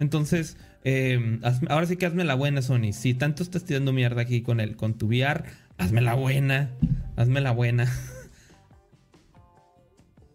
[0.03, 2.93] Entonces, eh, hazme- ahora sí que hazme la buena, Sony.
[2.93, 5.45] Si tanto estás tirando mierda aquí con el, con tu VR,
[5.79, 6.71] hazme la buena.
[7.17, 7.87] Hazme la buena.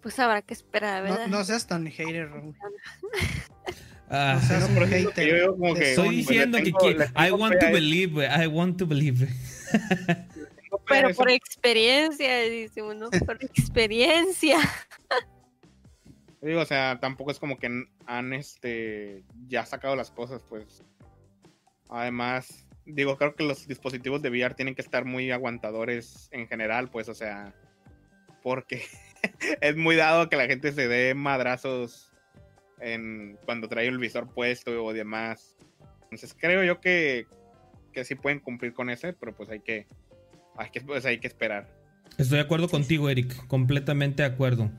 [0.01, 1.27] Pues habrá que esperar, No, ¿verdad?
[1.27, 2.55] no seas tan hater, Raúl.
[4.09, 6.99] Ah, No seas No, un que yo como que- estoy diciendo que tengo- quiero.
[6.99, 8.25] le I want to believe.
[8.25, 9.27] I want to believe.
[10.87, 14.59] Pero por experiencia, dice uno, por experiencia.
[16.41, 20.83] Digo, o sea, tampoco es como que han este ya sacado las cosas, pues.
[21.89, 26.89] Además, digo, creo que los dispositivos de VR tienen que estar muy aguantadores en general,
[26.89, 27.53] pues, o sea,
[28.43, 28.83] porque
[29.61, 32.11] es muy dado que la gente se dé madrazos
[32.79, 35.55] en cuando trae el visor puesto o demás.
[36.03, 37.25] Entonces, creo yo que,
[37.93, 39.87] que sí pueden cumplir con ese, pero pues hay que
[40.57, 41.67] hay que, pues, hay que esperar.
[42.17, 43.45] Estoy de acuerdo contigo, Eric.
[43.47, 44.71] Completamente de acuerdo.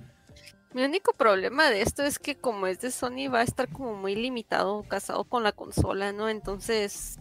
[0.74, 3.94] Mi único problema de esto es que como es de Sony va a estar como
[3.94, 6.28] muy limitado, casado con la consola, ¿no?
[6.28, 7.18] Entonces,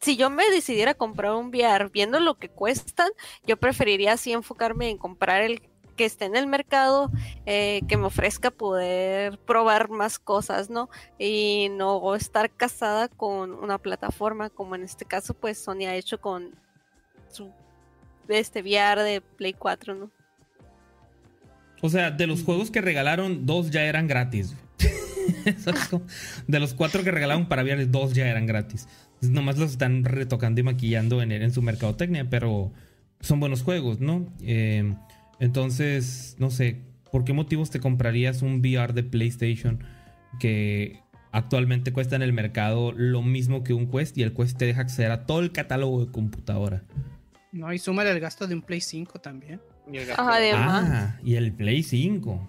[0.00, 3.10] si yo me decidiera comprar un VR viendo lo que cuestan,
[3.46, 5.62] yo preferiría así enfocarme en comprar el
[5.96, 7.10] que esté en el mercado,
[7.46, 10.88] eh, que me ofrezca poder probar más cosas, ¿no?
[11.18, 16.20] Y no estar casada con una plataforma, como en este caso, pues Sony ha hecho
[16.20, 16.58] con
[17.28, 17.52] su
[18.28, 20.10] este VR de Play 4, ¿no?
[21.80, 24.54] O sea, de los juegos que regalaron, dos ya eran gratis.
[26.46, 28.88] de los cuatro que regalaron para VR, dos ya eran gratis.
[29.22, 32.72] Nomás los están retocando y maquillando en, en su mercadotecnia, pero
[33.20, 34.26] son buenos juegos, ¿no?
[34.42, 34.94] Eh,
[35.38, 36.80] entonces, no sé,
[37.10, 39.82] ¿por qué motivos te comprarías un VR de PlayStation
[40.38, 41.00] que
[41.32, 44.82] actualmente cuesta en el mercado lo mismo que un Quest y el Quest te deja
[44.82, 46.82] acceder a todo el catálogo de computadora?
[47.52, 49.60] No, y súmale el gasto de un Play 5 también.
[49.92, 50.06] Y el
[50.54, 50.80] Ajá,
[51.16, 52.46] Ah, y el Play 5.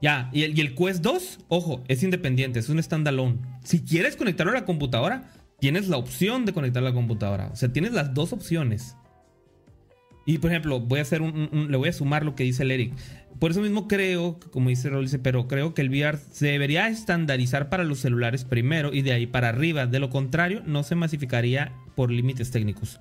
[0.00, 3.38] Ya, y el, y el Quest 2, ojo, es independiente, es un standalone.
[3.62, 5.30] Si quieres conectarlo a la computadora,
[5.60, 7.50] tienes la opción de conectarlo a la computadora.
[7.52, 8.96] O sea, tienes las dos opciones.
[10.26, 12.42] Y por ejemplo, voy a hacer un, un- un- le voy a sumar lo que
[12.44, 12.94] dice el Eric.
[13.38, 17.68] Por eso mismo creo, como dice Rolice, pero creo que el VR se debería estandarizar
[17.68, 19.86] para los celulares primero y de ahí para arriba.
[19.86, 23.00] De lo contrario, no se masificaría por límites técnicos.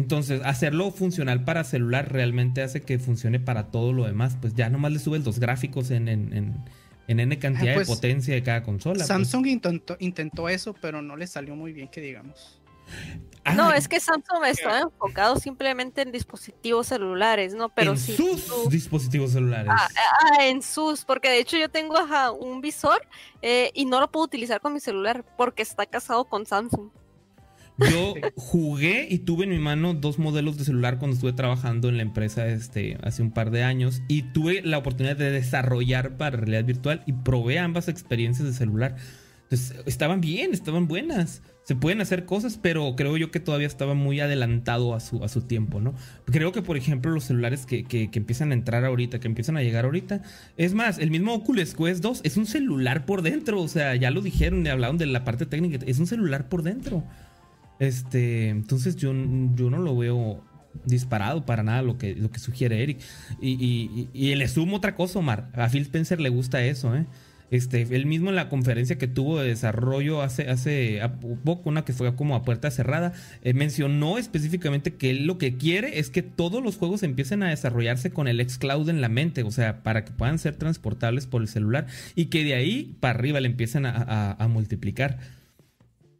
[0.00, 4.36] Entonces, hacerlo funcional para celular realmente hace que funcione para todo lo demás.
[4.40, 6.64] Pues ya nomás le subes los gráficos en, en, en-
[7.08, 8.94] en N cantidad Ah, pues, de potencia de cada consola.
[8.96, 9.08] pues.
[9.08, 12.56] Samsung intentó, intentó eso, pero no le salió muy bien, que digamos.
[13.44, 17.68] Ah, No, es que Samsung está enfocado simplemente en dispositivos celulares, ¿no?
[17.68, 18.14] Pero en sí.
[18.16, 19.70] sus tú- dispositivos celulares.
[19.74, 19.88] Ah,
[20.38, 23.00] ah, en sus, porque de hecho yo tengo ajá, un visor
[23.42, 26.90] eh, y no lo puedo utilizar con mi celular porque está casado con Samsung.
[27.90, 31.96] Yo jugué y tuve en mi mano dos modelos de celular cuando estuve trabajando en
[31.96, 36.36] la empresa este, hace un par de años y tuve la oportunidad de desarrollar para
[36.36, 38.96] realidad virtual y probé ambas experiencias de celular.
[39.44, 41.42] Entonces, estaban bien, estaban buenas.
[41.64, 45.28] Se pueden hacer cosas, pero creo yo que todavía estaba muy adelantado a su, a
[45.28, 45.92] su tiempo, ¿no?
[46.24, 49.56] Creo que, por ejemplo, los celulares que, que- que empiezan a entrar ahorita, que empiezan
[49.56, 50.22] a llegar ahorita,
[50.56, 54.10] es más, el mismo Oculus Quest 2 es un celular por dentro, o sea, ya
[54.12, 57.04] lo dijeron, y hablaron de la parte técnica, es un celular por dentro.
[57.80, 60.44] Este, entonces yo, yo no lo veo
[60.84, 62.98] disparado para nada lo que, lo que sugiere Eric.
[63.40, 65.50] Y, y- y- y le sumo otra cosa, Omar.
[65.54, 67.06] A Phil Spencer le gusta eso, ¿eh?
[67.50, 71.00] Este, él mismo en la conferencia que tuvo de desarrollo hace, hace
[71.44, 73.12] poco, una que fue como a puerta cerrada,
[73.42, 77.48] eh, mencionó específicamente que él lo que quiere es que todos los juegos empiecen a
[77.48, 81.42] desarrollarse con el xCloud en la mente, o sea, para que puedan ser transportables por
[81.42, 85.18] el celular y que de ahí para arriba le empiecen a- a multiplicar.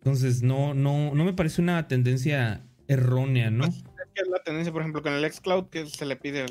[0.01, 3.66] Entonces, no, no, no me parece una tendencia errónea, ¿no?
[3.66, 6.47] Pues, es la tendencia, por ejemplo, con el xCloud, que se le pide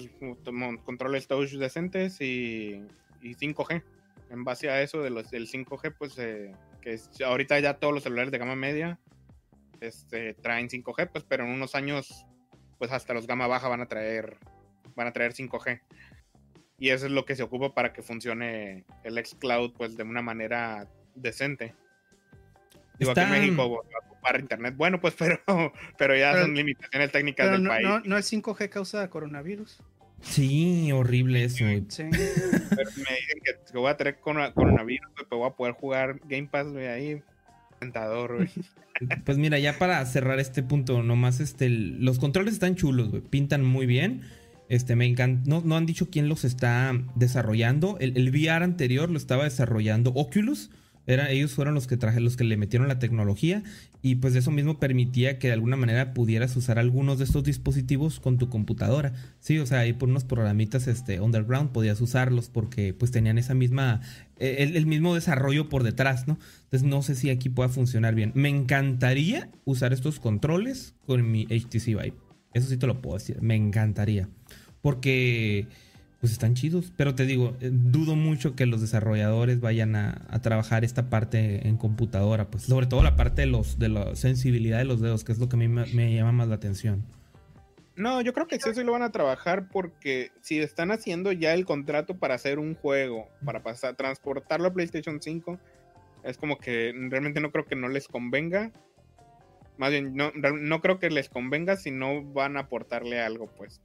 [0.84, 2.84] controles touch decentes y,
[3.22, 3.84] y 5G.
[4.30, 8.04] En base a eso de los, del 5G, pues eh, que ahorita ya todos los
[8.04, 9.00] celulares de gama media
[9.82, 12.26] este, traen 5G, pues, pero en unos años,
[12.78, 14.38] pues hasta los gama baja van a traer,
[14.96, 15.82] van a traer 5G.
[16.78, 20.22] Y eso es lo que se ocupa para que funcione el xCloud, pues, de una
[20.22, 21.76] manera decente.
[23.00, 24.76] Digo, aquí en México va a ocupar internet.
[24.78, 25.40] Bueno, pues, pero,
[25.98, 27.88] pero ya Pero- son limitaciones técnicas Pero del no, país.
[27.88, 29.80] no, no el 5G causa coronavirus.
[30.22, 31.66] Sí, horrible eso.
[31.88, 32.04] Sí.
[32.12, 35.74] Pero me dicen que, que voy a tener corona- coronavirus, güey, pero voy a poder
[35.74, 37.22] jugar Game Pass, güey, ahí.
[37.80, 38.50] Tentador, güey.
[39.24, 43.22] Pues mira, ya para cerrar este punto, nomás este, el- los controles están chulos, güey,
[43.22, 44.24] pintan muy bien.
[44.68, 45.42] Este, me encanta.
[45.50, 47.96] No, no han dicho quién los está desarrollando.
[48.02, 50.70] El, el VR anterior lo estaba desarrollando Oculus.
[51.10, 53.64] Era, ellos fueron los que traje, los que le metieron la tecnología.
[54.04, 58.20] Y pues eso mismo permitía que de alguna manera pudieras usar algunos de estos dispositivos
[58.20, 59.14] con tu computadora.
[59.40, 63.56] Sí, o sea, ahí por unos programitas este, underground podías usarlos porque pues tenían esa
[63.56, 64.02] misma.
[64.38, 66.38] eh, El, el mismo desarrollo por detrás, ¿no?
[66.66, 68.32] Entonces no sé si aquí pueda funcionar bien.
[68.36, 72.14] Me encantaría usar estos controles con mi HTC Vive.
[72.54, 73.42] Eso sí te lo puedo decir.
[73.42, 74.30] Me encantaría.
[74.82, 75.68] Porque
[76.20, 76.92] pues están chidos.
[76.96, 81.68] Pero te digo, eh, dudo mucho que los desarrolladores vayan a, a trabajar esta parte
[81.68, 82.50] en computadora.
[82.50, 85.40] Pues sobre todo la parte de los de la sensibilidad de los dedos, que es
[85.40, 87.04] lo que a mí me, llama más la atención.
[87.96, 91.54] No, yo creo que sí, sí lo van a trabajar porque si están haciendo ya
[91.54, 95.60] el contrato para hacer un juego, para pasar, transportarlo a PlayStation 5,
[96.24, 98.72] es como que realmente no creo que no les convenga.
[99.78, 103.82] Más bien, no, no creo que les convenga si no van a aportarle algo, pues.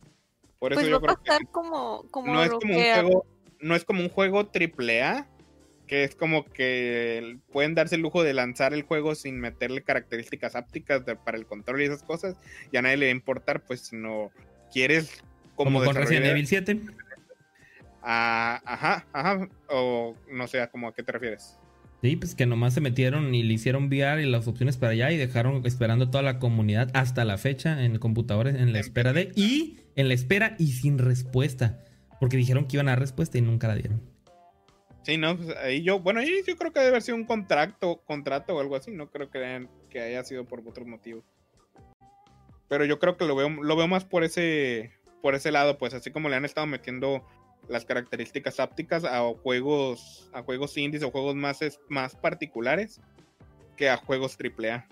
[0.64, 2.82] Por eso Pues va yo a creo que pasar como, como no es como un
[2.84, 3.26] que juego,
[3.60, 5.28] no es como un juego triple A,
[5.86, 10.56] que es como que pueden darse el lujo de lanzar el juego sin meterle características
[10.56, 12.34] ápticas de- para el control y esas cosas,
[12.72, 14.30] y a nadie le va a importar, pues si no
[14.72, 15.22] quieres
[15.54, 16.80] como, Como con Resident Evil 7.
[18.02, 21.58] Ah, ajá, ajá, o no sé, como a qué te refieres.
[22.04, 25.10] Sí, pues que nomás se metieron y le hicieron VR y las opciones para allá
[25.10, 29.32] y dejaron esperando toda la comunidad hasta la fecha en computadores en la espera de
[29.34, 31.82] y en la espera y sin respuesta.
[32.20, 34.02] Porque dijeron que iban a dar respuesta y nunca la dieron.
[35.02, 38.02] Sí, no, pues ahí yo, bueno, ahí yo creo que debe haber sido un contrato,
[38.04, 41.24] contrato o algo así, no creo que, que haya sido por otro motivo.
[42.68, 45.94] Pero yo creo que lo veo, lo veo más por ese, por ese lado, pues
[45.94, 47.26] así como le han estado metiendo
[47.68, 53.00] las características ápticas a juegos a juegos indies o juegos más, más particulares
[53.76, 54.86] que a juegos AAA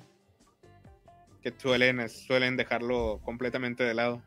[1.43, 4.23] que suelen, suelen dejarlo completamente de lado.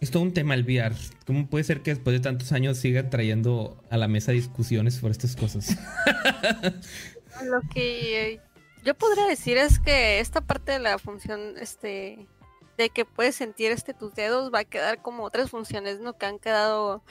[0.00, 0.94] Es todo un tema el VR.
[1.26, 5.12] ¿Cómo puede ser que después de tantos años siga trayendo a la mesa discusiones sobre
[5.12, 5.76] estas cosas?
[7.44, 8.40] Lo que
[8.84, 12.26] yo podría decir es que esta parte de la función este
[12.76, 16.16] de que puedes sentir este tus dedos va a quedar como otras funciones, ¿no?
[16.16, 17.02] Que han quedado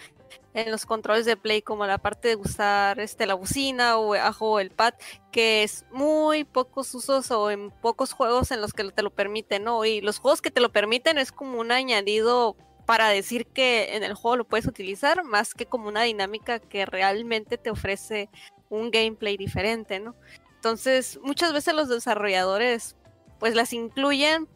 [0.53, 4.71] en los controles de Play, como la parte de usar este, la bocina o, el
[4.71, 4.93] pad,
[5.31, 9.63] que es muy pocos usos o en pocos juegos en los que te lo permiten,
[9.63, 9.83] ¿no?
[9.85, 12.55] Y los juegos que te lo permiten es como un añadido
[12.85, 16.85] para decir que en el juego lo puedes utilizar, más que como una dinámica que
[16.85, 18.29] realmente te ofrece
[18.69, 20.15] un gameplay diferente, ¿no?
[20.55, 22.95] Entonces, muchas veces los desarrolladores
[23.39, 24.47] pues las incluyen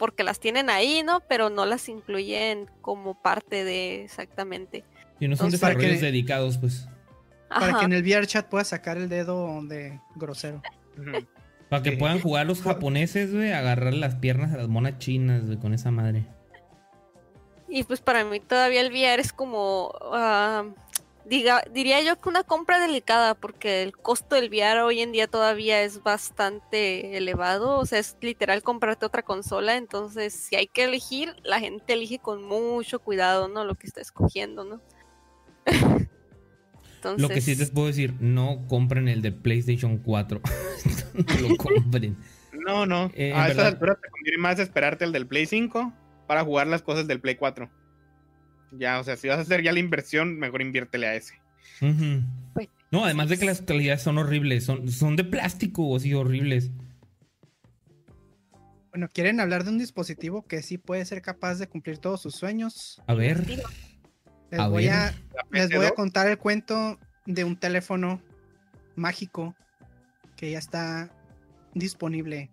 [0.00, 1.20] porque las tienen ahí, ¿no?
[1.28, 4.82] Pero no las incluyen como parte de exactamente.
[5.20, 6.88] Y no son desarrollos dedicados, pues.
[7.50, 10.62] Para que en el VR chat puedas sacar el dedo de grosero.
[11.68, 15.58] Para que puedan jugar los japoneses, güey, agarrar las piernas a las monas chinas, güey,
[15.58, 16.24] con esa madre.
[17.68, 20.64] Y pues para mí todavía el VR es como ah,
[21.24, 25.26] diga, diría yo que una compra delicada, porque el costo del VR hoy en día
[25.26, 30.84] todavía es bastante elevado, o sea, es literal comprarte otra consola, entonces si hay que
[30.84, 33.64] elegir, la gente elige con mucho cuidado, ¿no?
[33.64, 34.80] Lo que está escogiendo, ¿no?
[37.16, 40.40] Lo que sí les puedo decir, no compren el de PlayStation 4.
[41.14, 42.16] no lo compren.
[42.52, 43.10] No, no.
[43.14, 45.92] Eh, a esta altura te conviene más esperarte el del Play 5
[46.26, 47.70] para jugar las cosas del Play 4.
[48.72, 51.34] Ya, o sea, si vas a hacer ya la inversión, mejor inviértele a ese.
[52.54, 56.70] Pues, no, además de que las calidades son horribles, son, son de plástico, así horribles.
[58.90, 62.34] Bueno, ¿quieren hablar de un dispositivo que sí puede ser capaz de cumplir todos sus
[62.34, 63.00] sueños?
[63.06, 63.46] A ver.
[64.50, 65.14] Les, voy, A,
[65.52, 68.20] les voy a contar el cuento de un teléfono
[68.96, 69.54] mágico
[70.36, 71.10] que ya está
[71.74, 72.50] disponible.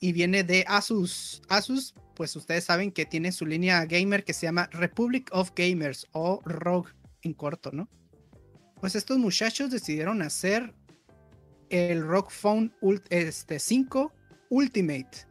[0.00, 1.42] Y viene de Asus.
[1.48, 6.08] Asus pues ustedes saben que tiene su línea gamer que se llama Republic of Gamers
[6.12, 6.88] o ROG
[7.22, 7.88] en corto, ¿no?
[8.80, 10.74] Pues estos muchachos decidieron hacer
[11.70, 12.74] el ROG Phone
[13.08, 14.12] este, 5
[14.50, 15.28] Ultimate.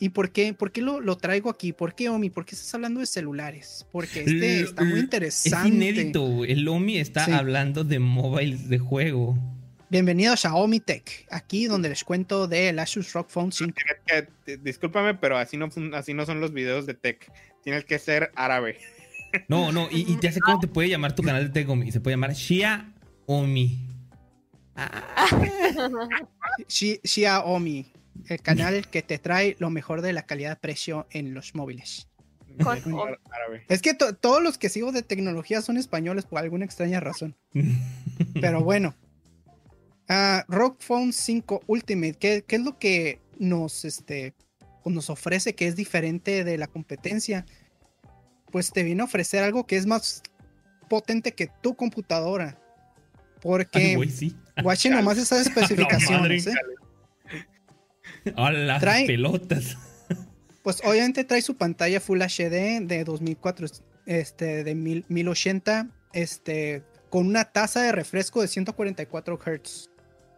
[0.00, 1.72] ¿Y por qué, por qué lo, traigo aquí?
[1.72, 2.30] ¿Por qué, Omi?
[2.30, 3.86] ¿Por qué estás hablando de celulares?
[3.92, 5.68] Porque este está muy interesante.
[5.68, 9.38] Es inédito, el Omi está hablando de móviles de juego.
[9.90, 13.74] Bienvenido a Xiaomi Tech, aquí donde les cuento del Asus ROG Phone 5.
[14.62, 17.28] Discúlpame, pero así no, así no son los videos de Tech.
[17.64, 18.78] Tienes que ser árabe.
[19.48, 21.90] No, no, y, ya sé cómo te puede llamar tu canal de Tech, Omi.
[21.90, 23.88] Se puede llamar Xiaomi.
[26.68, 27.92] Xiaomi,
[28.28, 32.08] el canal que te trae lo mejor de la calidad-precio en los móviles.
[33.68, 37.36] Es que todos los que sigo de tecnología son españoles por alguna extraña razón.
[38.40, 38.94] Pero bueno,
[40.10, 44.34] Uh, Rock Phone 5 Ultimate, ¿qué, es lo que nos, este,
[44.82, 47.46] pues nos ofrece que es diferente de la competencia?
[48.50, 50.24] Pues te viene a ofrecer algo que es más
[50.88, 52.60] potente que tu computadora.
[53.40, 56.48] Porque, Ay, nomás esas especificaciones.
[56.48, 56.54] ¿eh?
[58.34, 59.76] las pelotas.
[60.64, 63.68] Pues obviamente trae su pantalla Full HD de 2004,
[64.06, 69.89] este, de 1080, este, con una tasa de refresco de 144 Hz.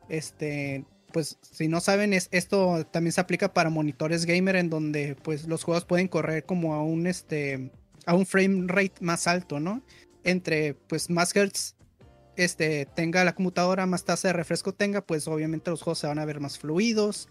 [0.09, 5.17] Este, pues si no saben, es, esto también se aplica para monitores gamer en donde
[5.23, 7.71] pues los juegos pueden correr como a un este
[8.07, 9.83] a un frame rate más alto, ¿no?
[10.25, 11.77] Entre pues más hertz
[12.37, 16.19] este tenga la computadora, más tasa de refresco tenga, pues obviamente los juegos se van
[16.19, 17.29] a ver más fluidos.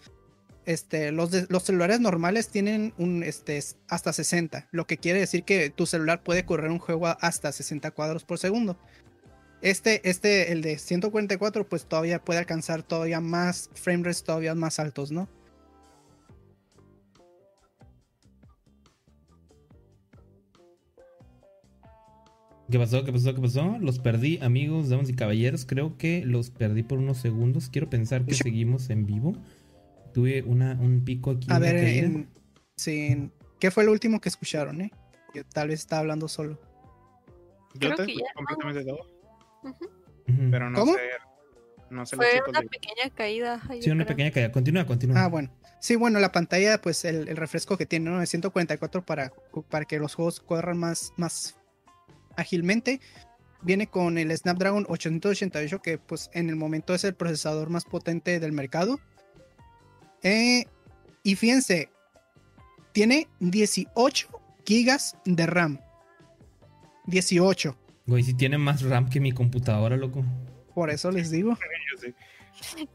[0.63, 5.71] Este, los, los celulares normales tienen un este hasta 60, lo que quiere decir que
[5.71, 8.77] tu celular puede correr un juego hasta 60 cuadros por segundo.
[9.61, 14.79] Este, este, el de 144, pues todavía puede alcanzar todavía más frame rates todavía más
[14.79, 15.29] altos, ¿no?
[22.71, 23.03] ¿Qué pasó?
[23.03, 23.35] ¿Qué pasó?
[23.35, 23.77] ¿Qué pasó?
[23.79, 25.65] Los perdí, amigos, damas y caballeros.
[25.65, 27.69] Creo que los perdí por unos segundos.
[27.69, 29.35] Quiero pensar que seguimos en vivo.
[30.13, 31.47] Tuve una, un pico aquí.
[31.51, 32.27] A ver,
[32.77, 33.29] sí,
[33.59, 34.91] ¿qué fue lo último que escucharon, eh?
[35.53, 36.59] tal vez está hablando solo.
[37.75, 38.05] Yo te
[38.35, 39.20] completamente todo.
[40.25, 40.93] Pero no ¿Cómo?
[40.93, 40.99] sé.
[41.89, 43.61] No sé Fue una de- pequeña caída.
[43.69, 44.51] ay, Sí, una pequeña caída.
[44.51, 45.23] Continúa, continúa.
[45.23, 45.51] Ah, bueno.
[45.81, 48.19] Sí, bueno, la pantalla, pues el, el refresco que tiene, ¿no?
[48.19, 49.33] De 144 para,
[49.69, 51.57] para que los juegos corran más, más
[52.37, 53.01] ágilmente.
[53.63, 58.39] Viene con el Snapdragon 888, que pues en el momento es el procesador más potente
[58.39, 58.99] del mercado.
[60.23, 60.65] Eh,
[61.23, 61.89] y fíjense,
[62.93, 64.29] tiene 18
[64.65, 65.79] gigas de RAM.
[67.05, 67.75] 18.
[68.11, 70.21] Güey, si tiene más RAM que mi computadora, loco.
[70.75, 71.57] Por eso les digo.
[71.93, 72.13] Yo sé.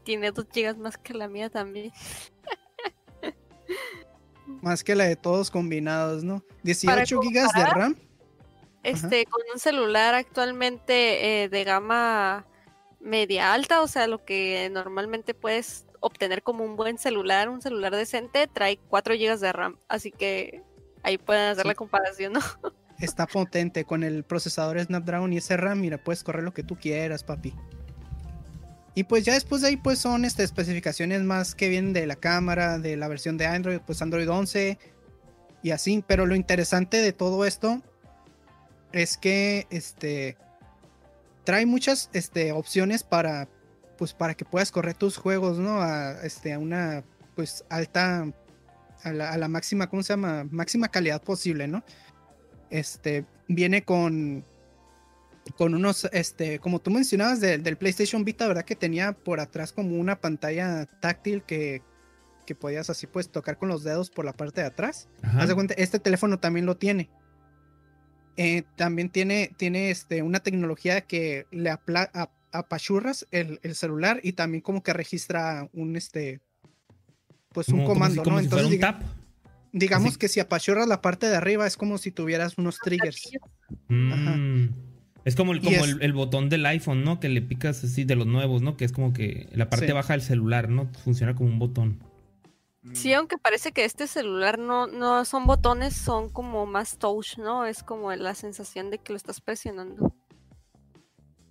[0.03, 1.91] Tiene dos gigas más que la mía también.
[4.61, 6.41] Más que la de todos combinados, ¿no?
[6.63, 7.95] 18 gigas de RAM.
[8.83, 12.45] Este, con un celular actualmente eh, de gama
[13.01, 17.93] media alta, o sea, lo que normalmente puedes obtener como un buen celular, un celular
[17.93, 19.77] decente, trae 4 GB de RAM.
[19.89, 20.63] Así que
[21.03, 21.67] ahí pueden hacer Sí.
[21.67, 22.39] la comparación, ¿no?
[22.99, 26.75] Está potente con el procesador Snapdragon y ese RAM, mira, puedes correr lo que tú
[26.77, 27.53] quieras, papi.
[28.97, 32.15] Y pues ya después de ahí pues son este, especificaciones más que vienen de la
[32.15, 34.79] cámara, de la versión de Android, pues Android 11
[35.61, 37.83] y así, pero lo interesante de todo esto
[38.93, 40.35] es que este
[41.43, 43.47] trae muchas este, opciones para
[43.99, 45.79] pues para que puedas correr tus juegos, ¿no?
[45.79, 47.03] A este a una
[47.35, 48.25] pues alta
[49.03, 50.47] a la, a la máxima, ¿cómo se llama?
[50.49, 51.83] Máxima calidad posible, ¿no?
[52.69, 54.45] Este viene con
[55.55, 58.65] con unos, este, como tú mencionabas de- del PlayStation Vita, ¿verdad?
[58.65, 61.81] Que tenía por atrás como una pantalla táctil que,
[62.45, 65.07] que podías así pues tocar con los dedos por la parte de atrás.
[65.23, 67.09] Haz de cuenta, este teléfono también lo tiene.
[68.35, 72.11] Eh, también tiene, tiene este, una tecnología que le apla-
[72.51, 76.41] apachurras el, el celular y también como que registra un este
[77.53, 78.41] pues un Como- como comando, si- como ¿no?
[78.43, 79.16] si fuera Entonces un tap.
[79.79, 83.29] Digamos Así- que si apachurras la parte de arriba es como si tuvieras unos triggers.
[83.87, 84.67] Mm.
[85.25, 87.19] Es como, el, como es- el, el botón del iPhone, ¿no?
[87.19, 88.77] Que le picas así de los nuevos, ¿no?
[88.77, 89.91] Que es como que la parte Sí.
[89.91, 90.87] baja del celular, ¿no?
[91.03, 91.99] Funciona como un botón.
[92.93, 97.65] Sí, aunque parece que este celular no, no son botones, son como más touch, ¿no?
[97.65, 100.15] Es como la sensación de que lo estás presionando.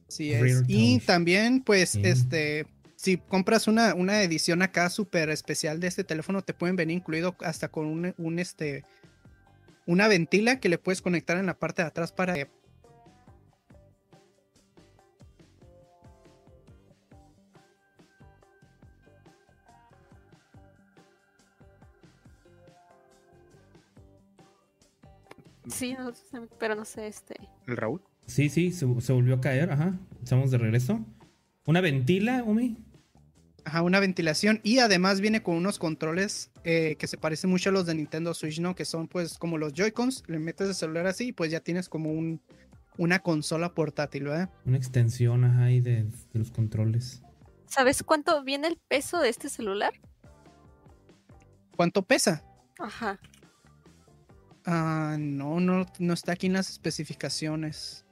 [0.08, 0.62] Sí es.
[0.68, 2.00] Y también, pues, Sí.
[2.04, 2.66] este,
[2.96, 7.36] si compras una, una edición acá súper especial de este teléfono, te pueden venir incluido
[7.40, 8.84] hasta con un, un, este,
[9.86, 12.34] una ventila que le puedes conectar en la parte de atrás para
[25.68, 25.96] Sí,
[26.58, 27.34] pero no sé, este.
[27.66, 28.00] ¿El Raúl?
[28.26, 29.98] Sí, sí, se, se volvió a caer, ajá.
[30.22, 31.04] Estamos de regreso.
[31.66, 32.76] ¿Una ventila, Umi?
[33.66, 34.60] ajá, una ventilación.
[34.62, 38.32] Y además viene con unos controles eh, que se parecen mucho a los de Nintendo
[38.32, 38.74] Switch, ¿no?
[38.76, 40.22] Que son pues como los Joy-Cons.
[40.28, 42.40] Le metes el celular así y pues ya tienes como un,
[42.96, 44.50] una consola portátil, ¿verdad?
[44.64, 47.22] Una extensión, ajá, ahí de, de los controles.
[47.66, 49.92] ¿Sabes cuánto viene el peso de este celular?
[51.74, 52.44] ¿Cuánto pesa?
[52.78, 53.18] Ajá.
[54.64, 58.05] Ah, no, no, no está aquí en las especificaciones.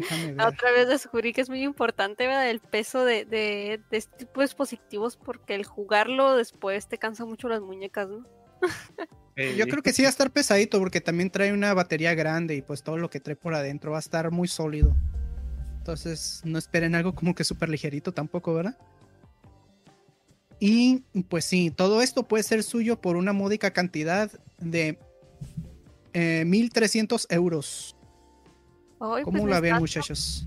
[0.00, 0.54] Déjame La ver.
[0.54, 2.50] otra vez descubrí que es muy importante, ¿verdad?
[2.50, 7.24] El peso de, de, de este tipo de dispositivos porque el jugarlo después te cansa
[7.24, 8.26] mucho las muñecas, ¿no?
[9.56, 12.62] Yo creo que sí va a estar pesadito porque también trae una batería grande y
[12.62, 14.94] pues todo lo que trae por adentro va a estar muy sólido.
[15.78, 18.76] Entonces no esperen algo como que súper ligerito tampoco, ¿verdad?
[20.58, 24.98] Y pues sí, todo esto puede ser suyo por una módica cantidad de
[26.12, 27.96] eh, 1.300 euros.
[29.24, 29.80] ¿Cómo pues no la ven tanto.
[29.82, 30.46] muchachos?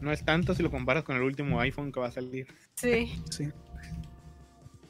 [0.00, 2.46] No es tanto si lo comparas con el último iPhone que va a salir.
[2.76, 3.22] Sí.
[3.30, 3.48] Sí.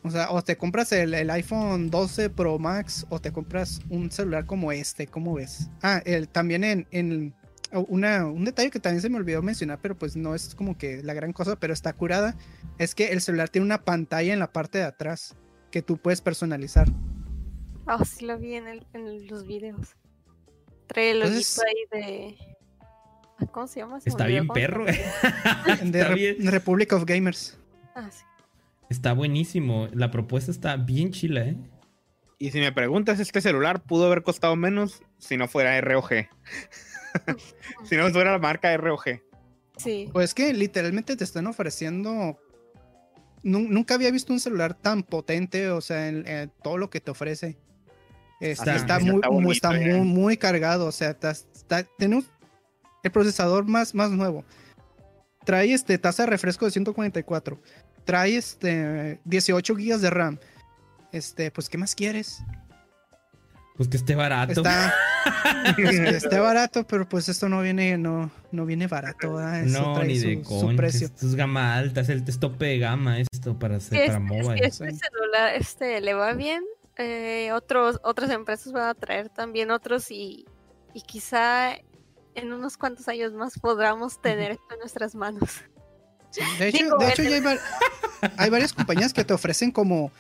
[0.03, 4.11] O sea, o te compras el, el iPhone 12 Pro Max o te compras un
[4.11, 5.69] celular como este, ¿cómo ves?
[5.83, 7.35] Ah, el, también en, en
[7.89, 11.03] una, un detalle que también se me olvidó mencionar, pero pues no es como que
[11.03, 12.35] la gran cosa, pero está curada,
[12.79, 15.37] es que el celular tiene una pantalla en la parte de atrás
[15.71, 16.89] que tú puedes personalizar.
[17.87, 19.97] Ah, sí lo vi en, el- en los videos.
[20.87, 22.37] Trae el Entonces- ahí de.
[23.53, 23.99] ¿Cómo se llama?
[24.05, 24.87] Está bien perro.
[24.89, 26.47] Está Re- bien.
[26.51, 27.59] Republic of Gamers.
[27.95, 28.25] Ah, sí.
[28.89, 29.89] Está buenísimo.
[29.93, 31.57] La propuesta está bien chila, ¿eh?
[32.39, 36.09] Y si me preguntas, este celular pudo haber costado menos si no fuera ROG.
[37.85, 39.21] si no fuera la marca ROG.
[39.77, 40.09] Sí.
[40.13, 42.39] Pues que literalmente te están ofreciendo.
[43.43, 47.01] Nu- nunca había visto un celular tan potente, o sea, en, en todo lo que
[47.01, 47.59] te ofrece.
[48.41, 49.95] Este, Está- está, está muy, bonito, muy- está eh.
[49.95, 52.25] muy, muy cargado, o sea, está, está- tenemos
[53.03, 54.45] el procesador más, más nuevo.
[55.45, 57.59] Trae este tasa de refresco de 144.
[58.05, 60.39] Trae este 18 GB de RAM.
[61.13, 62.43] Este, pues, ¿qué más quieres?
[63.77, 64.53] Pues que esté barato.
[64.61, 64.93] Está,
[65.77, 70.07] pues, que esté barato, pero pues esto no viene, no, no viene barato, no, trae
[70.07, 70.77] ni su- de su coña.
[70.77, 71.07] precio.
[71.07, 74.19] Esto es gama alta, es el es tope de gama esto para, hacer, es- para
[74.19, 74.67] si mobile.
[74.67, 74.99] este Sí.
[74.99, 76.63] celular este, le va bien,
[76.99, 80.45] eh, otros, otras empresas van a traer también otros y,
[80.93, 81.73] y quizá
[82.41, 85.51] en unos cuantos años más podamos tener esto en nuestras manos.
[86.31, 87.61] Sí, De hecho, Digo, de hecho el- ya hay, var-
[88.37, 90.13] hay varias compañías que te ofrecen como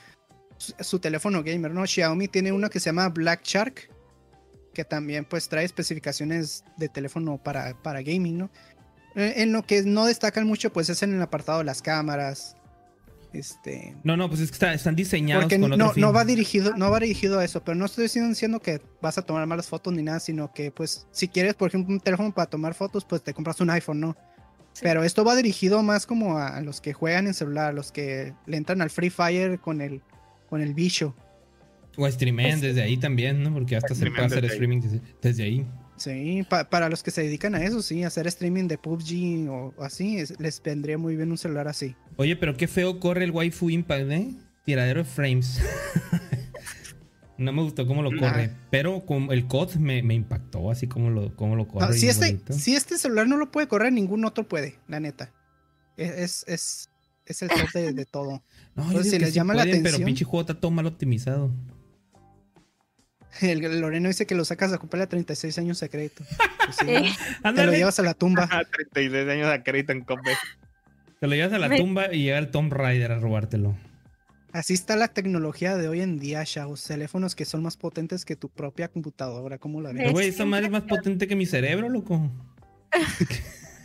[0.57, 1.87] su, su teléfono gamer, ¿no?
[1.87, 3.91] Xiaomi tiene uno que se llama Black Shark,
[4.75, 8.51] que también pues trae especificaciones de teléfono para, para gaming, ¿no?
[9.17, 12.57] Eh, En lo que no destacan mucho pues es en el apartado de las cámaras.
[13.33, 16.01] Este, No, no, pues es que está- están diseñados porque con otro no, fin.
[16.01, 19.19] no va dirigido, no va dirigido a eso, pero no estoy diciendo- diciendo que vas
[19.19, 22.33] a tomar malas fotos ni nada, sino que pues si quieres, por ejemplo, un teléfono
[22.35, 24.17] para tomar fotos, pues te compras un iPhone, ¿no?
[24.73, 24.81] Sí.
[24.83, 28.35] Pero esto va dirigido más como a, los que juegan en celular, a los que
[28.47, 30.03] le entran al Free Fire con el
[30.49, 31.15] con el bicho.
[31.97, 33.53] O streamen Es- desde ahí también, ¿no?
[33.53, 35.67] Porque hasta se puede hacer streaming desde, desde ahí.
[36.01, 39.75] Sí, pa- para los que se dedican a eso, sí, hacer streaming de PUBG o,
[39.85, 41.95] así, es- les vendría muy bien un celular así.
[42.17, 44.35] Oye, pero qué feo corre el Waifu Impact, ¿eh?
[44.65, 45.61] Tiradero de frames.
[47.39, 48.51] no me gustó cómo lo corre.
[48.71, 51.87] Pero con el COD me, me impactó, así como lo, como lo corre.
[51.87, 52.53] No, si, este, bonito.
[52.53, 55.33] si este celular no lo puede correr, ningún otro puede, la neta.
[55.97, 56.91] Es, es, es,
[57.27, 58.43] es el top de, de todo.
[58.75, 60.07] No, digo si les sí llama la pueden, Pero atención.
[60.07, 61.51] pinche juego está todo mal optimizado.
[63.41, 66.25] El, Loreno dice que lo sacas a comprarle a 36 años de crédito.
[66.65, 67.13] Pues sí, Eh.
[67.55, 68.49] Te lo llevas a la tumba.
[68.49, 70.33] 36 años de crédito en Cope.
[71.21, 73.77] Te lo llevas a la Me- tumba y llega el Tomb Raider a robártelo.
[74.53, 76.83] Así está la tecnología de hoy en día, chavos.
[76.85, 79.59] Teléfonos que son más potentes que tu propia computadora.
[79.59, 80.11] ¿Cómo la ves?
[80.11, 82.29] Güey, esa madre es más potente que mi cerebro, loco.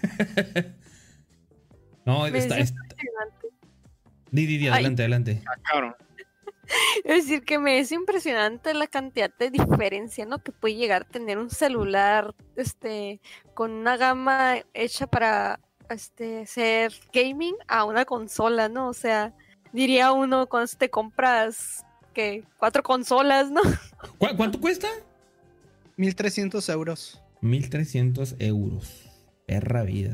[2.06, 2.96] no, está, es está-.
[4.32, 4.74] Di, di, di, Ay.
[4.74, 5.42] adelante, adelante.
[5.46, 5.96] Ah, cabrón.
[7.04, 10.42] Es decir, que me es impresionante la cantidad de diferencia, ¿no?
[10.44, 13.22] Que puede llegar a tener un celular, este,
[13.54, 18.88] con una gama hecha para, este, ser gaming a una consola, ¿no?
[18.90, 19.34] O sea,
[19.74, 23.62] diría uno cuando te compras, que cuatro consolas, ¿no?
[24.18, 24.88] ¿Cu- ¿Cuánto cuesta?
[25.98, 27.22] 1300 euros.
[27.42, 29.04] 1300 euros.
[29.46, 30.14] Perra vida.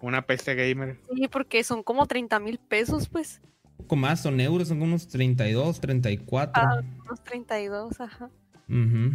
[0.00, 0.98] Una PC gamer.
[1.14, 3.40] Sí, porque son como 30 mil pesos, pues,
[3.76, 6.62] poco más, son euros, son como unos 32, 34.
[6.64, 6.80] Ah.
[7.06, 8.30] unos 32, ajá.
[8.68, 9.12] Ujú.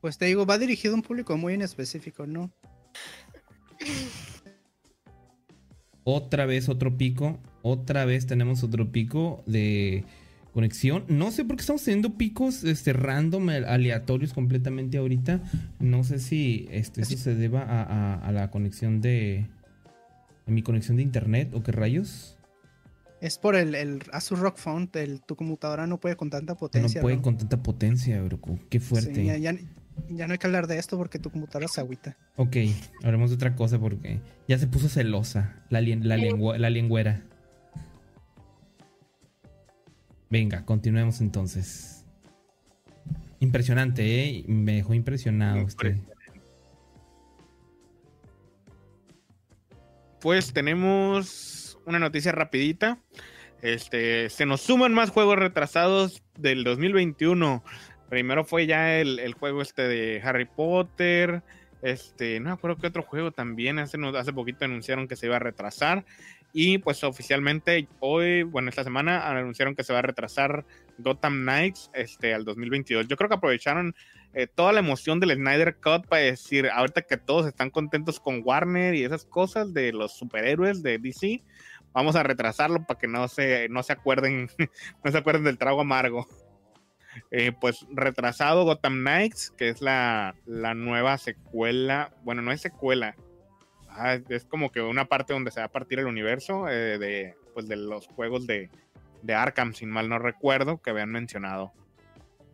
[0.00, 2.50] Pues te digo, va dirigido a un público muy en específico, ¿no?
[6.04, 7.38] Otra vez otro pico.
[7.62, 10.04] Otra vez tenemos otro pico de
[10.54, 11.04] conexión.
[11.08, 15.40] No sé por qué estamos teniendo picos este, random, eh, aleatorios completamente ahorita.
[15.78, 19.46] No sé si este, eso se deba a, a- a la conexión de...
[20.46, 22.36] A mi conexión de internet o qué rayos.
[23.20, 24.88] Es por el, el Asus ROG Phone.
[24.94, 27.00] el- tu computadora no puede con tanta No potencia.
[27.02, 27.22] puede ¿no?
[27.22, 28.38] con tanta potencia, bro.
[28.70, 29.14] Qué fuerte.
[29.14, 29.56] Sí, ya, ya-
[30.08, 32.16] ya no hay que hablar de esto porque tu computadora se agüita.
[32.36, 32.56] Ok,
[33.04, 37.22] hablemos de otra cosa porque ya se puso celosa la, lien- la, lengua- la lengüera.
[40.30, 42.04] Venga, continuemos entonces.
[43.40, 44.44] Impresionante, ¿eh?
[44.48, 45.96] Me dejó impresionado usted.
[50.20, 52.98] Pues tenemos una noticia rapidita.
[53.62, 57.62] Este, se nos suman más juegos retrasados del 2021.
[58.08, 61.42] Primero fue ya el, el juego este de Harry Potter.
[61.82, 63.78] Este, no me acuerdo qué otro juego también.
[63.78, 66.04] Hace, hace poquito anunciaron que se iba a retrasar.
[66.52, 70.64] Y pues oficialmente hoy, bueno, esta semana anunciaron que se va a retrasar
[70.98, 73.06] Gotham Knights este, al 2022.
[73.06, 73.94] Yo creo que aprovecharon
[74.34, 78.42] eh, toda la emoción del Snyder Cut para decir, ahorita que todos están contentos con
[78.44, 81.42] Warner y esas cosas de los superhéroes de DC,
[81.92, 84.48] vamos a retrasarlo para que no se, no se acuerden,
[85.04, 86.26] no se acuerden del trago amargo.
[87.30, 93.16] Eh, pues retrasado Gotham Knights, que es la, la nueva secuela, bueno, no es secuela,
[93.88, 97.34] ah, es como que una parte donde se va a partir el universo eh, de,
[97.52, 98.70] pues de los juegos de,
[99.22, 101.72] de Arkham, sin mal no recuerdo, que habían mencionado.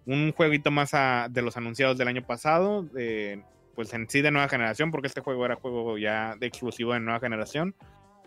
[0.07, 0.93] Un jueguito más
[1.31, 3.43] de los anunciados del año pasado, de,
[3.75, 7.01] pues en sí de nueva generación, porque este juego era juego ya de exclusivo de
[7.01, 7.75] nueva generación,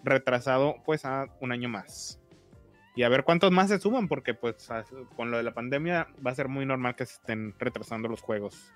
[0.04, 2.20] retrasado pues a un año más.
[2.96, 4.68] Y a ver cuántos más se suman, porque pues
[5.16, 8.22] con lo de la pandemia va a ser muy normal que se estén retrasando los
[8.22, 8.74] juegos.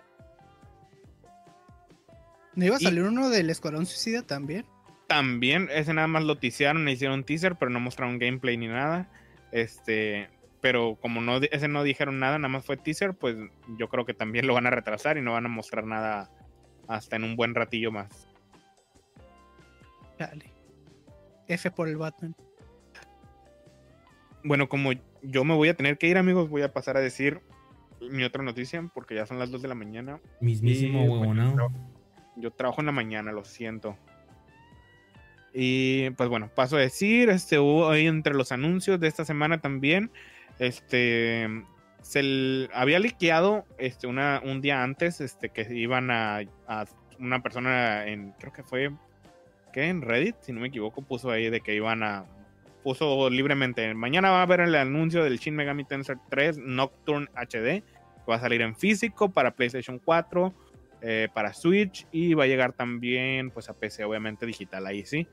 [2.55, 4.65] ¿No iba a Y- salir uno del Escuadrón Suicida también?
[5.07, 9.09] También ese nada más lo teasearon, hicieron teaser, pero no mostraron gameplay ni nada.
[9.51, 10.29] Este,
[10.61, 13.35] pero como no ese no dijeron nada, nada más fue teaser, pues
[13.77, 16.29] yo creo que también lo van a retrasar y no van a mostrar nada
[16.87, 18.27] hasta en un buen ratillo más.
[20.17, 20.52] Dale.
[21.47, 22.35] F por el Batman.
[24.43, 24.91] Bueno, como
[25.21, 27.41] yo me voy a tener que ir, amigos, voy a pasar a decir
[28.01, 30.19] mi otra noticia, porque ya son las 2 de la mañana.
[30.41, 31.71] Mismísimo Y, bueno,
[32.35, 33.97] Yo trabajo en la mañana, lo siento.
[35.53, 39.61] Y pues bueno, paso a decir, este hubo ahí entre los anuncios de esta semana
[39.61, 40.11] también,
[40.59, 41.47] este
[42.01, 46.85] se había liqueado este una un día antes este que iban a, a
[47.17, 48.91] una persona en creo que fue
[49.73, 52.25] que en Reddit, si no me equivoco, puso ahí de que iban a
[52.83, 57.81] puso libremente, mañana va a haber el anuncio del Shin Megami Tensei 3 Nocturne HD,
[57.81, 60.53] que va a salir en físico para PlayStation 4,
[61.01, 65.27] eh, para Switch y va a llegar también pues a PC, obviamente digital ahí sí.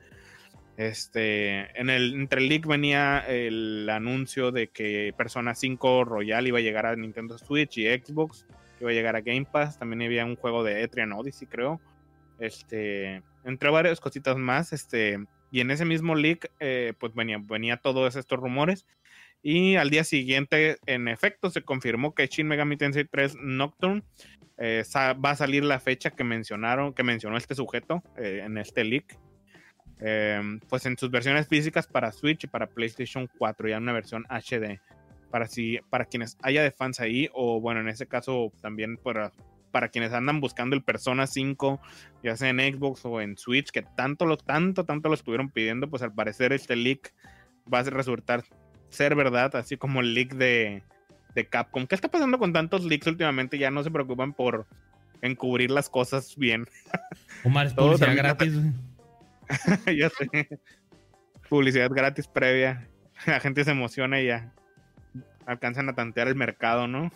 [0.77, 6.57] Este, en el entre el leak venía el anuncio de que Persona 5 Royal iba
[6.57, 8.47] a llegar a Nintendo Switch y Xbox,
[8.79, 11.79] iba a llegar a Game Pass, también había un juego de Etrian Odyssey, creo.
[12.41, 18.15] Este, entre varias cositas más, este, y en ese mismo leak eh, pues venía todos
[18.15, 18.85] estos rumores
[19.43, 24.03] y al día siguiente en efecto se confirmó que Shin Megami Tensei 3 Nocturne
[24.57, 28.83] eh, va a salir la fecha que mencionaron, que mencionó este sujeto eh, en este
[28.83, 29.17] leak.
[30.03, 34.25] Eh, pues en sus versiones físicas para Switch y para PlayStation 4, ya una versión
[34.29, 34.79] HD.
[35.31, 39.31] Para, si, para quienes haya de fans ahí, o bueno, en ese caso también para,
[39.71, 41.81] para quienes andan buscando el Persona 5,
[42.23, 45.89] ya sea en Xbox o en Switch, que tanto lo, tanto, tanto lo estuvieron pidiendo,
[45.89, 47.13] pues al parecer este leak
[47.71, 48.43] va a resultar
[48.89, 50.83] ser verdad, así como el leak de,
[51.33, 51.87] de Capcom.
[51.87, 53.57] ¿Qué está pasando con tantos leaks últimamente?
[53.57, 54.67] Ya no se preocupan por
[55.21, 56.67] encubrir las cosas bien.
[57.43, 58.53] Omar, es publicidad gratis.
[59.97, 60.59] ya sé.
[61.49, 62.87] Publicidad gratis previa.
[63.25, 64.53] La gente se emociona y ya
[65.45, 67.11] alcanzan a tantear el mercado, ¿no?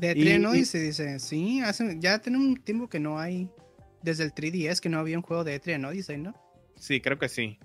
[0.00, 3.50] De Y- Etrian y- Odyssey dice, sí, hace, ya tiene un tiempo que no hay,
[4.02, 6.34] desde el 3DS que no había un juego de Etrian Odyssey, ¿no?
[6.76, 7.58] Sí, creo que sí.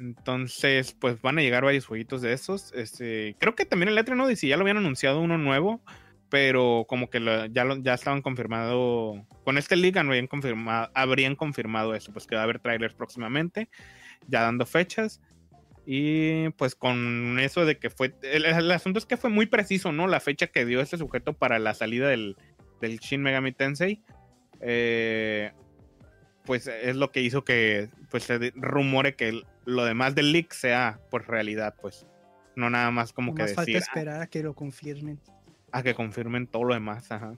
[0.00, 2.72] Entonces, pues van a llegar varios jueguitos de esos.
[2.74, 5.80] Este, creo que también el Etrian Odyssey ya lo habían anunciado uno nuevo,
[6.28, 9.24] pero como que lo- ya, lo- ya estaban confirmado.
[9.44, 13.70] Con este League habrían confirmado, habrían confirmado eso, pues que va a haber trailers próximamente,
[14.26, 15.20] ya dando fechas.
[15.88, 18.12] Y pues con eso de que fue.
[18.22, 20.08] El, el asunto es que fue muy preciso, ¿no?
[20.08, 22.36] La fecha que dio este sujeto para la salida del,
[22.80, 24.02] del Shin Megami Tensei.
[24.60, 25.52] Eh,
[26.44, 30.98] pues es lo que hizo que pues se rumore que lo demás del leak sea
[31.10, 32.06] pues realidad, pues.
[32.56, 35.20] No nada más como que Más falta decir esperar a que lo confirmen.
[35.72, 37.34] a que confirmen todo lo demás, ajá.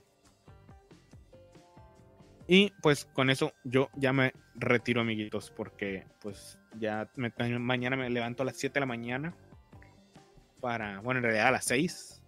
[2.51, 8.09] Y pues con eso yo ya me retiro, amiguitos, porque pues ya me- mañana me
[8.09, 9.35] levanto a las 7 de la mañana
[10.59, 12.23] para, bueno, en realidad a las 6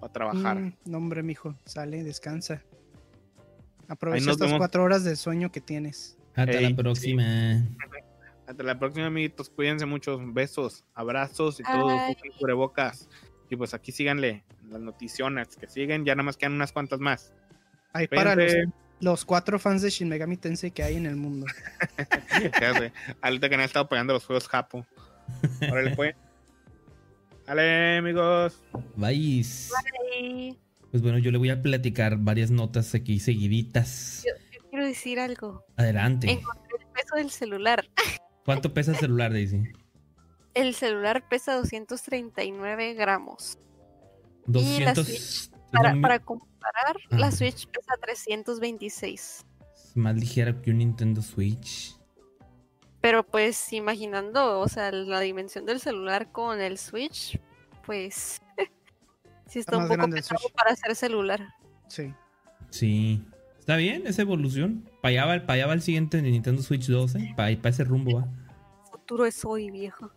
[0.00, 0.56] para trabajar.
[0.58, 2.62] Mm, no, hombre, mijo, sale, descansa.
[3.86, 4.58] Aprovecha estas vemos.
[4.58, 6.16] cuatro horas de sueño que tienes.
[6.34, 7.24] Hasta Ey, la próxima.
[8.46, 9.50] Hasta la próxima, amiguitos.
[9.50, 10.20] Cuídense muchos.
[10.32, 11.98] Besos, abrazos y todo.
[12.38, 13.08] Cubrebocas.
[13.50, 16.04] Y pues aquí síganle las noticiones que siguen.
[16.06, 17.34] Ya nada más quedan unas cuantas más.
[17.92, 18.36] Ahí para
[19.00, 21.46] los, cuatro fans de Shin Megami Tensei que hay en el mundo.
[22.60, 22.92] Ya sé.
[23.20, 24.86] Ahorita que no han estado pegando los juegos Japo.
[25.70, 26.14] Órale, pues.
[27.46, 28.60] Dale, amigos.
[28.96, 29.72] Vais.
[30.20, 30.56] Y
[30.90, 34.24] Pues bueno, yo le voy a platicar varias notas aquí seguiditas.
[34.24, 35.64] yo quiero decir algo.
[35.76, 36.30] Adelante.
[36.30, 37.88] Encontré el peso del celular.
[38.44, 39.62] ¿Cuánto pesa el celular, Daisy?
[40.54, 43.58] El celular pesa 239 gramos.
[44.46, 45.06] Y la 200.
[45.06, 46.20] Switch, Para, para
[46.58, 47.30] comparar, la.
[47.30, 49.44] Switch pesa 326.
[49.94, 51.94] mi- más ligera que un Nintendo Switch.
[53.00, 57.38] Pero pues imaginando, o sea, la dimensión del celular con el Switch,
[57.86, 58.40] pues
[59.46, 61.40] sí está, Está un poco pesado para hacer celular.
[61.88, 62.12] Sí.
[62.70, 63.24] Sí.
[63.58, 64.88] Está bien esa evolución.
[65.02, 67.34] Para allá va, pa' allá va el siguiente de Nintendo Switch 12.
[67.36, 68.28] Para ese rumbo va.
[68.90, 70.10] futuro es hoy, viejo.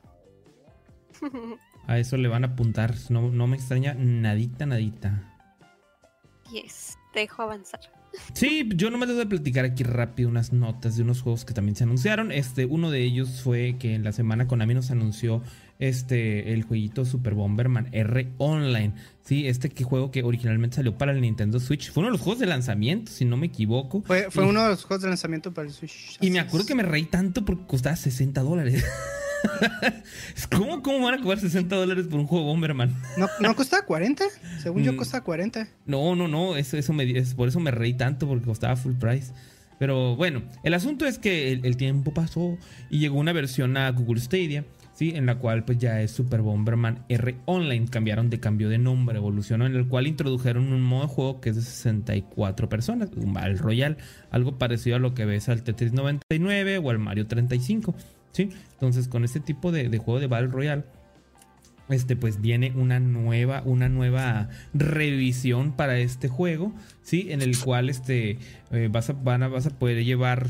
[1.87, 2.93] A eso le van a apuntar.
[3.09, 5.30] No, no me extraña nadita, nadita.
[6.51, 7.79] Yes, te dejo avanzar.
[8.33, 11.53] Sí, yo nomás les voy a platicar aquí rápido unas notas de unos juegos que
[11.53, 12.31] también se anunciaron.
[12.33, 15.41] Este, uno de ellos fue que en la semana Konami nos anunció
[15.79, 18.93] este, el jueguito Super Bomberman R Online.
[19.23, 21.89] Sí, este que juego que originalmente salió para el Nintendo Switch.
[21.91, 24.01] Fue uno de los juegos de lanzamiento, si no me equivoco.
[24.01, 26.17] Fue, fue Y- uno de los juegos de lanzamiento para el Switch.
[26.19, 28.83] Y me acuerdo que me reí tanto porque costaba 60 dólares.
[30.51, 32.93] ¿Cómo, ¿Cómo van a cobrar 60 dólares por un juego Bomberman?
[33.17, 34.23] ¿No, ¿No costaba 40?
[34.61, 34.97] Según yo Mm.
[34.97, 35.67] costaba 40.
[35.85, 38.93] No, no, no, eso, eso me, es, por eso me reí tanto porque costaba full
[38.93, 39.31] price.
[39.79, 42.57] Pero bueno, el asunto es que el, el tiempo pasó
[42.89, 44.63] y llegó una versión a Google Stadia,
[44.93, 45.13] ¿sí?
[45.15, 47.87] En la cual pues ya es Super Bomberman R Online.
[47.89, 51.49] Cambiaron de cambio de nombre, evolucionó, en el cual introdujeron un modo de juego que
[51.49, 53.97] es de 64 personas, un Battle Royale,
[54.29, 57.95] algo parecido a lo que ves al Tetris 99 o al Mario 35,
[58.31, 58.49] ¿sí?
[58.73, 60.83] Entonces con este tipo de, juego de Battle Royale
[61.89, 67.89] este pues viene una nueva una nueva revisión para este juego sí en el cual
[67.89, 68.37] este
[68.71, 70.47] eh, vas a van a, vas a poder llevar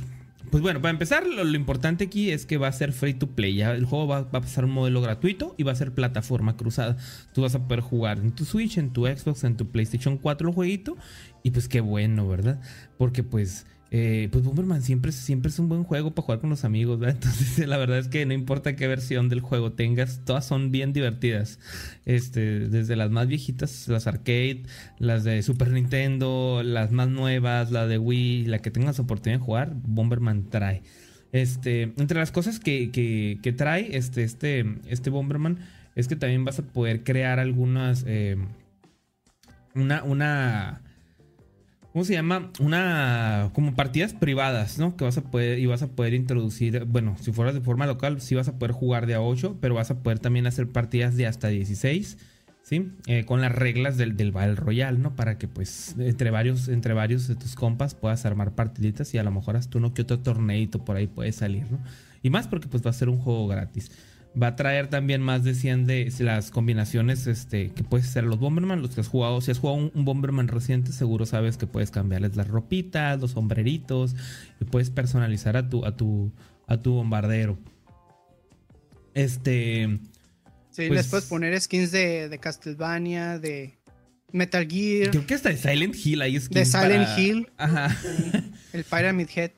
[0.49, 3.61] pues bueno, para empezar, lo, importante aquí es que va a ser free to play.
[3.61, 6.97] El juego va, va a pasar un modelo gratuito y va a ser plataforma cruzada.
[7.33, 10.49] Tú vas a poder jugar en tu Switch, en tu Xbox, en tu PlayStation 4
[10.49, 10.97] el jueguito.
[11.43, 12.59] Y pues qué bueno, ¿verdad?
[12.97, 16.63] Porque pues eh, pues Bomberman siempre, siempre es un buen juego para jugar con los
[16.63, 17.15] amigos, ¿verdad?
[17.21, 20.93] Entonces la verdad es que no importa qué versión del juego tengas, todas son bien
[20.93, 21.59] divertidas.
[22.05, 24.63] Este, desde las más viejitas, las arcade,
[24.97, 29.45] las de Super Nintendo, las más nuevas, la de Wii, la que tengas oportunidad de
[29.45, 30.83] jugar, Bomberman trae.
[31.33, 35.59] Este, entre las cosas que, que, trae este, este, este Bomberman
[35.95, 38.05] es que también vas a poder crear algunas...
[38.07, 38.37] Eh,
[39.73, 40.80] una, una
[41.91, 42.51] ¿Cómo se llama?
[42.59, 43.49] Una.
[43.53, 44.95] como partidas privadas, ¿no?
[44.95, 45.59] Que vas a poder.
[45.59, 46.85] Y vas a poder introducir.
[46.85, 49.75] Bueno, si fueras de forma local, sí vas a poder jugar de a 8, pero
[49.75, 52.17] vas a poder también hacer partidas de hasta 16.
[52.63, 52.89] ¿Sí?
[53.07, 55.15] Eh, con las reglas del, del Battle Royale, ¿no?
[55.15, 59.23] Para que, pues, entre varios, entre varios de tus compas puedas armar partiditas y a
[59.23, 61.79] lo mejor hasta uno que otro torneito por ahí puede salir, ¿no?
[62.21, 63.91] Y más porque, pues, va a ser un juego gratis.
[64.39, 68.39] Va a traer también más de 100 de las combinaciones este, que puedes hacer los
[68.39, 68.81] Bomberman.
[68.81, 71.91] Los que has jugado, si has jugado un, un, Bomberman reciente, seguro sabes que puedes
[71.91, 74.15] cambiarles las ropitas, los sombreritos
[74.61, 76.31] y puedes personalizar a tu, a tu,
[76.67, 77.57] a tu bombardero.
[79.13, 79.99] Este.
[80.69, 83.77] Sí, pues, les puedes poner skins de, de, Castlevania, de
[84.31, 85.09] Metal Gear.
[85.09, 86.53] Creo que hasta de Silent Hill hay skins.
[86.53, 87.19] De Silent para...
[87.19, 87.49] Hill.
[87.57, 87.97] Ajá.
[88.71, 89.51] El Pyramid Head.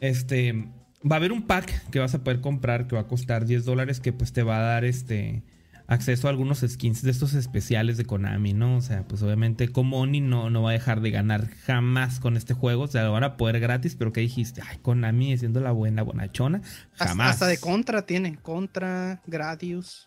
[0.00, 0.64] Este
[1.10, 3.64] va a haber un pack que vas a poder comprar que va a costar 10
[3.64, 5.42] dólares que pues te va a dar este
[5.86, 8.76] acceso a algunos skins de estos especiales de Konami, ¿no?
[8.76, 12.54] O sea, pues obviamente Komoni no, no va a dejar de ganar jamás con este
[12.54, 14.62] juego, o sea, lo van a poder gratis, pero ¿qué dijiste?
[14.66, 16.62] Ay, Konami siendo la buena bonachona,
[16.94, 17.32] jamás.
[17.32, 20.06] Hasta, hasta de Contra tiene, Contra, Gradius.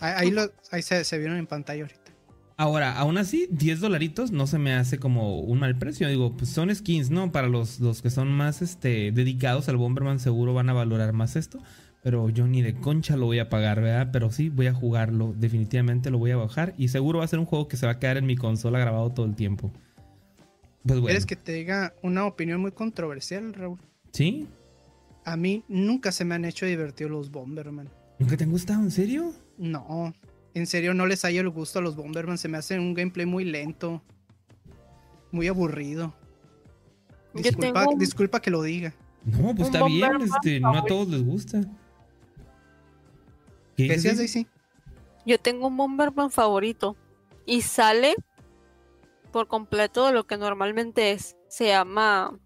[0.00, 2.03] Ahí, ahí, lo, ahí se, se vieron en pantalla ahorita.
[2.56, 6.08] Ahora, aún así, 10 dolaritos no se me hace como un mal precio.
[6.08, 7.32] Digo, pues son skins, ¿no?
[7.32, 11.34] Para los, los que son más este, dedicados al Bomberman seguro van a valorar más
[11.34, 11.58] esto.
[12.04, 14.10] Pero yo ni de concha lo voy a pagar, ¿verdad?
[14.12, 15.34] Pero sí voy a jugarlo.
[15.36, 16.74] Definitivamente lo voy a bajar.
[16.78, 18.78] Y seguro va a ser un juego que se va a quedar en mi consola
[18.78, 19.72] grabado todo el tiempo.
[20.84, 21.06] Pues bueno.
[21.06, 23.80] ¿Quieres que te diga una opinión muy controversial, Raúl?
[24.12, 24.46] ¿Sí?
[25.24, 27.88] A mí nunca se me han hecho divertidos los Bomberman.
[28.20, 28.80] ¿Nunca te han gustado?
[28.82, 29.32] ¿En serio?
[29.58, 30.14] No
[30.54, 32.38] en serio no les haya el gusto a los Bomberman.
[32.38, 34.02] Se me hace un gameplay muy lento.
[35.32, 36.14] Muy aburrido.
[37.34, 37.98] Disculpa, tengo...
[37.98, 38.94] disculpa que lo diga.
[39.24, 41.60] No, pues está bien, este, no a todos les gusta.
[43.76, 44.46] ¿Qué decías, Daisy?
[45.26, 46.96] Yo tengo un Bomberman favorito.
[47.46, 48.14] Y sale
[49.32, 51.36] por completo de lo que normalmente es.
[51.48, 52.38] Se llama.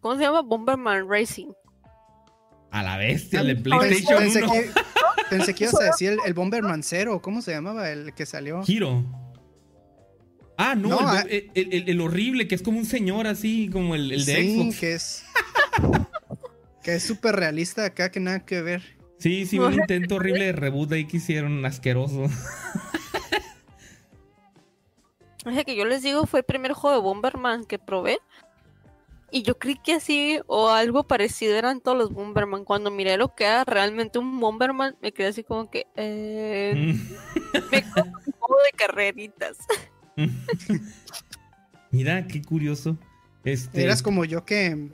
[0.00, 0.42] ¿Cómo se llama?
[0.42, 1.52] Bomberman Racing.
[2.70, 4.52] A la bestia, el de PlayStation pensé, 1.
[4.52, 4.70] Que,
[5.30, 7.20] pensé que ibas a decir el, el, Bomberman Zero.
[7.20, 8.62] ¿Cómo se llamaba el que salió?
[8.66, 9.04] Hiro.
[10.56, 14.10] Ah, no, no el, el, el, horrible, que es como un señor así, como el,
[14.10, 14.78] de sí, Xbox.
[14.78, 15.24] que es.
[16.82, 18.82] que es súper realista acá, que nada que ver.
[19.18, 22.26] Sí, sí, un intento horrible de reboot ahí que hicieron asqueroso.
[25.46, 28.18] O sea, que yo les digo, fue el primer juego de Bomberman que probé.
[29.32, 32.64] Y yo creí que así o algo parecido eran todos los Bomberman.
[32.64, 35.86] Cuando miré lo que era realmente un Bomberman, me quedé así como que.
[35.96, 36.94] Eh,
[37.70, 39.58] me quedé un juego de carreritas.
[41.90, 42.98] Mira, qué curioso.
[43.44, 43.82] Este...
[43.82, 44.90] Eras como yo que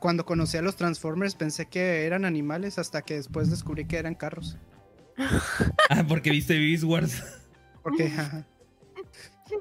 [0.00, 4.14] cuando conocí a los Transformers pensé que eran animales hasta que después descubrí que eran
[4.14, 4.56] carros.
[5.90, 7.22] ah, porque viste Beast Wars.
[7.82, 8.46] Porque, ajá.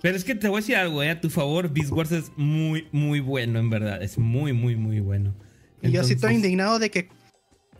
[0.01, 1.09] Pero es que te voy a decir algo, ¿eh?
[1.09, 4.01] A tu favor, Beast Wars es muy, muy bueno, en verdad.
[4.01, 5.33] Es muy, muy, muy bueno.
[5.81, 5.89] Entonces...
[5.89, 7.09] Y yo sí estoy indignado de que.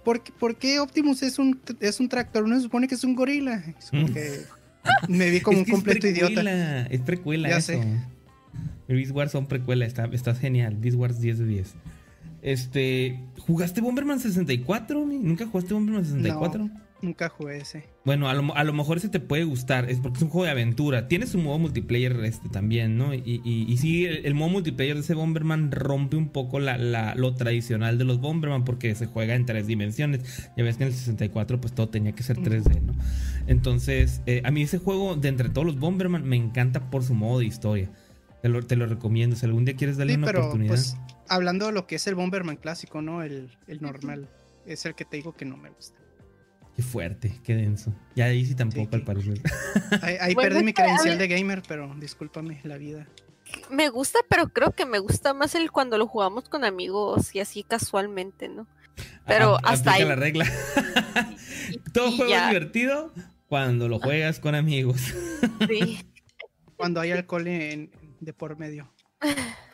[0.04, 2.48] ¿Por, ¿Por, qué Optimus es un, es un tractor?
[2.48, 3.64] No se supone que es un gorila.
[3.78, 4.46] Es como que
[5.08, 6.88] me vi como es un completo es idiota.
[6.88, 7.74] Es precuela, ya eso.
[7.74, 7.84] Sé.
[8.88, 10.76] Beast Wars son precuela, está, está genial.
[10.78, 11.76] Beast Wars 10 de 10.
[12.42, 13.20] Este.
[13.40, 15.06] ¿Jugaste Bomberman 64?
[15.06, 16.66] ¿Nunca jugaste Bomberman 64?
[16.66, 16.89] No.
[17.02, 17.86] Nunca jugué ese.
[18.04, 20.46] Bueno, a lo, a lo, mejor ese te puede gustar, es porque es un juego
[20.46, 21.08] de aventura.
[21.08, 23.14] Tiene su modo multiplayer este también, ¿no?
[23.14, 26.78] Y, y, y sí, el, el, modo multiplayer de ese Bomberman rompe un poco la,
[26.78, 30.50] la, lo tradicional de los Bomberman porque se juega en tres dimensiones.
[30.58, 32.94] Ya ves que en el 64 pues todo tenía que ser 3D, ¿no?
[33.48, 37.14] Entonces, eh, a mí ese juego de entre todos los Bomberman me encanta por su
[37.14, 37.90] modo de historia.
[38.42, 40.74] Te lo, te lo recomiendo, si algún día quieres darle sí, una pero, oportunidad.
[40.74, 40.98] Pues,
[41.30, 43.24] hablando de lo que es el Bomberman clásico, ¿no?
[43.24, 44.30] El, el normal.
[44.66, 45.99] Es el que te digo que no me gusta.
[46.80, 47.94] Qué fuerte, qué denso.
[48.16, 49.42] Ya ahí sí tampoco sí, al parecer.
[50.02, 53.06] Ahí, ahí bueno, perdí mi credencial de gamer, pero discúlpame la vida.
[53.70, 57.42] Me gusta, pero creo que me gusta más el cuando lo jugamos con amigos y
[57.42, 58.66] así casualmente, ¿no?
[59.28, 60.06] Pero a, hasta ahí.
[60.06, 60.46] la regla.
[61.94, 62.46] Todo juego ya.
[62.46, 63.12] es divertido,
[63.50, 65.02] Cuando lo juegas con amigos.
[65.68, 66.00] Sí.
[66.78, 67.92] Cuando hay alcohol en-
[68.22, 68.90] de por medio.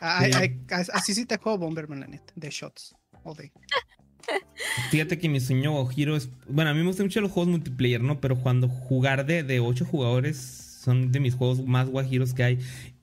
[0.00, 0.60] Ah, hay-
[0.92, 2.32] así sí te juego Bomberman, la neta.
[2.34, 2.96] De shots.
[3.22, 3.52] O de.
[4.90, 6.30] Fíjate que mi sueño guajiro es.
[6.48, 8.20] Bueno, a mí me gustan mucho los juegos multiplayer, ¿no?
[8.20, 10.36] Pero cuando jugar de, de 8 jugadores
[10.82, 12.58] son de mis juegos más guajiros que hay.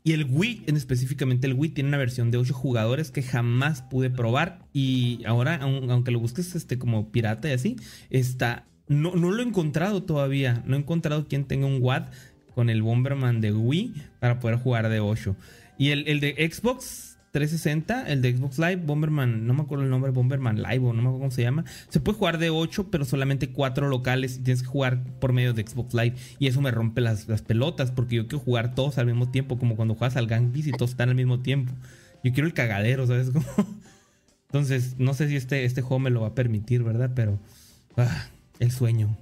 [0.06, 3.82] Y el Wii, en específicamente el Wii, tiene una versión de 8 jugadores que jamás
[3.84, 4.60] pude probar.
[4.74, 7.76] Y ahora, aun- aunque lo busques este, como pirata y así,
[8.10, 8.66] está.
[8.88, 10.62] No, no lo he encontrado todavía.
[10.66, 12.08] No he encontrado quien tenga un WAD
[12.54, 15.36] con el Bomberman de Wii para poder jugar de 8.
[15.78, 19.90] Y el, el de Xbox 360, el de Xbox Live, Bomberman, no me acuerdo el
[19.90, 21.66] nombre, Bomberman Live o no me acuerdo cómo se llama.
[21.90, 25.52] Se puede jugar de 8, pero solamente 4 locales y tienes que jugar por medio
[25.54, 26.14] de Xbox Live.
[26.38, 29.58] Y eso me rompe las, las pelotas porque yo quiero jugar todos al mismo tiempo,
[29.58, 31.74] como cuando juegas al Gang Beasts y todos están al mismo tiempo.
[32.24, 33.30] Yo quiero el cagadero, ¿sabes?
[33.34, 33.46] cómo?
[34.50, 37.14] Entonces, no sé si este, este juego me lo va a permitir, ¿verdad?
[37.16, 37.40] Pero,
[37.98, 38.28] ah,
[38.60, 39.18] el sueño.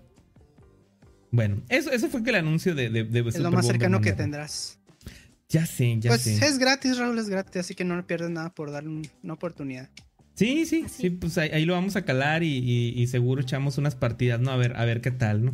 [1.32, 4.10] Bueno, eso, eso fue que el anuncio de, de, de Es lo más cercano que
[4.10, 4.18] era.
[4.18, 4.81] tendrás.
[5.52, 6.36] Ya sé, ya Pues sé.
[6.46, 7.58] es gratis, Raúl, es gratis.
[7.58, 9.90] Así que no le pierdes nada por darle un- una oportunidad.
[10.34, 11.02] Sí, sí, Así.
[11.04, 14.40] sí, pues ahí, ahí lo vamos a calar y, y- y seguro echamos unas partidas,
[14.40, 14.50] ¿no?
[14.52, 15.52] A ver, a ver qué tal, ¿no?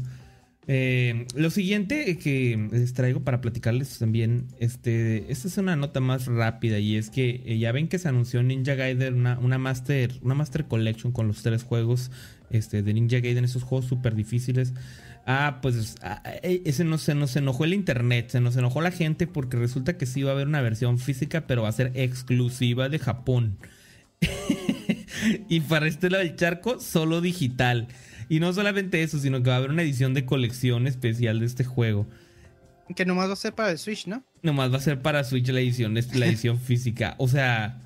[0.69, 6.25] Eh, lo siguiente que les traigo para platicarles también, este, esta es una nota más
[6.27, 10.11] rápida y es que eh, ya ven que se anunció Ninja Gaiden una, una master,
[10.21, 12.11] una master collection con los tres juegos,
[12.49, 14.73] este, de Ninja Gaiden, esos juegos súper difíciles.
[15.29, 18.91] Ah, pues ah, eh, ese no se nos enojó el internet, se nos enojó la
[18.91, 21.91] gente porque resulta que sí va a haber una versión física, pero va a ser
[21.95, 23.57] exclusiva de Japón.
[25.49, 27.89] y para este lado del charco, solo digital.
[28.29, 31.45] Y no solamente eso, sino que va a haber una edición de colección especial de
[31.45, 32.07] este juego.
[32.95, 34.23] Que nomás va a ser para el Switch, ¿no?
[34.43, 37.15] Nomás va a ser para Switch la edición, la edición física.
[37.17, 37.81] O sea,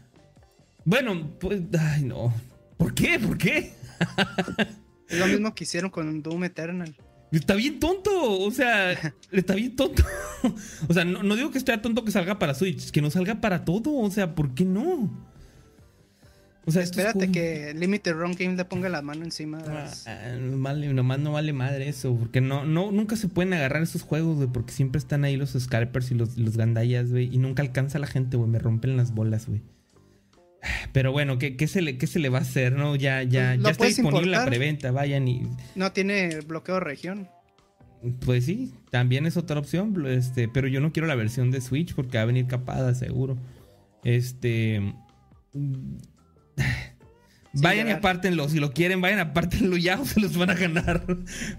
[0.86, 2.32] bueno, pues, ay no.
[2.78, 3.18] ¿Por qué?
[3.18, 3.74] ¿Por qué?
[5.10, 6.95] Es lo mismo que hicieron con Doom Eternal.
[7.32, 8.92] Está bien tonto, o sea,
[9.32, 10.03] está bien tonto.
[10.90, 13.40] O sea, no, no digo que esté tonto que salga para Switch, que no salga
[13.42, 15.10] para todo, o sea, ¿por qué no?
[16.66, 19.60] O sea, Espérate que Limited Run Game le ponga la mano encima.
[19.61, 23.27] de Ah, las- ah, vale, nomás no vale madre eso, porque no, no, nunca se
[23.27, 27.10] pueden agarrar esos juegos, güey, porque siempre están ahí los scalpers y los, los gandallas,
[27.11, 29.61] güey, y nunca alcanza la gente, güey, me rompen las bolas, güey.
[30.92, 32.96] Pero bueno, ¿qué, qué se le, ¿qué se le va a hacer, no?
[32.96, 35.44] Ya, ya, Lo ya está disponible la preventa, vayan y...
[35.76, 37.30] No tiene bloqueo de región.
[38.26, 41.94] Pues sí, también es otra opción, este, pero yo no quiero la versión de Switch
[41.94, 43.38] porque va a venir capada, seguro.
[44.04, 44.94] Este...
[47.54, 51.06] Vayan y apártenlo, si lo quieren, vayan apártenlo ya o se los van a ganar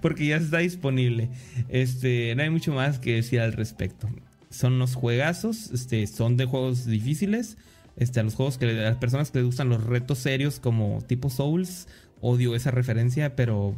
[0.00, 1.28] porque ya está disponible.
[1.68, 4.08] Este, no hay mucho más que decir al respecto.
[4.50, 7.56] Son unos juegazos, este, son de juegos difíciles.
[7.96, 10.60] Este, a los juegos que le- a las personas que les gustan los retos serios
[10.60, 11.88] como tipo Souls,
[12.20, 13.76] odio esa referencia, pero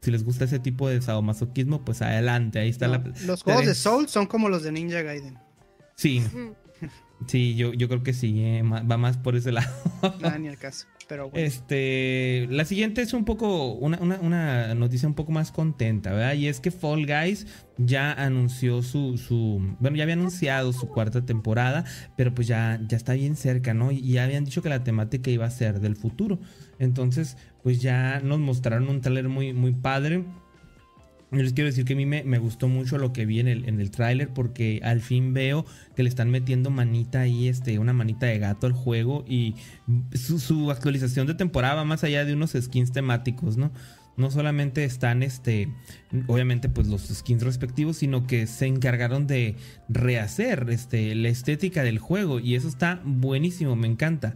[0.00, 3.62] si les gusta ese tipo de sadomasoquismo, pues adelante, ahí está No, la los juegos
[3.62, 3.78] de tres.
[3.78, 5.38] Soul son como los de Ninja Gaiden.
[5.94, 6.22] Sí,
[7.26, 9.70] sí, yo, yo creo que sí, eh, va más por ese lado.
[10.20, 10.86] Nada ni al caso.
[11.08, 11.30] Pero.
[11.34, 16.34] Este, la siguiente es un poco, una, una- una noticia un poco más contenta, ¿verdad?
[16.34, 17.46] Y es que Fall Guys
[17.78, 21.84] ya anunció su, su, bueno, ya había anunciado su cuarta temporada,
[22.16, 23.90] pero pues ya, ya está bien cerca, ¿no?
[23.92, 26.38] Y ya habían dicho que la temática iba a ser del futuro.
[26.78, 30.24] Entonces, pues ya nos mostraron un trailer muy, muy padre.
[31.32, 33.66] Yo les quiero decir que a mí me, gustó mucho lo que vi en el,
[33.66, 35.64] en el tráiler porque al fin veo
[35.96, 39.54] que le están metiendo manita ahí, este, una manita de gato al juego y
[40.14, 43.72] su, actualización de temporada más allá de unos skins temáticos, ¿no?
[44.14, 45.72] No solamente están, este,
[46.26, 49.56] obviamente, pues los skins respectivos, sino que se encargaron de
[49.88, 54.34] rehacer, este, la estética del juego y eso está buenísimo, me encanta.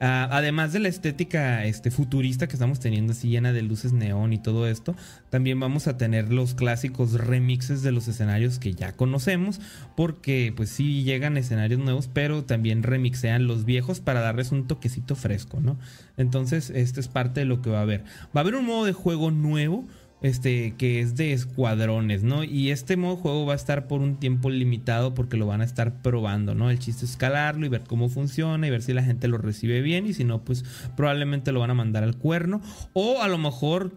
[0.00, 4.32] Ah, además de la estética este, futurista que estamos teniendo, así llena de luces neón
[4.32, 4.94] y todo esto,
[5.28, 9.60] también vamos a tener los clásicos remixes de los escenarios que ya conocemos,
[9.96, 15.16] porque pues sí llegan escenarios nuevos, pero también remixean los viejos para darles un toquecito
[15.16, 15.78] fresco, ¿no?
[16.16, 18.04] Entonces, esto es parte de lo que va a haber.
[18.36, 19.86] Va a haber un modo de juego nuevo.
[20.20, 22.42] Este que es de escuadrones, ¿no?
[22.42, 25.60] Y este modo de juego va a estar por un tiempo limitado porque lo van
[25.60, 26.70] a estar probando, ¿no?
[26.70, 29.80] El chiste es escalarlo y ver cómo funciona y ver si la gente lo recibe
[29.80, 30.64] bien y si no, pues
[30.96, 32.60] probablemente lo van a mandar al cuerno.
[32.94, 33.92] O a lo mejor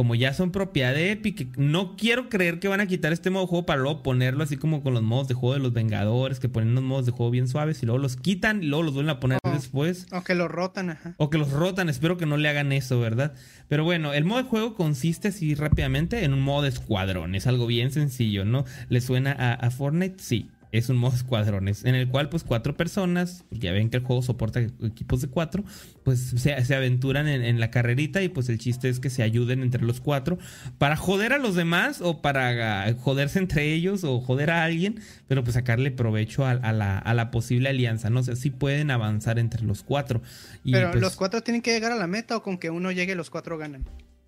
[0.00, 3.42] como ya son propiedad de Epic, no quiero creer que van a quitar este modo
[3.42, 6.40] de juego para luego ponerlo así como con los modos de juego de los Vengadores,
[6.40, 8.94] que ponen unos modos de juego bien suaves y luego los quitan y luego los
[8.94, 9.50] vuelven a poner Oh.
[9.50, 10.06] después.
[10.10, 11.14] Aunque lo rotan, ajá.
[11.18, 13.34] O que los rotan, espero que no le hagan eso, ¿verdad?
[13.68, 17.46] Pero bueno, el modo de juego consiste así rápidamente en un modo de escuadrón, es
[17.46, 18.64] algo bien sencillo, ¿no?
[18.88, 20.16] ¿Le suena a, a Fortnite?
[20.22, 20.48] Sí.
[20.72, 24.22] Es un modo escuadrones, en el cual pues cuatro personas, ya ven que el juego
[24.22, 25.64] soporta equipos de cuatro,
[26.04, 29.62] pues se, se aventuran en, la carrerita y pues el chiste es que se ayuden
[29.62, 30.38] entre los cuatro
[30.78, 35.42] para joder a los demás o para joderse entre ellos o joder a alguien, pero
[35.42, 38.20] pues sacarle provecho a, la, a la, posible alianza, ¿no?
[38.20, 40.22] O sea, sí pueden avanzar entre los cuatro.
[40.64, 43.14] pero pues los cuatro tienen que llegar a la meta o con que uno llegue
[43.14, 43.84] los cuatro ganan.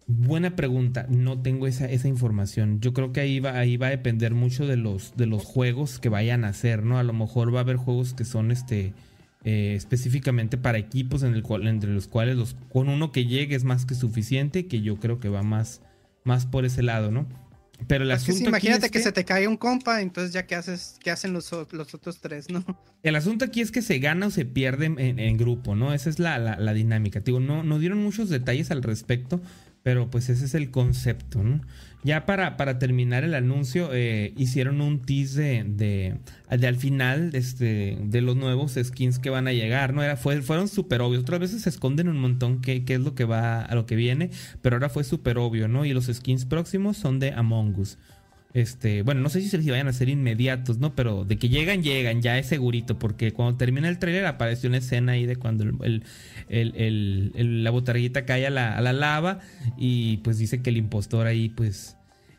[0.06, 2.80] Buena pregunta, no tengo esa, esa información.
[2.80, 5.98] Yo creo que ahí va, ahí va a depender mucho de los, de los juegos
[5.98, 6.98] que vayan a hacer, ¿no?
[6.98, 8.92] A lo mejor va a haber juegos que son este
[9.44, 13.56] eh, específicamente para equipos en el cual, entre los cuales los, con uno que llegue
[13.56, 15.80] es más que suficiente, que yo creo que va más,
[16.22, 17.26] más por ese lado, ¿no?
[17.88, 21.10] Pero el asunto imagínate que, se te cae un compa, entonces ya qué haces, qué
[21.10, 22.64] hacen los, los, otros tres, ¿no?
[23.02, 25.92] El asunto aquí es que se gana o se pierde en, grupo, ¿no?
[25.92, 27.18] Esa es la, la, dinámica.
[27.18, 29.40] Digo, no, no dieron muchos detalles al respecto,
[29.82, 31.60] pero pues ese es el concepto, ¿no?
[32.04, 38.20] Ya para, para terminar el anuncio, eh, hicieron un tease de, al final este, de
[38.22, 40.02] los nuevos skins que van a llegar, ¿no?
[40.02, 41.22] Era, fue, fueron súper obvios.
[41.22, 43.94] Otras veces se esconden un montón qué, qué es lo que va a lo que
[43.94, 44.30] viene,
[44.62, 45.84] pero ahora fue súper obvio, ¿no?
[45.84, 47.98] Y los skins próximos son de Among Us.
[48.54, 50.94] Este, bueno, no sé si se vayan a hacer inmediatos, ¿no?
[50.94, 54.76] Pero de que llegan, llegan, ya es segurito, porque cuando termina el trailer aparece una
[54.76, 55.64] escena ahí de cuando
[56.48, 59.38] la botarguita cae a la, a la, lava
[59.78, 61.96] y pues dice que el impostor ahí, pues,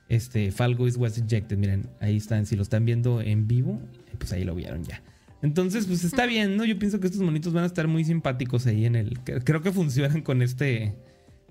[0.08, 1.58] este, Falgo is was ejected.
[1.58, 3.82] Miren, ahí están, si lo están viendo en vivo,
[4.19, 5.01] pues ahí lo vieron ya.
[5.42, 6.64] Entonces, pues está bien, ¿no?
[6.64, 9.19] Yo pienso que estos monitos van a estar muy simpáticos ahí en el...
[9.19, 10.93] Creo que funcionan con este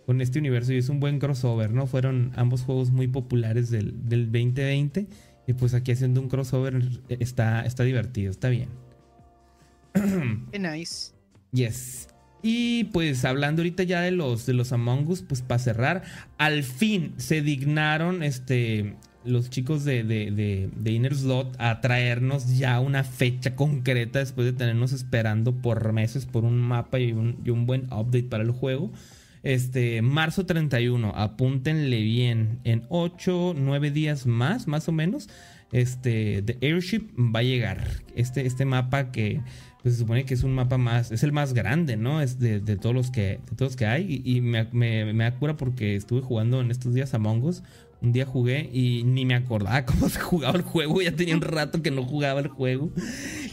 [0.07, 1.87] con este universo y es un buen crossover, ¿no?
[1.87, 5.07] Fueron ambos juegos muy populares del, 2020
[5.47, 8.69] y pues aquí haciendo un crossover está, está divertido, está bien.
[10.53, 11.13] Qué nice.
[11.53, 12.09] Yes.
[12.43, 16.03] Y pues hablando ahorita ya de los, de los Among Us, pues para cerrar,
[16.39, 23.05] al fin se dignaron este, los chicos de, de, Inner Slot a traernos ya una
[23.05, 27.67] fecha concreta después de tenernos esperando por meses por un mapa y un, y un
[27.67, 28.91] buen update para el juego.
[29.43, 32.61] Este, marzo 31, apúntenle bien.
[32.65, 35.29] En 8, 9 días más, más o menos,
[35.73, 37.89] este, The Airship va a llegar.
[38.15, 39.41] Este, este mapa que
[39.83, 42.21] pues, se supone que es un mapa más, es el más grande, ¿no?
[42.21, 44.23] Es de, todos los que, de todos que hay.
[44.25, 47.63] Y, me, me, me cura porque estuve jugando en estos días Among Us
[48.03, 51.01] un día jugué y ni me acordaba cómo se jugaba el juego.
[51.01, 52.93] Ya tenía un rato que no jugaba el juego.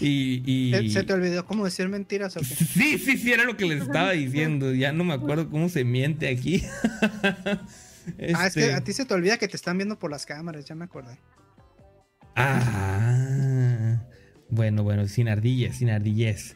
[0.01, 2.45] Y, ¿Se te olvidó cómo decir mentiras o qué?
[2.45, 4.73] Sí, sí, sí, era lo que les estaba diciendo.
[4.73, 6.63] Ya no me acuerdo cómo se miente aquí.
[8.33, 10.25] Ah, es que este a ti se te olvida que te están viendo por las
[10.25, 11.19] cámaras, ya me acordé.
[12.35, 14.01] Ah.
[14.49, 16.55] Bueno, bueno, sin ardillas, sin ardillas.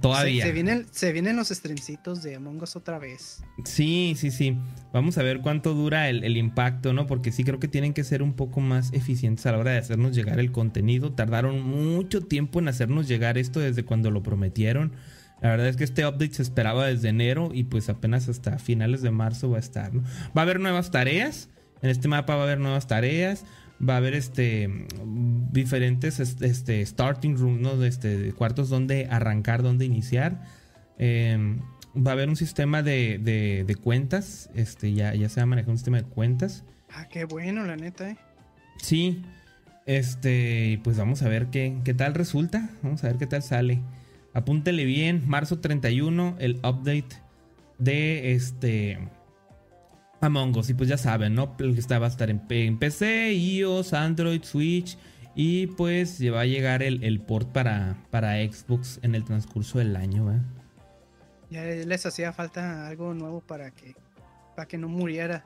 [0.00, 0.44] Todavía.
[0.44, 3.42] Se, vienen, se vienen los streamcitos de Among Us otra vez.
[3.64, 4.56] Sí, sí, sí.
[4.92, 7.06] Vamos a ver cuánto dura el, impacto, ¿no?
[7.06, 9.78] Porque sí creo que tienen que ser un poco más eficientes a la hora de
[9.78, 11.12] hacernos llegar el contenido.
[11.12, 14.92] Tardaron mucho tiempo en hacernos llegar esto desde cuando lo prometieron.
[15.40, 19.02] La verdad es que este update se esperaba desde enero y pues apenas hasta finales
[19.02, 20.02] de marzo va a estar, ¿no?
[20.36, 21.48] Va a haber nuevas tareas.
[21.82, 23.44] En este mapa va a haber nuevas tareas
[23.80, 24.86] va a haber este
[25.50, 27.84] diferentes este, starting rooms, ¿no?
[27.84, 30.42] Este, cuartos donde arrancar, donde iniciar.
[30.98, 31.60] Em,
[31.94, 33.18] va a haber un sistema de,
[33.66, 34.50] de, cuentas.
[34.54, 36.64] Este, ya, ya se va a manejar un sistema de cuentas.
[36.90, 38.16] Ah, qué bueno, la neta, eh.
[38.78, 39.22] Sí.
[39.86, 42.70] Este, pues vamos a ver qué, qué tal resulta.
[42.82, 43.82] Vamos a ver qué tal sale.
[44.32, 47.24] Apúntele bien, marzo 31, el update
[47.78, 48.98] de este
[50.20, 50.70] Among Us.
[50.70, 51.54] Y pues ya saben, ¿no?
[51.58, 52.40] El que va a estar en,
[52.78, 54.96] PC, iOS, Android, Switch.
[55.34, 60.32] Y pues va a llegar el, port para, para Xbox en el transcurso del año,
[60.32, 60.40] ¿eh?
[61.50, 63.94] Ya les hacía falta algo nuevo para que,
[64.54, 65.44] para que no muriera.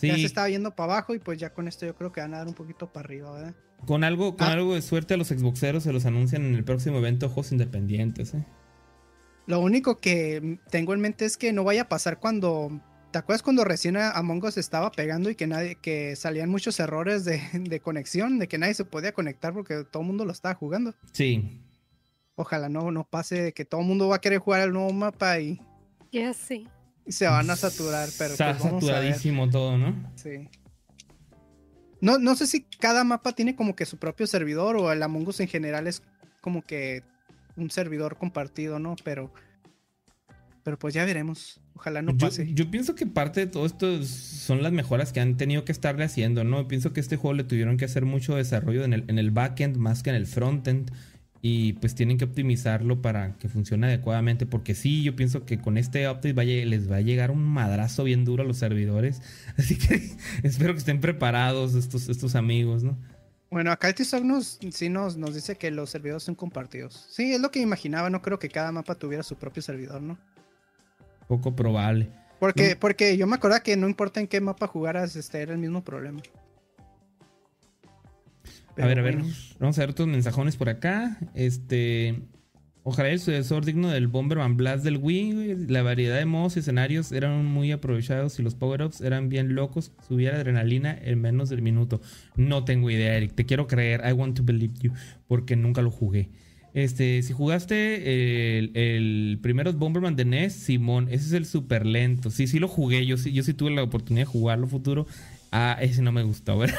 [0.00, 2.34] Ya se estaba yendo para abajo y pues ya con esto yo creo que van
[2.34, 3.54] a dar un poquito para arriba, ¿verdad?
[3.86, 4.52] Con algo, con ah.
[4.52, 8.34] algo de suerte a los Xboxeros se los anuncian en el próximo evento Juegos Independientes,
[8.34, 8.44] ¿eh?
[9.46, 13.42] Lo único que tengo en mente es que no vaya a pasar cuando ¿Te acuerdas
[13.42, 18.38] cuando recién Among Us estaba pegando y que nadie, que salían muchos errores de, conexión,
[18.38, 20.94] de que nadie se podía conectar porque todo el mundo lo estaba jugando?
[21.12, 21.62] Sí.
[22.34, 24.92] Ojalá no, no pase de que todo el mundo va a querer jugar el nuevo
[24.92, 25.60] mapa y.
[26.12, 26.68] Ya sí.
[27.06, 28.32] Y se van a saturar, pero.
[28.32, 30.12] Está pues saturadísimo todo, ¿no?
[30.14, 30.48] Sí.
[32.00, 35.26] No, no sé si cada mapa tiene como que su propio servidor o el Among
[35.28, 36.02] Us en general es
[36.42, 37.02] como que
[37.56, 38.94] un servidor compartido, ¿no?
[39.02, 39.32] Pero
[40.68, 41.62] pero pues ya veremos.
[41.78, 42.52] Ojalá no pase.
[42.54, 46.02] Yo, pienso que parte de todo esto son las mejoras que han tenido que estarle
[46.02, 46.66] haciendo, ¿no?
[46.66, 49.76] Pienso que este juego le tuvieron que hacer mucho desarrollo en el, en el backend
[49.76, 50.90] más que en el frontend.
[51.40, 54.44] Y pues tienen que optimizarlo para que funcione adecuadamente.
[54.44, 58.02] Porque sí, yo pienso que con este update vaya, les va a llegar un madrazo
[58.02, 59.22] bien duro a los servidores.
[59.56, 62.98] Así que espero que estén preparados estos, estos amigos, ¿no?
[63.52, 67.06] Bueno, acá el nos, sí nos, nos dice que los servidores son compartidos.
[67.08, 68.10] Sí, es lo que imaginaba.
[68.10, 70.18] No creo que cada mapa tuviera su propio servidor, ¿no?
[71.28, 72.08] Poco probable.
[72.40, 72.80] Porque, No.
[72.80, 75.84] porque yo me acuerdo que no importa en qué mapa jugaras, este era el mismo
[75.84, 76.20] problema.
[78.70, 79.18] a Pero ver, a ver.
[79.58, 81.18] Vamos a ver otros mensajones por acá.
[81.34, 82.22] Este.
[82.84, 85.66] Ojalá el sucesor digno del Bomberman Blast del Wii.
[85.68, 89.92] La variedad de modos y escenarios eran muy aprovechados y los power-ups eran bien locos.
[90.06, 92.00] Subía la adrenalina en menos del minuto.
[92.36, 93.34] No tengo idea, Eric.
[93.34, 94.02] Te quiero creer.
[94.08, 94.92] I want to believe you.
[95.26, 96.30] Porque nunca lo jugué.
[96.78, 102.30] Este, si jugaste el, el primero Bomberman de NES, Simón, ese es el super lento.
[102.30, 103.04] Sí, sí lo jugué.
[103.04, 105.04] Yo sí, yo sí tuve la oportunidad de jugarlo futuro.
[105.50, 106.78] Ah, ese no me gustó, ¿verdad?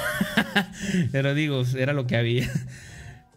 [1.11, 2.49] Pero digo, era lo que había.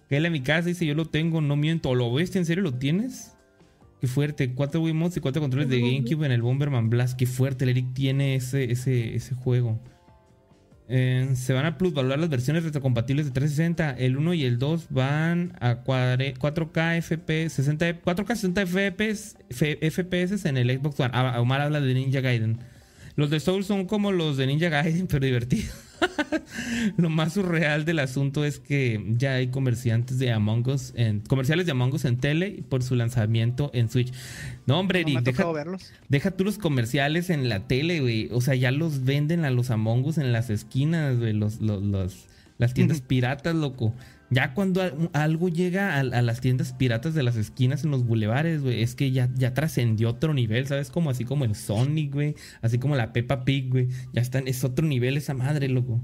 [0.08, 1.96] Él en mi casa dice, yo lo tengo, no miento.
[1.96, 2.36] ¿Lo ves?
[2.36, 3.32] ¿En serio lo tienes?
[4.00, 4.52] Qué fuerte.
[4.54, 7.18] Cuatro Wiimotes y cuatro controles de GameCube en el Bomberman Blast.
[7.18, 7.64] Qué fuerte.
[7.64, 9.80] El Eric tiene ese, ese, ese juego.
[10.88, 13.90] Eh, se van a plusvalorar las versiones retrocompatibles de 360.
[13.92, 20.44] El 1 y el 2 van a cuadre- 4K FPS, 60, 4K 60 FPS, FPS
[20.48, 21.10] en el Xbox One.
[21.14, 22.58] Ah, Omar habla de Ninja Gaiden.
[23.16, 25.74] Los de Soul son como los de Ninja Gaiden, pero divertidos.
[26.96, 31.66] Lo más surreal del asunto es que ya hay comerciantes de Among Us en, comerciales
[31.66, 34.12] de Among Us en tele por su lanzamiento en Switch.
[34.66, 35.92] No, hombre, Eric, deja, verlos.
[36.08, 38.28] deja tú los comerciales en la tele, güey.
[38.32, 41.32] O sea, ya los venden a los Among Us en las esquinas, güey.
[41.32, 42.26] Los, los, los-
[42.58, 43.94] las tiendas piratas, loco.
[44.32, 48.04] Ya cuando al- algo llega a, a las tiendas piratas de las esquinas en los
[48.06, 50.90] bulevares, güey, es que ya, ya trascendió otro nivel, ¿sabes?
[50.90, 52.34] Como así como el Sonic, güey.
[52.62, 53.88] Así como la Peppa Pig, güey.
[54.12, 56.00] Ya están, es otro nivel esa madre, loco.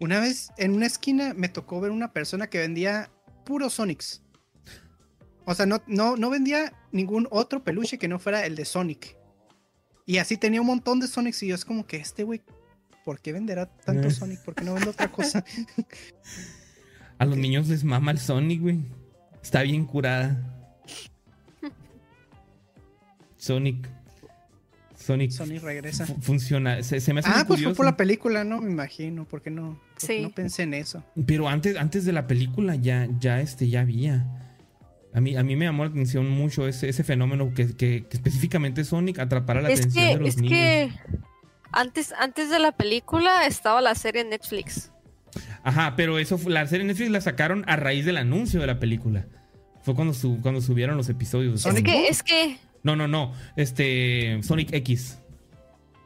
[0.00, 3.10] Una vez en una esquina me tocó ver una persona que vendía
[3.44, 4.22] puros Sonics.
[5.46, 9.16] O sea, no, no, no vendía ningún otro peluche que no fuera el de Sonic.
[10.06, 12.42] Y así tenía un montón de Sonics y yo es como que este güey,
[13.04, 14.10] ¿por qué venderá tanto Eh.
[14.10, 14.40] Sonic?
[14.44, 15.44] ¿Por qué no vende otra cosa?
[17.20, 18.80] A los niños les mama el Sonic, güey.
[19.42, 20.42] Está bien curada.
[23.36, 23.88] Sonic.
[24.96, 25.30] Sonic.
[25.30, 26.06] Sonic regresa.
[26.06, 26.82] fu- funciona.
[26.82, 27.76] Se, se me hace Ah, muy pues fue curioso.
[27.76, 28.60] por la película, ¿no?
[28.60, 29.24] Me imagino.
[29.26, 29.78] ¿Por qué no?
[29.94, 30.20] ¿Por qué Sí.
[30.22, 31.02] no pensé en eso?
[31.26, 34.26] Pero antes, antes de la película ya, ya, este, ya había.
[35.12, 38.16] A mí, a mí me llamó la atención mucho ese, ese fenómeno que, que- que
[38.16, 40.52] específicamente Sonic atrapara la Es atención que, de los es niños.
[40.58, 40.92] que
[41.72, 44.89] antes, antes de la película estaba la serie en Netflix.
[45.62, 48.78] Ajá, pero eso fue- la serie Netflix la sacaron a raíz del anuncio de la
[48.80, 49.26] película.
[49.82, 51.52] Fue cuando, su- cuando subieron los episodios.
[51.52, 51.92] de Es ¿Sonic Sonic.
[52.02, 53.32] que, es que, No, no, no.
[53.56, 54.40] Este.
[54.42, 55.18] Sonic X.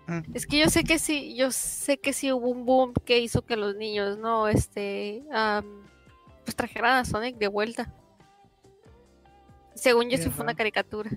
[0.07, 3.20] Ah, es que yo sé que sí, yo sé que sí hubo un boom que
[3.20, 5.23] hizo que los niños, no, este,
[6.44, 7.92] pues trajeran a Sonic de vuelta.
[9.74, 11.10] Según yo sí fue una caricatura.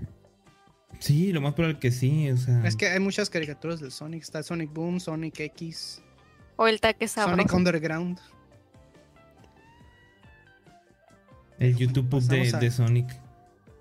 [1.00, 2.30] Sí, lo más probable que sí.
[2.32, 2.66] O sea.
[2.66, 4.24] Es que hay muchas caricaturas del Sonic.
[4.24, 6.02] Está Sonic Boom, Sonic X,
[6.58, 7.56] O el taque Sonic sabroso.
[7.56, 8.20] Underground.
[11.60, 13.08] el YouTube Pues de, a- de Sonic.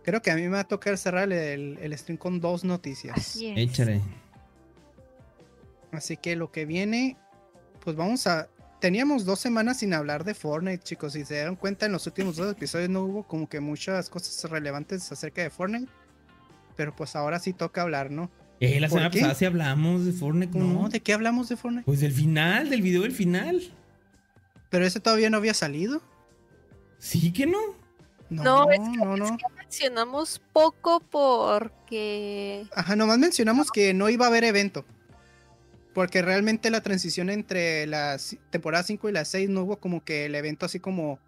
[0.02, 3.16] Creo que a mí me va a tocar cerrar el, el stream con dos noticias.
[3.16, 3.58] Así es.
[3.58, 4.00] Échale.
[5.90, 7.16] Así que lo que viene,
[7.82, 8.48] pues vamos a...
[8.80, 11.14] Teníamos dos semanas sin hablar de Fortnite, chicos.
[11.14, 14.48] Si se dieron cuenta, en los últimos dos episodios no hubo como que muchas cosas
[14.50, 15.90] relevantes acerca de Fortnite.
[16.76, 18.30] Pero pues ahora sí toca hablar, ¿no?
[18.60, 19.20] Eh, la ¿Por semana qué?
[19.20, 20.89] pasada sí hablamos de Fortnite, ¿cómo No, no?
[20.89, 21.85] ¿de qué hablamos de Fortnite?
[21.85, 23.60] Pues del final, del video del final.
[24.70, 26.01] Pero ese todavía no había salido.
[26.99, 27.59] Sí que no.
[28.31, 29.25] No, No, no, es que- no.
[29.26, 34.85] es que mencionamos poco porque Ajá, nomás mencionamos que no iba a haber evento.
[35.94, 38.18] Porque realmente la transición entre la
[38.51, 41.18] temporada 5 y la 6 no hubo como que el evento así como...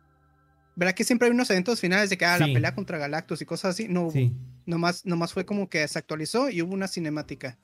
[0.79, 3.45] ¿Verdad que siempre hay unos eventos finales de que ah, la pelea contra Galactus y
[3.45, 3.89] cosas así?
[3.89, 4.13] No hubo.
[4.13, 4.33] Sí.
[4.65, 7.59] Nomás, nomás fue como que se actualizó y hubo una cinemática.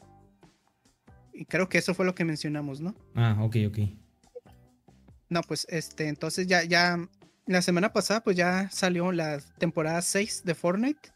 [1.33, 2.97] Y creo que eso fue lo que mencionamos, ¿no?
[3.15, 3.78] Ah, ok, ok.
[5.28, 7.09] No, pues este, entonces ya, ya,
[7.47, 11.12] la semana pasada pues ya salió la temporada 6 de Fortnite.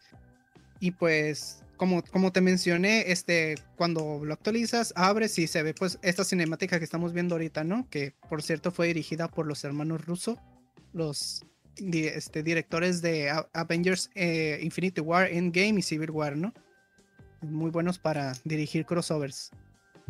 [0.78, 5.98] Y pues, como, como te mencioné, este, cuando lo actualizas, abres y se ve pues
[6.02, 7.88] esta cinemática que estamos viendo ahorita, ¿no?
[7.90, 10.38] Que por cierto fue dirigida por los hermanos Russo,
[10.92, 11.44] los
[12.14, 16.52] este, directores de Avengers eh, Infinity War, Endgame y Civil War, ¿no?
[17.42, 19.50] Muy buenos para dirigir crossovers.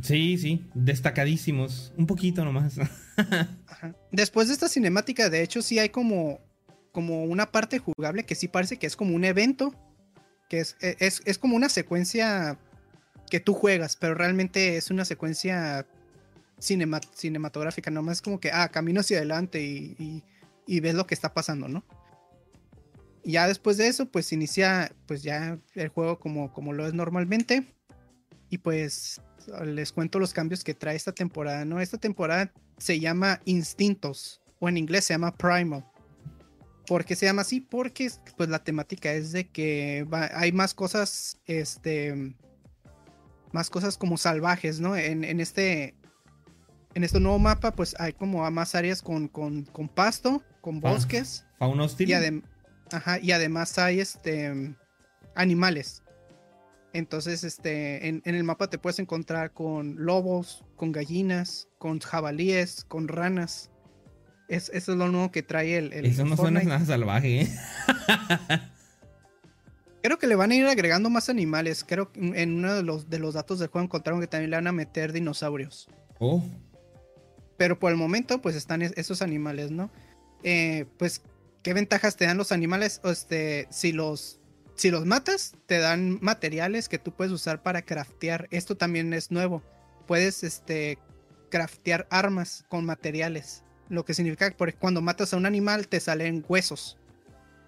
[0.02, 0.66] Sí, sí.
[0.74, 1.92] Destacadísimos.
[1.96, 2.76] Un poquito nomás.
[3.66, 3.94] Ajá.
[4.12, 6.40] Después de esta cinemática, de hecho, sí hay como,
[6.92, 9.74] como una parte jugable que sí parece que es como un evento.
[10.48, 12.58] Que es, e, es, es como una secuencia
[13.30, 15.86] que tú juegas, pero realmente es una secuencia
[16.58, 17.90] cinema- cinematográfica.
[17.90, 20.22] Nomás es como que, ah, camino hacia adelante y, y-
[20.68, 21.82] y ves lo que está pasando, ¿no?
[23.24, 26.92] Y ya después de eso, pues inicia, pues ya el juego como, como lo es
[26.92, 27.74] normalmente.
[28.50, 29.20] Y pues
[29.64, 31.80] les cuento los cambios que trae esta temporada, ¿no?
[31.80, 34.42] Esta temporada se llama Instintos.
[34.60, 35.86] o en inglés se llama Primal.
[36.86, 37.62] ¿Por qué se llama así?
[37.62, 42.34] Porque pues la temática es de que hay más cosas, este,
[43.52, 44.96] más cosas como salvajes, ¿no?
[44.96, 45.94] En, en este,
[46.94, 51.46] en este nuevo mapa pues hay como más áreas con, con, con pasto, con bosques.
[51.58, 52.10] Fauna hostil.
[52.10, 52.42] Y, adem-
[52.92, 54.74] ajá, y además hay este
[55.34, 56.02] animales.
[56.92, 62.84] Entonces, este, en, en el mapa te puedes encontrar con lobos, con gallinas, con jabalíes,
[62.84, 63.70] con ranas.
[64.48, 67.48] Es, eso es lo nuevo que trae el, el Eso no suena nada salvaje, ¿eh?
[70.02, 71.84] Creo que le van a ir agregando más animales.
[71.86, 74.56] Creo que en uno de los, de los datos del juego encontraron que también le
[74.56, 75.88] van a meter dinosaurios.
[76.18, 76.42] Oh,
[77.56, 79.90] Pero por el momento, pues están es- esos animales, ¿no?
[80.42, 81.22] Eh, pues,
[81.62, 83.00] ¿qué ventajas te dan los animales?
[83.04, 84.40] Este, si los,
[84.74, 88.48] si los matas, te dan materiales que tú puedes usar para craftear.
[88.50, 89.62] Esto también es nuevo.
[90.06, 90.98] Puedes, este,
[91.48, 93.64] craftear armas con materiales.
[93.88, 96.98] Lo que significa que cuando matas a un animal, te salen huesos.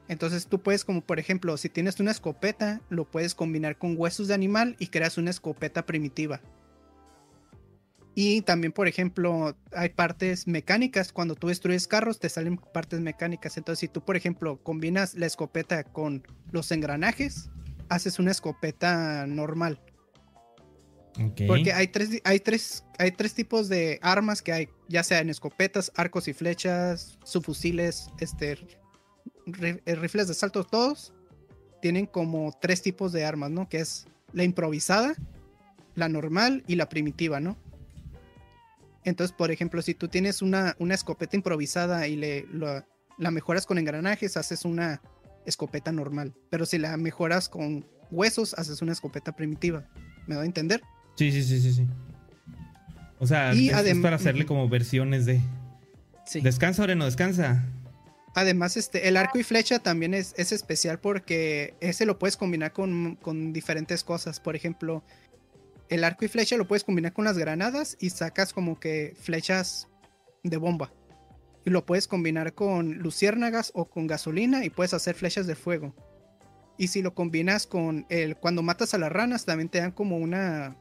[0.09, 4.29] Entonces tú puedes, como por ejemplo, si tienes una escopeta, lo puedes combinar con huesos
[4.29, 6.41] de animal y creas una escopeta primitiva.
[8.23, 11.11] Y también, por ejemplo, hay partes mecánicas.
[11.11, 13.57] Cuando tú destruyes carros, te salen partes mecánicas.
[13.57, 17.49] Entonces, si tú, por ejemplo, combinas la escopeta con los engranajes,
[17.89, 19.81] haces una escopeta normal.
[21.47, 25.31] Porque hay tres, hay, tres, hay tres tipos de armas que hay, ya sea en
[25.31, 28.59] escopetas, arcos y flechas, subfusiles, este,
[29.63, 31.15] eh, rifles de asalto, todos
[31.81, 33.67] tienen como tres tipos de armas, ¿no?
[33.67, 35.15] Que es la improvisada,
[35.95, 37.57] la normal y la primitiva, ¿no?
[39.05, 42.85] Entonces, por ejemplo, si tú tienes una, una escopeta improvisada y le, lo-
[43.19, 45.01] la mejoras con engranajes, haces una
[45.47, 46.35] escopeta normal.
[46.51, 49.87] Pero si la mejoras con huesos, haces una escopeta primitiva.
[50.27, 50.83] ¿Me doy a entender?
[51.17, 51.87] Sí, sí, sí, sí, sí.
[53.19, 55.41] O sea, Y es, para hacerle como versiones de...
[56.27, 56.41] Sí.
[56.41, 57.65] Descansa, Oreno, descansa.
[58.35, 62.73] Además, este, el arco y flecha también es, es especial porque ese lo puedes combinar
[62.73, 64.39] con, con diferentes cosas.
[64.41, 65.03] Por ejemplo,
[65.91, 69.89] el arco y flecha lo puedes combinar con las granadas y sacas como que flechas
[70.43, 70.93] de bomba.
[71.65, 75.95] Y lo puedes combinar con luciérnagas o con gasolina y puedes hacer flechas de fuego.
[76.79, 80.17] Y si lo combinas con el cuando matas a las ranas también te dan como
[80.17, 80.77] una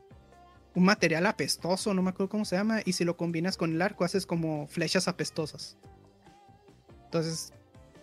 [0.76, 3.82] un material apestoso, no me acuerdo cómo se llama, y si lo combinas con el
[3.82, 5.78] arco haces como flechas apestosas.
[7.06, 7.52] Entonces,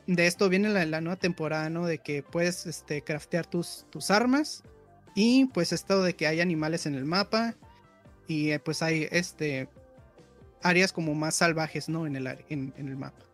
[0.08, 1.86] de esto viene la, la nueva temporada, ¿no?
[1.86, 4.64] De que puedes este, craftear tus, tus armas.
[5.16, 7.54] Y pues esto de que hay animales en el mapa.
[8.28, 9.68] Y eh, pues hay este
[10.62, 12.06] áreas como más salvajes, ¿no?
[12.06, 13.24] En el, en, en el mapa.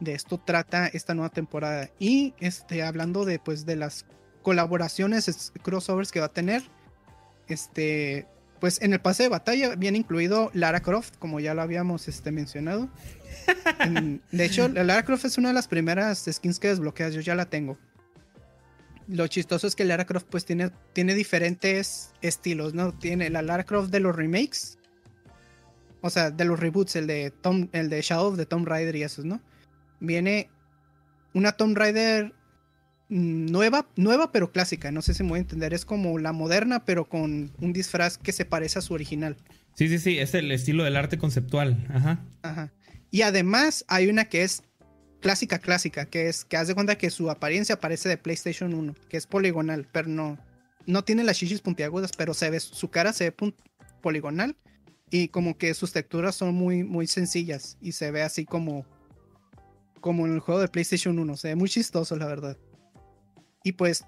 [0.00, 1.90] De esto trata esta nueva temporada.
[1.98, 4.06] Y este, hablando de pues de las
[4.42, 6.62] colaboraciones, es- crossovers que va a tener.
[7.48, 8.26] Este.
[8.60, 12.30] Pues en el pase de batalla viene incluido Lara Croft, como ya lo habíamos este,
[12.32, 12.88] mencionado.
[13.80, 17.12] En- de hecho, la Lara Croft es una de las primeras skins que desbloqueas.
[17.14, 17.76] Yo ya la tengo.
[19.06, 22.92] Lo chistoso es que Lara Croft pues tiene, tiene diferentes estilos, ¿no?
[22.92, 24.78] Tiene la Lara Croft de los remakes.
[26.00, 28.96] O sea, de los reboots, el de, Tom, el de Shadow of the Tomb Raider
[28.96, 29.40] y esos, ¿no?
[30.00, 30.50] Viene
[31.32, 32.34] una Tomb Raider
[33.08, 34.90] nueva, nueva pero clásica.
[34.90, 35.74] No sé si me voy a entender.
[35.74, 39.36] Es como la moderna, pero con un disfraz que se parece a su original.
[39.74, 41.86] Sí, sí, sí, es el estilo del arte conceptual.
[41.92, 42.24] Ajá.
[42.42, 42.72] Ajá.
[43.10, 44.62] Y además hay una que es
[45.24, 48.94] clásica, clásica, que es que haz de cuenta que su apariencia parece de PlayStation 1,
[49.08, 50.38] que es poligonal, pero no,
[50.84, 53.52] no tiene las chichis puntiagudas, pero se ve, su cara se ve
[54.02, 54.54] poligonal
[55.10, 58.84] y como que sus texturas son muy, muy sencillas y se ve así como,
[60.02, 62.58] como en el juego de PlayStation 1, se ve muy chistoso, la verdad.
[63.62, 64.04] Y pues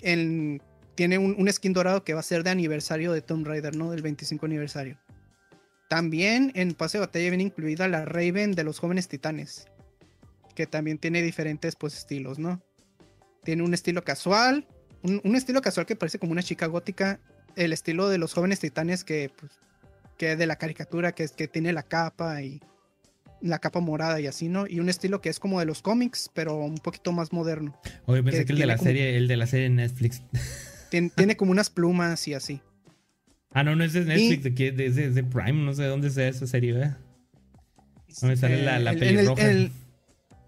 [0.00, 0.62] en-
[0.94, 3.90] tiene un, un skin dorado que va a ser de aniversario de Tomb Raider, ¿no?
[3.90, 4.96] Del 25 aniversario.
[5.90, 9.66] También en pase de batalla viene incluida la Raven de los jóvenes titanes.
[10.56, 12.60] Que también tiene diferentes pues, estilos, ¿no?
[13.44, 14.66] Tiene un estilo casual.
[15.02, 17.20] Un, un estilo casual que parece como una chica gótica.
[17.54, 19.52] El estilo de los jóvenes titanes que, pues,
[20.18, 22.60] que de la caricatura, que es que tiene la capa y
[23.42, 24.66] la capa morada y así, ¿no?
[24.66, 27.78] Y un estilo que es como de los cómics, pero un poquito más moderno.
[28.06, 30.22] Oye, pensé Que que el de tiene la como- serie, el de la serie Netflix.
[30.90, 32.62] Tien- tiene como unas plumas y así.
[33.52, 35.88] Ah, no, no es de Netflix, de, que- de, de- de Prime, no sé de
[35.88, 36.96] dónde sea esa serie, ¿verdad?
[38.22, 39.50] Donde sale la, la Eh, el- en el- pelirroja.
[39.50, 39.70] el-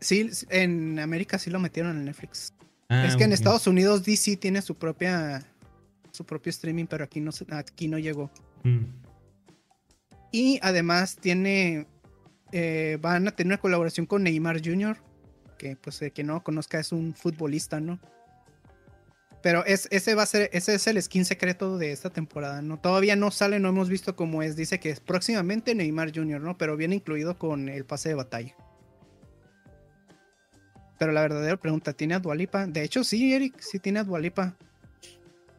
[0.00, 2.52] sí, en América sí lo metieron en Netflix.
[2.88, 3.32] Ah, es que en.
[3.32, 5.44] Estados Unidos DC tiene su propia
[6.10, 8.30] su propio streaming, pero aquí no aquí no llegó.
[8.64, 8.84] Mm.
[10.32, 11.86] Y además tiene
[12.52, 14.96] eh, van a tener una colaboración con Neymar Jr.,
[15.58, 17.98] que pues el que no conozca es un futbolista, ¿no?
[19.42, 22.78] Pero es, ese va a ser, ese es el skin secreto de esta temporada, ¿no?
[22.78, 24.56] Todavía no sale, no hemos visto cómo es.
[24.56, 26.58] Dice que es próximamente Neymar Jr., ¿no?
[26.58, 28.56] Pero viene incluido con el pase de batalla.
[30.98, 32.66] Pero la verdadera pregunta, ¿tiene a Dualipa?
[32.66, 34.56] De hecho, sí, Eric, sí tiene a Dualipa.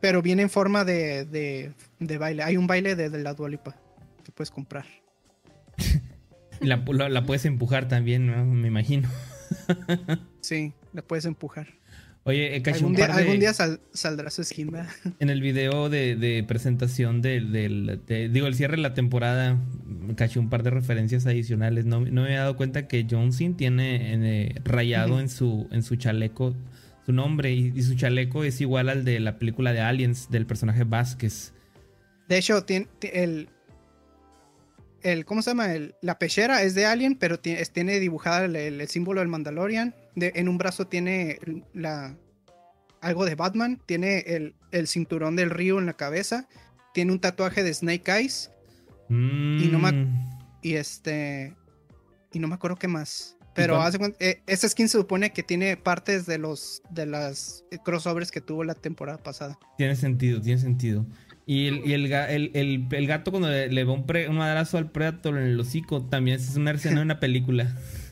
[0.01, 2.43] Pero viene en forma de, de, de baile.
[2.43, 3.75] Hay un baile de, de la Dualipa
[4.23, 4.85] que puedes comprar.
[6.61, 8.43] La, la- la puedes empujar también, ¿no?
[8.45, 9.07] me imagino.
[10.41, 11.67] Sí, la puedes empujar.
[12.29, 14.89] Oye, Cacho, Algún un día, par de- algún día sal- saldrá su skin, ¿verdad?
[15.19, 19.57] en el video de, de presentación del, del- de- digo, el cierre de la temporada,
[20.15, 21.85] caché un par de referencias adicionales.
[21.85, 25.95] No, no me había dado cuenta que Johnson tiene eh, rayado en su en su
[25.95, 26.55] chaleco
[27.05, 30.45] su nombre y, y su chaleco es igual al de la película de Aliens del
[30.45, 31.53] personaje Vázquez.
[32.27, 33.49] De hecho, tiene, ti- el,
[35.01, 35.25] el.
[35.25, 35.73] ¿Cómo se llama?
[35.73, 39.95] El- la pechera es de Alien, pero tiene, tiene dibujada el símbolo del Mandalorian.
[40.19, 41.39] De- en un brazo tiene
[41.73, 42.15] la,
[43.01, 43.81] algo de Batman.
[43.85, 46.47] Tiene el, el cinturón del río en la cabeza.
[46.93, 48.51] Tiene un tatuaje de Snake Eyes.
[49.09, 50.07] Mm, no me-
[50.61, 51.55] Y este.
[52.33, 53.35] Y no me acuerdo qué más.
[53.55, 57.77] Pero hace eh, ese skin se supone que tiene partes de los de las eh,
[57.83, 59.57] crossovers que tuvo la temporada pasada.
[59.77, 61.05] Tiene sentido, tiene sentido.
[61.45, 64.29] Y el, y el, ga- el, el- el gato cuando le, le va un, pre-
[64.29, 67.75] un madrazo al Predator en el hocico también es una escena de una película.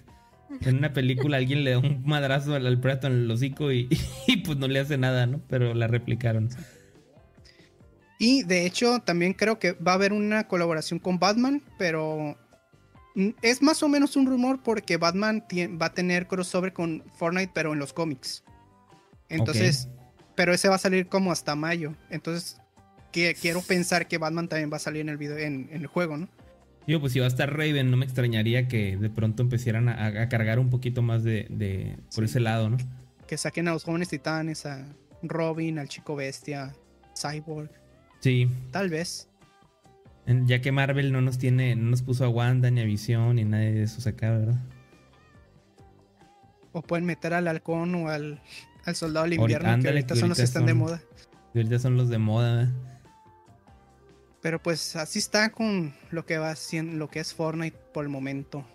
[0.62, 3.88] En una película alguien le da un madrazo al, al Predator en el hocico y,
[4.28, 5.42] y pues no le hace nada, ¿no?
[5.48, 6.50] Pero la replicaron.
[8.20, 12.36] Y de hecho, también creo que va a haber una colaboración con Batman, pero
[13.42, 15.44] es más o menos un rumor porque Batman
[15.82, 18.44] va a tener crossover con Fortnite, pero en los cómics.
[19.30, 19.88] Entonces,
[20.36, 21.96] pero ese va a salir como hasta mayo.
[22.10, 22.58] Entonces,
[23.12, 25.88] que, quiero pensar que Batman también va a salir en el video, en, en el
[25.88, 26.28] juego, ¿no?
[26.88, 30.06] Digo, pues si va a estar Raven, no me extrañaría que de pronto empezaran a,
[30.08, 32.30] a cargar un poquito más de, de- por Sí.
[32.32, 32.78] ese lado, ¿no?
[33.28, 34.88] Que saquen a los jóvenes titanes, a
[35.22, 36.74] Robin, al chico bestia,
[37.20, 37.70] Cyborg,
[38.22, 39.28] Sí, tal vez.
[40.26, 43.44] ya que Marvel no nos tiene, no nos puso a Wanda ni a Visión ni
[43.44, 44.60] nadie de esos acá, ¿verdad?
[46.72, 48.42] O pueden meter al halcón o al,
[48.86, 51.02] al soldado del invierno, que ándale, ahorita que son los que están de moda.
[51.56, 52.74] Ahorita son los de moda, ¿verdad?
[54.48, 58.10] Pero pues así está con lo que va haciendo, lo que es Fortnite por el
[58.10, 58.66] momento.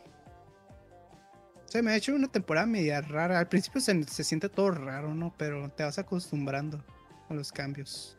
[1.65, 3.39] Se me ha hecho una temporada media rara.
[3.39, 5.35] Al principio se, se siente todo raro, ¿no?
[5.39, 6.85] Pero te vas acostumbrando
[7.31, 8.19] a los cambios.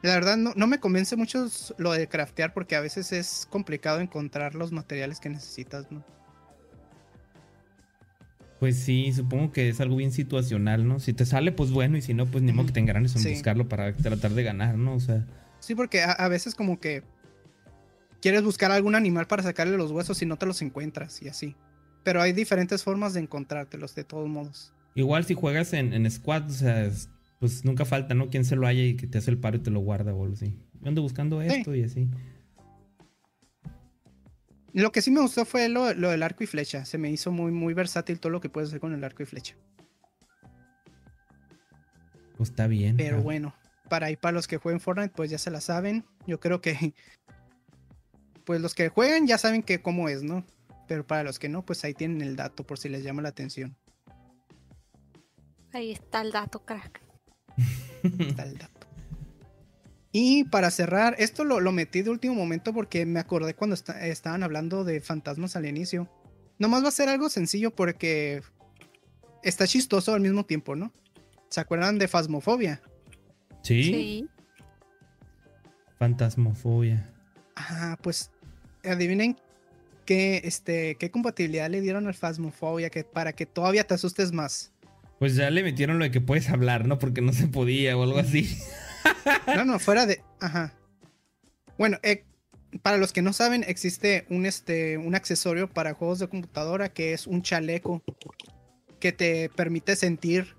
[0.00, 4.00] La verdad no, no me convence mucho lo de craftear porque a veces es complicado
[4.00, 6.02] encontrar los materiales que necesitas, ¿no?
[8.60, 10.98] Pues sí, supongo que es algo bien situacional, ¿no?
[10.98, 13.22] Si te sale, pues bueno, y si no, pues ni modo que te engranes en
[13.22, 13.32] Sí.
[13.34, 14.94] buscarlo para tratar de ganar, ¿no?
[14.94, 15.26] O sea,
[15.60, 17.02] Sí, porque a, a veces como que
[18.22, 21.54] quieres buscar algún animal para sacarle los huesos y no te los encuentras y así.
[22.02, 24.72] Pero hay diferentes formas de encontrártelos de todos modos.
[24.94, 28.30] igual si juegas en, en squad, o sea, es- pues nunca falta, ¿no?
[28.30, 30.22] Quien se lo haya y que te hace el paro y te lo guarda o
[30.22, 30.58] algo así.
[30.80, 31.48] Yo ando buscando Sí.
[31.48, 32.08] esto y así.
[34.76, 36.84] Lo que sí me gustó fue lo, lo del arco y flecha.
[36.84, 39.26] Se me hizo muy, muy versátil todo lo que puedes hacer con el arco y
[39.26, 39.56] flecha.
[42.36, 42.94] Pues está bien.
[42.94, 43.54] Pero Ah, bueno,
[43.88, 46.04] para ahí para los que jueguen Fortnite, pues ya se la saben.
[46.26, 46.92] Yo creo que.
[48.44, 50.44] Pues los que juegan ya saben que cómo es, ¿no?
[50.86, 53.30] Pero para los que no, pues ahí tienen el dato por si les llama la
[53.30, 53.76] atención.
[55.72, 57.00] Ahí está el dato, crack.
[58.04, 58.75] Está el dato.
[60.18, 64.06] Y para cerrar, esto lo, lo metí de último momento porque me acordé cuando esta-
[64.06, 66.08] estaban hablando de fantasmas al inicio.
[66.58, 68.40] Nomás va a ser algo sencillo porque
[69.42, 70.90] está chistoso al mismo tiempo, ¿no?
[71.50, 72.80] ¿Se acuerdan de Fasmofobia?
[73.62, 73.82] ¿Sí?
[73.82, 74.28] Sí.
[75.98, 77.12] Fantasmofobia.
[77.54, 78.30] Ah, pues
[78.84, 79.36] adivinen
[80.06, 84.72] qué, este, qué compatibilidad le dieron al Phasmophobia que, para que todavía te asustes más.
[85.18, 86.98] Pues ya le metieron lo de que puedes hablar, ¿no?
[86.98, 88.56] Porque no se podía o algo así.
[89.56, 90.22] No, no, fuera de.
[90.40, 90.74] Ajá.
[91.78, 92.24] Bueno, eh,
[92.82, 97.12] para los que no saben, existe un, este, un accesorio para juegos de computadora que
[97.12, 98.02] es un chaleco
[99.00, 100.54] que te permite sentir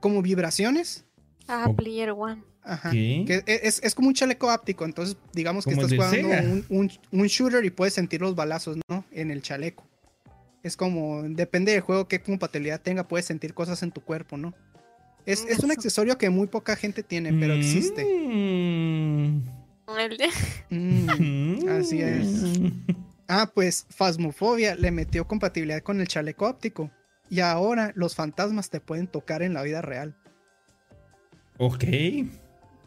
[0.00, 1.04] como vibraciones.
[1.48, 1.68] Ah.
[1.76, 2.42] Player One.
[2.62, 2.90] Ajá.
[2.90, 3.24] ¿Qué?
[3.26, 6.90] Que e, es, es como un chaleco áptico, entonces digamos que estás jugando un, un-
[7.12, 9.04] un shooter y puedes sentir los balazos, ¿no?
[9.12, 9.86] En el chaleco.
[10.64, 14.52] Es como, depende del juego qué compatibilidad tenga, puedes sentir cosas en tu cuerpo, ¿no?
[15.26, 15.72] Es, es un Eso.
[15.72, 18.04] accesorio que muy poca gente tiene, pero existe.
[18.04, 19.42] Mm.
[19.98, 20.28] El de-
[20.70, 22.42] Mm, Así es.
[23.28, 26.90] Ah, pues Phasmophobia le metió compatibilidad con el chaleco óptico.
[27.28, 30.16] Y ahora los fantasmas te pueden tocar en la vida real.
[31.58, 31.84] Ok.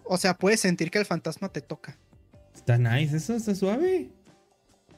[0.05, 1.97] O sea, puedes sentir que el fantasma te toca.
[2.55, 4.09] Está nice, eso está suave.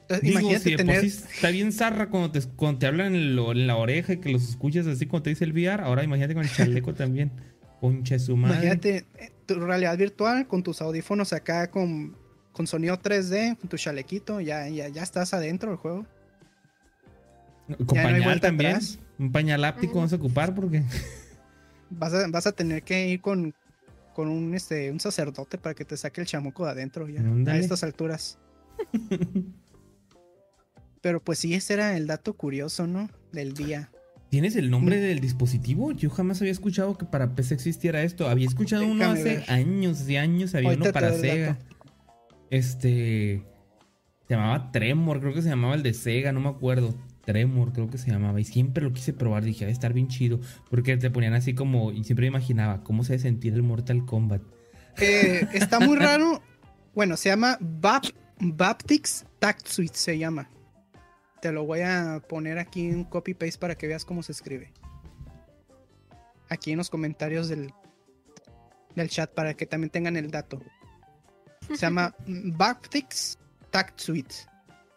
[0.02, 1.04] Entonces, Digo, imagínate si tener.
[1.04, 4.30] está bien zarra cuando te, cuando te hablan en, lo- en la oreja y que
[4.30, 5.82] los escuchas así cuando te dice el VR.
[5.84, 7.30] Ahora imagínate con el chaleco también.
[7.80, 8.56] Concha su madre.
[8.56, 12.16] Imagínate eh, tu realidad virtual con tus audífonos acá con,
[12.52, 16.06] con sonido 3D, con tu chalequito, ya, ya, ya estás adentro del juego.
[17.86, 18.70] Con ya pañal también.
[18.72, 18.98] atrás.
[19.18, 20.82] Un pañal áptico vamos a ocupar porque.
[21.94, 23.54] Vas a, vas a tener que ir con,
[24.14, 27.58] con un, este, un sacerdote para que te saque el chamuco de adentro ya, a
[27.58, 28.38] estas alturas.
[31.02, 33.10] Pero pues sí, ese era el dato curioso, ¿no?
[33.32, 33.90] Del día.
[34.30, 35.00] ¿Tienes el nombre Mm.
[35.02, 35.92] del dispositivo?
[35.92, 38.28] Yo jamás había escuchado que para PC existiera esto.
[38.28, 39.50] Había escuchado uno Déjame hace ver.
[39.50, 40.54] años y años.
[40.54, 41.58] Había Ahorita uno para Sega.
[42.50, 43.42] Este.
[44.28, 46.94] Se llamaba Tremor, creo que se llamaba el de Sega, no me acuerdo.
[47.24, 48.40] Tremor, creo que se llamaba.
[48.40, 49.44] Y siempre lo quise probar.
[49.44, 50.40] Dije, debe estar bien chido.
[50.70, 51.92] Porque te ponían así como.
[51.92, 54.42] Y siempre me imaginaba cómo se sentir el Mortal Kombat.
[55.00, 56.42] Eh, está muy raro.
[56.94, 58.04] Bueno, se llama Bap
[58.40, 60.48] Baptix Tact Suite, se llama.
[61.42, 64.72] Te lo voy a poner aquí en copy paste para que veas cómo se escribe.
[66.48, 67.72] Aquí en los comentarios del,
[68.94, 70.62] del chat para que también tengan el dato.
[71.66, 73.40] Se llama Baptix
[73.70, 74.34] Tact Suite.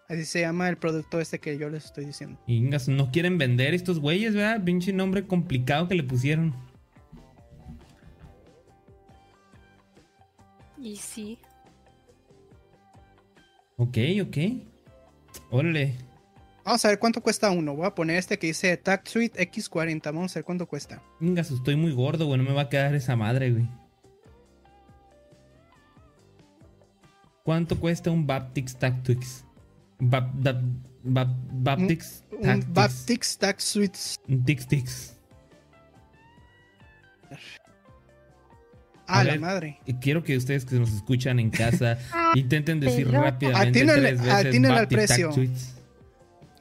[0.07, 2.39] Así se llama el producto este que yo les estoy diciendo.
[2.45, 4.63] Ingas, no quieren vender estos güeyes, ¿verdad?
[4.63, 6.53] Pinche nombre complicado que le pusieron.
[10.79, 11.39] Y sí.
[13.77, 14.37] Ok, ok.
[15.49, 15.95] Órale.
[16.65, 17.75] Vamos a ver cuánto cuesta uno.
[17.75, 20.01] Voy a poner este que dice Tact Suite X40.
[20.05, 21.01] Vamos a ver cuánto cuesta.
[21.21, 22.39] Ingas, estoy muy gordo, güey.
[22.39, 23.67] No me va a quedar esa madre, güey.
[27.43, 29.45] ¿Cuánto cuesta un Baptix Tactics?
[29.99, 30.63] Bap, Bap-
[31.03, 32.73] Bap- Baptix Un Tactics.
[32.73, 35.15] Baptix Tact Suite Un Tix Tix.
[39.07, 39.39] Ah, A la ver.
[39.39, 39.79] madre.
[39.85, 41.99] Y Quiero que ustedes que nos escuchan en casa
[42.35, 45.27] intenten decir rápidamente Atínale- tres veces atínale al precio.
[45.29, 45.74] Tactics.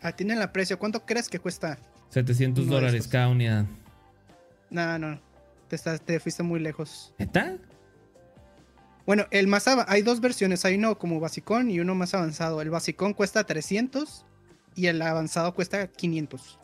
[0.04, 0.78] Ah, tienen el precio.
[0.78, 1.78] ¿Cuánto crees que cuesta?
[2.10, 3.64] 700 Uno de dólares cada unidad.
[4.70, 5.18] No, no.
[5.68, 7.14] Te, estás, te fuiste muy lejos.
[7.18, 7.56] ¿Está?
[9.06, 10.64] Bueno, el más hay dos versiones.
[10.66, 12.60] Hay uno como basicón y uno más avanzado.
[12.60, 14.24] El basicón cuesta 300
[14.74, 16.58] y el avanzado cuesta 500.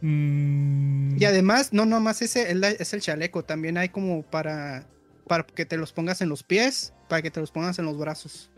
[0.00, 3.44] Mm, Y además, no nomás ese el- es el chaleco.
[3.44, 4.84] También hay como para,
[5.26, 7.96] para que te los pongas en los pies, para que te los pongas en los
[7.98, 8.50] brazos.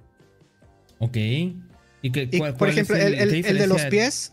[0.99, 1.17] Ok.
[2.03, 4.33] ¿Y, qué, Y, cuál- por cuál ejemplo, el, el- el de los pies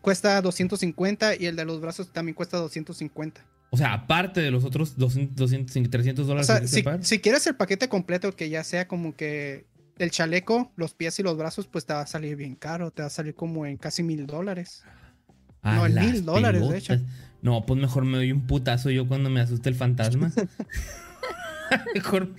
[0.00, 3.44] cuesta 250 y el de los brazos también cuesta 250.
[3.70, 6.84] O sea, aparte de los otros 200, 200 300 O dólares sea, que que si,
[7.02, 9.66] si quieres el paquete completo, que ya sea como que
[9.98, 12.90] el chaleco, los pies y los brazos, pues te va a salir bien caro.
[12.92, 14.84] Te va a salir como en casi mil dólares.
[15.62, 16.96] No, en mil dólares, de hecho.
[17.42, 20.32] No, pues mejor me doy un putazo yo cuando me asuste el fantasma.
[21.94, 22.32] mejor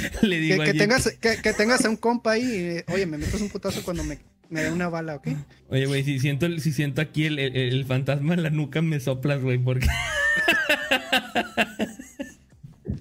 [0.22, 2.44] le Que, digo que allí, tengas, que, que tengas a un compa ahí.
[2.54, 5.28] eh, Oye, me metes un putazo cuando me, me dé una bala, ¿ok?
[5.68, 9.00] Oye, güey, si siento, si siento aquí el, el- el fantasma en la nuca, me
[9.00, 9.86] soplas, güey, porque...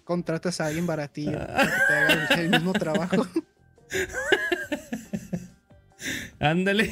[0.04, 3.28] Contratas a alguien baratillo para que te haga el, el mismo trabajo.
[6.40, 6.92] Ándale.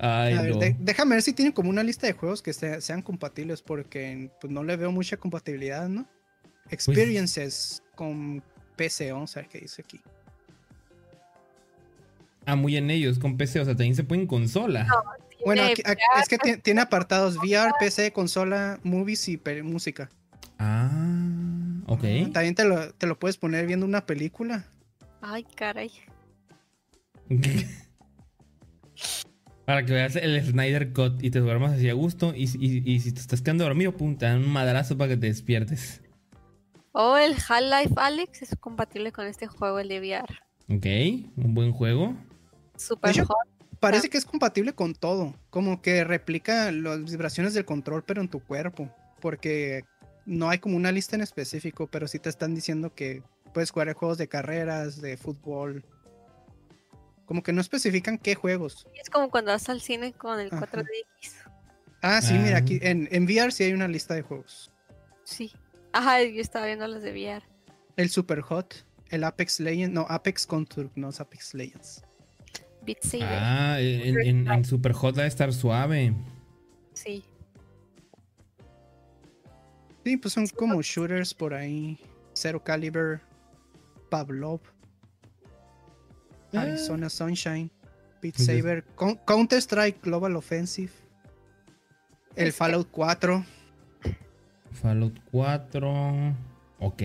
[0.00, 0.58] Ay, A ver, no.
[0.60, 4.30] de- déjame ver si tienen como una lista de juegos que se- sean compatibles, porque
[4.40, 6.06] pues, no le veo mucha compatibilidad, ¿no?
[6.70, 8.42] Pues Experiences con
[8.76, 10.00] PC, vamos a ver qué dice aquí.
[12.46, 14.86] Ah, muy en ellos, con PC, o sea, también se pueden en consola.
[15.44, 20.10] Bueno, aquí- aquí- es que ti- tiene apartados VR, PC, consola, movies y música.
[20.58, 20.90] Ah,
[21.86, 22.02] ok.
[22.32, 24.66] También te lo, te lo puedes poner viendo una película.
[25.22, 25.92] Ay, caray.
[29.64, 32.32] Para que veas el Snyder Cut y te duermas así a gusto.
[32.34, 35.16] Y, y- y si te estás quedando dormido, pum, te dan un madrazo para que
[35.18, 36.00] te despiertes.
[37.00, 40.34] O el Half-Life Alex es compatible con este juego, el de VR.
[40.68, 42.16] Ok, un buen juego.
[42.76, 43.36] Super hecho, hot.
[43.78, 45.32] Parece que es compatible con todo.
[45.50, 48.90] Como que replica las vibraciones del control, pero en tu cuerpo.
[49.20, 49.84] Porque
[50.26, 53.22] no hay como una lista en específico, pero sí te están diciendo que
[53.54, 55.84] puedes jugar juegos de carreras, de fútbol.
[57.26, 58.88] Como que no especifican qué juegos.
[59.00, 60.66] Es como cuando vas al cine con el Ajá.
[60.66, 61.32] 4DX.
[62.02, 62.42] Ah, sí, Ah.
[62.42, 64.72] mira, aquí en, en VR sí hay una lista de juegos.
[65.22, 65.52] Sí.
[65.98, 67.42] Ajá, yo estaba viendo las de VR.
[67.96, 72.02] El Super Hot, el Apex Legends, no, Apex Contour, no es Apex Legends.
[72.86, 73.26] Beat Saber.
[73.28, 76.14] Ah, en, en, en Super Hot va a estar suave.
[76.94, 77.24] Sí.
[80.04, 81.98] Sí, pues son como shooters por ahí.
[82.32, 83.20] Zero Caliber,
[84.08, 84.60] Pavlov,
[86.54, 86.60] Ah.
[86.62, 87.70] Arizona Sunshine,
[88.22, 90.92] Beat Saber, Con- Counter Strike Global Offensive,
[92.36, 93.44] el Es que- Fallout 4.
[94.72, 96.34] Fallout 4.
[96.80, 97.02] Ok.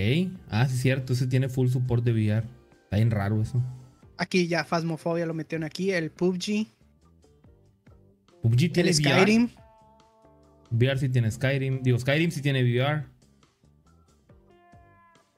[0.50, 1.14] Ah, sí, es cierto.
[1.14, 2.48] Ese tiene full support de VR.
[2.84, 3.62] Está bien raro eso.
[4.18, 6.68] Aquí ya Phasmophobia lo metieron aquí, el PUBG,
[8.44, 9.22] PUBG tiene el VR.
[9.22, 9.50] Skyrim.
[10.70, 11.82] VR sí tiene Skyrim.
[11.82, 13.06] Digo, Skyrim sí tiene VR.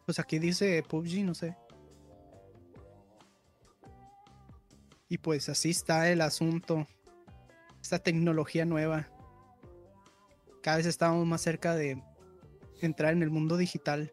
[0.06, 1.56] Pues aquí dice PUBG, no sé.
[5.08, 6.88] Y pues así está el asunto.
[7.80, 9.08] Esta tecnología nueva.
[10.64, 12.02] Cada vez estamos más cerca de
[12.82, 14.12] entrar en el mundo digital.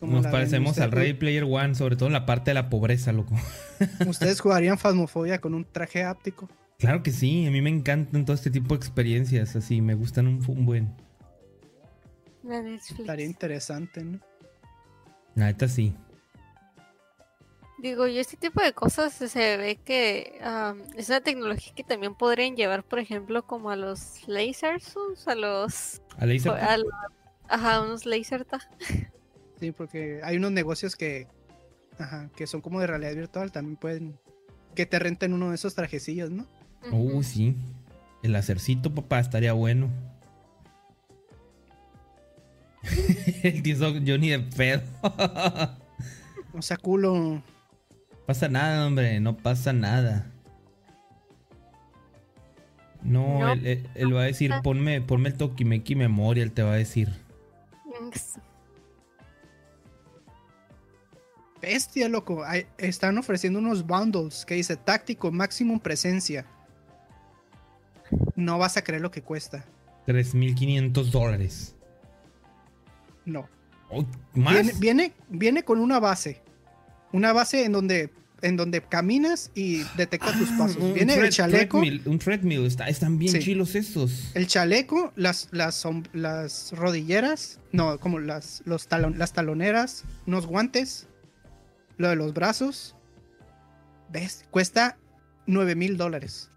[0.00, 2.68] ¿Cómo Nos parecemos ¿Usted- al Ready Player One, sobre todo en la parte de la
[2.68, 3.34] pobreza, loco.
[4.06, 6.48] ¿Ustedes jugarían Phasmophobia con un traje áptico?
[6.78, 10.26] Claro que sí, a mí me encantan todo este tipo de experiencias, así, me gustan
[10.26, 10.94] un, un buen.
[12.42, 12.58] La.
[12.74, 14.20] Estaría interesante, ¿no?
[15.34, 15.94] La neta sí.
[17.84, 20.40] Digo, y este tipo de cosas se ve que
[20.96, 24.94] es una tecnología que también podrían llevar, por ejemplo, como a los lasers,
[25.26, 26.00] a los...
[26.16, 26.88] A laser a los-
[27.46, 28.62] ajá, unos laser tag.
[29.60, 31.28] Sí, porque hay unos negocios que,
[31.98, 34.18] ajá, que son como de realidad virtual, también pueden
[34.74, 36.46] que te renten uno de esos trajecillos, ¿no?
[36.90, 37.54] Uh, sí.
[38.22, 39.90] El lacercito, papá, estaría bueno.
[43.42, 44.82] El tío Johnny de pedo.
[46.54, 47.42] O sea, culo.
[48.26, 50.30] Pasa nada, hombre, no pasa nada.
[53.02, 53.52] No, No.
[53.52, 57.10] él, él- él va a decir, ponme, ponme el Tokimeki Memorial, te va a decir.
[61.60, 62.44] Bestia, loco.
[62.44, 66.46] Hay- están ofreciendo unos bundles que dice táctico, maximum presencia.
[68.36, 69.64] No vas a creer lo que cuesta.
[70.06, 71.74] 3.500 dólares.
[73.24, 73.48] No.
[73.90, 74.04] Oh,
[74.34, 74.54] ¿Más?
[74.54, 76.42] Viene, viene, viene con una base.
[77.14, 78.10] Una base en donde,
[78.42, 80.94] en donde caminas y detecta tus Ah, pasos.
[80.94, 81.78] Viene el chaleco.
[81.80, 83.38] treadmill, un treadmill, está- están bien Sí.
[83.38, 84.32] chilos esos.
[84.34, 91.06] El chaleco, las, las, las rodilleras, no, como las, los talon- las taloneras, unos guantes,
[91.98, 92.96] lo de los brazos.
[94.10, 94.44] ¿Ves?
[94.50, 94.96] Cuesta
[95.46, 96.50] 9 mil dólares.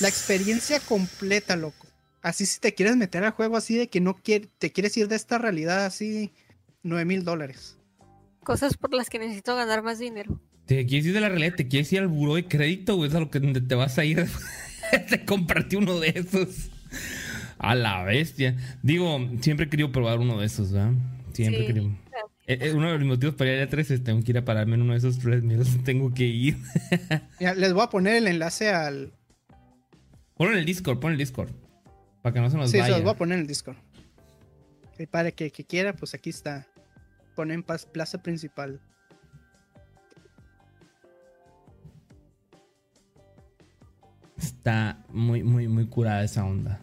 [0.00, 1.86] La experiencia completa, loco.
[2.22, 5.08] Así si te quieres meter al juego así de que no quiere, te quieres ir
[5.08, 6.30] de esta realidad así,
[6.84, 7.74] 9 mil dólares.
[8.48, 10.40] Cosas por las que necesito ganar más dinero.
[10.64, 13.10] Te quieres ir de la realidad, te quieres ir al buró de crédito, güey.
[13.10, 14.26] Es a lo que te vas a ir.
[15.10, 16.70] de comprarte uno de esos.
[17.58, 18.56] A la bestia.
[18.82, 20.92] Digo, siempre he querido probar uno de esos, ¿verdad?
[21.34, 21.66] Siempre he Sí.
[21.74, 21.90] querido.
[22.46, 24.44] Eh, eh, uno de los motivos para ir a 3 es tengo que ir a
[24.46, 25.68] pararme en uno de esos treadmills.
[25.84, 26.56] Tengo que ir.
[27.40, 29.12] Mira, les voy a poner el enlace al.
[30.38, 31.50] Ponlo en el Discord, pon el Discord.
[32.22, 32.94] Para que no se nos Sí, se vaya.
[32.94, 33.76] los voy a poner en el Discord.
[34.98, 36.66] Y para que, que quiera, pues aquí está.
[37.38, 38.80] Ponen plaza principal.
[44.36, 46.80] Está muy, muy, muy curada esa onda.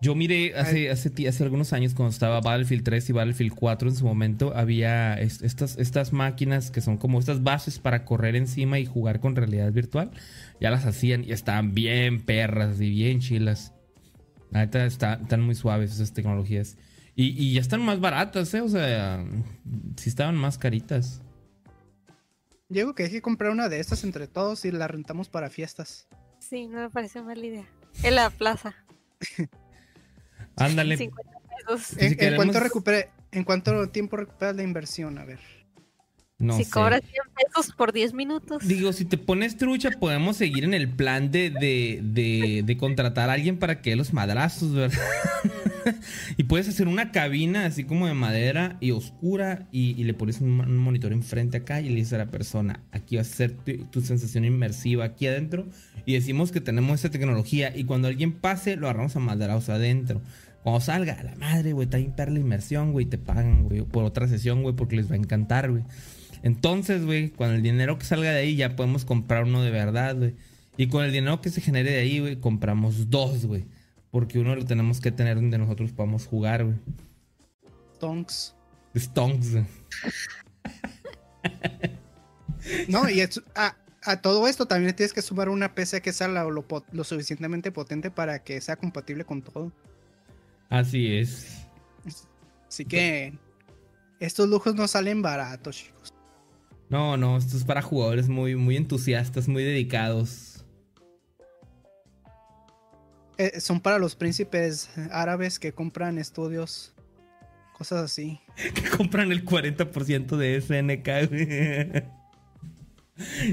[0.00, 4.06] Yo miré hace, hace, algunos años cuando estaba Battlefield 3 y Battlefield 4 en su
[4.06, 8.86] momento, había es- estas, estas máquinas que son como estas bases para correr encima y
[8.86, 10.10] jugar con realidad virtual.
[10.58, 13.74] Ya las hacían y estaban bien perras y bien chilas.
[14.54, 16.78] Está- están muy suaves esas tecnologías.
[17.20, 18.62] Y, y ya están más baratas, ¿eh?
[18.62, 19.22] O sea,
[19.96, 21.20] sí estaban más caritas.
[22.70, 26.08] Digo que hay que comprar una de estas entre todos y la rentamos para fiestas.
[26.38, 27.66] Sí, no me parece mala idea.
[28.02, 28.74] En la plaza.
[30.56, 30.96] Ándale.
[30.96, 31.32] 50
[31.66, 31.82] pesos.
[31.88, 35.18] Si ¿En, en queremos- cuánto recupere, ¿En cuánto tiempo recuperas la inversión?
[35.18, 35.38] A ver.
[36.40, 36.70] No si sé.
[36.70, 38.66] cobras 100 pesos por 10 minutos.
[38.66, 43.28] Digo, si te pones trucha, podemos seguir en el plan de, de, de, de contratar
[43.28, 44.98] a alguien para que dé los madrazos, ¿verdad?
[46.38, 50.40] y puedes hacer una cabina así como de madera y oscura y, y le pones
[50.40, 53.52] un, un monitor enfrente acá y le dices a la persona, aquí va a ser
[53.52, 55.68] tu, tu sensación inmersiva aquí adentro
[56.06, 60.22] y decimos que tenemos esta tecnología y cuando alguien pase lo agarramos a madrazos adentro.
[60.62, 63.82] Cuando salga, a la madre, güey, está bien perra la inmersión, güey, te pagan, güey,
[63.82, 65.84] por otra sesión, güey, porque les va a encantar, güey.
[66.42, 70.16] Entonces, güey, con el dinero que salga de ahí ya podemos comprar uno de verdad,
[70.16, 70.34] güey.
[70.76, 73.66] Y con el dinero que se genere de ahí, güey, compramos dos, güey.
[74.10, 76.76] Porque uno lo tenemos que tener donde nosotros podamos jugar, güey.
[77.98, 78.54] Tonks.
[78.96, 79.66] Stonks, güey.
[82.88, 86.28] No, y es- a, a todo esto también tienes que sumar una PC que sea
[86.28, 86.50] lo,
[86.92, 89.72] lo suficientemente potente para que sea compatible con todo.
[90.68, 91.66] Así es.
[92.68, 93.32] Así que
[94.20, 96.14] estos lujos no salen baratos, chicos.
[96.90, 100.64] No, no, esto es para jugadores muy, muy entusiastas, muy dedicados.
[103.38, 106.92] Eh, son para los príncipes árabes que compran estudios,
[107.78, 108.40] cosas así.
[108.74, 112.10] Que compran el 40% de SNK, güey.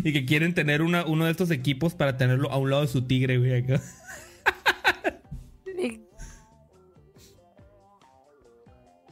[0.03, 2.87] Y que quieren tener una, uno de estos equipos para tenerlo a un lado de
[2.87, 3.63] su tigre, güey.
[3.63, 3.81] acá.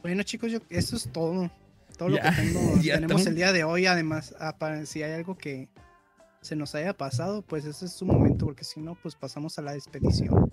[0.02, 1.50] Bueno, chicos, yo, eso es todo.
[1.96, 3.86] Todo lo que tengo, ya tenemos el día de hoy.
[3.86, 5.68] Además, ah, si hay algo que
[6.40, 9.62] se nos haya pasado, pues ese es su momento, porque si no, pues pasamos a
[9.62, 10.52] la expedición.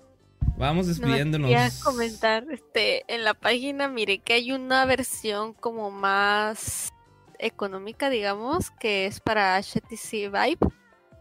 [0.56, 1.48] Vamos despidiéndonos.
[1.48, 6.92] Quería comentar, este, en la página miré que hay una versión como más
[7.38, 10.58] económica, digamos, que es para HTC Vive.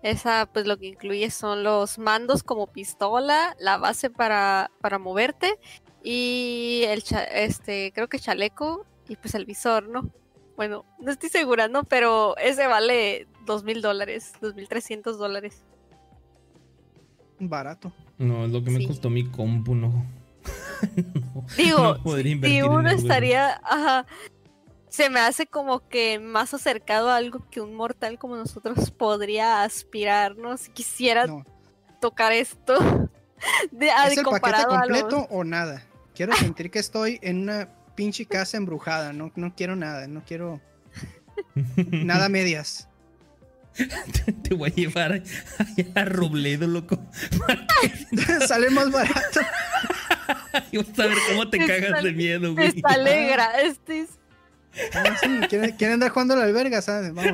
[0.03, 5.57] Esa, pues lo que incluye son los mandos como pistola, la base para, para moverte
[6.03, 10.09] y el, cha- este, creo que chaleco y pues el visor, ¿no?
[10.55, 11.83] Bueno, no estoy segura, ¿no?
[11.83, 15.63] Pero ese vale dos mil dólares, dos mil trescientos dólares.
[17.39, 17.91] Barato.
[18.17, 18.87] No, es lo que me Sí.
[18.87, 20.05] costó mi compu, no.
[21.33, 24.05] No, Digo, no si uno estaría, ajá,
[24.89, 29.63] se me hace como que más acercado a algo que un mortal como nosotros podría
[29.63, 30.57] aspirar, ¿no?
[30.57, 31.43] Si quisiera No.
[32.01, 32.77] tocar esto,
[33.71, 35.83] de, ¿Es de el paquete comparado a los- completo o nada?
[36.13, 39.13] Quiero sentir que estoy en una pinche casa embrujada.
[39.13, 40.07] No, no quiero nada.
[40.07, 40.61] No quiero
[41.91, 42.87] nada medias.
[44.43, 45.23] Te voy a llevar allá
[45.95, 46.99] a Robledo, loco.
[48.47, 49.39] Sale más barato.
[50.71, 52.81] Y vas a ver cómo te cagas de miedo, güey.
[52.83, 54.09] alegra, este es-
[54.95, 57.13] Ah, sí, ¿Quieren, quieren andar jugando a la alberga, ¿sabes?
[57.13, 57.31] Vamos.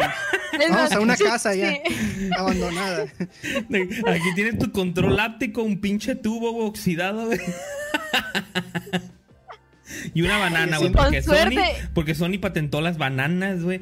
[0.70, 1.72] Vamos a una casa ya.
[1.72, 1.80] sí.
[2.38, 3.04] Abandonada.
[3.04, 7.40] Aquí tienes tu control áptico, un pinche tubo oxidado, güey.
[10.14, 10.92] Y una banana, güey.
[10.92, 11.62] Porque Sony,
[11.94, 13.82] porque Sony patentó las bananas, güey.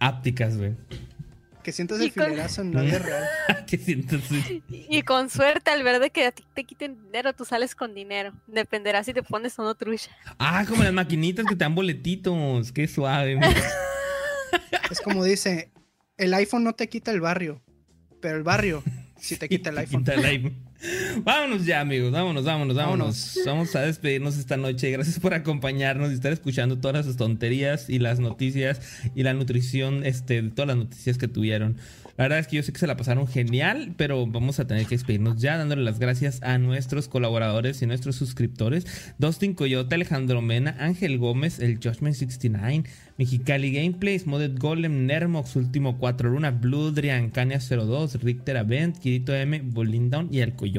[0.00, 0.74] Ápticas, güey.
[1.62, 3.24] Que sientas el con- filerazo en la vida real.
[3.68, 4.20] que sientes.
[4.28, 4.62] sí.
[4.68, 7.94] Y con suerte, al ver de que a ti te quiten dinero, tú sales con
[7.94, 8.32] dinero.
[8.48, 10.10] Dependerá si te pones o no trucha.
[10.38, 12.72] Ah, como las maquinitas que te dan boletitos.
[12.72, 13.36] Qué suave.
[13.36, 13.50] güey.
[14.90, 15.70] Es como dice,
[16.16, 17.62] el iPhone no te quita el barrio,
[18.20, 18.82] pero el barrio
[19.18, 20.00] sí te quita el Te iPhone.
[20.00, 20.68] quita el iPhone.
[21.24, 22.10] Vámonos ya, amigos.
[22.10, 23.38] Vámonos, vámonos, vámonos.
[23.46, 24.90] Vamos a despedirnos esta noche.
[24.90, 28.80] Gracias por acompañarnos y estar escuchando todas las tonterías y las noticias
[29.14, 31.76] y la nutrición este, de todas las noticias que tuvieron.
[32.16, 34.84] La verdad es que yo sé que se la pasaron genial, pero vamos a tener
[34.86, 40.42] que despedirnos ya, dándole las gracias a nuestros colaboradores y nuestros suscriptores: Dustin Coyote, Alejandro
[40.42, 42.84] Mena, Ángel Gómez, el Judgment 69,
[43.16, 49.62] Mexicali Gameplays, Modded Golem, Nermox, Último 4 Luna, Bloodrian, Cania 02, Richter Avent, Kirito M,
[49.64, 50.71] Bolindown y el Coyote,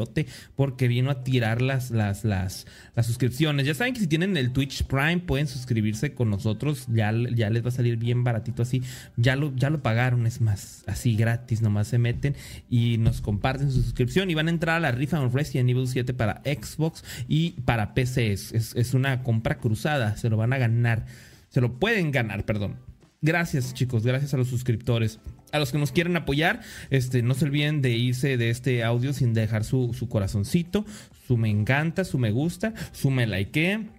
[0.56, 2.66] porque vino a tirar las, las, las,
[2.96, 3.66] las suscripciones.
[3.66, 7.64] Ya saben que si tienen el Twitch Prime pueden suscribirse con nosotros, ya, ya les
[7.64, 8.82] va a salir bien baratito así.
[9.18, 12.36] Ya lo, ya lo pagaron, es más, así gratis, nomás se meten
[12.70, 15.88] y nos comparten su suscripción y van a entrar a la rifa en Resident Evil
[15.88, 18.32] 7 para Xbox y para PC.
[18.34, 21.06] Es, una compra cruzada, se lo van a ganar.
[21.50, 22.78] Se lo pueden ganar, perdón.
[23.22, 24.06] Gracias, chicos.
[24.06, 25.20] Gracias a los suscriptores.
[25.54, 29.14] A los que nos quieren apoyar, este, no se olviden de irse de este audio
[29.14, 30.84] sin dejar su, su corazoncito,
[31.28, 33.92] su me encanta, su me gusta, su me likeen.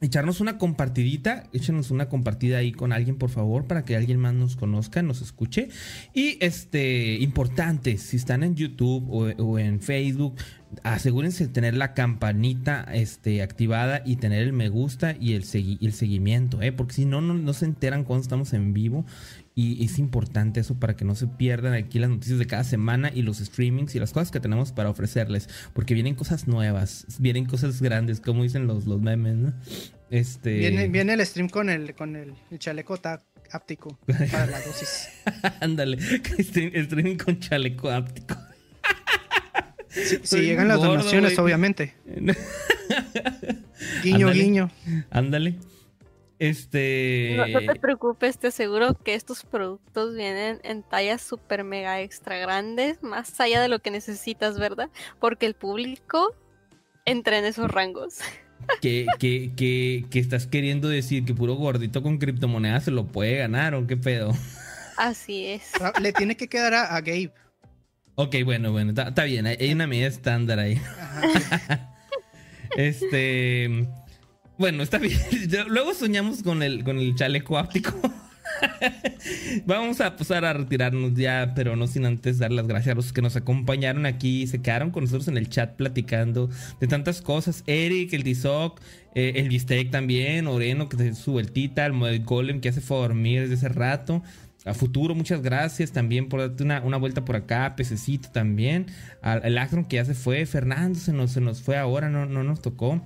[0.00, 4.34] Echarnos una compartidita, échenos una compartida ahí con alguien, por favor, para que alguien más
[4.34, 5.68] nos conozca, nos escuche.
[6.12, 10.34] Y este, importante, si están en YouTube o, en Facebook,
[10.82, 15.44] asegúrense de tener la campanita este, activada y tener el me gusta y el,
[15.80, 16.72] el seguimiento, ¿eh?
[16.72, 19.06] porque si no, no, no se enteran cuando estamos en vivo.
[19.56, 23.12] Y es importante eso para que no se pierdan aquí las noticias de cada semana
[23.14, 25.48] y los streamings y las cosas que tenemos para ofrecerles.
[25.72, 29.52] Porque vienen cosas nuevas, vienen cosas grandes, como dicen los, los memes, ¿no?
[30.10, 30.58] Este.
[30.58, 32.98] Viene, viene el stream con el, con el, el chaleco
[33.52, 35.08] áptico para la dosis.
[35.60, 35.98] Ándale,
[36.38, 38.36] stream- streaming con chaleco áptico.
[40.24, 41.94] Si, llegan las donaciones, obviamente.
[44.02, 44.42] Guiño, Ándale.
[44.42, 44.70] guiño.
[45.10, 45.54] Ándale.
[46.38, 47.34] Este.
[47.36, 52.38] No, no te preocupes, te aseguro que estos productos vienen en tallas super mega extra
[52.38, 54.90] grandes, más allá de lo que necesitas, ¿verdad?
[55.20, 56.34] Porque el público
[57.04, 58.18] entra en esos rangos.
[58.80, 63.36] que, que, que, que estás queriendo decir que puro gordito con criptomonedas se lo puede
[63.36, 64.32] ganar o qué pedo.
[64.96, 65.70] Así es.
[65.80, 67.32] Ah, Le tiene que quedar a, a Gabe.
[68.16, 70.80] Ok, bueno, bueno, está está bien, hay, hay una medida estándar ahí.
[70.98, 71.90] Ajá.
[72.76, 73.86] Este.
[74.56, 75.18] Bueno, está bien.
[75.68, 77.92] Luego soñamos con el, con el chaleco áptico.
[79.66, 83.12] Vamos a pasar a retirarnos ya, pero no sin antes dar las gracias a los
[83.12, 86.48] que nos acompañaron aquí se quedaron con nosotros en el chat platicando
[86.80, 87.64] de tantas cosas.
[87.66, 88.80] Eric, el Tizoc,
[89.14, 93.42] eh, el Bistec también, Oreno que te su vueltita, el Golem que hace fue dormir
[93.42, 94.22] desde hace rato.
[94.64, 98.86] A futuro, muchas gracias también por darte una, una vuelta por acá, Pececito también.
[99.20, 102.44] Al, Actron que ya se fue, Fernando se nos, se nos fue ahora, no, no
[102.44, 103.02] nos tocó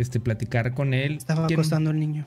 [0.00, 1.16] este, platicar con él.
[1.16, 2.26] Estaba ¿Quién- acostando el niño.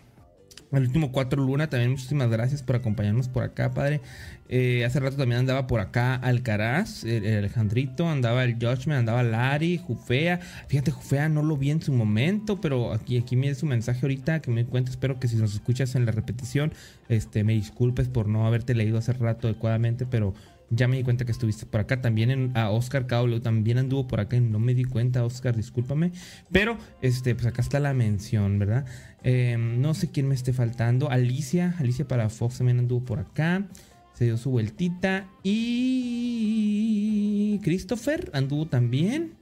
[0.71, 4.01] Al último cuatro Luna, también muchísimas gracias por acompañarnos por acá, padre.
[4.49, 9.21] Eh, hace rato también andaba por acá Alcaraz, el, el Alejandrito, andaba el Judgment, andaba
[9.21, 10.39] Lari, Jufea.
[10.67, 14.41] Fíjate, Jufea no lo vi en su momento, pero aquí, aquí me su mensaje ahorita
[14.41, 14.89] que me cuenta.
[14.89, 16.73] Espero que si nos escuchas en la repetición,
[17.07, 20.33] este, me disculpes por no haberte leído hace rato adecuadamente, pero
[20.69, 22.01] ya me di cuenta que estuviste por acá.
[22.01, 25.55] También en, a Oscar Caulo también anduvo por acá y no me di cuenta, Oscar,
[25.55, 26.11] discúlpame.
[26.51, 28.85] Pero, este, pues acá está la mención, ¿verdad?
[29.23, 31.09] Eh, no sé quién me esté faltando.
[31.09, 33.67] Alicia, Alicia para Fox también anduvo por acá.
[34.13, 35.27] Se dio su vueltita.
[35.43, 39.33] Y Christopher anduvo también.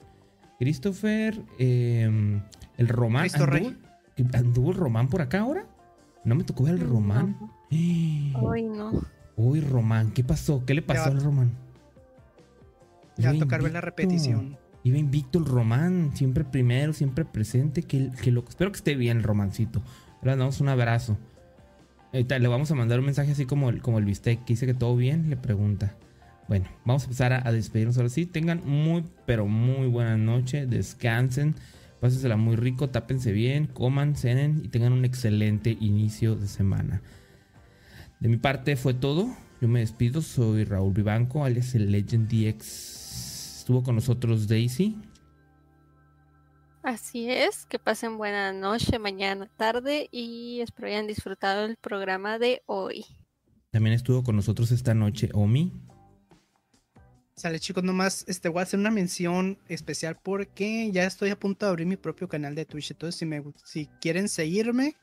[0.60, 2.40] Christopher, eh,
[2.78, 3.24] el Román.
[3.24, 3.78] Cristo ¿Anduvo, Rey.
[4.34, 5.66] ¿Anduvo el Román por acá ahora?
[6.24, 7.36] No me tocó ver el Román.
[7.72, 9.02] Ay, no.
[9.36, 10.64] Uy, Román, ¿qué pasó?
[10.66, 11.52] ¿Qué le pasó al Román?
[13.18, 14.58] Ya va a tocar ver la repetición.
[14.84, 17.84] Iba invicto el Román, siempre primero, siempre presente.
[17.84, 19.82] Que, que lo, espero que esté bien el Romancito.
[20.24, 21.18] Le damos un abrazo.
[22.14, 24.66] Ahorita le vamos a mandar un mensaje así como el, como el bistec que dice
[24.66, 25.30] que todo bien.
[25.30, 25.96] Le pregunta.
[26.48, 28.26] Bueno, vamos a empezar a, a despedirnos ahora sí.
[28.26, 30.66] Tengan muy, pero muy buena noche.
[30.66, 31.56] Descansen.
[32.00, 32.90] Pásensela muy rico.
[32.90, 33.68] Tápense bien.
[33.68, 37.02] Coman, cenen y tengan un excelente inicio de semana.
[38.22, 39.36] De mi parte fue todo.
[39.62, 40.22] Yo me despido.
[40.22, 43.58] Soy Raúl Vivanco, alias el Legend DX.
[43.62, 44.96] Estuvo con nosotros Daisy.
[46.84, 52.62] Así es, que pasen buena noche, mañana, tarde y espero hayan disfrutado el programa de
[52.68, 53.06] hoy.
[53.72, 55.74] También estuvo con nosotros esta noche Omi.
[57.36, 61.66] Sale chicos, nomás este, voy a hacer una mención especial porque ya estoy a punto
[61.66, 62.92] de abrir mi propio canal de Twitch.
[62.92, 64.96] Entonces, si, me, si quieren seguirme,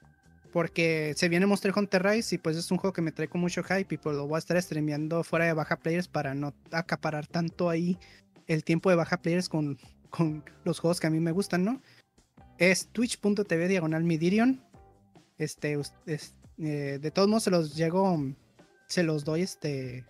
[0.52, 3.40] porque se viene Monster Hunter Rise y pues es un juego que me trae con
[3.40, 6.54] mucho hype y pues lo voy a estar streameando fuera de baja players para no
[6.70, 7.98] acaparar tanto ahí
[8.46, 9.78] el tiempo de baja players con,
[10.10, 11.82] con los juegos que a mí me gustan, ¿no?
[12.58, 14.64] Es twitch.tv diagonal midirion.
[15.36, 18.18] Este, es- eh, de todos modos se los llego,
[18.88, 20.04] se los doy este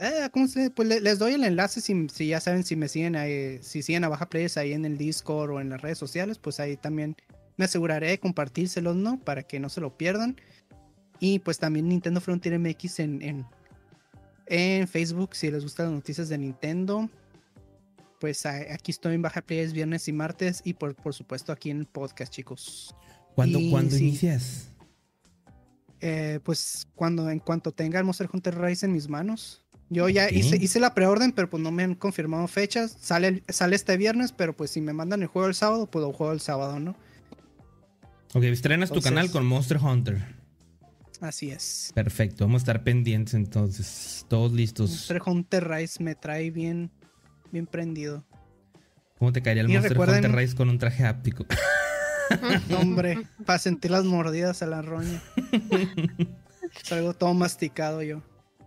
[0.00, 0.70] eh, ¿cómo se?
[0.70, 3.82] Pues le- les doy el enlace si, si ya saben si me siguen ahí, si
[3.82, 6.76] siguen a Baja Players ahí en el Discord o en las redes sociales, pues ahí
[6.76, 7.16] también
[7.58, 9.18] me aseguraré de compartírselos, ¿no?
[9.20, 10.36] Para que no se lo pierdan.
[11.20, 13.46] Y pues también Nintendo Frontier MX en, en,
[14.46, 17.10] en Facebook, si les gustan las noticias de Nintendo.
[18.20, 21.70] Pues a- aquí estoy en Baja Players viernes y martes y por, por supuesto aquí
[21.70, 22.94] en el podcast, chicos.
[23.34, 24.08] ¿Cuándo, Y ¿cuándo sí.
[24.08, 24.70] inicias?
[26.00, 29.64] Eh, pues cuando en cuanto tenga el Monster Hunter Rise en mis manos.
[29.90, 32.96] Yo ya hice, hice la preorden, pero pues no me han confirmado fechas.
[33.00, 36.12] Sale, sale este viernes, pero pues si me mandan el juego el sábado, pues lo
[36.12, 36.94] juego el sábado, ¿no?
[38.34, 40.36] Ok, estrenas tu canal con Monster Hunter.
[41.20, 41.90] Así es.
[41.94, 44.24] Perfecto, vamos a estar pendientes entonces.
[44.28, 44.90] Todos listos.
[44.90, 46.90] Monster Hunter Rise me trae bien,
[47.50, 48.24] bien prendido.
[49.18, 51.44] ¿Cómo te caería el Y Monster recuerden- Hunter Rise con un traje áptico?
[52.68, 55.20] No, hombre, para sentir las mordidas a la roña.
[56.84, 58.22] Salgo todo masticado yo.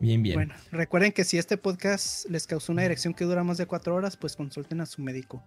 [0.00, 0.34] bien, bien.
[0.34, 3.94] Bueno, recuerden que si este podcast les causó una dirección que dura más de cuatro
[3.94, 5.42] horas, pues consulten a su médico.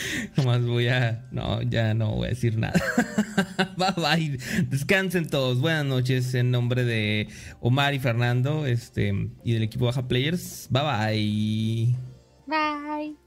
[0.36, 1.26] Nomás voy a.
[1.30, 2.80] No, ya no voy a decir nada.
[3.76, 4.38] bye bye.
[4.68, 5.60] Descansen todos.
[5.60, 7.28] Buenas noches en nombre de
[7.60, 10.68] Omar y Fernando este, y del equipo Baja Players.
[10.70, 11.96] Bye bye.
[12.46, 13.21] Bye.